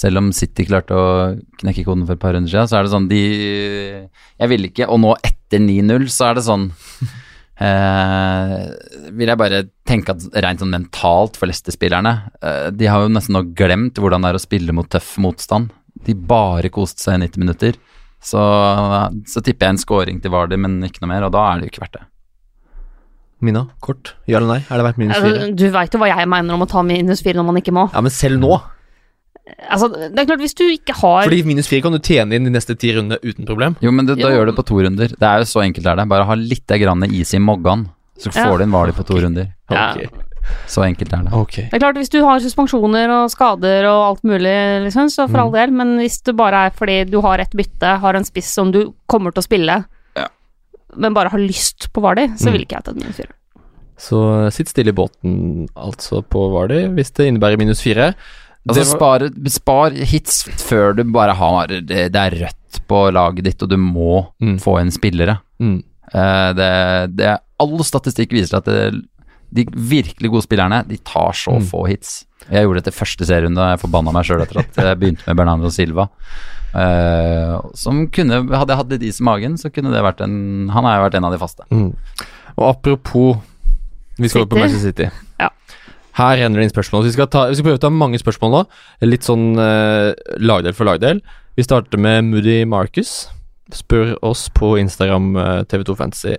selv 0.00 0.20
om 0.20 0.30
City 0.36 0.66
klarte 0.68 0.96
å 0.96 1.08
knekke 1.60 1.84
koden 1.86 2.06
for 2.06 2.16
et 2.16 2.22
par 2.22 2.36
runder 2.36 2.50
siden, 2.50 2.68
så 2.70 2.78
er 2.78 2.86
det 2.86 2.94
sånn 2.94 3.08
de 3.10 3.24
Jeg 4.40 4.50
ville 4.52 4.70
ikke 4.70 4.88
Og 4.92 5.02
nå 5.02 5.16
etter 5.26 5.60
9-0, 5.60 6.06
så 6.12 6.30
er 6.30 6.38
det 6.38 6.46
sånn 6.46 6.70
uh, 6.70 8.54
vil 9.18 9.32
jeg 9.32 9.40
bare 9.40 9.64
tenke 9.88 10.14
at 10.14 10.28
rent 10.46 10.62
sånn 10.62 10.72
mentalt 10.72 11.36
for 11.40 11.50
Leicester-spillerne 11.50 12.14
uh, 12.40 12.68
De 12.72 12.88
har 12.88 13.04
jo 13.04 13.12
nesten 13.12 13.36
nå 13.36 13.44
glemt 13.58 14.00
hvordan 14.00 14.24
det 14.24 14.32
er 14.32 14.40
å 14.40 14.42
spille 14.42 14.76
mot 14.76 14.88
tøff 14.88 15.16
motstand. 15.20 15.72
De 16.06 16.14
bare 16.14 16.72
koste 16.72 17.02
seg 17.04 17.18
i 17.18 17.26
90 17.26 17.44
minutter. 17.44 17.80
Så, 18.20 18.40
så 19.26 19.40
tipper 19.40 19.66
jeg 19.66 19.74
en 19.74 19.80
scoring 19.80 20.18
til 20.20 20.32
Vardy, 20.32 20.58
men 20.60 20.78
ikke 20.84 21.00
noe 21.02 21.12
mer, 21.14 21.24
og 21.26 21.32
da 21.32 21.46
er 21.48 21.60
det 21.60 21.68
jo 21.68 21.72
ikke 21.72 21.84
verdt 21.86 21.96
det. 21.96 22.06
Mina, 23.40 23.66
kort. 23.80 24.14
Ja 24.28 24.36
eller 24.38 24.48
nei? 24.54 24.60
Er 24.68 24.76
det 24.76 24.84
verdt 24.84 24.98
minus 25.00 25.16
fire? 25.16 25.38
Altså, 25.38 25.54
du 25.56 25.70
veit 25.72 25.94
jo 25.94 25.98
hva 26.02 26.08
jeg 26.12 26.28
mener 26.28 26.54
om 26.54 26.60
å 26.66 26.68
ta 26.68 26.82
minus 26.84 27.22
fire 27.24 27.40
når 27.40 27.46
man 27.48 27.56
ikke 27.62 27.72
må. 27.72 27.86
Ja, 27.94 28.00
men 28.04 28.10
selv 28.12 28.40
nå. 28.42 28.60
Altså, 29.70 29.88
det 29.90 30.18
er 30.20 30.26
klart, 30.28 30.42
hvis 30.44 30.54
du 30.54 30.62
ikke 30.70 30.94
har 31.00 31.24
Fordi 31.26 31.40
minus 31.48 31.66
fire 31.70 31.82
kan 31.82 31.92
du 31.96 31.98
tjene 31.98 32.36
inn 32.36 32.44
de 32.46 32.52
neste 32.54 32.76
ti 32.78 32.92
rundene 32.94 33.18
uten 33.24 33.46
problem. 33.48 33.74
Jo, 33.82 33.90
men 33.90 34.06
det, 34.06 34.18
da 34.20 34.28
Jo. 34.30 34.36
gjør 34.36 34.46
du 34.46 34.52
det 34.52 34.58
på 34.60 34.66
to 34.68 34.76
runder. 34.84 35.08
Det 35.16 35.26
er 35.26 35.38
jo 35.42 35.48
så 35.50 35.64
enkelt 35.64 35.86
er 35.90 35.96
det. 35.96 36.08
Bare 36.08 36.24
ha 36.28 36.34
litt 36.38 36.66
grann 36.66 37.02
is 37.08 37.32
i 37.34 37.38
moggan, 37.38 37.88
så 38.20 38.30
Ja. 38.30 38.44
får 38.46 38.58
du 38.58 38.64
inn 38.64 38.70
Vardy 38.76 38.92
på 38.92 39.06
to 39.06 39.14
runder. 39.24 39.48
Ja. 39.70 39.94
Ok. 39.96 40.10
Så 40.66 40.82
enkelt 40.84 41.12
er 41.12 41.24
det. 41.24 41.32
Ok. 41.32 41.54
Det 41.70 41.74
er 41.74 41.78
klart, 41.78 41.96
hvis 41.96 42.10
du 42.10 42.20
har 42.24 42.38
suspensjoner 42.40 43.08
og 43.10 43.30
skader 43.30 43.84
og 43.90 44.00
alt 44.10 44.22
mulig, 44.24 44.84
liksom, 44.86 45.06
så 45.10 45.28
for 45.28 45.38
Mm. 45.38 45.40
all 45.44 45.50
del, 45.52 45.70
men 45.72 45.98
hvis 45.98 46.22
det 46.22 46.36
bare 46.36 46.66
er 46.66 46.70
fordi 46.70 47.10
du 47.10 47.20
har 47.20 47.38
et 47.40 47.50
bytte, 47.50 47.98
har 48.00 48.14
en 48.14 48.24
spiss 48.24 48.52
som 48.54 48.70
du 48.72 48.92
kommer 49.08 49.32
til 49.32 49.42
å 49.42 49.46
spille. 49.48 49.84
Men 50.96 51.14
bare 51.14 51.28
har 51.32 51.38
lyst 51.38 51.88
på 51.92 52.02
Vardy, 52.02 52.28
så 52.36 52.48
Mm. 52.48 52.52
vil 52.52 52.62
ikke 52.66 52.76
jeg 52.78 52.84
ta 52.84 52.92
minus 52.92 53.16
fire. 53.16 53.32
Så 54.00 54.52
sitt 54.52 54.68
stille 54.68 54.88
i 54.88 54.96
båten, 54.96 55.68
altså, 55.76 56.22
på 56.24 56.50
Vardy, 56.52 56.86
hvis 56.96 57.10
det 57.12 57.28
innebærer 57.28 57.58
minus 57.58 57.82
fire. 57.82 58.14
Altså 58.68 58.84
var- 58.98 59.20
spar, 59.20 59.28
spar 59.48 59.90
hits 59.90 60.44
før 60.68 60.94
du 60.96 61.04
bare 61.04 61.34
har 61.34 61.66
det, 61.68 61.86
det 62.12 62.14
er 62.16 62.30
rødt 62.30 62.80
på 62.88 63.10
laget 63.12 63.44
ditt, 63.44 63.62
og 63.62 63.68
du 63.70 63.76
må 63.76 64.28
Mm. 64.40 64.58
få 64.60 64.80
inn 64.80 64.90
spillere. 64.90 65.40
Mm. 65.60 65.82
Eh, 66.14 66.52
det, 66.54 67.16
det, 67.16 67.38
all 67.60 67.78
statistikk 67.84 68.30
viser 68.30 68.56
at 68.58 68.64
det, 68.64 69.02
de 69.52 69.64
virkelig 69.64 70.30
gode 70.30 70.42
spillerne 70.46 70.86
De 70.86 70.96
tar 70.98 71.32
så 71.32 71.52
Mm. 71.58 71.62
få 71.70 71.86
hits. 71.88 72.24
Jeg 72.50 72.64
gjorde 72.64 72.82
det 72.82 72.84
til 72.84 72.92
første 73.04 73.26
serierunde, 73.26 73.58
og 73.58 73.78
jeg 73.78 73.80
forbanna 73.80 74.12
meg 74.12 74.24
sjøl 74.24 74.42
etter 74.42 74.58
at 74.60 74.74
jeg 74.76 74.98
begynte 74.98 75.26
med 75.26 75.36
Bernardo 75.36 75.68
Silva. 75.70 76.08
Eh, 76.70 77.54
som 77.74 78.04
kunne 78.14 78.44
Hadde 78.46 78.70
jeg 78.70 78.78
hatt 78.78 78.92
litt 78.92 79.06
is 79.08 79.18
i 79.18 79.24
magen, 79.26 79.56
så 79.58 79.72
kunne 79.74 79.90
det 79.90 80.04
vært 80.06 80.20
en 80.22 80.68
Han 80.70 80.86
har 80.86 81.00
jo 81.00 81.06
vært 81.08 81.16
en 81.18 81.26
av 81.26 81.34
de 81.34 81.40
faste. 81.40 81.66
Mm. 81.74 81.88
Og 82.54 82.64
apropos 82.68 83.40
Vi 84.20 84.30
skal 84.30 84.44
over 84.44 84.54
på. 84.54 84.60
Manchester 84.62 84.92
City. 84.92 85.08
Ja. 85.40 85.48
Her 86.20 86.36
renner 86.38 86.60
det 86.60 86.68
inn 86.68 86.74
spørsmål. 86.74 87.02
Så 87.02 87.10
vi 87.10 87.16
skal, 87.16 87.30
ta, 87.32 87.46
vi 87.48 87.56
skal 87.58 87.70
prøve 87.70 87.80
å 87.80 87.82
ta 87.82 87.90
mange 87.94 88.20
spørsmål 88.20 88.54
nå. 88.54 88.62
Litt 89.08 89.26
sånn 89.26 89.54
uh, 89.56 90.12
lagdel 90.42 90.76
for 90.76 90.86
lagdel. 90.90 91.22
Vi 91.56 91.64
starter 91.64 92.00
med 92.02 92.28
Moody 92.28 92.58
Marcus. 92.68 93.30
Spør 93.72 94.12
oss 94.26 94.48
på 94.52 94.74
Instagram 94.82 95.30
uh, 95.38 95.62
TV2 95.70 95.96
Fantasy. 95.96 96.36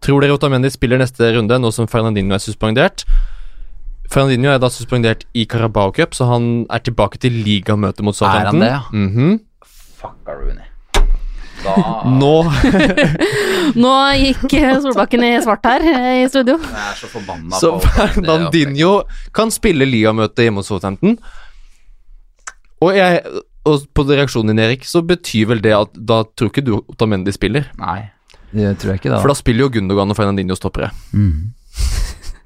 Tror 0.00 0.24
dere 0.24 0.38
Otamendi 0.38 0.70
spiller 0.72 1.02
neste 1.02 1.28
runde, 1.34 1.58
nå 1.60 1.68
som 1.76 1.90
Fernandinho 1.90 2.32
er 2.32 2.40
suspendert? 2.40 3.04
Fernandinho 4.10 4.54
er 4.54 4.62
da 4.62 4.70
suspendert 4.72 5.26
i 5.36 5.44
Carabao 5.50 5.92
Cup, 5.94 6.16
så 6.16 6.26
han 6.30 6.48
er 6.72 6.82
tilbake 6.86 7.20
til 7.20 7.36
ligamøtet 7.44 8.02
mot 8.06 8.16
Southampton. 8.16 8.64
Er 8.64 8.78
han 8.80 8.88
det, 8.90 9.10
ja? 9.12 9.20
Mhm. 9.28 9.38
Fucka 10.00 10.34
Rooney. 10.36 10.66
Da 11.60 11.74
Nå 12.08 12.34
Nå 13.82 13.90
gikk 14.16 14.54
eh, 14.56 14.78
Solbakken 14.80 15.24
i 15.26 15.34
svart 15.44 15.66
her 15.68 15.84
eh, 15.90 16.22
i 16.22 16.28
studio. 16.32 16.56
Jeg 16.56 16.86
er 16.86 16.96
så 16.96 17.10
forbanna 17.12 17.58
Så 17.60 17.74
på 17.76 17.90
Fernandinho 17.98 18.92
kan 19.36 19.52
spille 19.52 19.84
Lia-møte 19.88 20.46
hjemme 20.46 20.62
hos 20.64 20.70
Southampton. 20.72 21.18
Og, 22.80 22.94
jeg, 22.96 23.20
og 23.68 23.84
på 23.92 24.06
reaksjonen 24.08 24.54
din, 24.54 24.62
Erik, 24.64 24.86
så 24.88 25.02
betyr 25.04 25.50
vel 25.52 25.60
det 25.60 25.74
at 25.76 25.92
da 25.92 26.22
tror 26.32 26.48
ikke 26.48 26.64
du 26.64 26.78
Otamendi 26.80 27.34
spiller. 27.36 27.68
Nei, 27.80 28.06
det 28.56 28.72
tror 28.80 28.94
jeg 28.94 29.02
ikke, 29.02 29.12
da. 29.12 29.20
For 29.20 29.28
da 29.28 29.36
spiller 29.36 29.66
jo 29.66 29.74
Gundogan 29.76 30.14
og 30.14 30.16
Fernandinho 30.16 30.56
stoppere. 30.56 30.88
Mhm. 31.12 31.50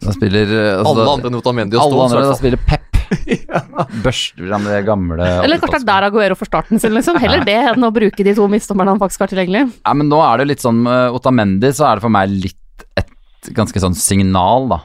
Da 0.03 0.15
spiller 0.15 0.51
eh, 0.51 0.73
altså, 0.79 0.95
Alle 0.95 1.13
andre 1.17 1.31
enn 1.31 1.39
Otamendi 1.39 1.79
og 1.79 1.85
Alle 1.87 2.09
andre, 2.09 2.25
da 2.31 2.39
spiller 2.39 2.61
Pep. 2.65 2.91
Børster 4.05 4.47
fram 4.49 4.65
det 4.67 4.81
gamle 4.87 5.27
Eller 5.45 5.61
kanskje 5.63 5.85
det 5.85 5.93
er 5.93 6.03
der 6.03 6.07
Aguero 6.09 6.39
får 6.39 6.51
starten 6.51 6.81
sin, 6.83 6.95
liksom. 6.97 7.19
Heller 7.23 7.45
det 7.47 7.59
enn 7.75 7.87
å 7.87 7.93
bruke 7.95 8.27
de 8.27 8.35
to 8.37 8.49
midtstopperne 8.51 8.95
han 8.95 9.03
faktisk 9.03 9.25
har 9.25 9.33
tilgjengelig. 9.33 9.67
Ja, 9.85 9.95
men 9.97 10.11
nå 10.11 10.19
er 10.25 10.41
det 10.41 10.49
litt 10.51 10.65
sånn 10.65 10.83
med 10.87 11.15
Otamendi, 11.17 11.71
så 11.77 11.89
er 11.89 11.99
det 11.99 12.07
for 12.07 12.15
meg 12.15 12.33
litt 12.33 12.87
et 12.99 13.53
ganske 13.55 13.83
sånn 13.83 13.97
signal, 13.99 14.69
da. 14.73 14.81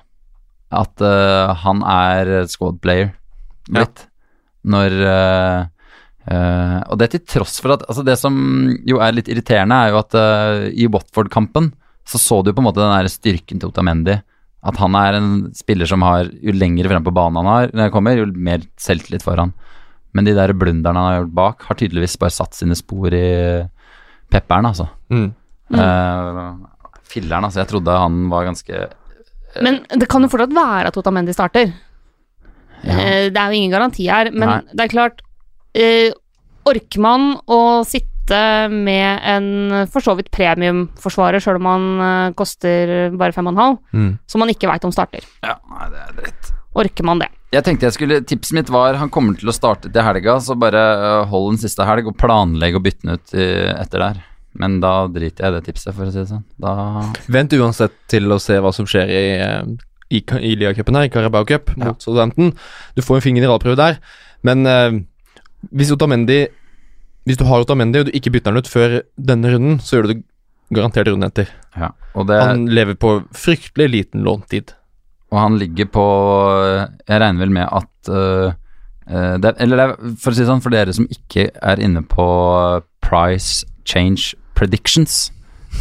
At 0.83 1.01
uh, 1.01 1.55
han 1.63 1.81
er 1.81 2.45
squad 2.51 2.77
player 2.83 3.13
blitt. 3.69 4.05
Når 4.69 4.95
uh, 5.07 5.61
uh, 6.29 6.77
Og 6.91 6.97
det 6.99 7.07
til 7.13 7.21
tross 7.23 7.55
for 7.63 7.73
at 7.77 7.85
Altså, 7.87 8.03
det 8.05 8.17
som 8.19 8.35
jo 8.85 8.99
er 9.01 9.15
litt 9.15 9.31
irriterende, 9.31 9.79
er 9.79 9.93
jo 9.93 10.01
at 10.03 10.19
i 10.75 10.89
Watford-kampen 10.91 11.71
så 12.09 12.17
så 12.21 12.41
du 12.41 12.51
på 12.53 12.61
en 12.61 12.65
måte 12.65 12.81
den 12.81 12.93
der 12.93 13.09
styrken 13.11 13.61
til 13.61 13.69
Otamendi. 13.69 14.17
At 14.59 14.79
han 14.81 14.95
er 14.99 15.15
en 15.15 15.29
spiller 15.55 15.87
som 15.87 16.03
har 16.03 16.27
Jo 16.43 16.51
lengre 16.51 16.89
frem 16.91 17.03
på 17.05 17.13
banen 17.15 17.39
han 17.39 17.47
har, 17.47 17.69
når 17.71 17.85
jeg 17.85 17.93
kommer, 17.95 18.19
jo 18.19 18.25
mer 18.35 18.65
selvtillit 18.81 19.23
får 19.23 19.39
han. 19.45 19.53
Men 20.17 20.25
de 20.25 20.33
der 20.35 20.51
blunderne 20.57 20.99
han 20.99 21.11
har 21.13 21.19
gjort 21.21 21.35
bak, 21.37 21.67
har 21.69 21.77
tydeligvis 21.79 22.17
bare 22.19 22.33
satt 22.33 22.57
sine 22.57 22.75
spor 22.75 23.13
i 23.13 23.27
pepperen, 24.33 24.67
altså. 24.67 24.89
Mm. 25.13 25.29
Eh, 25.73 26.41
filleren, 27.09 27.45
altså. 27.47 27.61
Jeg 27.61 27.69
trodde 27.71 27.99
han 28.03 28.23
var 28.31 28.49
ganske 28.49 28.87
Men 29.63 29.79
det 29.89 30.09
kan 30.09 30.25
jo 30.25 30.31
fortsatt 30.31 30.53
være 30.55 30.91
at 30.91 30.97
Otamendi 30.99 31.33
starter. 31.33 31.71
Ja. 32.83 32.95
Uh, 32.95 33.27
Det 33.29 33.37
er 33.37 33.47
jo 33.51 33.57
ingen 33.59 33.73
garanti 33.73 34.07
her, 34.07 34.31
men 34.31 34.47
Nei. 34.47 34.59
det 34.71 34.85
er 34.85 34.91
klart 34.93 35.23
eh, 35.75 36.11
Orker 36.69 37.01
man 37.01 37.33
å 37.47 37.83
sitte 37.87 38.07
med 38.69 39.25
en 39.25 39.87
for 39.89 40.03
så 40.05 40.13
vidt 40.19 40.29
premiumforsvarer, 40.35 41.41
sjøl 41.43 41.57
om 41.61 41.67
han 41.69 41.87
eh, 42.05 42.33
koster 42.37 43.09
bare 43.17 43.33
5,5, 43.35 43.77
Mm. 43.93 44.11
som 44.29 44.39
man 44.43 44.49
ikke 44.53 44.69
veit 44.69 44.85
om 44.85 44.91
starter? 44.93 45.25
Ja, 45.43 45.55
nei, 45.73 45.89
det 45.93 45.99
er 46.05 46.15
dritt. 46.21 46.51
Orker 46.79 47.03
man 47.07 47.19
det? 47.23 47.29
Jeg 47.51 47.63
tenkte 47.65 47.87
jeg 47.87 47.95
skulle 47.95 48.19
Tipset 48.29 48.53
mitt 48.53 48.69
var 48.69 48.93
han 49.01 49.09
kommer 49.09 49.33
til 49.39 49.49
å 49.49 49.55
starte 49.55 49.89
til 49.89 50.03
helga, 50.05 50.35
så 50.39 50.53
bare 50.59 50.77
øh, 50.79 51.23
hold 51.31 51.55
den 51.55 51.61
siste 51.63 51.85
helg 51.87 52.05
og 52.11 52.17
planlegg 52.21 52.77
å 52.77 52.81
bytte 52.85 53.07
den 53.07 53.15
ut 53.17 53.33
i, 53.33 53.47
etter 53.73 54.03
der. 54.05 54.19
Men 54.59 54.79
da 54.83 55.07
driter 55.09 55.45
jeg 55.45 55.53
i 55.53 55.55
det 55.57 55.65
tipset, 55.69 55.95
for 55.95 56.05
å 56.05 56.11
si 56.13 56.19
det 56.21 56.29
sånn. 56.29 56.43
Da 56.61 56.75
Vent 57.29 57.53
uansett 57.57 57.93
til 58.09 58.29
å 58.33 58.37
se 58.41 58.57
hva 58.61 58.71
som 58.75 58.85
skjer 58.89 59.09
i, 59.09 59.23
i, 60.13 60.21
i, 60.21 60.53
Lia-cupen 60.61 60.97
her, 60.97 61.09
i 61.09 61.13
Carabao 61.13 61.45
Cup 61.49 61.69
Ja. 61.77 61.85
mot 61.89 62.01
Southampton. 62.01 62.53
Du 62.97 63.01
får 63.05 63.17
en 63.19 63.25
fingerneralprøve 63.27 63.77
der, 63.81 63.99
men 64.45 64.65
eh, 64.69 64.99
hvis 65.73 65.91
Otamendi 65.93 66.43
Hvis 67.29 67.37
du 67.37 67.45
har 67.45 67.61
Otamendi 67.61 68.01
og 68.01 68.07
du 68.09 68.15
ikke 68.17 68.31
bytter 68.33 68.49
han 68.49 68.57
ut 68.57 68.69
før 68.69 68.99
denne 69.21 69.51
runden, 69.53 69.77
så 69.77 69.99
gjør 69.99 70.07
du 70.07 70.13
det 70.15 70.21
garantert 70.73 71.09
runden 71.11 71.27
etter. 71.29 71.51
Ja. 71.77 71.91
Det, 72.15 72.39
Han 72.41 72.65
lever 72.73 72.97
på 72.97 73.19
fryktelig 73.37 73.89
liten 73.89 74.23
låntid. 74.25 74.73
og 75.29 75.37
han 75.37 75.59
ligger 75.61 75.85
på 75.85 76.05
Jeg 77.07 77.21
regner 77.21 77.39
vel 77.39 77.51
med 77.53 77.67
at 77.69 78.09
øh, 78.09 78.53
det, 79.37 79.53
Eller 79.59 79.77
det 79.77 79.85
er, 79.85 80.15
for 80.17 80.31
å 80.31 80.33
si 80.33 80.41
det 80.41 80.49
sånn, 80.49 80.63
for 80.65 80.73
dere 80.73 80.93
som 80.93 81.05
ikke 81.09 81.49
er 81.53 81.81
inne 81.81 82.01
på 82.01 82.25
price 83.05 83.65
change 83.85 84.33
predictions, 84.57 85.31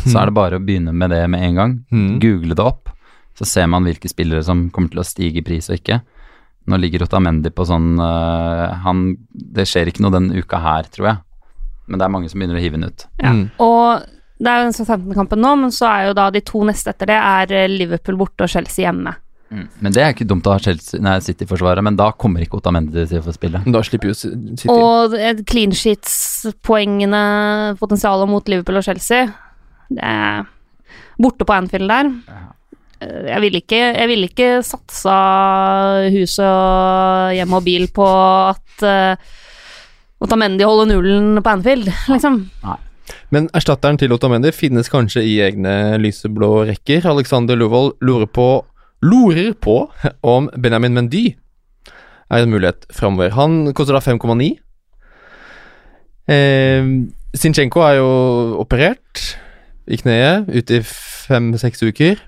så 0.05 0.21
er 0.21 0.29
det 0.29 0.37
bare 0.37 0.61
å 0.61 0.65
begynne 0.65 0.93
med 0.93 1.13
det 1.13 1.25
med 1.29 1.45
en 1.45 1.59
gang. 1.59 1.75
Mm. 1.93 2.21
Google 2.23 2.57
det 2.57 2.65
opp, 2.65 2.93
så 3.37 3.49
ser 3.49 3.69
man 3.69 3.85
hvilke 3.89 4.09
spillere 4.09 4.45
som 4.45 4.69
kommer 4.73 4.93
til 4.93 5.03
å 5.03 5.07
stige 5.09 5.41
i 5.41 5.45
pris 5.45 5.69
og 5.69 5.81
ikke. 5.81 6.01
Nå 6.69 6.77
ligger 6.81 7.05
Otamendi 7.07 7.51
på 7.53 7.65
sånn 7.69 7.97
uh, 8.01 8.77
han, 8.85 9.17
Det 9.33 9.65
skjer 9.69 9.89
ikke 9.89 10.05
noe 10.05 10.15
denne 10.15 10.37
uka 10.37 10.61
her, 10.61 10.89
tror 10.93 11.11
jeg. 11.11 11.21
Men 11.89 11.99
det 12.01 12.07
er 12.07 12.13
mange 12.15 12.29
som 12.31 12.39
begynner 12.41 12.59
å 12.61 12.63
hive 12.63 12.79
den 12.79 12.89
ut. 12.93 13.07
Ja. 13.23 13.33
Mm. 13.35 13.47
Og 13.65 14.05
det 14.39 14.51
er 14.53 14.61
jo 14.61 14.67
den 14.69 14.77
Southampton-kampen 14.77 15.41
nå, 15.43 15.55
men 15.65 15.73
så 15.75 15.89
er 15.91 16.05
jo 16.11 16.19
da 16.19 16.29
de 16.31 16.43
to 16.47 16.61
neste 16.69 16.93
etter 16.93 17.11
det 17.11 17.17
er 17.19 17.55
eh, 17.65 17.71
Liverpool 17.73 18.21
borte 18.21 18.47
og 18.47 18.53
Chelsea 18.53 18.85
hjemme. 18.87 19.17
Men 19.49 19.95
det 19.97 20.03
er 20.05 20.13
ikke 20.13 20.27
dumt 20.29 20.45
å 20.45 20.53
ha 20.53 20.61
Chelsea- 20.61 21.01
nei, 21.01 21.15
City-forsvaret, 21.25 21.81
men 21.83 21.97
da 21.97 22.11
kommer 22.13 22.45
ikke 22.45 22.59
Otamendi 22.61 23.07
til 23.09 23.23
å 23.23 23.25
få 23.25 23.33
spille. 23.33 23.63
Da 23.65 23.81
slipper 23.83 24.11
jo 24.11 24.17
City. 24.21 24.69
Og 24.69 25.17
clean 25.49 25.73
sheets-poengene, 25.73 27.23
potensialet 27.81 28.29
mot 28.29 28.47
Liverpool 28.53 28.77
og 28.81 28.85
Chelsea 28.87 29.25
Det 29.89 30.05
er 30.05 30.45
borte 31.19 31.47
på 31.49 31.57
Anfield 31.57 31.89
der. 31.91 32.11
Eh, 33.01 33.25
Jeg 33.33 33.41
ville 33.47 33.61
ikke, 33.63 33.81
jeg 33.97 34.09
ville 34.11 34.29
ikke 34.29 34.51
satsa 34.67 35.17
huset 36.13 36.45
og 36.45 37.35
hjem 37.39 37.57
og 37.59 37.65
bil 37.65 37.89
på 37.95 38.07
at 38.53 38.85
uh, 38.85 39.35
Otamendi 40.25 40.67
holder 40.67 40.89
nullen 40.91 41.43
på 41.43 41.51
Anfield, 41.53 41.91
liksom. 42.11 42.41
Men 43.33 43.47
erstatteren 43.57 43.99
til 44.01 44.13
Otamendi 44.13 44.51
finnes 44.57 44.91
kanskje 44.91 45.23
i 45.25 45.37
egne 45.45 45.99
lyseblå 46.03 46.65
rekker. 46.69 47.07
Alexander 47.09 47.59
Lovold 47.59 47.95
lurer 48.05 48.27
på, 48.27 48.49
lurer 49.05 49.53
på 49.55 49.85
om 50.35 50.51
Benjamin 50.57 50.97
Mendy 50.97 51.27
er 52.29 52.45
en 52.45 52.53
mulighet 52.53 52.89
framover. 52.93 53.33
Han 53.37 53.73
koster 53.77 53.97
da 53.97 54.03
5,9. 54.05 54.51
Eh, 56.29 56.91
Sinchenko 57.39 57.85
er 57.87 57.95
jo 58.01 58.11
operert 58.61 59.23
i 59.89 59.97
kneet, 60.01 60.49
ute 60.51 60.81
i 60.81 60.85
fem-seks 60.85 61.85
uker. 61.87 62.21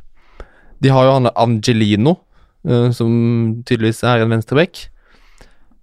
De 0.81 0.93
har 0.93 1.05
jo 1.05 1.19
han 1.19 1.29
Angelino, 1.35 2.17
eh, 2.65 2.89
som 2.97 3.11
tydeligvis 3.69 4.05
er 4.07 4.25
en 4.25 4.33
venstreback. 4.33 4.87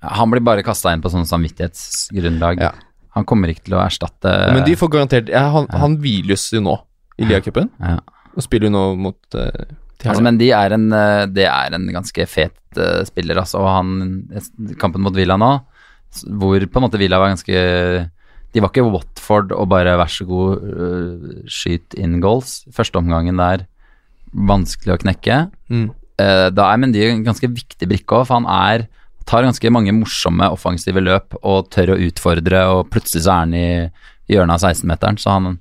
Han 0.06 0.30
blir 0.34 0.44
bare 0.46 0.66
kasta 0.66 0.94
inn 0.94 1.02
på 1.02 1.10
sånn 1.14 1.26
samvittighetsgrunnlag. 1.30 2.62
Ja. 2.62 2.74
Han 3.18 3.26
kommer 3.26 3.50
ikke 3.50 3.66
til 3.66 3.78
å 3.80 3.82
erstatte 3.82 4.30
Men 4.54 4.62
de 4.68 4.76
får 4.78 4.92
garantert 4.94 5.30
ja, 5.34 5.48
Han, 5.56 5.66
han 5.74 5.96
hviles 6.04 6.44
jo 6.54 6.62
nå 6.62 6.76
i 7.18 7.26
Lia-cupen, 7.26 7.72
ja. 7.82 7.96
og 8.36 8.44
spiller 8.46 8.70
jo 8.70 8.76
nå 8.76 8.84
mot 9.02 9.38
uh, 9.40 9.64
Altså, 10.06 10.22
men 10.22 10.38
de 10.38 10.52
er 10.54 10.76
en, 10.76 10.92
eh, 10.94 11.24
det 11.34 11.48
er 11.50 11.74
en 11.74 11.88
ganske 11.90 12.26
fet 12.30 12.78
uh, 12.78 13.02
spiller, 13.08 13.40
altså. 13.42 13.64
Og 13.64 13.72
han 13.72 14.76
Kampen 14.78 15.02
mot 15.02 15.16
Villa 15.16 15.40
nå, 15.42 15.50
hvor 16.38 16.62
på 16.62 16.80
en 16.80 16.86
måte 16.86 17.00
Villa 17.02 17.18
var 17.18 17.34
ganske 17.34 17.64
De 18.54 18.62
var 18.62 18.70
ikke 18.70 18.86
Watford 18.86 19.56
og 19.58 19.66
bare 19.74 19.98
vær 19.98 20.12
så 20.14 20.28
god, 20.30 20.68
uh, 20.70 21.42
skyt 21.50 21.98
in 21.98 22.20
goals. 22.22 22.60
Første 22.74 23.02
omgangen 23.02 23.42
der 23.42 23.66
vanskelig 24.38 24.94
å 24.94 25.02
knekke. 25.02 25.42
Mm. 25.74 25.90
Uh, 26.22 26.48
da 26.54 26.70
er 26.70 26.82
Mendy 26.82 27.04
en 27.08 27.26
ganske 27.26 27.50
viktig 27.50 27.90
brikke 27.90 28.22
òg, 28.22 28.30
for 28.30 28.38
han 28.38 28.48
er 28.54 28.88
tar 29.28 29.44
ganske 29.46 29.70
mange 29.74 29.92
morsomme 29.96 30.48
offensive 30.54 31.02
løp 31.04 31.36
og 31.44 31.70
tør 31.74 31.94
å 31.96 32.00
utfordre, 32.08 32.64
og 32.72 32.90
plutselig 32.94 33.26
så 33.26 33.34
er 33.36 33.44
han 33.44 33.54
i 33.58 33.68
hjørnet 34.32 34.58
av 34.58 34.72
16-meteren, 34.74 35.20
så 35.22 35.36
han 35.38 35.58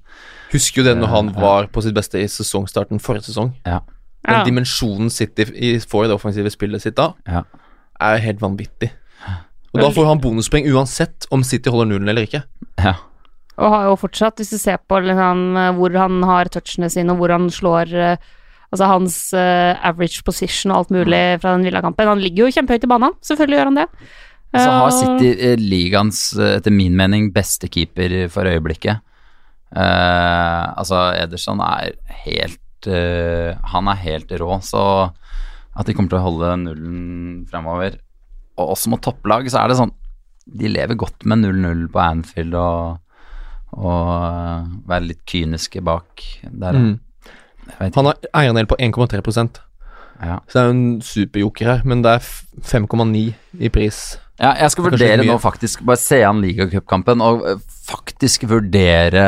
Husker 0.53 0.81
jo 0.81 0.85
det 0.87 0.95
når 1.01 1.11
han 1.11 1.29
var 1.35 1.67
på 1.75 1.83
sitt 1.83 1.95
beste 1.97 2.21
i 2.23 2.29
sesongstarten 2.31 3.01
forrige 3.03 3.27
sesong. 3.33 3.51
Ja. 3.67 3.81
Den 4.27 4.39
Ja. 4.41 4.45
dimensjonen 4.47 5.11
City 5.11 5.45
får 5.83 6.05
i 6.05 6.09
det 6.09 6.14
offensive 6.14 6.51
spillet 6.55 6.83
sitt 6.83 6.95
da, 6.97 7.12
Ja. 7.27 7.43
er 8.01 8.19
helt 8.23 8.39
vanvittig. 8.41 8.91
Og 9.75 9.81
da 9.83 9.91
får 9.91 10.07
han 10.07 10.21
bonuspoeng 10.23 10.64
uansett 10.73 11.27
om 11.31 11.43
City 11.45 11.69
holder 11.71 11.87
nullen 11.91 12.09
eller 12.09 12.23
ikke. 12.27 12.45
ja. 12.79 12.95
Og 13.59 13.71
har 13.73 13.85
jo 13.89 13.97
fortsatt, 13.97 14.37
hvis 14.37 14.51
du 14.51 14.59
ser 14.59 14.77
på 14.87 14.99
liksom, 15.03 15.57
eh, 15.57 15.73
hvor 15.73 15.91
han 15.97 16.23
har 16.23 16.45
touchene 16.45 16.91
sine, 16.91 17.11
og 17.11 17.19
hvor 17.19 17.31
han 17.33 17.49
slår 17.49 17.93
eh, 17.95 18.17
Altså 18.75 18.89
hans 18.91 19.17
uh, 19.37 19.75
average 19.87 20.25
position 20.27 20.73
og 20.73 20.85
alt 20.85 20.95
mulig 20.95 21.25
fra 21.43 21.55
den 21.55 21.67
Villa-kampen. 21.69 22.09
Han 22.11 22.23
ligger 22.23 22.47
jo 22.47 22.55
kjempehøyt 22.57 22.87
i 22.87 22.91
banen, 22.91 23.14
selvfølgelig 23.25 23.61
gjør 23.61 23.71
han 23.71 23.83
det. 23.83 23.87
Så 24.55 24.71
har 24.71 24.89
Eh, 24.89 24.97
City 25.01 25.31
uh, 25.43 25.57
ligaens, 25.61 26.21
eh, 26.39 26.57
etter 26.59 26.73
min 26.73 26.97
mening, 26.97 27.31
beste 27.35 27.69
keeper 27.69 28.29
for 28.33 28.49
øyeblikket. 28.49 29.03
Eh, 29.77 30.62
altså, 30.79 31.11
Ederson 31.19 31.61
er 31.61 31.97
helt 32.25 32.62
Han 32.87 33.89
er 33.91 33.99
helt 33.99 34.31
rå, 34.39 34.61
så 34.62 35.11
at 35.75 35.89
de 35.89 35.95
kommer 35.97 36.12
til 36.12 36.21
å 36.21 36.23
holde 36.23 36.51
nullen 36.61 37.01
fremover 37.51 37.97
Og 38.61 38.77
også 38.77 38.93
mot 38.93 39.03
topplag, 39.03 39.49
så 39.51 39.64
er 39.64 39.73
det 39.73 39.79
sånn 39.81 39.91
De 40.47 40.71
lever 40.71 40.95
godt 40.95 41.27
med 41.27 41.43
0-0 41.43 41.89
på 41.91 41.99
Anfield 42.05 42.55
og, 42.55 43.01
og 43.75 44.87
være 44.87 45.09
litt 45.09 45.25
kyniske 45.27 45.83
bak 45.83 46.23
der. 46.47 46.79
Mm. 46.79 46.95
Han 47.81 48.09
har 48.11 48.17
eierandel 48.33 48.67
på 48.71 48.77
1,3 48.79 49.49
Ja. 50.23 50.41
så 50.49 50.53
det 50.53 50.61
er 50.61 50.69
jo 50.69 50.75
en 50.77 51.01
superjoker 51.03 51.67
her, 51.67 51.83
men 51.85 52.03
det 52.03 52.12
er 52.17 52.19
5,9 52.64 53.35
i 53.61 53.69
pris. 53.69 54.19
Ja, 54.41 54.53
jeg 54.61 54.71
skal 54.73 54.85
er 54.87 54.91
vurdere 54.93 55.25
nå 55.25 55.39
faktisk 55.41 55.81
Bare 55.89 55.97
se 55.97 56.19
an 56.29 56.43
ligacupkampen 56.45 57.23
og 57.25 57.45
eh, 57.49 57.61
faktisk 57.89 58.45
vurdere 58.51 59.23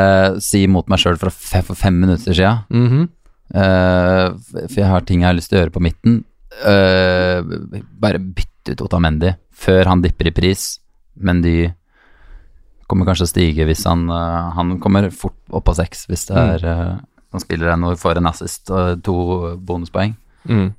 si 0.44 0.66
mot 0.68 0.88
meg 0.90 1.00
sjøl 1.00 1.16
for, 1.20 1.32
for 1.32 1.78
fem 1.78 1.96
minutter 2.02 2.34
sia. 2.36 2.64
Mm 2.68 2.88
-hmm. 2.88 3.08
uh, 3.54 4.36
for 4.68 4.80
jeg 4.80 4.88
har 4.88 5.00
ting 5.00 5.20
jeg 5.20 5.28
har 5.28 5.34
lyst 5.34 5.48
til 5.50 5.58
å 5.58 5.62
gjøre 5.62 5.76
på 5.76 5.80
midten. 5.80 6.24
Uh, 6.60 7.40
bare 8.00 8.18
bytte 8.18 8.72
ut 8.72 8.82
Otamendi 8.82 9.34
før 9.54 9.84
han 9.86 10.02
dipper 10.02 10.26
i 10.26 10.30
pris. 10.30 10.80
Men 11.16 11.40
de 11.42 11.72
kommer 12.86 13.06
kanskje 13.06 13.24
å 13.24 13.32
stige 13.32 13.64
hvis 13.64 13.84
han 13.84 14.10
uh, 14.10 14.50
Han 14.54 14.78
kommer 14.80 15.10
fort 15.10 15.36
opp 15.50 15.64
på 15.64 15.74
seks 15.74 16.06
hvis 16.08 16.26
det 16.26 16.36
Mm. 16.36 16.54
er 16.54 17.00
Han 17.32 17.42
spiller 17.44 17.72
en 17.74 17.84
og 17.84 17.98
får 18.00 18.20
en 18.20 18.30
assist 18.30 18.70
og 18.72 19.02
to 19.04 19.16
bonuspoeng. 19.68 20.14
Mm. 20.48 20.70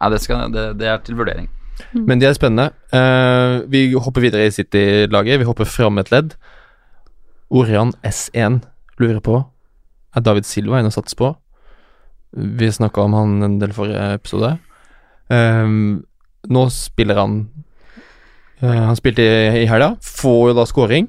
Ja, 0.00 0.10
det, 0.12 0.20
skal, 0.22 0.52
det, 0.52 0.68
det 0.80 0.90
er 0.90 1.00
til 1.02 1.16
vurdering. 1.18 1.48
Men 1.92 2.20
de 2.20 2.28
er 2.28 2.36
spennende. 2.36 2.70
Uh, 2.92 3.64
vi 3.70 3.90
hopper 3.92 4.24
videre 4.24 4.46
i 4.46 4.54
City-laget. 4.54 5.40
Vi 5.40 5.48
hopper 5.48 5.68
fram 5.68 5.98
et 5.98 6.12
ledd. 6.12 6.36
Orion 7.50 7.92
S1 8.04 8.60
lurer 8.98 9.20
på 9.22 9.44
Er 10.16 10.24
David 10.24 10.46
Silva 10.48 10.80
en 10.80 10.88
å 10.88 10.94
satser 10.94 11.18
på? 11.20 11.34
Vi 12.36 12.70
snakka 12.72 13.04
om 13.04 13.14
han 13.16 13.42
en 13.44 13.58
del 13.60 13.74
forrige 13.76 14.06
episode. 14.16 14.56
Ehm, 15.32 16.02
nå 16.46 16.64
spiller 16.70 17.18
han 17.18 17.36
uh, 18.62 18.82
Han 18.88 18.98
spilte 18.98 19.24
i, 19.24 19.62
i 19.62 19.68
helga, 19.70 19.94
får 20.02 20.50
jo 20.50 20.56
da 20.58 20.66
scoring. 20.68 21.08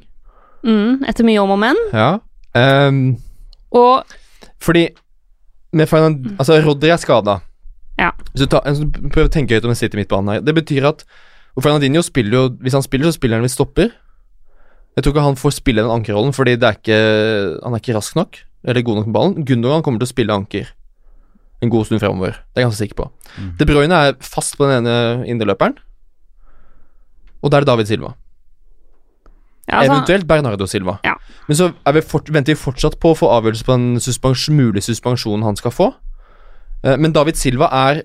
Mm, 0.68 1.04
etter 1.08 1.28
mye 1.28 1.41
om 1.43 1.54
og 1.56 1.62
men. 1.62 1.82
Ja. 1.93 2.12
Um, 2.58 3.18
Og 3.76 4.18
fordi 4.64 4.89
med 5.74 5.89
Fernan, 5.89 6.36
Altså, 6.39 6.62
Rodri 6.66 6.89
er 6.89 6.97
skada. 7.01 7.39
Ja. 7.99 8.12
Hvis 8.34 8.45
du 8.47 8.51
prøver 9.10 9.28
å 9.28 9.34
tenke 9.34 9.58
høyt 9.58 9.66
om 9.66 9.74
en 9.74 9.80
City 9.80 9.97
midtbane 9.97 10.38
her. 10.38 10.45
Det 10.45 10.53
betyr 10.55 10.86
at 10.88 11.03
og 11.58 11.64
Fernandinho 11.66 12.03
spiller 12.05 12.38
jo 12.38 12.49
Hvis 12.62 12.76
han 12.78 12.86
spiller, 12.86 13.10
så 13.10 13.18
spiller 13.18 13.39
han 13.39 13.45
hvis 13.47 13.58
stopper. 13.58 13.89
Jeg 14.95 15.03
tror 15.03 15.14
ikke 15.14 15.26
han 15.26 15.38
får 15.38 15.53
spille 15.58 15.84
den 15.86 15.93
ankerrollen, 15.93 16.34
fordi 16.34 16.55
det 16.58 16.66
er 16.66 16.78
ikke, 16.78 16.97
han 17.64 17.74
er 17.74 17.82
ikke 17.82 17.93
rask 17.97 18.16
nok. 18.18 18.39
Eller 18.66 18.82
god 18.82 18.95
nok 18.95 19.10
med 19.10 19.14
ballen. 19.14 19.45
Gundogan 19.45 19.84
kommer 19.86 20.01
til 20.01 20.10
å 20.10 20.14
spille 20.14 20.34
anker 20.34 20.72
en 21.62 21.70
god 21.70 21.86
stund 21.86 22.01
fremover. 22.01 22.38
Det 22.53 22.62
er 22.62 22.66
jeg 22.66 22.70
ganske 22.70 22.82
sikker 22.82 22.97
på. 22.97 23.05
Mm. 23.38 23.51
De 23.60 23.68
Bruyne 23.70 23.99
er 24.08 24.18
fast 24.26 24.58
på 24.58 24.66
den 24.66 24.80
ene 24.80 25.28
indreløperen. 25.30 25.78
Og 27.41 27.53
da 27.53 27.60
er 27.60 27.66
det 27.66 27.70
David 27.70 27.89
Silva. 27.89 28.16
Ja, 29.68 29.80
altså, 29.82 29.91
Eventuelt 29.93 30.28
Bernardo 30.28 30.65
Silva. 30.68 30.97
Ja. 31.03 31.13
Men 31.47 31.57
så 31.59 31.72
vi 31.93 32.01
fort, 32.01 32.30
venter 32.34 32.53
vi 32.53 32.59
fortsatt 32.59 32.99
på 32.99 33.11
å 33.11 33.18
få 33.18 33.28
avgjørelse 33.38 33.65
på 33.68 33.76
den 33.76 33.99
suspens, 33.99 34.49
mulige 34.49 34.84
suspensjonen 34.88 35.43
han 35.43 35.55
skal 35.59 35.72
få. 35.72 35.93
Eh, 36.84 36.97
Men 36.97 37.11
David 37.13 37.36
Silva 37.36 37.68
er 37.74 38.03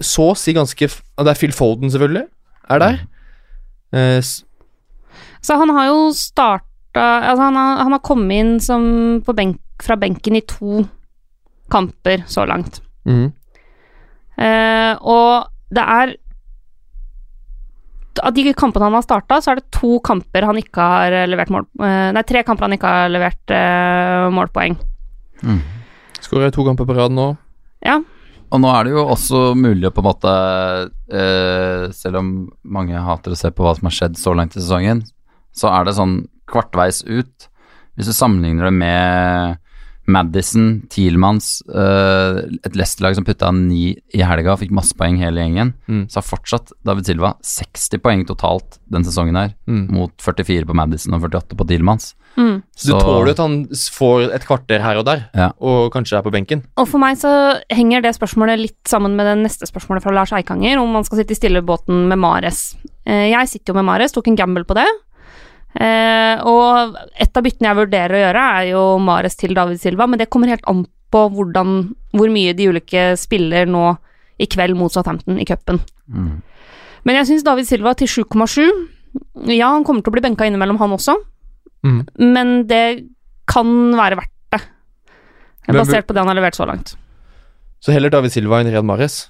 så 0.00 0.32
å 0.32 0.36
si 0.36 0.52
ganske 0.52 0.88
Det 0.88 1.28
er 1.32 1.34
Phil 1.38 1.52
Foden, 1.52 1.90
selvfølgelig, 1.90 2.26
er 2.70 2.78
der. 2.78 2.98
S- 4.20 4.44
Så 5.40 5.56
han 5.56 5.68
har 5.70 5.86
jo 5.86 6.10
starta 6.12 6.74
Altså, 6.98 7.42
han 7.44 7.54
har, 7.54 7.76
han 7.84 7.92
har 7.92 8.00
kommet 8.00 8.36
inn 8.40 8.60
som 8.60 9.22
på 9.24 9.32
benk, 9.36 9.60
fra 9.80 9.94
benken 9.96 10.36
i 10.36 10.40
to 10.40 10.82
kamper 11.70 12.24
så 12.26 12.44
langt. 12.48 12.80
Mm. 13.06 13.28
Uh, 14.38 14.94
og 15.02 15.46
det 15.74 15.84
er 15.84 16.12
Av 18.24 18.34
de 18.34 18.52
kampene 18.56 18.88
han 18.88 18.96
har 18.96 19.04
starta, 19.04 19.40
så 19.42 19.52
er 19.52 19.60
det 19.60 19.70
to 19.74 19.98
kamper 20.04 20.46
han 20.48 20.58
ikke 20.60 20.84
har 20.92 21.16
levert 21.30 21.50
mål 21.52 21.66
eh, 21.84 22.10
Nei, 22.16 22.22
tre 22.26 22.42
kamper 22.46 22.66
han 22.66 22.76
ikke 22.76 22.92
har 22.92 23.10
levert 23.12 23.52
uh, 23.54 24.28
målpoeng. 24.34 24.78
Mm. 25.42 25.60
Skårer 26.24 26.54
to 26.54 26.64
kamper 26.66 26.88
på 26.88 26.96
rad 26.96 27.14
nå. 27.14 27.30
Ja. 27.84 28.00
Og 28.48 28.62
nå 28.62 28.70
er 28.72 28.86
det 28.86 28.94
jo 28.94 29.04
også 29.04 29.42
mulig 29.58 29.90
å 29.90 29.92
på 29.94 30.00
en 30.00 30.08
måte 30.08 30.32
uh, 30.88 31.84
Selv 31.94 32.20
om 32.22 32.30
mange 32.64 33.02
hater 33.04 33.34
å 33.34 33.38
se 33.38 33.52
på 33.52 33.64
hva 33.64 33.74
som 33.76 33.90
har 33.90 33.96
skjedd 33.98 34.18
så 34.18 34.34
langt 34.36 34.56
i 34.56 34.62
sesongen, 34.62 35.04
så 35.54 35.70
er 35.74 35.86
det 35.86 35.98
sånn 35.98 36.20
kvartveis 36.48 37.02
ut. 37.04 37.48
Hvis 37.98 38.08
du 38.08 38.16
sammenligner 38.16 38.70
det 38.70 38.76
med 38.78 39.64
Madison, 40.08 40.82
Thielmanns, 40.90 41.60
uh, 41.68 42.40
et 42.64 42.74
Leicester-lag 42.74 43.14
som 43.18 43.24
putta 43.28 43.50
ni 43.54 43.92
i 44.16 44.22
helga 44.24 44.54
og 44.54 44.62
fikk 44.62 44.72
masse 44.74 44.96
poeng 44.98 45.18
hele 45.20 45.42
gjengen, 45.44 45.74
Mm. 45.88 46.06
så 46.08 46.18
har 46.20 46.26
fortsatt 46.26 46.72
David 46.84 47.06
Silva 47.06 47.34
60 47.42 47.98
poeng 48.02 48.24
totalt 48.26 48.78
den 48.90 49.04
sesongen 49.04 49.36
her, 49.36 49.54
Mm. 49.68 49.90
mot 49.92 50.12
44 50.18 50.64
på 50.66 50.74
Madison 50.74 51.14
og 51.14 51.22
48 51.28 51.56
på 51.56 51.66
Thielmanns. 51.68 52.14
Mm. 52.36 52.62
Så 52.76 52.92
du 52.94 53.00
tåler 53.00 53.26
jo 53.26 53.30
at 53.32 53.38
han 53.38 53.54
får 53.68 54.32
et 54.34 54.44
kvarter 54.46 54.80
her 54.80 54.96
og 54.96 55.04
der, 55.04 55.28
Ja. 55.34 55.52
og 55.60 55.92
kanskje 55.92 56.18
er 56.18 56.22
på 56.22 56.30
benken. 56.32 56.62
Og 56.76 56.86
for 56.88 56.98
meg 56.98 57.16
så 57.18 57.60
henger 57.70 58.02
det 58.02 58.14
spørsmålet 58.16 58.58
litt 58.60 58.84
sammen 58.86 59.16
med 59.16 59.26
det 59.26 59.44
neste 59.44 59.66
spørsmålet 59.66 60.02
fra 60.02 60.12
Lars 60.12 60.30
Eikanger, 60.32 60.78
om 60.78 60.92
man 60.92 61.04
skal 61.04 61.18
sitte 61.18 61.32
i 61.32 61.40
stillebåten 61.40 62.06
med 62.08 62.18
Mares. 62.18 62.76
Eh, 63.06 63.30
jeg 63.32 63.48
sitter 63.48 63.72
jo 63.72 63.74
med 63.82 63.84
Mares, 63.86 64.12
tok 64.12 64.28
en 64.28 64.36
gamble 64.36 64.64
på 64.64 64.74
det. 64.74 64.86
Eh, 65.78 66.40
og 66.48 66.96
et 67.22 67.36
av 67.38 67.44
byttene 67.46 67.70
jeg 67.70 67.78
vurderer 67.78 68.16
å 68.16 68.22
gjøre, 68.24 68.44
er 68.58 68.68
jo 68.72 68.82
Mares 69.04 69.36
til 69.38 69.54
David 69.54 69.78
Silva, 69.82 70.08
men 70.10 70.18
det 70.18 70.26
kommer 70.32 70.50
helt 70.50 70.66
an 70.70 70.84
på 71.14 71.22
hvordan, 71.32 71.76
hvor 72.18 72.32
mye 72.34 72.52
de 72.58 72.66
ulike 72.72 73.04
spiller 73.16 73.68
nå 73.70 73.84
i 74.42 74.46
kveld 74.50 74.76
mot 74.78 74.92
Southampton 74.92 75.38
i 75.40 75.46
cupen. 75.48 75.78
Mm. 76.10 76.40
Men 77.06 77.20
jeg 77.20 77.28
syns 77.30 77.46
David 77.46 77.68
Silva 77.68 77.94
til 77.96 78.10
7,7 78.10 78.66
Ja, 79.54 79.70
han 79.72 79.84
kommer 79.86 80.02
til 80.02 80.10
å 80.12 80.16
bli 80.18 80.22
benka 80.26 80.46
innimellom, 80.48 80.78
han 80.82 80.94
også, 80.98 81.16
Mm. 81.86 82.00
men 82.18 82.48
det 82.66 83.06
kan 83.46 83.68
være 83.94 84.16
verdt 84.18 84.32
det. 84.50 84.60
Basert 85.72 86.08
på 86.08 86.12
det 86.16 86.18
han 86.24 86.28
har 86.32 86.34
levert 86.34 86.56
så 86.58 86.66
langt. 86.66 86.96
Så 87.80 87.92
heller 87.94 88.10
David 88.10 88.32
Silva 88.34 88.58
enn 88.60 88.66
Riyad 88.66 88.84
Mares? 88.84 89.28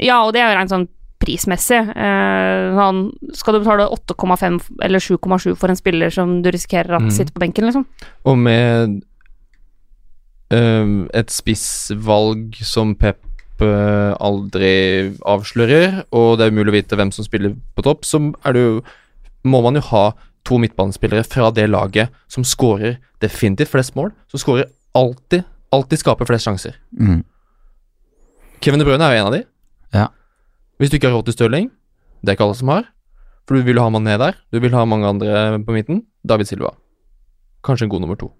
Ja, 0.00 0.24
og 0.26 0.32
det 0.34 0.42
er 0.42 0.50
jo 0.50 0.56
rent 0.58 0.72
sånn 0.74 0.88
prismessig. 1.18 1.80
Eh, 1.96 2.78
han, 2.78 3.08
skal 3.34 3.56
du 3.56 3.62
betale 3.62 3.88
8,5 3.94 4.60
eller 4.84 5.02
7,7 5.02 5.54
for 5.58 5.72
en 5.72 5.78
spiller 5.78 6.14
som 6.14 6.38
du 6.44 6.50
risikerer 6.54 6.98
at 6.98 7.08
mm. 7.08 7.14
sitter 7.14 7.34
på 7.34 7.42
benken, 7.42 7.68
liksom? 7.68 7.86
Og 8.28 8.38
med 8.38 9.00
øhm, 10.54 11.08
et 11.14 11.34
spissvalg 11.34 12.56
som 12.62 12.94
Pep 12.98 13.20
øh, 13.62 14.14
aldri 14.14 15.10
avslører, 15.26 16.04
og 16.12 16.38
det 16.38 16.46
er 16.46 16.54
umulig 16.54 16.74
å 16.74 16.78
vite 16.78 16.98
hvem 17.00 17.12
som 17.14 17.26
spiller 17.26 17.56
på 17.74 17.84
topp, 17.86 18.06
så 18.06 18.22
er 18.46 18.56
det 18.56 18.64
jo 18.64 18.80
må 19.48 19.60
man 19.64 19.78
jo 19.78 19.84
ha 19.92 20.04
to 20.48 20.58
midtbanespillere 20.60 21.24
fra 21.26 21.50
det 21.54 21.68
laget 21.70 22.14
som 22.30 22.44
skårer 22.46 22.98
definitivt 23.22 23.70
flest 23.72 23.94
mål, 23.98 24.10
som 24.30 24.40
skårer 24.40 24.70
alltid, 24.96 25.44
alltid 25.74 26.00
skaper 26.00 26.28
flest 26.28 26.48
sjanser. 26.48 26.78
Mm. 26.92 27.22
Kevin 28.62 28.80
De 28.82 28.86
Bruyne 28.86 29.04
er 29.04 29.14
jo 29.14 29.20
en 29.20 29.28
av 29.28 29.36
de. 29.36 29.42
Ja. 29.94 30.06
Hvis 30.78 30.90
du 30.90 30.98
ikke 30.98 31.10
har 31.10 31.18
råd 31.18 31.28
til 31.28 31.34
Stirling, 31.34 31.70
det 32.22 32.32
er 32.32 32.38
ikke 32.38 32.46
alle 32.46 32.58
som 32.58 32.70
har, 32.70 32.90
for 33.46 33.58
du 33.58 33.66
vil 33.66 33.80
ha 33.82 33.88
Mané 33.90 34.18
der, 34.20 34.36
du 34.52 34.60
vil 34.62 34.74
ha 34.76 34.84
mange 34.86 35.08
andre 35.08 35.58
på 35.64 35.74
midten, 35.74 36.04
David 36.22 36.50
Silva. 36.50 36.74
Kanskje 37.66 37.88
en 37.88 37.92
god 37.94 38.04
nummer 38.04 38.18
to. 38.20 38.30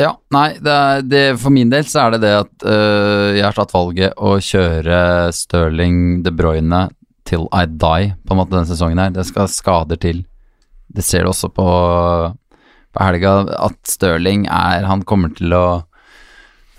Ja, 0.00 0.14
nei, 0.32 0.54
det 0.56 0.72
er, 0.72 1.02
det, 1.04 1.22
for 1.42 1.52
min 1.52 1.68
del 1.72 1.84
så 1.84 2.06
er 2.06 2.14
det 2.14 2.22
det 2.22 2.32
at 2.38 2.64
øh, 2.64 3.34
jeg 3.36 3.44
har 3.44 3.56
tatt 3.58 3.74
valget 3.74 4.16
å 4.16 4.38
kjøre 4.40 5.00
Stirling 5.36 6.22
De 6.24 6.32
Bruyne 6.32 6.86
til 7.28 7.44
I 7.52 7.66
die, 7.68 8.14
på 8.24 8.32
en 8.32 8.40
måte, 8.40 8.54
denne 8.54 8.70
sesongen 8.70 9.02
her. 9.02 9.12
Det 9.12 9.26
skal 9.28 9.50
skader 9.52 10.00
til. 10.00 10.24
Det 10.88 11.04
ser 11.04 11.26
du 11.26 11.32
også 11.32 11.52
på, 11.52 11.66
på 12.96 13.04
helga, 13.04 13.34
at 13.68 13.76
Stirling 13.88 14.46
er 14.48 14.88
Han 14.88 15.04
kommer 15.04 15.34
til 15.36 15.52
å 15.52 15.66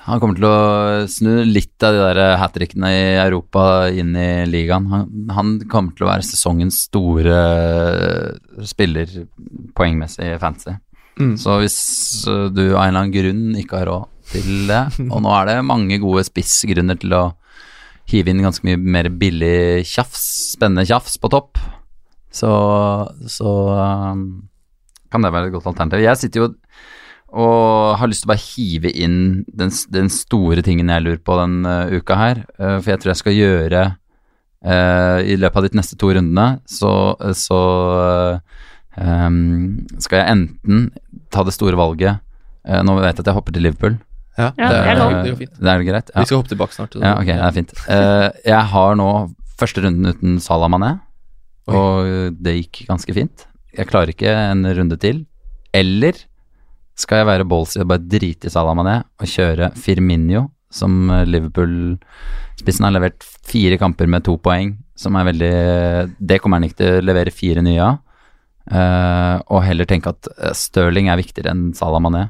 han 0.03 0.19
kommer 0.19 0.35
til 0.35 0.47
å 0.47 0.55
snu 1.07 1.45
litt 1.47 1.83
av 1.85 1.95
de 1.95 2.01
der 2.03 2.37
hat 2.41 2.55
trickene 2.55 2.89
i 2.91 3.03
Europa 3.21 3.87
inn 3.87 4.11
i 4.19 4.43
ligaen. 4.49 4.89
Han, 4.91 5.05
han 5.31 5.53
kommer 5.71 5.95
til 5.95 6.07
å 6.07 6.09
være 6.09 6.27
sesongens 6.27 6.81
store 6.89 7.37
spiller 8.67 9.13
poengmessig 9.77 10.33
i 10.33 10.41
fantasy. 10.41 10.75
Mm. 11.21 11.35
Så 11.39 11.55
hvis 11.61 11.77
uh, 12.27 12.49
du 12.51 12.73
av 12.73 12.81
en 12.81 12.89
eller 12.89 12.99
annen 13.03 13.13
grunn 13.13 13.45
ikke 13.61 13.79
har 13.79 13.91
råd 13.91 14.09
til 14.33 14.65
det, 14.67 14.81
og 15.13 15.23
nå 15.23 15.33
er 15.37 15.49
det 15.49 15.57
mange 15.67 15.99
gode 16.03 16.25
spissgrunner 16.27 16.99
til 16.99 17.15
å 17.15 17.23
hive 18.11 18.33
inn 18.33 18.43
ganske 18.43 18.65
mye 18.67 18.79
mer 18.81 19.07
billig 19.15 19.85
tjafs, 19.87 20.25
spennende 20.57 20.87
tjafs 20.89 21.15
på 21.21 21.31
topp, 21.31 21.61
så, 22.33 22.51
så 23.29 23.53
um, 24.11 24.25
kan 25.13 25.23
det 25.23 25.31
være 25.31 25.51
et 25.51 25.55
godt 25.55 25.69
alternativ. 25.71 26.03
Jeg 26.03 26.19
sitter 26.19 26.43
jo 26.43 26.51
og 27.33 27.97
har 27.97 28.09
lyst 28.11 28.23
til 28.23 28.29
å 28.29 28.33
bare 28.33 28.45
hive 28.45 28.91
inn 28.93 29.17
den, 29.49 29.71
den 29.89 30.09
store 30.13 30.61
tingen 30.65 30.91
jeg 30.93 31.01
lurer 31.01 31.21
på 31.25 31.37
den 31.39 31.65
uh, 31.65 31.89
uka 31.89 32.17
her, 32.19 32.41
uh, 32.61 32.77
for 32.77 32.93
jeg 32.93 33.01
tror 33.01 33.13
jeg 33.13 33.21
skal 33.23 33.37
gjøre 33.37 33.81
uh, 33.89 35.19
I 35.25 35.37
løpet 35.41 35.57
av 35.57 35.65
de 35.65 35.79
neste 35.79 35.97
to 35.97 36.11
rundene 36.13 36.45
så, 36.69 36.91
så 37.33 37.61
um, 38.99 39.81
skal 39.97 40.21
jeg 40.21 40.35
enten 40.35 40.83
ta 41.33 41.45
det 41.47 41.55
store 41.57 41.79
valget 41.79 42.21
uh, 42.69 42.81
Nå 42.85 42.99
vet 42.99 43.15
jeg 43.17 43.23
at 43.25 43.31
jeg 43.31 43.37
hopper 43.39 43.55
til 43.55 43.65
Liverpool. 43.65 43.97
Ja, 44.37 44.51
Ja, 44.57 44.69
det 44.69 44.77
er 44.93 45.01
det 45.25 45.33
fint. 45.37 45.57
Det 45.57 45.69
er 45.73 45.83
greit? 45.85 46.13
Vi 46.13 46.25
skal 46.25 46.39
hoppe 46.39 46.49
tilbake 46.53 46.73
snart. 46.73 46.95
Ja, 46.97 47.15
ok, 47.19 47.29
det 47.29 47.41
er 47.45 47.53
fint. 47.53 47.73
Eh, 47.85 48.29
jeg 48.49 48.69
har 48.71 48.95
nå 48.97 49.09
første 49.61 49.83
runden 49.83 50.09
uten 50.09 50.39
Salah 50.41 50.71
Mané, 50.73 50.95
og 51.69 52.33
det 52.41 52.55
gikk 52.57 52.87
ganske 52.89 53.13
fint. 53.13 53.45
Jeg 53.77 53.89
klarer 53.91 54.09
ikke 54.09 54.33
en 54.33 54.65
runde 54.73 54.97
til. 54.97 55.21
Eller 55.73 56.17
skal 56.99 57.21
jeg 57.21 57.29
være 57.29 57.47
ballsy 57.49 57.79
og 57.81 57.89
bare 57.89 58.03
drite 58.05 58.49
i 58.49 58.53
Salah 58.53 58.75
Mané 58.77 58.99
og 59.19 59.29
kjøre 59.29 59.71
Firminio, 59.79 60.47
som 60.73 61.09
Liverpool-spissen 61.29 62.85
har 62.87 62.93
levert 62.95 63.25
fire 63.45 63.77
kamper 63.81 64.09
med 64.09 64.25
to 64.25 64.37
poeng, 64.41 64.75
som 64.97 65.15
er 65.17 65.27
veldig 65.31 65.53
Det 66.21 66.39
kommer 66.41 66.59
han 66.59 66.67
ikke 66.69 66.79
til 66.81 66.97
å 66.99 67.05
levere 67.05 67.33
fire 67.33 67.63
nye 67.65 67.81
av. 67.81 67.99
Uh, 68.63 69.41
og 69.51 69.65
heller 69.65 69.83
tenke 69.89 70.07
at 70.13 70.29
eh, 70.37 70.53
Stirling 70.55 71.09
er 71.11 71.19
viktigere 71.19 71.51
enn 71.51 71.73
Salah 71.75 71.99
Mané. 71.99 72.29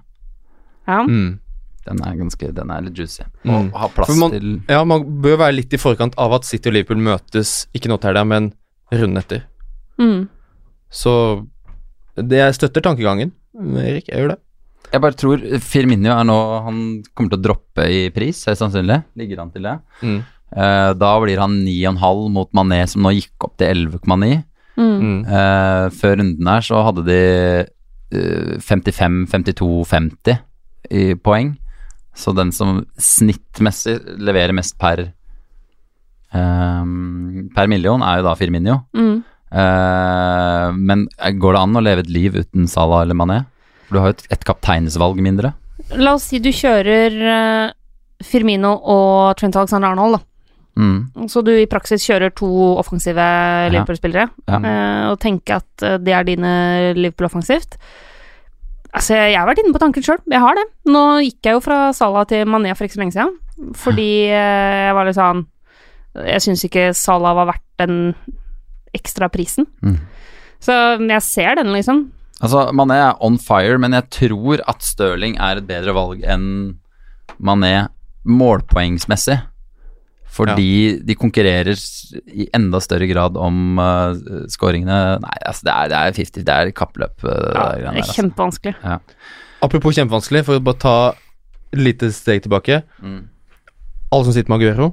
Ja. 0.88 1.04
Mm. 1.06 1.40
Den 1.84 2.00
er 2.02 2.16
ganske 2.18 2.50
Den 2.56 2.72
er 2.74 2.82
litt 2.86 2.98
juicy. 2.98 3.26
Mm. 3.44 3.70
Og 3.70 3.78
ha 3.78 3.90
plass 3.94 4.16
man- 4.18 4.32
til 4.32 4.62
Ja, 4.72 4.84
man 4.84 5.04
bør 5.22 5.38
være 5.44 5.58
litt 5.60 5.74
i 5.74 5.78
forkant 5.78 6.16
av 6.18 6.34
at 6.34 6.48
City 6.48 6.70
og 6.72 6.74
Liverpool 6.78 7.04
møtes, 7.04 7.68
ikke 7.76 7.92
nå 7.92 8.00
til 8.00 8.10
helga, 8.12 8.26
men 8.26 8.54
runden 8.92 9.18
etter. 9.22 9.44
Mm. 10.00 10.28
Så 10.90 11.14
det 12.18 12.40
jeg 12.40 12.56
støtter 12.58 12.82
tankegangen, 12.82 13.32
Erik. 13.54 14.08
Jeg 14.10 14.18
gjør 14.24 14.34
det. 14.34 14.40
Jeg 14.94 15.02
bare 15.02 15.18
tror 15.18 15.42
Firminio 15.64 16.14
er 16.14 16.28
nå 16.28 16.38
Han 16.68 16.80
kommer 17.14 17.34
til 17.34 17.40
å 17.40 17.46
droppe 17.48 17.88
i 17.90 18.02
pris, 18.14 18.44
høyst 18.46 18.62
sannsynlig. 18.62 19.00
Ligger 19.18 19.42
han 19.42 19.52
til 19.54 19.66
det? 19.66 19.78
Mm. 20.06 20.20
Eh, 20.54 20.90
da 21.02 21.12
blir 21.24 21.42
han 21.42 21.56
9,5 21.66 22.28
mot 22.36 22.52
Mané, 22.54 22.84
som 22.90 23.02
nå 23.06 23.16
gikk 23.16 23.48
opp 23.48 23.58
til 23.58 23.88
11,9. 23.88 24.44
Mm. 24.78 24.94
Mm. 25.02 25.18
Eh, 25.26 25.88
før 25.98 26.16
runden 26.22 26.52
her 26.54 26.66
så 26.66 26.84
hadde 26.86 27.08
de 27.10 27.20
eh, 28.14 28.54
55, 28.62 29.20
52, 29.34 29.72
50 29.90 30.40
i 30.94 31.10
poeng. 31.18 31.56
Så 32.14 32.36
den 32.38 32.54
som 32.54 32.84
snittmessig 33.02 33.98
leverer 34.22 34.54
mest 34.54 34.78
per 34.78 35.08
Ehm, 36.34 37.50
per 37.54 37.70
million 37.70 38.02
er 38.02 38.20
jo 38.20 38.28
da 38.28 38.36
Firminio. 38.38 38.82
Mm. 38.98 39.16
Eh, 39.54 40.68
men 40.74 41.06
går 41.40 41.56
det 41.56 41.62
an 41.62 41.78
å 41.78 41.84
leve 41.86 42.06
et 42.06 42.14
liv 42.14 42.40
uten 42.42 42.70
Salah 42.70 43.04
eller 43.06 43.18
Mané? 43.18 43.44
For 43.94 44.00
du 44.00 44.02
har 44.02 44.10
jo 44.10 44.18
et, 44.18 44.28
et 44.34 44.46
kapteinsvalg 44.50 45.20
mindre. 45.22 45.52
La 46.02 46.16
oss 46.18 46.26
si 46.32 46.40
du 46.42 46.50
kjører 46.50 47.14
eh, 47.30 47.74
Firmino 48.26 48.72
og 48.90 49.36
Trent 49.38 49.54
Alexander-Arnold, 49.60 50.18
da. 50.18 50.24
Mm. 50.82 51.28
Så 51.30 51.44
du 51.46 51.52
i 51.54 51.68
praksis 51.70 52.02
kjører 52.02 52.32
to 52.34 52.48
offensive 52.82 53.22
Liverpool-spillere, 53.70 54.32
Ja. 54.50 54.58
eh, 54.58 55.04
og 55.12 55.20
tenker 55.22 55.60
at 55.62 55.86
eh, 55.86 56.00
det 56.02 56.16
er 56.18 56.26
dine 56.26 56.54
Liverpool 56.98 57.30
offensivt. 57.30 57.78
Altså, 58.94 59.14
jeg 59.30 59.38
har 59.38 59.46
vært 59.52 59.62
inne 59.62 59.74
på 59.76 59.82
tanken 59.84 60.06
sjøl, 60.06 60.18
jeg 60.34 60.42
har 60.42 60.58
det. 60.58 60.66
Nå 60.90 61.04
gikk 61.28 61.46
jeg 61.52 61.60
jo 61.60 61.62
fra 61.66 61.78
Salah 61.94 62.26
til 62.30 62.50
Mané 62.50 62.74
for 62.74 62.86
ikke 62.90 62.98
så 62.98 63.04
lenge 63.04 63.14
siden, 63.14 63.38
fordi 63.78 64.10
jeg 64.34 64.98
var 64.98 65.06
litt 65.06 65.18
sånn 65.20 65.44
Jeg 66.26 66.42
syns 66.42 66.66
ikke 66.66 66.88
Salah 66.98 67.38
var 67.38 67.52
verdt 67.54 67.64
den 67.86 67.96
ekstra 68.98 69.30
prisen. 69.34 69.66
Mm. 69.86 69.96
Så 70.62 70.74
jeg 71.06 71.22
ser 71.26 71.58
den, 71.62 71.70
liksom. 71.74 72.04
Altså, 72.44 72.66
Mané 72.76 72.98
er 73.00 73.18
on 73.24 73.38
fire, 73.40 73.78
men 73.80 73.96
jeg 73.96 74.10
tror 74.12 74.62
at 74.68 74.84
Stirling 74.84 75.38
er 75.40 75.62
et 75.62 75.68
bedre 75.70 75.94
valg 75.96 76.24
enn 76.28 76.76
Mané 77.40 77.88
målpoengsmessig. 78.28 79.40
Fordi 80.34 80.98
de 81.06 81.14
konkurrerer 81.20 81.78
i 82.34 82.48
enda 82.58 82.80
større 82.82 83.06
grad 83.06 83.36
om 83.38 83.78
uh, 83.78 84.16
scoringene. 84.50 84.96
Nei, 85.22 85.36
altså, 85.46 85.68
det 85.68 85.74
er, 85.76 85.92
det 85.92 86.00
er 86.00 86.16
50, 86.18 86.46
det 86.48 86.56
er 86.56 86.72
kappløp. 86.74 87.14
uh, 87.22 87.30
det 87.30 87.52
Det 87.54 87.62
er 87.62 87.84
der, 87.84 88.00
altså. 88.02 88.16
kjempevanskelig. 88.18 88.74
Apropos 89.64 89.96
kjempevanskelig, 90.00 90.42
for 90.48 90.58
å 90.58 90.64
bare 90.66 90.82
ta 90.82 90.96
et 91.14 91.80
lite 91.86 92.10
steg 92.18 92.42
tilbake. 92.48 92.82
Mm. 93.06 93.22
Alle 94.14 94.26
som 94.28 94.34
sitter 94.36 94.50
med 94.50 94.64
Aguero. 94.64 94.90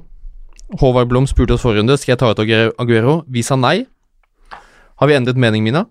Håvard 0.79 1.09
Blom 1.11 1.25
spurte 1.27 1.57
oss 1.57 1.65
forrige 1.65 1.81
runde 1.81 1.97
skal 1.99 2.13
jeg 2.13 2.21
ta 2.21 2.29
ut 2.31 2.39
Aguero- 2.45 2.75
Aguero. 2.79 3.17
Vi 3.27 3.41
sa 3.43 3.57
nei. 3.59 3.81
Har 5.01 5.09
vi 5.09 5.17
endret 5.17 5.41
mening, 5.41 5.65
Mina? 5.65 5.87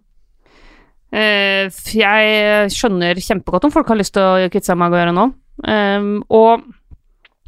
Eh, 1.12 1.66
jeg 1.96 2.70
skjønner 2.74 3.18
kjempegodt 3.18 3.64
om 3.66 3.72
folk 3.74 3.88
har 3.90 3.98
lyst 3.98 4.14
til 4.14 4.22
å 4.22 4.48
kvitte 4.52 4.70
seg 4.70 4.78
med 4.78 4.92
Aguero 4.92 5.14
nå. 5.16 5.24
Um, 5.66 6.11
og 6.30 6.62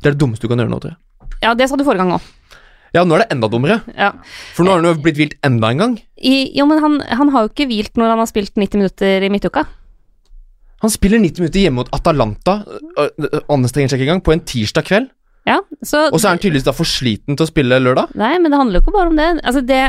Det 0.02 0.10
er 0.10 0.16
det 0.16 0.20
dummeste 0.20 0.44
du 0.44 0.50
kan 0.52 0.58
gjøre 0.60 0.72
nå, 0.72 0.80
tror 0.82 0.92
jeg. 0.92 1.28
ja, 1.44 1.54
det 1.56 1.68
sa 1.70 1.76
du 1.78 1.84
forrige 1.86 2.02
gang 2.04 2.16
òg. 2.18 2.26
Ja, 2.92 3.04
nå 3.08 3.14
er 3.16 3.22
det 3.22 3.30
enda 3.32 3.48
dummere. 3.48 3.78
Ja. 3.96 4.10
For 4.52 4.66
nå 4.66 4.74
har 4.74 4.82
han 4.82 4.88
jo 4.90 4.98
blitt 5.00 5.16
vilt 5.16 5.36
enda 5.46 5.70
en 5.72 5.78
gang. 5.80 5.94
I- 6.20 6.50
Jo, 6.58 6.66
men 6.68 6.82
han, 6.82 6.98
han 7.08 7.30
har 7.32 7.46
jo 7.46 7.52
ikke 7.54 7.68
hvilt 7.70 7.96
når 7.96 8.10
han 8.12 8.18
har 8.20 8.28
spilt 8.28 8.52
90 8.54 8.76
minutter 8.82 9.22
i 9.24 9.30
midtuka. 9.32 9.64
Han 10.82 10.90
spiller 10.90 11.22
90 11.22 11.40
minutter 11.40 11.62
hjemme 11.62 11.78
mot 11.78 11.88
Atalanta, 11.94 12.58
øh, 12.98 13.08
øh, 13.22 13.40
anstrenger 13.48 13.88
seg 13.94 14.00
ikke 14.02 14.10
engang, 14.10 14.24
på 14.26 14.32
en 14.34 14.40
tirsdag 14.44 14.84
kveld. 14.84 15.08
Ja, 15.46 15.56
så 15.82 16.04
Og 16.12 16.20
så 16.20 16.28
er 16.28 16.36
han 16.36 16.38
tydeligvis 16.42 16.64
da 16.68 16.72
for 16.76 16.86
sliten 16.86 17.34
til 17.36 17.42
å 17.46 17.50
spille 17.50 17.78
lørdag. 17.82 18.12
Nei, 18.14 18.36
men 18.38 18.52
det 18.52 18.58
handler 18.60 18.78
jo 18.78 18.84
ikke 18.84 18.94
bare 18.94 19.10
om 19.10 19.16
det. 19.18 19.30
Altså, 19.42 19.62
det 19.66 19.80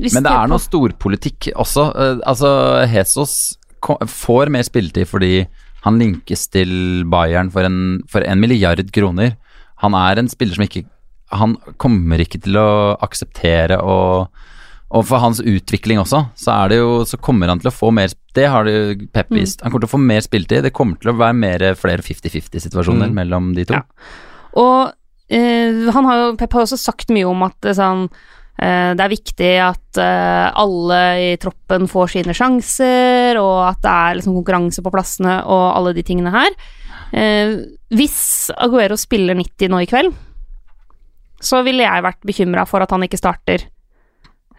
hvis 0.00 0.14
Men 0.16 0.24
det 0.24 0.32
er 0.32 0.48
noe 0.50 0.58
storpolitikk 0.62 1.50
også. 1.54 1.84
Eh, 1.94 2.20
altså, 2.26 2.52
Hesos 2.88 3.34
får 4.08 4.50
mer 4.52 4.64
spilletid 4.66 5.08
fordi 5.08 5.46
han 5.84 5.98
linkes 6.00 6.46
til 6.52 7.04
Bayern 7.08 7.50
for 7.52 7.64
en, 7.64 8.02
for 8.08 8.24
en 8.24 8.40
milliard 8.40 8.80
kroner. 8.92 9.36
Han 9.84 9.94
er 9.96 10.20
en 10.20 10.28
spiller 10.28 10.54
som 10.58 10.64
ikke 10.66 10.84
Han 11.32 11.54
kommer 11.78 12.18
ikke 12.20 12.40
til 12.42 12.56
å 12.60 12.96
akseptere 13.00 13.78
og 13.80 14.28
og 14.90 15.04
for 15.06 15.22
hans 15.22 15.38
utvikling 15.38 16.00
også, 16.02 16.18
så 16.34 16.50
er 16.64 16.68
det 16.72 16.78
jo 16.80 17.04
Så 17.06 17.14
kommer 17.22 17.46
han 17.46 17.60
til 17.62 17.70
å 17.70 17.72
få 17.76 17.92
mer 17.94 18.10
Det 18.34 18.48
har 18.50 18.64
det 18.66 19.12
Pep 19.14 19.28
vist. 19.30 19.60
Han 19.62 19.70
kommer 19.70 19.84
til 19.84 19.90
å 19.92 19.92
få 19.92 20.00
mer 20.02 20.20
spilletid. 20.20 20.64
Det 20.66 20.72
kommer 20.74 20.98
til 20.98 21.12
å 21.12 21.14
være 21.16 21.36
mer 21.38 21.62
flere 21.78 22.02
50-50-situasjoner 22.02 23.06
Mm. 23.06 23.14
mellom 23.14 23.54
de 23.54 23.64
to. 23.70 23.74
Ja. 23.74 23.82
Og 24.58 24.90
eh, 25.30 25.86
han 25.94 26.08
har 26.08 26.20
jo, 26.24 26.28
Pep 26.40 26.52
har 26.56 26.66
også 26.66 26.78
sagt 26.80 27.12
mye 27.14 27.28
om 27.28 27.42
at 27.46 27.70
sånn, 27.76 28.06
eh, 28.60 28.92
det 28.98 29.04
er 29.04 29.12
viktig 29.14 29.52
at 29.62 30.00
eh, 30.02 30.48
alle 30.58 31.00
i 31.30 31.36
troppen 31.42 31.86
får 31.90 32.14
sine 32.16 32.34
sjanser, 32.36 33.38
og 33.42 33.68
at 33.68 33.82
det 33.84 33.92
er 33.94 34.18
liksom 34.20 34.38
konkurranse 34.40 34.82
på 34.82 34.94
plassene 34.94 35.40
og 35.46 35.66
alle 35.76 35.94
de 35.96 36.04
tingene 36.06 36.32
her. 36.34 36.56
Eh, 37.12 37.56
hvis 37.94 38.50
Aguero 38.58 38.98
spiller 38.98 39.38
90 39.38 39.70
nå 39.72 39.82
i 39.82 39.90
kveld, 39.90 40.14
så 41.40 41.62
ville 41.64 41.86
jeg 41.86 42.04
vært 42.04 42.26
bekymra 42.28 42.66
for 42.68 42.84
at 42.84 42.90
han 42.92 43.06
ikke 43.06 43.20
starter 43.20 43.68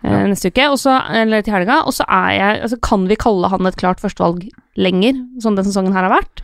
Ja. 0.02 0.24
neste 0.26 0.50
uke, 0.50 0.64
også, 0.74 0.96
eller 1.14 1.44
til 1.46 1.54
helga. 1.54 1.84
Og 1.86 1.94
så 1.94 2.02
er 2.10 2.32
jeg 2.34 2.62
altså 2.64 2.80
Kan 2.82 3.04
vi 3.06 3.14
kalle 3.22 3.52
han 3.52 3.68
et 3.70 3.76
klart 3.78 4.00
førstevalg 4.02 4.48
lenger, 4.76 5.14
som 5.39 5.54
den 5.56 5.68
sesongen 5.68 5.94
her 5.94 6.08
har 6.08 6.16
vært? 6.16 6.42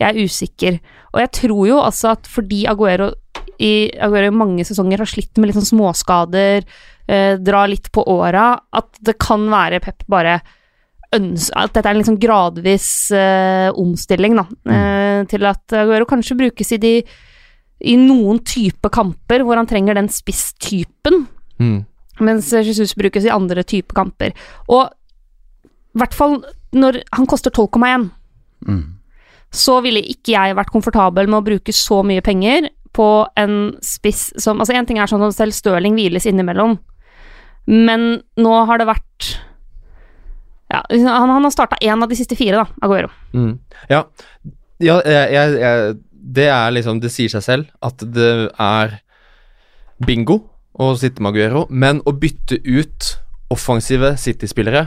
Jeg 0.00 0.08
er 0.16 0.24
usikker. 0.24 0.78
Og 1.12 1.20
jeg 1.20 1.30
tror 1.36 1.66
jo 1.68 1.80
altså 1.82 2.14
at 2.14 2.26
fordi 2.30 2.62
Aguero 2.70 3.10
i, 3.60 3.90
Aguero 4.00 4.30
i 4.30 4.36
mange 4.36 4.64
sesonger 4.64 5.02
har 5.02 5.10
slitt 5.10 5.36
med 5.36 5.50
litt 5.50 5.58
sånn 5.58 5.68
småskader, 5.74 6.64
eh, 7.08 7.34
dra 7.36 7.66
litt 7.68 7.90
på 7.92 8.04
åra, 8.08 8.54
at 8.72 8.88
det 9.04 9.18
kan 9.20 9.44
være 9.52 9.80
Pep 9.84 10.06
bare 10.08 10.40
At 11.12 11.72
dette 11.74 11.88
er 11.90 11.96
en 11.98 12.04
sånn 12.06 12.20
gradvis 12.22 13.10
eh, 13.10 13.68
omstilling, 13.74 14.36
da. 14.38 14.44
Eh, 14.70 15.24
til 15.26 15.42
at 15.44 15.74
Aguero 15.74 16.06
kanskje 16.06 16.36
brukes 16.38 16.70
i 16.72 16.78
de 16.78 16.92
i 17.82 17.96
noen 17.96 18.38
type 18.44 18.88
kamper 18.92 19.42
hvor 19.42 19.56
han 19.58 19.66
trenger 19.66 19.94
den 19.98 20.08
spisstypen, 20.12 21.26
Mm. 21.60 21.84
mens 22.20 22.50
Jesus 22.52 22.94
brukes 22.94 23.24
i 23.26 23.28
andre 23.32 23.62
type 23.64 23.92
kamper. 23.92 24.32
Og 24.68 24.88
i 25.66 25.98
hvert 25.98 26.14
fall 26.14 26.38
når 26.72 27.02
han 27.12 27.26
koster 27.26 27.50
12,1 27.50 28.10
Mm. 28.68 28.99
Så 29.50 29.80
ville 29.82 30.02
ikke 30.12 30.34
jeg 30.36 30.56
vært 30.58 30.72
komfortabel 30.72 31.28
med 31.30 31.40
å 31.40 31.46
bruke 31.46 31.74
så 31.74 32.00
mye 32.06 32.22
penger 32.22 32.70
på 32.94 33.08
en 33.38 33.56
spiss 33.84 34.30
som 34.40 34.60
Altså, 34.62 34.74
én 34.74 34.86
ting 34.86 34.98
er 34.98 35.10
sånn 35.10 35.22
at 35.26 35.36
selv 35.36 35.54
Stirling 35.54 35.96
hviles 35.98 36.26
innimellom, 36.26 36.78
men 37.70 38.10
nå 38.40 38.54
har 38.66 38.80
det 38.80 38.88
vært 38.90 39.30
Ja, 40.70 40.84
han, 40.90 41.30
han 41.34 41.46
har 41.46 41.54
starta 41.54 41.78
én 41.82 42.02
av 42.02 42.10
de 42.10 42.18
siste 42.18 42.38
fire, 42.38 42.62
da, 42.62 42.66
Aguero. 42.86 43.10
Mm. 43.34 43.58
Ja, 43.90 44.04
ja 44.82 45.00
jeg, 45.06 45.34
jeg, 45.34 45.58
jeg, 45.62 45.96
det 46.10 46.46
er 46.52 46.74
liksom 46.76 47.00
Det 47.02 47.10
sier 47.12 47.32
seg 47.32 47.42
selv 47.46 47.70
at 47.82 48.02
det 48.14 48.32
er 48.54 49.00
bingo 50.06 50.38
å 50.80 50.94
sitte 50.96 51.20
med 51.20 51.34
Aguero, 51.34 51.66
men 51.68 51.98
å 52.08 52.14
bytte 52.16 52.60
ut 52.64 53.10
offensive 53.52 54.14
City-spillere 54.16 54.86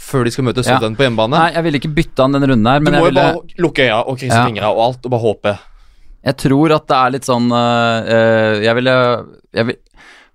før 0.00 0.24
de 0.26 0.32
skal 0.34 0.46
møte 0.46 0.64
Ja. 0.66 0.78
På 0.80 1.04
hjemmebane 1.04 1.36
Nei, 1.36 1.50
jeg 1.54 1.64
ville 1.66 1.80
ikke 1.80 1.92
bytte 1.98 2.24
han 2.24 2.32
denne 2.36 2.48
runden 2.50 2.66
her, 2.70 2.80
Du 2.80 2.90
må 2.90 2.98
jo 3.02 3.08
ville 3.10 3.20
bare 3.26 3.60
lukke 3.64 3.84
øya 3.86 3.98
og 4.06 4.16
krysse 4.18 4.40
fingra 4.48 4.70
og 4.72 4.80
alt, 4.86 5.04
og 5.06 5.12
bare 5.14 5.24
håpe. 5.26 5.52
Jeg 6.24 6.36
tror 6.36 6.74
at 6.76 6.86
det 6.90 6.96
er 7.00 7.12
litt 7.14 7.24
sånn 7.28 7.46
øh, 7.52 8.60
Jeg 8.64 8.74
ville 8.76 8.94
jeg 9.56 9.66
vil, 9.70 9.76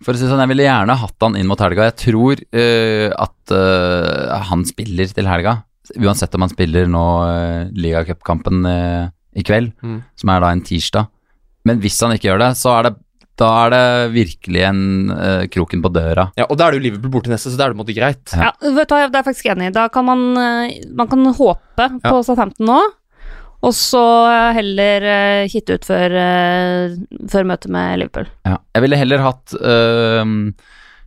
For 0.05 0.13
å 0.13 0.17
si 0.17 0.25
sånn, 0.29 0.41
jeg 0.41 0.51
ville 0.53 0.65
gjerne 0.65 0.95
hatt 1.01 1.25
han 1.25 1.35
inn 1.39 1.47
mot 1.49 1.61
helga. 1.61 1.89
Jeg 1.91 1.97
tror 2.01 2.41
øh, 2.41 3.09
at 3.25 3.53
øh, 3.53 4.33
han 4.49 4.65
spiller 4.65 5.13
til 5.13 5.29
helga. 5.29 5.59
Uansett 6.01 6.33
om 6.35 6.41
han 6.41 6.49
spiller 6.49 6.87
nå 6.89 7.03
uh, 7.29 7.67
ligacupkampen 7.77 8.65
i 9.37 9.43
kveld, 9.45 9.71
Mm. 9.83 9.99
som 10.17 10.29
er 10.33 10.39
da 10.41 10.49
en 10.55 10.63
tirsdag. 10.65 11.05
Men 11.65 11.79
hvis 11.83 11.99
han 12.01 12.15
ikke 12.15 12.31
gjør 12.31 12.41
det, 12.41 12.49
så 12.57 12.71
er 12.79 12.87
det 12.87 12.95
da 13.39 13.47
er 13.65 13.73
det 13.73 13.85
virkelig 14.15 14.61
en 14.63 14.83
uh, 15.11 15.43
kroken 15.51 15.81
på 15.83 15.91
døra. 15.91 16.29
Ja, 16.39 16.47
Og 16.47 16.59
da 16.59 16.67
er 16.67 16.75
det 16.75 16.79
jo 16.79 16.85
Liverpool 16.87 17.11
borte 17.17 17.31
neste, 17.31 17.51
så 17.51 17.59
da 17.59 17.65
er 17.65 17.73
det 17.73 17.75
på 17.75 17.81
en 17.81 17.83
måte 17.83 17.97
greit. 17.97 18.23
Ja. 18.31 18.51
Ja, 18.51 18.75
vet 18.77 18.91
du 18.91 18.95
hva, 18.95 19.07
det 19.11 19.19
er 19.19 19.25
faktisk 19.27 19.49
enig 19.51 19.71
i. 19.71 19.73
Da 19.75 19.87
kan 19.91 20.07
man, 20.07 20.21
eh, 20.39 20.77
man 20.95 21.09
kan 21.11 21.25
håpe 21.35 21.89
på 22.05 22.21
Southampton 22.23 22.69
nå, 22.69 22.77
og 23.65 23.73
så 23.75 24.05
heller 24.55 25.07
uh, 25.09 25.49
hitte 25.51 25.75
ut 25.75 25.87
før, 25.87 26.15
uh, 26.15 26.95
før 27.31 27.49
møtet 27.51 27.73
med 27.75 27.99
Liverpool. 27.99 28.29
Ja. 28.47 28.59
Jeg 28.75 28.87
ville 28.87 29.03
heller 29.03 29.27
hatt 29.29 29.59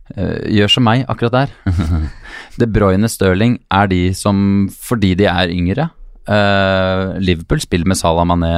Gjør 0.09 0.71
som 0.73 0.87
meg 0.87 1.03
akkurat 1.05 1.35
der. 1.35 1.51
De 2.59 2.65
Bruyne 2.65 3.05
Stirling 3.05 3.59
er 3.69 3.91
de 3.91 3.99
som, 4.17 4.65
fordi 4.73 5.11
de 5.19 5.27
er 5.29 5.51
yngre 5.53 5.85
Liverpool 7.21 7.61
spiller 7.61 7.85
med 7.89 7.97
Salah 7.97 8.25
Mané 8.25 8.49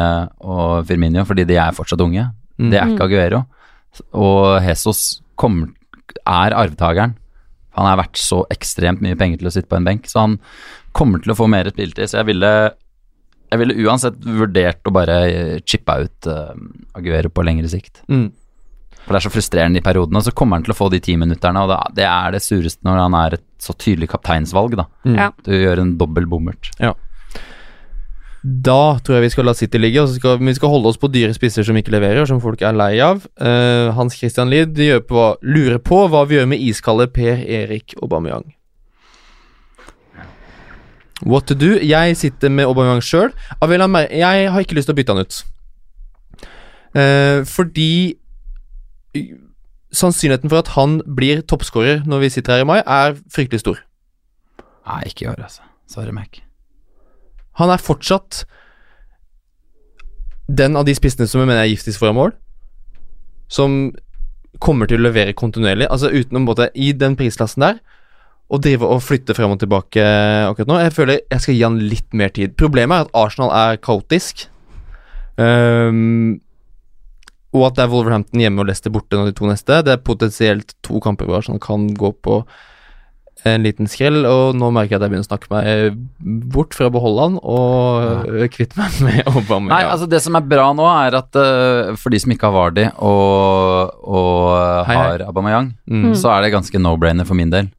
og 0.47 0.87
Firmino 0.87 1.25
fordi 1.27 1.43
de 1.49 1.59
er 1.59 1.75
fortsatt 1.75 1.99
unge. 2.03 2.23
Det 2.55 2.79
er 2.79 2.93
ikke 2.93 3.09
Aguero. 3.09 3.41
Og 4.17 4.61
Jesus 4.65 5.21
kommer, 5.39 5.71
er 6.21 6.55
arvtakeren. 6.55 7.15
Han 7.77 7.87
er 7.87 7.99
verdt 8.01 8.19
så 8.19 8.43
ekstremt 8.51 9.03
mye 9.03 9.17
penger 9.19 9.41
til 9.41 9.49
å 9.49 9.53
sitte 9.55 9.71
på 9.71 9.79
en 9.79 9.87
benk, 9.87 10.09
så 10.11 10.25
han 10.25 10.37
kommer 10.95 11.23
til 11.23 11.31
å 11.31 11.37
få 11.39 11.47
mer 11.51 11.69
spilletid. 11.71 12.11
Så 12.11 12.19
jeg 12.19 12.27
ville, 12.33 12.51
jeg 13.47 13.61
ville 13.61 13.77
uansett 13.87 14.19
vurdert 14.27 14.87
å 14.87 14.93
bare 14.95 15.17
chippe 15.63 15.95
ut 16.03 16.27
uh, 16.27 16.51
Aguero 16.99 17.31
på 17.31 17.45
lengre 17.47 17.71
sikt. 17.71 18.03
Mm. 18.11 18.27
For 19.01 19.15
det 19.15 19.21
er 19.21 19.25
så 19.25 19.33
frustrerende 19.33 19.79
i 19.79 19.85
periodene, 19.85 20.19
og 20.19 20.27
så 20.27 20.33
kommer 20.35 20.59
han 20.59 20.65
til 20.67 20.75
å 20.75 20.77
få 20.77 20.89
de 20.93 20.99
ti 21.03 21.15
minutterne, 21.17 21.63
og 21.63 21.95
det 21.97 22.05
er 22.05 22.35
det 22.35 22.43
sureste 22.43 22.85
når 22.85 22.99
han 23.05 23.15
er 23.21 23.37
et 23.39 23.47
så 23.61 23.73
tydelig 23.73 24.11
kapteinsvalg, 24.11 24.75
da. 24.77 24.85
Mm. 25.07 25.23
Du 25.47 25.55
gjør 25.55 25.81
en 25.81 25.95
dobbel 25.97 26.27
bommert. 26.29 26.73
Da 28.41 28.97
tror 29.05 29.19
jeg 29.19 29.27
vi 29.27 29.33
skal 29.35 29.45
la 29.45 29.53
City 29.53 29.77
ligge, 29.77 30.01
og 30.01 30.09
skal 30.15 30.39
vi 30.41 30.53
skal 30.57 30.71
holde 30.73 30.89
oss 30.89 30.97
på 30.97 31.09
dyre 31.13 31.33
spisser 31.35 31.65
som 31.67 31.77
ikke 31.77 31.93
leverer, 31.93 32.23
og 32.23 32.29
som 32.29 32.41
folk 32.41 32.63
er 32.65 32.73
lei 32.73 32.95
av. 33.05 33.21
Uh, 33.37 33.93
Hans 33.93 34.17
Christian 34.17 34.49
Lid 34.49 34.79
lurer 34.81 35.77
på 35.77 35.99
hva 36.09 36.23
vi 36.25 36.39
gjør 36.39 36.49
med 36.49 36.63
iskalde 36.65 37.05
Per 37.13 37.37
Erik 37.45 37.93
Aubameyang. 38.01 38.49
What 41.21 41.45
to 41.45 41.53
do? 41.53 41.75
Jeg 41.77 42.17
sitter 42.17 42.49
med 42.49 42.65
Aubameyang 42.65 43.03
sjøl. 43.05 43.29
Jeg 43.61 44.51
har 44.51 44.65
ikke 44.65 44.79
lyst 44.79 44.89
til 44.89 44.97
å 44.97 44.97
bytte 44.97 45.13
han 45.13 45.21
ut. 45.21 45.41
Uh, 46.97 47.45
fordi 47.45 47.91
sannsynligheten 49.93 50.49
for 50.49 50.63
at 50.63 50.73
han 50.73 51.01
blir 51.05 51.45
toppskårer 51.45 52.07
når 52.09 52.25
vi 52.25 52.33
sitter 52.33 52.57
her 52.57 52.65
i 52.65 52.71
mai, 52.73 52.79
er 52.81 53.19
fryktelig 53.29 53.61
stor. 53.61 53.83
Nei, 54.87 55.03
ikke 55.11 55.27
i 55.27 55.35
år, 55.35 55.43
altså. 55.45 55.67
Sorry, 55.85 56.09
Mac. 56.15 56.41
Han 57.59 57.73
er 57.73 57.81
fortsatt 57.83 58.43
den 60.51 60.75
av 60.79 60.85
de 60.87 60.95
spissene 60.95 61.27
som 61.29 61.41
jeg 61.41 61.49
mener 61.49 61.63
er 61.63 61.71
giftigst 61.71 61.99
foran 62.01 62.17
mål, 62.17 62.33
som 63.51 63.91
kommer 64.63 64.89
til 64.89 64.99
å 64.99 65.07
levere 65.07 65.35
kontinuerlig. 65.37 65.87
Altså 65.87 66.11
utenom 66.11 66.47
både 66.49 66.69
i 66.75 66.91
den 66.97 67.17
prisklassen 67.19 67.63
der, 67.63 67.81
å 68.51 68.59
drive 68.59 68.87
og 68.87 69.03
flytte 69.03 69.35
frem 69.35 69.53
og 69.53 69.61
tilbake 69.61 70.03
akkurat 70.49 70.67
nå. 70.67 70.79
Jeg 70.83 70.95
føler 70.95 71.21
jeg 71.21 71.43
skal 71.43 71.55
gi 71.55 71.63
han 71.63 71.77
litt 71.79 72.09
mer 72.17 72.33
tid. 72.35 72.57
Problemet 72.59 72.97
er 72.97 73.05
at 73.07 73.13
Arsenal 73.15 73.53
er 73.55 73.79
kaotisk. 73.79 74.49
Um, 75.39 76.41
og 77.55 77.69
at 77.69 77.77
det 77.77 77.85
er 77.85 77.91
Wolverhampton 77.91 78.43
hjemme 78.43 78.63
og 78.63 78.67
Leicester 78.67 78.91
borte 78.91 79.15
nå 79.15 79.29
de 79.29 79.35
to 79.35 79.47
neste. 79.47 79.79
Det 79.87 79.95
er 79.95 80.03
potensielt 80.03 80.75
to 80.83 80.99
kamper 81.03 81.27
hvor 81.27 81.39
Arsenal 81.39 81.63
kan 81.63 81.87
gå 81.95 82.11
på 82.23 82.41
en 83.43 83.63
liten 83.65 83.87
skrell, 83.89 84.19
og 84.29 84.53
nå 84.53 84.67
merker 84.75 84.93
jeg 84.93 84.99
at 84.99 85.05
jeg 85.07 85.11
begynner 85.15 85.25
å 85.25 85.29
snakke 85.31 85.49
meg 85.49 85.95
bort 86.53 86.75
fra 86.77 86.89
å 86.91 86.93
beholde 86.93 87.23
han 87.25 87.37
og 87.41 88.27
kvitte 88.53 88.77
meg 88.77 88.99
med 89.01 89.29
Obama. 89.39 89.71
Nei, 89.71 89.79
altså 89.89 90.05
det 90.11 90.19
som 90.21 90.37
er 90.37 90.45
bra 90.45 90.67
nå, 90.77 90.85
er 90.85 91.17
at 91.17 91.39
uh, 91.41 91.95
for 91.97 92.13
de 92.13 92.19
som 92.21 92.33
ikke 92.35 92.51
har 92.51 92.53
Vardi 92.53 92.85
og, 93.01 93.95
og 94.05 94.85
Hei, 94.85 94.93
hei. 94.93 95.07
har 95.15 95.25
Aubameyang, 95.31 95.71
Mm. 95.89 96.11
så 96.15 96.29
er 96.35 96.45
det 96.45 96.53
ganske 96.53 96.79
no-brainer 96.83 97.25
for 97.27 97.35
min 97.39 97.49
del. 97.53 97.71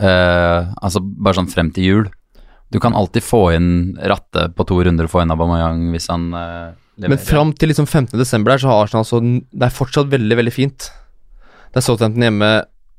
Uh, 0.00 0.70
altså 0.80 1.02
bare 1.02 1.40
sånn 1.40 1.50
frem 1.50 1.72
til 1.74 1.84
jul. 1.90 2.06
Du 2.70 2.78
kan 2.80 2.94
alltid 2.94 3.24
få 3.26 3.40
inn 3.56 3.70
Ratte 3.98 4.46
på 4.54 4.62
to 4.68 4.78
runder 4.86 5.08
og 5.08 5.12
få 5.12 5.24
inn 5.24 5.34
Aubameyang 5.34 5.88
hvis 5.90 6.06
han 6.12 6.30
uh, 6.32 6.70
leverer. 6.96 7.16
Men 7.16 7.24
fram 7.26 7.50
til 7.58 7.72
liksom 7.72 7.88
15. 7.90 8.14
desember 8.20 8.56
så 8.62 8.70
har 8.70 8.84
Arsenal 8.86 9.04
så 9.08 9.18
Det 9.20 9.66
er 9.66 9.74
fortsatt 9.74 10.08
veldig, 10.12 10.38
veldig 10.38 10.54
fint. 10.54 10.86
Det 11.74 11.82
er 11.82 11.84
Southampton 11.88 12.22
hjemme, 12.28 12.52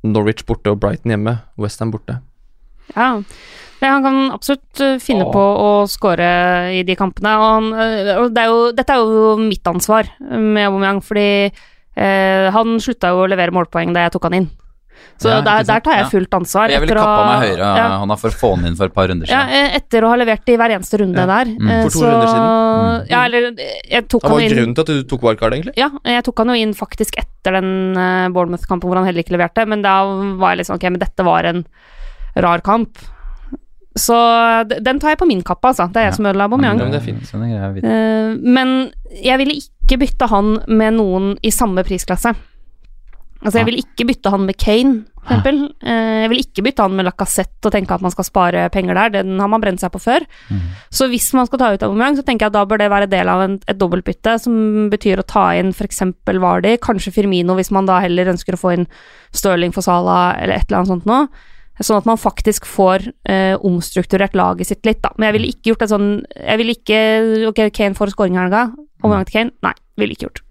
Norwich 0.07 0.45
borte 0.47 0.73
og 0.73 0.79
Brighton 0.81 1.13
hjemme. 1.13 1.37
Westham 1.61 1.91
borte. 1.93 2.19
Ja. 2.95 3.17
Han 3.81 4.03
kan 4.05 4.17
absolutt 4.29 4.77
finne 4.77 4.99
finne 5.01 5.25
på 5.33 5.41
å 5.41 5.69
score 5.89 6.27
i 6.77 6.83
de 6.85 6.95
kampene. 6.97 7.33
Og 7.39 7.47
han, 7.47 7.69
uh, 7.73 8.13
og 8.21 8.33
det 8.35 8.43
er 8.43 8.51
jo, 8.51 8.63
dette 8.77 8.93
er 8.93 9.01
jo 9.01 9.35
mitt 9.41 9.67
ansvar 9.67 10.09
med 10.21 10.67
Aubameyang, 10.67 11.01
fordi 11.05 11.29
eh, 11.49 12.47
han 12.53 12.77
slutta 12.83 13.09
jo 13.13 13.23
å 13.23 13.29
levere 13.31 13.53
målpoeng 13.55 13.93
da 13.95 14.05
jeg 14.05 14.13
tok 14.15 14.27
han 14.29 14.37
inn. 14.41 14.49
Så 15.21 15.29
Ja, 15.29 15.41
der, 15.45 15.63
der 15.63 15.81
tar 15.85 15.97
jeg 15.99 16.07
fullt 16.09 16.33
ansvar. 16.33 16.71
Jeg 16.73 16.81
ville 16.81 16.95
kappa 16.97 17.25
meg 17.27 17.43
høyere 17.45 17.67
ja, 17.77 17.89
har 18.01 18.17
for 18.17 18.33
å 18.33 18.39
få 18.39 18.49
han 18.55 18.65
inn 18.71 18.77
for 18.79 18.89
et 18.89 18.95
par 18.95 19.07
runder 19.11 19.29
siden. 19.29 19.51
Ja, 19.53 19.69
etter 19.77 20.07
å 20.07 20.09
ha 20.09 20.17
levert 20.17 20.49
i 20.49 20.57
hver 20.57 20.73
eneste 20.73 20.97
runde 21.03 21.21
Ja. 21.21 21.27
der. 21.29 21.51
Mm. 21.53 21.69
eh, 21.69 21.83
For 21.83 21.93
to 21.93 21.99
så, 21.99 22.09
runder 22.09 22.31
siden. 22.31 23.05
Ja, 23.11 23.21
eller 23.29 23.47
eh, 23.51 23.77
jeg 23.91 24.07
tok 24.09 24.25
han 24.25 24.31
var 24.31 24.41
inn 24.47 24.55
grunnen 24.55 24.75
til 24.75 24.81
at 24.81 24.91
du 24.91 25.03
tok 25.13 25.21
wildcard, 25.27 25.53
egentlig? 25.53 25.73
Ja, 25.77 25.89
jeg 26.09 26.25
tok 26.25 26.41
han 26.41 26.53
jo 26.53 26.57
inn 26.65 26.73
faktisk 26.73 27.17
etter 27.21 27.57
den 27.59 27.71
uh, 27.97 28.29
Bournemouth-kampen 28.33 28.89
hvor 28.89 28.97
han 28.97 29.05
heller 29.05 29.21
ikke 29.21 29.37
leverte, 29.37 29.65
men 29.69 29.81
da 29.85 29.99
var 30.41 30.55
jeg 30.55 30.63
liksom 30.63 30.77
ok, 30.81 30.89
men 30.89 31.01
dette 31.05 31.25
var 31.27 31.49
en 31.53 31.63
rar 32.41 32.61
kamp. 32.65 32.97
Så 33.99 34.15
den 34.81 34.99
tar 35.03 35.13
jeg 35.13 35.19
på 35.19 35.27
min 35.27 35.41
kappe, 35.43 35.67
altså. 35.67 35.89
Det 35.91 35.99
er 35.99 36.05
jeg 36.09 36.13
Ja. 36.13 36.15
som 36.15 36.25
ødela 36.25 36.47
Aubameyang. 36.47 36.77
men 36.79 36.91
det. 36.91 37.01
Sånn 37.27 37.43
Eh, 37.83 38.37
men 38.39 38.91
jeg 39.21 39.37
ville 39.37 39.53
ikke 39.59 39.99
bytte 39.99 40.29
han 40.29 40.63
med 40.67 40.93
noen 40.95 41.37
i 41.43 41.49
samme 41.51 41.83
prisklasse. 41.83 42.33
Altså, 43.41 43.57
jeg 43.57 43.65
vil 43.65 43.79
ikke 43.81 44.05
bytte 44.05 44.29
han 44.29 44.45
med 44.45 44.57
Kane, 44.61 45.05
for 45.21 45.33
eksempel. 45.33 45.59
Eh, 45.81 46.21
jeg 46.23 46.29
vil 46.29 46.41
ikke 46.43 46.63
bytte 46.65 46.83
han 46.85 46.93
med 46.97 47.05
Lacassette 47.07 47.65
og 47.69 47.73
tenke 47.73 47.93
at 47.95 48.01
man 48.05 48.13
skal 48.13 48.25
spare 48.27 48.65
penger 48.73 48.93
der. 48.97 49.09
Den 49.23 49.39
har 49.41 49.49
man 49.49 49.61
brent 49.63 49.81
seg 49.81 49.91
på 49.93 50.01
før. 50.01 50.25
Mhm. 50.49 50.67
Så 50.93 51.07
hvis 51.09 51.31
man 51.33 51.47
skal 51.49 51.59
ta 51.59 51.71
ut 51.73 51.81
Aubameyang, 51.87 52.17
så 52.17 52.25
tenker 52.25 52.45
jeg 52.45 52.53
at 52.53 52.57
da 52.59 52.65
bør 52.69 52.77
det 52.83 52.89
være 52.93 53.09
del 53.09 53.27
av 53.33 53.41
en, 53.41 53.59
et 53.67 53.77
dobbeltbytte, 53.81 54.35
som 54.43 54.89
betyr 54.93 55.21
å 55.23 55.25
ta 55.25 55.47
inn 55.57 55.73
f.eks. 55.73 56.01
Vardi, 56.25 56.75
kanskje 56.77 57.13
Firmino, 57.13 57.55
hvis 57.57 57.71
man 57.71 57.85
da 57.89 57.99
heller 57.99 58.29
ønsker 58.33 58.53
å 58.53 58.61
få 58.61 58.75
inn 58.77 58.85
Stirling 59.33 59.73
for 59.73 59.81
Salah 59.81 60.37
eller 60.41 60.55
et 60.59 60.67
eller 60.69 60.81
annet 60.83 60.93
sånt 60.93 61.09
noe. 61.09 61.27
Sånn 61.81 61.97
at 61.97 62.05
man 62.05 62.19
faktisk 62.21 62.67
får 62.69 63.07
eh, 63.25 63.55
omstrukturert 63.57 64.35
laget 64.37 64.67
sitt 64.69 64.85
litt, 64.85 65.01
da. 65.01 65.09
Men 65.17 65.31
jeg 65.31 65.37
ville 65.39 65.49
ikke 65.49 65.71
gjort 65.71 65.79
det 65.81 65.89
sånn 65.89 66.09
Jeg 66.35 66.59
ville 66.61 66.75
ikke 66.77 66.99
Ok, 67.49 67.61
Kane 67.73 67.97
får 67.97 68.11
scoring 68.13 68.35
i 68.37 68.41
helga. 68.43 68.67
omgang 69.01 69.25
til 69.25 69.33
Kane? 69.39 69.51
Nei, 69.65 69.73
ville 69.97 70.13
ikke 70.13 70.27
gjort. 70.29 70.43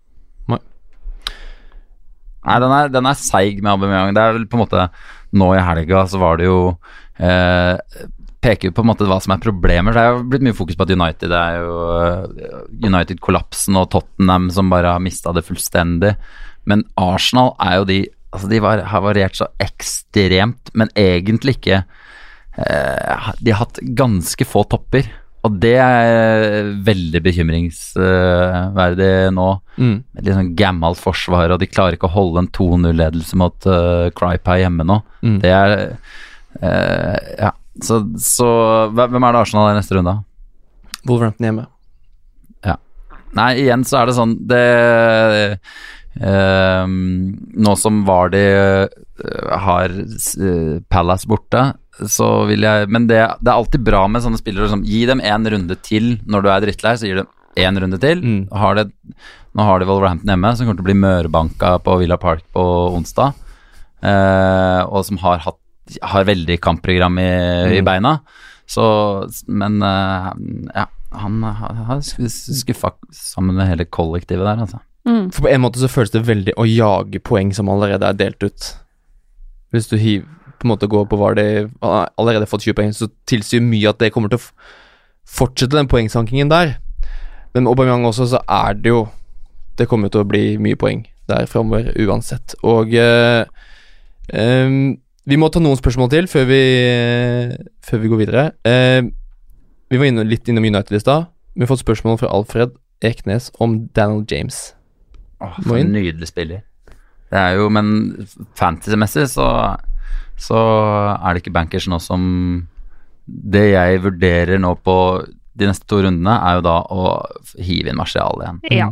Nei, 2.47 2.57
den 2.63 2.73
er, 2.73 2.93
den 2.93 3.09
er 3.11 3.19
seig 3.21 3.61
med 3.61 3.75
Aubameyang. 3.75 4.15
Det 4.17 4.23
er 4.23 4.39
vel 4.39 4.49
på 4.49 4.59
en 4.59 4.65
måte 4.65 4.89
Nå 5.31 5.53
i 5.55 5.63
helga 5.63 6.07
så 6.11 6.19
var 6.19 6.41
det 6.41 6.49
jo 6.49 6.57
eh, 7.23 7.77
Peker 8.43 8.73
på 8.75 8.83
en 8.83 8.89
måte 8.89 9.07
hva 9.07 9.21
som 9.23 9.35
er 9.35 9.43
problemer. 9.43 9.95
Det 9.95 10.03
er 10.03 10.15
jo 10.15 10.25
blitt 10.33 10.43
mye 10.47 10.57
fokus 10.57 10.79
på 10.79 10.87
at 10.87 10.95
United 10.95 11.35
er 11.37 11.59
jo 11.61 11.75
eh, 12.01 12.55
United-kollapsen 12.89 13.77
og 13.79 13.91
Tottenham 13.93 14.49
som 14.55 14.73
bare 14.73 14.97
har 14.97 15.05
mista 15.05 15.35
det 15.37 15.45
fullstendig. 15.47 16.15
Men 16.67 16.87
Arsenal 17.01 17.55
er 17.61 17.81
jo 17.81 17.93
de 17.93 18.01
Altså, 18.31 18.47
de 18.47 18.61
var, 18.63 18.79
har 18.87 19.01
variert 19.03 19.35
så 19.35 19.49
ekstremt, 19.59 20.71
men 20.79 20.87
egentlig 20.95 21.57
ikke 21.57 21.81
eh, 21.83 23.31
De 23.43 23.51
har 23.51 23.65
hatt 23.65 23.81
ganske 23.99 24.47
få 24.47 24.63
topper. 24.71 25.09
Og 25.47 25.55
det 25.63 25.77
er 25.81 26.69
veldig 26.85 27.21
bekymringsverdig 27.25 29.13
nå 29.37 29.49
Mm. 29.81 30.03
et 30.19 30.25
litt 30.27 30.35
sånn 30.37 30.57
gammelt 30.59 30.99
forsvar, 31.01 31.55
og 31.55 31.61
de 31.63 31.67
klarer 31.71 31.97
ikke 31.97 32.11
å 32.11 32.13
holde 32.13 32.43
en 32.43 32.51
2-0-ledelse 32.53 33.39
mot 33.41 33.57
uh, 33.65 34.11
Crypie 34.13 34.61
hjemme 34.61 34.85
nå. 34.85 34.99
Mm. 35.25 35.39
Det 35.41 35.53
er 35.57 35.71
uh, 36.61 37.17
Ja, 37.39 37.53
så, 37.81 38.03
så 38.21 38.49
Hvem 38.93 39.25
er 39.25 39.33
det 39.33 39.41
Arsenal 39.41 39.71
er 39.71 39.79
i 39.79 39.81
neste 39.81 39.97
runde? 39.97 40.19
Wolverhampton 41.09 41.49
hjemme. 41.49 41.65
Nei, 43.37 43.53
igjen 43.63 43.85
så 43.87 44.01
er 44.01 44.11
det 44.11 44.17
sånn 44.17 44.33
Det 44.51 44.65
uh, 46.19 46.87
Nå 46.91 47.75
som 47.79 48.03
Vardy 48.09 48.43
uh, 48.59 48.87
har 49.67 49.95
Palace 50.91 51.29
borte, 51.31 51.63
så 52.09 52.47
vil 52.49 52.63
jeg 52.65 52.89
Men 52.89 53.07
det, 53.11 53.19
det 53.43 53.51
er 53.51 53.57
alltid 53.59 53.83
bra 53.85 54.07
med 54.09 54.23
sånne 54.25 54.39
spillere 54.41 54.65
Liksom, 54.69 54.85
Gi 54.89 55.03
dem 55.11 55.21
én 55.21 55.45
runde 55.53 55.77
til 55.85 56.19
når 56.31 56.43
du 56.43 56.49
er 56.49 56.61
drittlei, 56.65 56.95
så 56.97 57.07
gir 57.11 57.21
du 57.21 57.25
én 57.61 57.77
runde 57.83 57.99
til. 58.01 58.23
Mm. 58.23 58.43
Har 58.57 58.75
det, 58.79 58.85
nå 59.59 59.65
har 59.67 59.81
de 59.83 59.89
Wolverhampton 59.91 60.31
hjemme, 60.31 60.53
som 60.57 60.65
kommer 60.69 60.79
til 60.79 60.87
å 60.87 60.91
bli 60.91 61.01
mørbanka 61.03 61.73
på 61.85 61.97
Villa 62.01 62.17
Park 62.23 62.45
på 62.55 62.63
onsdag. 62.95 63.35
eh, 64.03 64.83
og 64.87 65.05
som 65.05 65.19
har, 65.21 65.43
hatt, 65.45 65.59
har 66.03 66.25
veldig 66.25 66.61
kampprogram 66.63 67.19
i, 67.19 67.27
i 67.77 67.81
Mm. 67.83 67.85
beina. 67.85 68.21
Så 68.71 68.85
Men 69.51 69.83
eh, 69.83 70.31
ja, 70.77 70.87
han 71.13 71.43
har 71.43 72.01
skuffa 72.01 72.93
sammen 73.13 73.57
med 73.59 73.67
hele 73.69 73.85
kollektivet 73.85 74.47
der, 74.47 74.63
altså. 74.63 74.79
Mm. 75.09 75.31
For 75.33 75.43
på 75.43 75.51
en 75.51 75.61
måte 75.65 75.81
så 75.83 75.89
føles 75.91 76.13
det 76.15 76.23
veldig 76.29 76.55
å 76.57 76.65
jage 76.69 77.21
poeng 77.25 77.53
som 77.53 77.69
allerede 77.69 78.07
er 78.07 78.13
delt 78.15 78.43
ut. 78.47 78.75
Hvis 79.73 79.89
du 79.91 79.97
hiv, 79.99 80.25
på 80.61 80.69
en 80.69 80.75
måte 80.75 80.89
går 80.91 81.07
på 81.09 81.19
var 81.21 81.37
det 81.39 81.49
han 81.81 81.95
har 81.95 82.11
allerede 82.21 82.49
fått 82.49 82.67
20 82.67 82.77
poeng, 82.77 82.93
så 82.95 83.09
tilsier 83.29 83.65
mye 83.65 83.91
at 83.91 84.01
det 84.03 84.13
kommer 84.15 84.33
til 84.33 84.41
å 84.41 84.47
fortsette 85.31 85.77
den 85.77 85.89
poengsankingen 85.91 86.53
der. 86.53 86.77
Men 87.55 87.65
med 87.65 87.73
Aubameyang 87.73 88.05
også, 88.07 88.29
så 88.31 88.43
er 88.47 88.77
det 88.79 88.93
jo 88.93 89.09
Det 89.79 89.89
kommer 89.89 90.11
til 90.13 90.21
å 90.21 90.29
bli 90.29 90.59
mye 90.61 90.77
poeng 90.77 91.07
der 91.31 91.47
framover 91.49 91.87
uansett. 92.05 92.53
Og 92.69 92.91
eh, 92.93 93.47
em, 94.29 94.99
vi 95.25 95.39
må 95.41 95.49
ta 95.49 95.63
noen 95.63 95.79
spørsmål 95.79 96.11
til 96.13 96.29
før 96.29 96.45
vi, 96.51 96.59
før 97.87 98.03
vi 98.03 98.11
går 98.11 98.21
videre. 98.21 98.43
Eh, 98.69 99.07
vi 99.89 100.01
var 100.03 100.11
inne, 100.11 100.27
litt 100.29 100.51
innom 100.51 100.67
United 100.69 100.99
i 100.99 101.01
stad. 101.01 101.31
Vi 101.55 101.65
har 101.65 101.71
fått 101.71 101.85
spørsmål 101.87 102.19
fra 102.21 102.29
Alfred 102.35 102.77
Eknes 103.01 103.49
om 103.57 103.87
Daniel 103.97 104.27
James. 104.29 104.75
Åh, 105.41 105.57
for 105.65 105.81
en 105.81 105.95
nydelig 105.95 106.29
spiller. 106.29 106.61
Det 107.31 107.39
er 107.39 107.57
jo, 107.57 107.71
men 107.73 108.27
fantasy-messig 108.59 109.31
så, 109.33 109.47
så 110.41 110.57
er 111.21 111.35
det 111.37 111.43
ikke 111.45 111.53
bankers 111.55 111.87
nå 111.91 111.99
som 112.01 112.67
Det 113.31 113.67
jeg 113.75 114.01
vurderer 114.03 114.59
nå 114.59 114.73
på 114.83 114.95
de 115.55 115.67
neste 115.69 115.85
to 115.87 116.01
rundene, 116.03 116.33
er 116.41 116.57
jo 116.59 116.63
da 116.65 116.77
å 116.91 117.03
hive 117.61 117.91
inn 117.93 117.99
Martial 117.99 118.41
igjen. 118.41 118.61
Ja. 118.73 118.89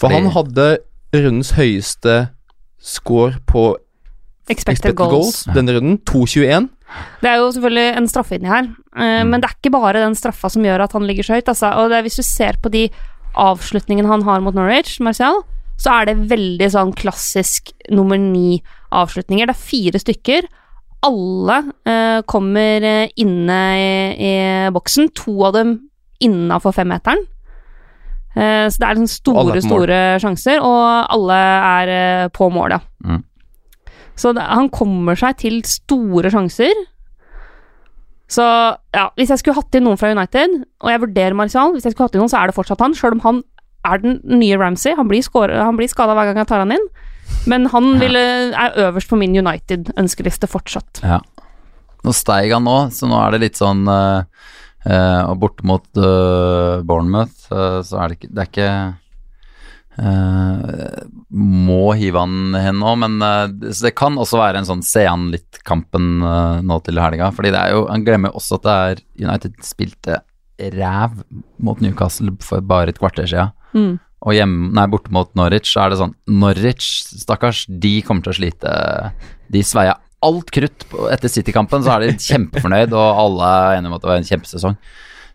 For 0.00 0.08
Fordi- 0.08 0.14
han 0.22 0.30
hadde 0.34 0.78
rundens 1.14 1.52
høyeste 1.52 2.30
score 2.80 3.36
på 3.46 3.76
Expected, 4.48 4.94
goals. 4.96 5.44
denne 5.52 5.74
runden. 5.76 5.98
2,21. 6.06 6.68
Det 7.20 7.28
er 7.30 7.36
jo 7.40 7.50
selvfølgelig 7.52 7.96
en 7.96 8.06
straffe 8.08 8.36
inni 8.38 8.48
her, 8.48 8.64
eh, 8.96 9.22
Mm. 9.22 9.30
men 9.30 9.40
det 9.40 9.50
er 9.50 9.54
ikke 9.60 9.72
bare 9.72 9.92
den 9.94 10.14
straffa 10.14 10.50
som 10.50 10.62
gjør 10.62 10.82
at 10.84 10.92
han 10.92 11.02
ligger 11.02 11.22
så 11.24 11.34
høyt. 11.34 11.48
Altså. 11.48 11.72
Og 11.76 11.90
det 11.90 11.98
er, 11.98 12.02
hvis 12.02 12.16
du 12.16 12.22
ser 12.22 12.52
på 12.62 12.70
de 12.70 12.88
avslutningene 13.36 14.06
han 14.06 14.22
har 14.22 14.40
mot 14.40 14.54
Norwich, 14.54 14.98
Martial, 15.00 15.42
så 15.78 16.00
er 16.00 16.06
det 16.06 16.28
veldig 16.30 16.70
sånn 16.72 16.94
klassisk 16.94 17.72
nummer 17.90 18.16
ni-avslutninger. 18.16 19.46
Det 19.46 19.56
er 19.56 19.66
fire 19.68 19.98
stykker. 20.00 20.48
Alle 21.06 21.56
eh, 21.86 22.18
kommer 22.28 22.84
eh, 22.90 23.12
inne 23.22 23.60
i, 23.78 23.88
i 24.26 24.34
boksen. 24.74 25.08
To 25.22 25.36
av 25.48 25.54
dem 25.56 25.76
innafor 26.24 26.74
femmeteren. 26.76 27.22
Eh, 28.36 28.66
så 28.68 28.80
det 28.82 28.88
er 28.88 28.98
liksom 28.98 29.08
store, 29.12 29.60
store 29.64 30.00
sjanser, 30.20 30.60
og 30.64 31.06
alle 31.14 31.38
er 31.70 31.92
eh, 31.94 32.26
på 32.36 32.50
mål, 32.52 32.74
ja. 32.76 32.80
Mm. 33.06 33.22
Så 34.16 34.32
det, 34.36 34.44
han 34.48 34.68
kommer 34.72 35.16
seg 35.20 35.36
til 35.44 35.58
store 35.68 36.30
sjanser. 36.32 36.72
Så 38.32 38.42
ja, 38.96 39.04
hvis 39.16 39.30
jeg 39.30 39.38
skulle 39.38 39.54
hatt 39.60 39.76
inn 39.78 39.84
noen 39.86 39.98
fra 40.00 40.10
United, 40.10 40.56
og 40.82 40.90
jeg 40.90 41.02
vurderer 41.04 41.36
Martial, 41.38 41.72
hvis 41.76 41.84
jeg 41.86 41.94
skulle 41.94 42.08
hatt 42.08 42.16
inn 42.16 42.24
noen, 42.24 42.32
så 42.32 42.40
er 42.40 42.50
det 42.50 42.56
fortsatt 42.56 42.80
han, 42.82 42.96
sjøl 42.96 43.14
om 43.18 43.22
han 43.26 43.42
er 43.86 44.00
den 44.02 44.16
nye 44.40 44.56
Ramsey. 44.58 44.96
Han 44.98 45.06
blir, 45.08 45.22
score- 45.22 45.54
han 45.62 45.76
blir 45.78 45.88
skada 45.92 46.16
hver 46.16 46.32
gang 46.32 46.40
jeg 46.42 46.48
tar 46.50 46.64
han 46.64 46.74
inn. 46.74 46.88
Men 47.46 47.66
han 47.72 47.98
ville, 48.00 48.20
er 48.54 48.76
øverst 48.88 49.08
på 49.10 49.18
min 49.18 49.34
United-ønskeliste 49.38 50.48
fortsatt. 50.50 51.00
Ja. 51.02 51.20
Nå 52.06 52.12
steig 52.14 52.52
han 52.52 52.64
nå, 52.66 52.76
så 52.94 53.06
nå 53.10 53.18
er 53.18 53.34
det 53.34 53.40
litt 53.42 53.58
sånn 53.58 53.80
eh, 53.90 54.22
eh, 54.86 55.22
Og 55.26 55.38
borte 55.42 55.64
mot 55.66 55.86
eh, 55.98 56.82
Bournemouth, 56.86 57.48
så 57.50 57.98
er 57.98 58.08
det 58.12 58.18
ikke 58.20 58.30
Det 58.30 58.42
er 58.44 58.50
ikke 58.52 58.70
Må 61.66 61.82
hive 61.96 62.20
han 62.20 62.54
hen 62.60 62.78
nå, 62.82 62.92
men 63.00 63.14
det- 63.58 63.72
så 63.74 63.86
det 63.88 63.94
kan 63.96 64.16
også 64.20 64.36
være 64.38 64.58
en 64.60 64.68
sånn 64.68 64.82
se 64.84 65.06
han 65.06 65.30
litt-kampen 65.32 66.20
nå 66.66 66.76
til 66.84 67.00
helga. 67.00 67.30
Fordi 67.32 67.50
det 67.50 67.60
er 67.62 67.70
jo 67.72 67.86
Han 67.88 68.04
glemmer 68.04 68.30
også 68.36 68.58
at 68.60 68.62
det 68.62 68.74
er 68.76 69.26
United 69.28 69.54
spilte 69.64 70.20
ræv 70.60 71.22
mot 71.60 71.80
Newcastle 71.80 72.36
for 72.40 72.60
bare 72.60 72.88
et 72.88 72.98
kvarter 73.00 73.26
siden. 73.26 73.52
Mm. 73.74 73.98
Og 74.24 74.32
hjemme, 74.32 74.70
nei, 74.74 74.86
borte 74.90 75.12
mot 75.12 75.28
Norwich, 75.38 75.68
så 75.74 75.84
er 75.84 75.92
det 75.92 75.98
sånn 76.00 76.14
Norwich, 76.40 76.86
stakkars, 77.20 77.66
de 77.68 77.98
kommer 78.06 78.24
til 78.24 78.32
å 78.32 78.38
slite. 78.38 78.72
De 79.52 79.60
sveier 79.66 79.98
alt 80.26 80.48
krutt 80.50 80.86
på, 80.90 81.04
etter 81.12 81.28
City-kampen, 81.30 81.84
så 81.84 81.92
er 81.96 82.06
de 82.06 82.14
kjempefornøyd, 82.24 82.94
og 82.96 83.20
alle 83.26 83.50
er 83.52 83.76
enige 83.76 83.92
om 83.92 83.98
at 83.98 84.02
det 84.06 84.10
var 84.10 84.22
en 84.22 84.30
kjempesesong. 84.30 84.78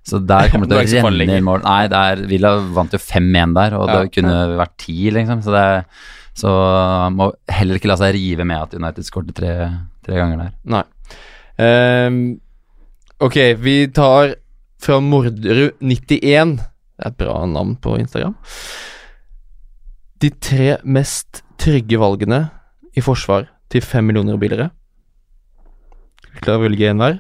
Så 0.01 0.17
der 0.25 0.49
kommer 0.49 0.65
det 0.65 0.79
til 0.89 0.97
å 0.97 1.05
renne 1.11 1.37
inn 1.37 1.45
mål. 1.45 1.61
Nei, 1.61 1.83
der, 1.93 2.23
Villa 2.27 2.55
vant 2.73 2.95
jo 2.95 2.99
5-1 2.99 3.53
der, 3.59 3.75
og 3.77 3.85
Ja. 3.87 3.99
det 4.01 4.11
kunne 4.15 4.35
vært 4.57 4.73
10, 4.81 5.11
liksom. 5.19 5.43
Så, 5.45 5.53
det, 5.53 5.85
så 6.41 6.51
må 7.13 7.29
heller 7.53 7.77
ikke 7.77 7.91
la 7.91 7.99
seg 8.01 8.15
rive 8.17 8.47
med 8.49 8.57
at 8.65 8.73
United 8.73 9.05
skåret 9.05 9.35
tre, 9.37 9.53
tre 10.01 10.17
ganger 10.17 10.41
der. 10.41 10.55
Nei. 10.73 10.83
Um, 11.61 12.17
ok, 13.21 13.37
vi 13.61 13.75
tar 13.93 14.33
fra 14.81 14.97
Morderud91. 15.05 16.57
Det 17.01 17.07
er 17.07 17.15
et 17.15 17.17
bra 17.17 17.39
navn 17.49 17.73
på 17.81 17.95
Instagram. 17.97 18.35
De 20.21 20.29
tre 20.37 20.75
mest 20.85 21.41
trygge 21.57 21.97
valgene 21.97 22.43
i 22.93 23.01
forsvar 23.01 23.47
til 23.73 23.81
fem 23.81 24.05
millioner 24.05 24.37
bilere. 24.37 24.69
billigere. 24.69 26.41
Klar 26.45 26.59
å 26.59 26.63
velge 26.63 26.91
en 26.91 27.01
hver? 27.01 27.17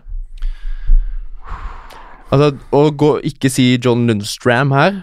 Altså, 2.31 2.51
å 2.71 2.83
gå, 2.95 3.09
ikke 3.27 3.49
si 3.51 3.73
John 3.81 4.05
Lundstram 4.07 4.71
her 4.71 5.01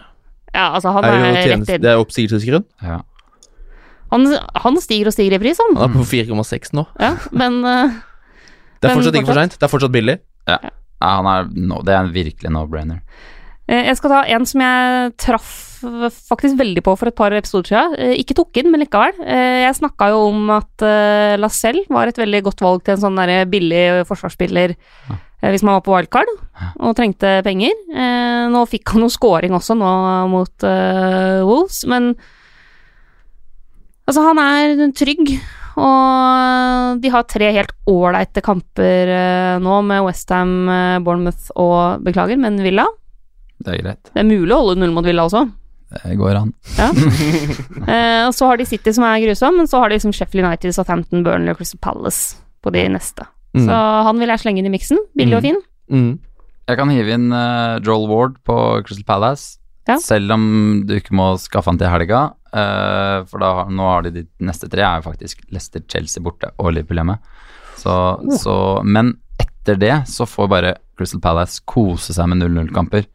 Ja, 0.54 0.70
altså, 0.70 0.94
han 0.94 1.04
er 1.04 1.10
jo 1.12 1.18
er 1.18 1.34
rett 1.34 1.50
tjeneste, 1.50 1.80
det 1.82 1.90
er 1.90 2.00
oppsigelsesgrunn. 2.00 2.64
Ja. 2.80 3.02
Han, 4.14 4.24
han 4.62 4.78
stiger 4.80 5.10
og 5.10 5.16
stiger 5.16 5.36
i 5.36 5.40
pris, 5.42 5.58
han. 5.60 5.76
Han 5.76 5.90
er 5.90 5.98
på 5.98 6.06
4,6 6.08 6.72
nå. 6.78 6.86
Ja, 7.02 7.16
men 7.34 7.58
uh, 7.66 7.98
Det 8.78 8.88
er 8.88 8.94
Men 8.94 9.02
fortsatt 9.02 9.18
ikke 9.20 9.32
for 9.32 9.40
seint. 9.42 9.58
Det 9.58 9.66
er 9.66 9.72
fortsatt 9.74 9.92
billig. 9.98 10.16
Ja, 10.48 10.62
han 11.02 11.28
er, 11.28 11.50
no, 11.52 11.82
det 11.84 11.98
er 11.98 12.08
virkelig 12.14 12.54
no-brainer. 12.54 13.02
Eh, 13.68 13.84
Jeg 13.90 13.98
skal 13.98 14.14
ta 14.14 14.20
en 14.34 14.46
som 14.48 14.62
jeg 14.64 15.12
traff 15.20 15.54
faktisk 15.78 16.56
veldig 16.58 16.82
på 16.82 16.94
for 16.98 17.10
et 17.10 17.14
par 17.18 17.34
episoder 17.36 17.68
siden. 17.70 17.94
Eh, 18.00 18.14
Ikke 18.22 18.34
tok 18.38 18.56
inn, 18.58 18.70
men 18.72 18.80
likevel. 18.82 19.14
Eh, 19.20 19.68
Jeg 19.68 19.76
snakka 19.78 20.10
jo 20.14 20.24
om 20.32 20.50
at 20.56 20.84
Lacelle 21.38 21.84
var 21.92 22.08
et 22.08 22.18
veldig 22.18 22.42
godt 22.48 22.64
valg 22.64 22.84
til 22.84 22.96
en 22.96 23.04
sånn 23.04 23.20
der 23.20 23.44
billig 23.46 24.06
forsvarsspiller 24.08 24.74
ja. 24.74 25.18
hvis 25.52 25.62
man 25.62 25.76
var 25.76 25.84
på 25.84 25.94
wildcard 25.94 26.32
og 26.80 26.96
trengte 26.96 27.42
penger. 27.44 27.74
Nå 28.50 28.64
fikk 28.66 28.88
han 28.94 29.04
noe 29.04 29.12
scoring 29.12 29.52
også 29.54 29.76
nå 29.76 29.92
mot 30.32 30.64
Wolves, 31.46 31.84
men 31.86 32.14
altså, 34.08 34.24
han 34.24 34.38
er 34.42 34.92
trygg. 34.96 35.36
Og 35.78 36.98
de 37.02 37.10
har 37.14 37.28
tre 37.30 37.52
helt 37.54 37.74
ålreite 37.86 38.42
kamper 38.42 39.12
nå 39.62 39.82
med 39.86 40.02
Westham, 40.08 40.56
Bournemouth 41.04 41.52
og 41.54 42.02
Beklager, 42.02 42.40
men 42.40 42.58
Villa. 42.64 42.88
Det 43.64 43.72
er 43.74 43.82
greit. 43.82 44.10
Det 44.14 44.20
er 44.22 44.28
mulig 44.28 44.52
å 44.54 44.60
holde 44.62 44.78
null 44.80 44.92
mot 44.94 45.06
Villa 45.06 45.24
også. 45.26 45.46
Det 46.04 46.16
går 46.20 46.36
an. 46.42 46.50
Eh, 47.88 48.26
og 48.28 48.34
så 48.36 48.46
har 48.50 48.58
de 48.60 48.66
City 48.68 48.92
som 48.92 49.04
er 49.08 49.22
grusom, 49.22 49.56
men 49.56 49.68
så 49.70 49.80
har 49.80 49.88
de 49.88 49.96
liksom 49.96 50.12
Sheffield 50.12 50.44
United, 50.44 50.74
Southampton, 50.76 51.22
Burnley 51.24 51.54
og 51.54 51.60
Crystal 51.60 51.80
Palace 51.80 52.36
på 52.64 52.72
de 52.74 52.82
neste. 52.92 53.24
Mm. 53.56 53.64
Så 53.64 53.78
han 54.08 54.18
vil 54.20 54.28
jeg 54.28 54.42
slenge 54.42 54.60
inn 54.60 54.68
i 54.68 54.72
miksen. 54.74 55.00
Billig 55.16 55.38
og 55.38 55.44
fin. 55.46 55.56
Mm. 55.88 56.10
Jeg 56.68 56.76
kan 56.76 56.92
hive 56.92 57.14
inn 57.16 57.30
uh, 57.32 57.78
Joel 57.80 58.04
Ward 58.10 58.36
på 58.44 58.58
Crystal 58.84 59.06
Palace, 59.08 59.56
Ja. 59.88 59.96
selv 60.04 60.34
om 60.36 60.42
du 60.84 60.92
ikke 60.98 61.16
må 61.16 61.30
skaffe 61.40 61.70
han 61.72 61.78
til 61.80 61.88
helga. 61.88 62.26
uh, 62.52 63.24
for 63.30 63.40
da, 63.40 63.64
nå 63.72 63.88
har 63.88 64.04
de 64.04 64.12
de 64.18 64.26
neste 64.44 64.68
tre 64.68 64.84
er 64.84 65.00
jo 65.00 65.06
faktisk 65.08 65.40
Leicester, 65.48 65.80
Chelsea 65.88 66.20
borte 66.22 66.50
og 66.58 66.74
Liverpool 66.76 67.00
hjemme. 67.00 67.16
Så, 67.80 67.94
så, 68.42 68.54
men 68.84 69.14
etter 69.40 69.78
det 69.80 69.94
så 70.10 70.26
får 70.28 70.48
bare 70.52 70.74
Crystal 70.98 71.20
Palace 71.24 71.62
kose 71.64 72.12
seg 72.12 72.28
med 72.28 72.42
0-0-kamper. 72.44 73.06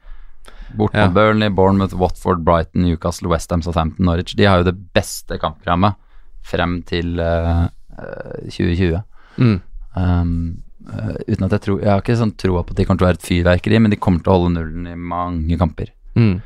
Bort 0.77 0.93
Ja. 0.93 1.05
mot 1.07 1.13
Burnley, 1.15 1.49
Bournemouth, 1.49 1.93
Watford, 1.95 2.43
Brighton, 2.45 2.83
Newcastle, 2.83 3.29
Westham, 3.29 3.61
Southampton, 3.61 4.05
Norwich. 4.05 4.35
De 4.35 4.45
har 4.45 4.57
jo 4.61 4.71
det 4.71 4.93
beste 4.93 5.37
kampprogrammet 5.39 5.95
frem 6.43 6.81
til 6.83 7.19
eh, 7.19 7.63
eh, 7.99 8.49
2020. 8.49 9.01
Mm. 9.37 9.61
Um, 9.95 10.57
eh, 10.89 11.15
uten 11.29 11.45
at 11.45 11.51
jeg 11.51 11.61
tror 11.61 11.79
Jeg 11.81 11.89
har 11.89 12.01
ikke 12.01 12.17
sånn 12.17 12.35
troa 12.37 12.63
på 12.65 12.71
at 12.73 12.77
de 12.77 12.85
kommer 12.85 12.99
til 12.99 13.05
å 13.05 13.11
være 13.11 13.19
et 13.21 13.27
fyrverkeri, 13.29 13.79
men 13.81 13.91
de 13.93 13.97
kommer 14.01 14.23
til 14.23 14.33
å 14.33 14.37
holde 14.39 14.53
nullen 14.57 14.87
i 14.91 14.95
mange 14.97 15.57
kamper. 15.61 15.93
Mm. 16.15 16.41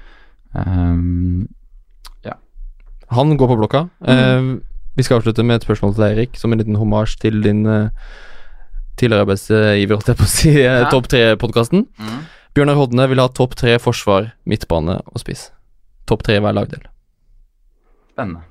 Um, 0.53 1.47
Han 3.09 3.37
går 3.39 3.47
på 3.47 3.55
blokka. 3.55 3.85
Eh, 4.03 4.57
vi 4.97 5.03
skal 5.05 5.21
avslutte 5.21 5.43
med 5.45 5.61
et 5.61 5.63
spørsmål 5.67 5.93
til 5.95 6.03
deg, 6.03 6.17
Erik, 6.17 6.33
som 6.35 6.51
en 6.51 6.59
liten 6.59 6.75
hommage 6.75 7.15
til 7.21 7.37
din 7.39 7.61
eh, 7.65 7.87
tidligere 8.99 9.23
arbeidsgiver, 9.23 9.93
holdt 9.95 10.09
jeg 10.11 10.17
på 10.19 10.25
å 10.25 10.31
si, 10.33 10.49
eh, 10.59 10.81
Ja. 10.81 10.89
Topp 10.91 11.07
tre-podkasten. 11.07 11.85
Mm. 12.01 12.17
Bjørnar 12.57 12.73
Hodne 12.73 13.03
vil 13.05 13.19
ha 13.21 13.27
topp 13.29 13.51
tre 13.53 13.75
forsvar, 13.77 14.31
midtbane 14.49 14.95
og 15.05 15.21
spiss. 15.21 15.51
Topp 16.09 16.23
tre 16.25 16.39
hver 16.41 16.55
lagdel. 16.57 16.87
spennende. 18.09 18.47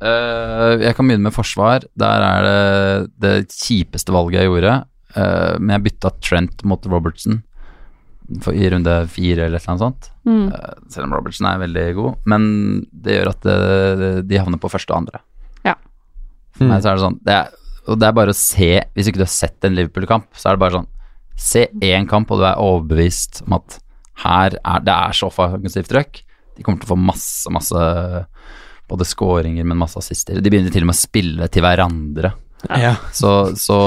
Uh, 0.00 0.80
jeg 0.80 0.96
kan 0.96 1.04
begynne 1.04 1.26
med 1.28 1.34
forsvar. 1.36 1.84
Der 1.92 2.24
er 2.24 2.46
det 2.46 3.10
det 3.20 3.34
kjipeste 3.52 4.14
valget 4.16 4.40
jeg 4.40 4.48
gjorde. 4.48 4.78
Uh, 5.12 5.60
men 5.60 5.74
jeg 5.74 5.84
bytta 5.90 6.12
Trent 6.24 6.64
mot 6.64 6.88
Robertson 6.88 7.42
for, 8.40 8.56
i 8.56 8.70
runde 8.72 8.96
fire 9.12 9.44
eller 9.44 9.60
et 9.60 9.66
eller 9.66 9.74
annet 9.74 9.84
sånt. 9.84 10.08
Mm. 10.24 10.48
Uh, 10.48 10.88
selv 10.88 11.10
om 11.10 11.12
Robertson 11.18 11.50
er 11.50 11.60
veldig 11.66 11.86
god. 12.00 12.24
Men 12.32 12.48
det 12.96 13.18
gjør 13.18 13.34
at 13.34 13.44
det, 13.44 14.12
de 14.30 14.40
havner 14.40 14.62
på 14.62 14.72
første 14.72 14.96
og 14.96 15.02
andre. 15.02 15.20
Ja. 15.68 15.76
For 16.56 16.64
meg 16.64 16.80
så 16.80 16.94
er 16.94 16.96
det 16.96 17.04
sånn 17.04 17.20
det 17.28 17.36
er, 17.42 17.52
Og 17.92 18.00
det 18.00 18.08
er 18.08 18.16
bare 18.16 18.32
å 18.34 18.36
se 18.36 18.66
Hvis 18.92 19.06
ikke 19.08 19.20
du 19.20 19.24
har 19.24 19.30
sett 19.32 19.64
en 19.64 19.76
Liverpool-kamp, 19.76 20.32
så 20.32 20.48
er 20.48 20.56
det 20.56 20.64
bare 20.64 20.80
sånn 20.80 20.91
Se 21.38 21.66
én 21.82 22.08
kamp, 22.10 22.30
og 22.30 22.42
du 22.42 22.46
er 22.48 22.60
overbevist 22.60 23.42
om 23.46 23.58
at 23.58 23.78
her 24.22 24.58
er 24.58 24.84
det 24.84 24.94
er 24.94 25.16
så 25.16 25.30
offensivt 25.30 25.90
trøkk. 25.90 26.22
De 26.56 26.64
kommer 26.64 26.82
til 26.82 26.90
å 26.90 26.92
få 26.92 27.00
masse, 27.00 27.52
masse 27.52 27.82
både 28.92 29.08
skåringer, 29.08 29.64
men 29.64 29.80
masse 29.80 29.98
assister. 30.00 30.40
De 30.40 30.52
begynner 30.52 30.72
til 30.74 30.84
og 30.84 30.90
med 30.90 30.98
å 30.98 31.02
spille 31.02 31.48
til 31.52 31.64
hverandre. 31.64 32.34
Ja. 32.68 32.94
Så, 33.14 33.54
så 33.58 33.78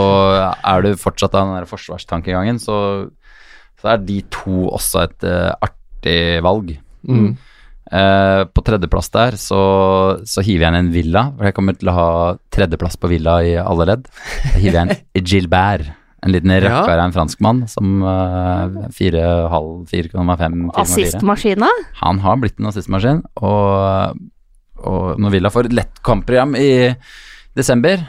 er 0.57 0.83
du 0.83 0.95
fortsatt 0.99 1.35
av 1.35 1.47
den 1.47 1.59
der 1.59 1.69
forsvarstankegangen, 1.69 2.59
så, 2.59 2.77
så 3.81 3.93
er 3.93 4.01
de 4.03 4.21
to 4.33 4.65
også 4.67 5.05
et 5.05 5.27
uh, 5.27 5.51
artig 5.63 6.19
valg. 6.45 6.73
Mm. 7.05 7.35
Uh, 7.85 8.41
på 8.49 8.63
tredjeplass 8.65 9.11
der 9.13 9.35
så, 9.37 9.59
så 10.25 10.41
hiver 10.41 10.65
jeg 10.65 10.73
inn 10.73 10.79
en 10.79 10.93
Villa, 10.95 11.27
for 11.35 11.47
jeg 11.47 11.55
kommer 11.57 11.77
til 11.77 11.91
å 11.91 11.95
ha 11.95 12.09
tredjeplass 12.53 12.97
på 12.97 13.11
Villa 13.13 13.37
i 13.45 13.53
alle 13.61 13.87
ledd. 13.91 14.09
Da 14.09 14.57
hiver 14.57 14.81
jeg 14.81 14.99
inn 15.21 15.27
Gilbert, 15.31 15.93
en 16.25 16.33
liten 16.33 16.53
rakkar 16.63 16.97
av 16.97 17.03
en 17.05 17.13
franskmann 17.13 17.63
som 17.69 18.01
uh, 18.01 18.89
4,5, 18.97 19.85
4,5, 19.91 20.15
4,4. 20.17 20.71
Assistmaskina. 20.81 21.69
Han 22.01 22.21
har 22.23 22.39
blitt 22.41 22.57
en 22.59 22.69
assistmaskin, 22.71 23.21
og, 23.45 24.17
og 24.81 25.21
når 25.21 25.35
Villa 25.37 25.51
får 25.53 25.69
et 25.69 25.77
lett 25.81 26.01
kampprogram 26.05 26.57
i 26.57 26.71
desember, 27.57 28.01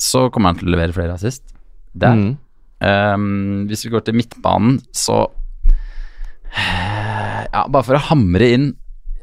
så 0.00 0.28
kommer 0.32 0.52
han 0.54 0.62
til 0.62 0.70
å 0.70 0.74
levere 0.74 0.96
flere 0.96 1.18
assist. 1.18 1.44
Der. 1.92 2.16
Mm. 2.16 2.32
Um, 2.80 3.66
hvis 3.68 3.84
vi 3.84 3.92
går 3.92 4.06
til 4.06 4.16
midtbanen, 4.16 4.78
så 4.96 5.26
Ja, 6.50 7.66
bare 7.68 7.84
for 7.84 7.94
å 7.98 8.00
hamre 8.08 8.46
inn 8.54 8.64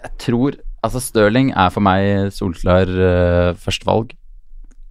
Jeg 0.03 0.11
tror 0.21 0.59
Altså, 0.85 1.01
Stirling 1.01 1.49
er 1.57 1.71
for 1.73 1.83
meg 1.83 2.29
solklar 2.35 2.87
uh, 2.87 3.57
førstevalg. 3.59 4.13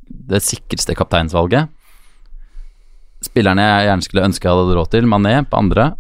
Det 0.05 0.43
sikreste 0.45 0.97
kapteinsvalget. 0.99 1.71
Spillerne 3.27 3.65
jeg 3.65 3.89
gjerne 3.91 4.07
skulle 4.07 4.27
ønske 4.29 4.49
jeg 4.49 4.59
hadde 4.59 4.77
råd 4.79 4.93
til, 4.95 5.09
Mané 5.11 5.39
på 5.51 5.61
andre. 5.61 5.91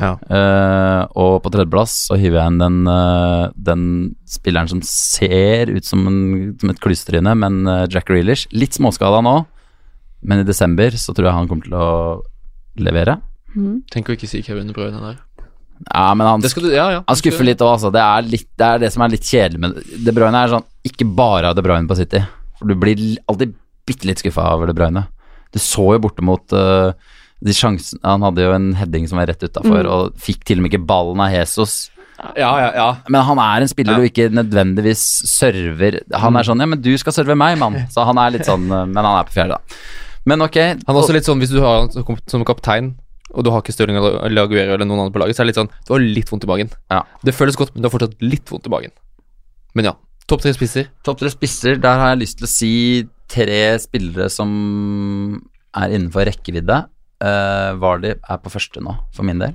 Ja. 0.00 0.14
Uh, 0.26 1.02
og 1.22 1.36
på 1.44 1.52
tredjeplass 1.54 1.92
så 2.08 2.16
hiver 2.18 2.40
jeg 2.40 2.52
inn 2.52 2.62
den, 2.62 2.78
uh, 2.90 3.52
den 3.54 3.84
spilleren 4.26 4.70
som 4.70 4.80
ser 4.86 5.70
ut 5.70 5.86
som, 5.86 6.02
en, 6.10 6.54
som 6.58 6.72
et 6.72 6.80
klysetryne, 6.82 7.36
men 7.38 7.62
uh, 7.68 7.84
Jack 7.90 8.10
Reelish. 8.10 8.48
Litt 8.54 8.74
småskala 8.78 9.22
nå, 9.24 9.36
men 10.26 10.42
i 10.42 10.48
desember 10.48 10.96
så 10.98 11.14
tror 11.14 11.30
jeg 11.30 11.38
han 11.38 11.50
kommer 11.50 11.68
til 11.68 11.78
å 11.78 11.92
levere. 12.80 13.20
Tenk 13.92 14.10
å 14.10 14.16
ikke 14.16 14.28
si 14.30 14.42
Kevin 14.42 14.70
De 14.70 14.74
Bruyne 14.74 14.98
der. 14.98 15.20
Ja, 15.90 16.08
men 16.14 16.26
han, 16.26 16.42
du, 16.42 16.70
ja, 16.70 16.86
ja. 16.94 17.00
han 17.06 17.18
skuffer 17.18 17.46
litt 17.46 17.62
òg, 17.62 17.74
altså. 17.76 17.90
Det 17.94 18.02
er, 18.02 18.26
litt, 18.30 18.48
det 18.58 18.66
er 18.66 18.82
det 18.82 18.90
som 18.94 19.04
er 19.04 19.12
litt 19.14 19.26
kjedelig 19.26 19.60
med 19.62 19.78
De 20.06 20.14
Bruyne. 20.14 20.40
er 20.40 20.52
sånn 20.52 20.66
Ikke 20.86 21.06
bare 21.06 21.50
av 21.50 21.58
De 21.58 21.64
Bruyne 21.66 21.90
på 21.90 21.98
City. 21.98 22.22
For 22.58 22.70
du 22.70 22.78
blir 22.78 23.02
alltid 23.30 23.54
bitte 23.84 24.08
litt 24.08 24.22
skuffa 24.22 24.46
over 24.54 24.70
De 24.70 24.76
Bruyne. 24.76 25.04
Du 25.54 25.60
så 25.62 25.84
jo 25.94 26.00
borte 26.02 26.24
mot 26.26 26.52
eh, 26.52 26.92
de 27.44 27.52
sjansene 27.54 28.00
Han 28.02 28.22
hadde 28.26 28.42
jo 28.42 28.52
en 28.56 28.72
heading 28.78 29.06
som 29.08 29.18
var 29.20 29.28
rett 29.30 29.42
utafor, 29.46 29.84
Mm. 29.84 29.90
og 29.94 30.14
fikk 30.18 30.44
til 30.48 30.58
og 30.58 30.64
med 30.66 30.72
ikke 30.72 30.86
ballen 30.88 31.20
av 31.22 31.30
Jesus. 31.34 31.90
Ja, 32.38 32.50
ja, 32.62 32.70
ja. 32.74 32.88
Men 33.10 33.24
han 33.26 33.38
er 33.42 33.62
en 33.64 33.68
spiller 33.68 33.94
Ja. 33.94 33.98
du 33.98 34.06
ikke 34.08 34.30
nødvendigvis 34.32 35.02
server 35.28 36.00
Han 36.14 36.36
er 36.38 36.46
sånn 36.46 36.60
Ja, 36.62 36.66
men 36.70 36.80
du 36.80 36.92
skal 36.98 37.12
serve 37.12 37.34
meg, 37.36 37.58
mann. 37.58 37.74
Så 37.94 38.04
han 38.06 38.18
er 38.18 38.30
litt 38.36 38.46
sånn 38.46 38.66
eh, 38.70 38.84
Men 38.86 39.02
han 39.04 39.18
er 39.20 39.24
på 39.30 39.34
fjerde, 39.34 39.58
da. 39.58 39.80
Men 40.26 40.40
ok. 40.46 40.56
Han 40.86 40.94
er 40.94 41.00
også 41.02 41.12
litt 41.12 41.26
sånn, 41.26 41.38
Hvis 41.42 41.50
du 41.50 41.60
har 41.60 41.80
han 41.82 41.90
som- 41.90 42.16
som 42.26 42.44
kaptein, 42.44 42.94
og 43.34 43.44
du 43.44 43.50
har 43.50 43.60
ikke 43.60 43.72
Stirling 43.74 43.96
eller 43.98 44.42
Aguero 44.46 44.74
eller 44.74 44.86
noen 44.86 45.00
andre 45.06 45.12
på 45.12 45.20
laget, 45.20 45.36
så 45.36 45.42
er 45.42 45.46
det 45.50 45.56
litt 45.56 45.60
sånn 45.62 45.70
Du 45.86 45.92
har 45.94 46.00
litt 46.00 46.30
vondt 46.30 46.44
i 46.44 46.46
magen. 46.46 46.70
Ja. 46.90 47.02
Det 47.24 47.34
føles 47.34 47.56
godt, 47.56 47.74
men 47.74 47.82
du 47.82 47.88
har 47.90 47.98
fortsatt 47.98 48.14
litt 48.22 48.46
vondt 48.48 48.66
i 48.66 48.70
magen. 48.70 48.90
Men 49.74 49.84
ja. 49.90 49.92
Topp 50.26 50.40
tre 50.40 50.54
spisser. 50.54 50.86
Topp 51.04 51.18
tre 51.18 51.28
spisser, 51.28 51.76
der 51.78 51.98
har 51.98 52.14
jeg 52.14 52.20
lyst 52.22 52.38
til 52.38 52.46
å 52.46 52.48
si 52.48 52.72
tre 53.30 53.62
spillere 53.82 54.28
som 54.32 54.50
er 55.74 55.94
innenfor 55.94 56.28
rekkevidde. 56.28 56.84
Uh, 57.24 57.72
Vardy 57.80 58.14
er 58.16 58.42
på 58.42 58.52
første 58.52 58.82
nå, 58.84 58.96
for 59.14 59.26
min 59.26 59.40
del. 59.42 59.54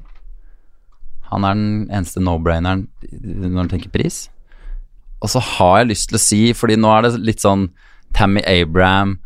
Han 1.30 1.46
er 1.46 1.58
den 1.58 1.72
eneste 1.94 2.22
no-braineren 2.24 2.88
når 3.12 3.70
du 3.70 3.74
tenker 3.76 3.94
pris. 3.94 4.28
Og 5.20 5.30
så 5.32 5.42
har 5.44 5.82
jeg 5.82 5.92
lyst 5.92 6.10
til 6.10 6.18
å 6.18 6.24
si, 6.24 6.42
fordi 6.58 6.80
nå 6.80 6.92
er 6.94 7.06
det 7.06 7.20
litt 7.22 7.44
sånn 7.44 7.70
Tammy 8.16 8.42
Abraham 8.48 9.20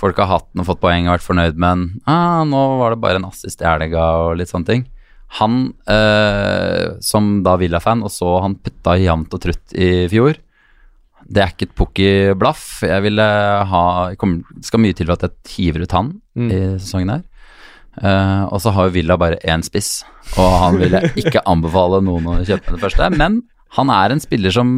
Folk 0.00 0.16
har 0.16 0.30
hatt 0.30 0.46
den 0.54 0.62
og 0.62 0.68
fått 0.70 0.80
poeng 0.80 1.08
og 1.08 1.18
vært 1.18 1.26
fornøyd 1.26 1.58
med 1.60 1.74
den. 1.74 1.82
Ah, 2.08 2.40
nå 2.48 2.60
var 2.80 2.94
det 2.94 3.02
bare 3.02 3.20
en 3.20 3.26
assist 3.28 3.60
i 3.60 3.66
helga 3.68 4.06
og 4.22 4.38
litt 4.40 4.48
sånne 4.48 4.68
ting. 4.70 4.86
Han 5.36 5.58
uh, 5.92 6.96
som 7.04 7.42
da 7.44 7.58
Villa-fan 7.60 8.00
og 8.06 8.12
så 8.14 8.38
han 8.40 8.56
putta 8.64 8.96
jevnt 8.96 9.36
og 9.36 9.42
trutt 9.44 9.74
i 9.76 10.08
fjor, 10.10 10.40
det 11.30 11.42
er 11.44 11.52
ikke 11.52 11.66
et 11.68 11.74
pukki 11.78 12.08
blaff. 12.38 12.80
Jeg 12.82 13.02
ville 13.04 13.22
ha 13.70 13.82
Det 14.10 14.64
skal 14.66 14.80
mye 14.82 14.96
til 14.98 15.06
for 15.06 15.14
at 15.18 15.28
jeg 15.28 15.54
hiver 15.56 15.84
ut 15.86 15.92
han 15.98 16.12
Mm. 16.36 16.50
i 16.50 16.60
sesongen 16.78 17.10
her. 17.10 17.22
Uh, 18.00 18.46
og 18.54 18.60
så 18.62 18.70
har 18.72 18.86
jo 18.88 18.94
Villa 18.94 19.16
bare 19.18 19.36
én 19.44 19.62
spiss, 19.66 20.04
og 20.38 20.50
han 20.62 20.78
vil 20.78 20.94
jeg 20.94 21.10
ikke 21.24 21.42
anbefale 21.52 21.98
noen 22.06 22.26
å 22.30 22.36
kjøpe 22.46 22.70
med 22.70 22.78
det 22.78 22.84
første. 22.84 23.08
Men 23.18 23.40
han 23.76 23.90
er 23.90 24.14
en 24.14 24.22
spiller 24.22 24.50
som 24.54 24.72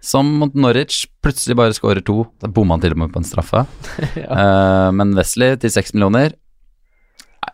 som 0.00 0.28
mot 0.38 0.54
Norwich 0.54 1.00
plutselig 1.26 1.56
bare 1.58 1.74
skårer 1.74 2.04
to. 2.06 2.20
Da 2.38 2.46
bomma 2.46 2.76
han 2.76 2.80
til 2.84 2.94
og 2.94 3.00
med 3.02 3.10
på 3.12 3.18
en 3.18 3.26
straffe. 3.26 3.64
Eh, 4.16 4.90
men 4.94 5.14
Wesley 5.18 5.56
til 5.58 5.70
seks 5.74 5.90
millioner 5.94 6.34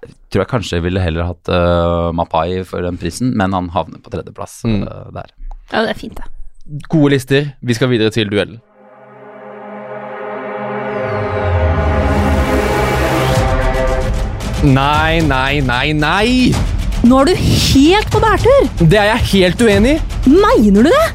jeg 0.04 0.12
tror 0.32 0.42
jeg 0.42 0.50
kanskje 0.50 0.80
ville 0.84 1.00
heller 1.00 1.24
hatt 1.28 1.48
uh, 1.48 2.10
Mapai 2.12 2.64
for 2.68 2.82
den 2.84 2.96
prisen, 3.00 3.30
men 3.38 3.52
han 3.56 3.68
havner 3.72 4.00
på 4.04 4.10
tredjeplass 4.12 4.60
Mm. 4.68 4.82
der. 5.14 5.30
Ja, 5.72 5.82
det 5.86 5.90
er 5.94 5.98
fint, 6.00 6.16
det. 6.18 6.26
Gode 6.64 7.10
lister. 7.12 7.50
Vi 7.60 7.74
skal 7.74 7.90
videre 7.90 8.10
til 8.10 8.30
duellen. 8.32 8.60
Nei, 14.64 15.20
nei, 15.20 15.60
nei, 15.60 15.92
nei! 15.92 16.54
Nå 17.04 17.18
er 17.20 17.28
du 17.28 17.34
helt 17.36 18.08
på 18.08 18.20
bærtur! 18.24 18.64
Det 18.80 18.96
er 18.96 19.10
jeg 19.10 19.28
helt 19.34 19.60
uenig 19.60 19.98
i. 19.98 20.00
Mener 20.32 20.88
du 20.88 20.88
det? 20.88 21.06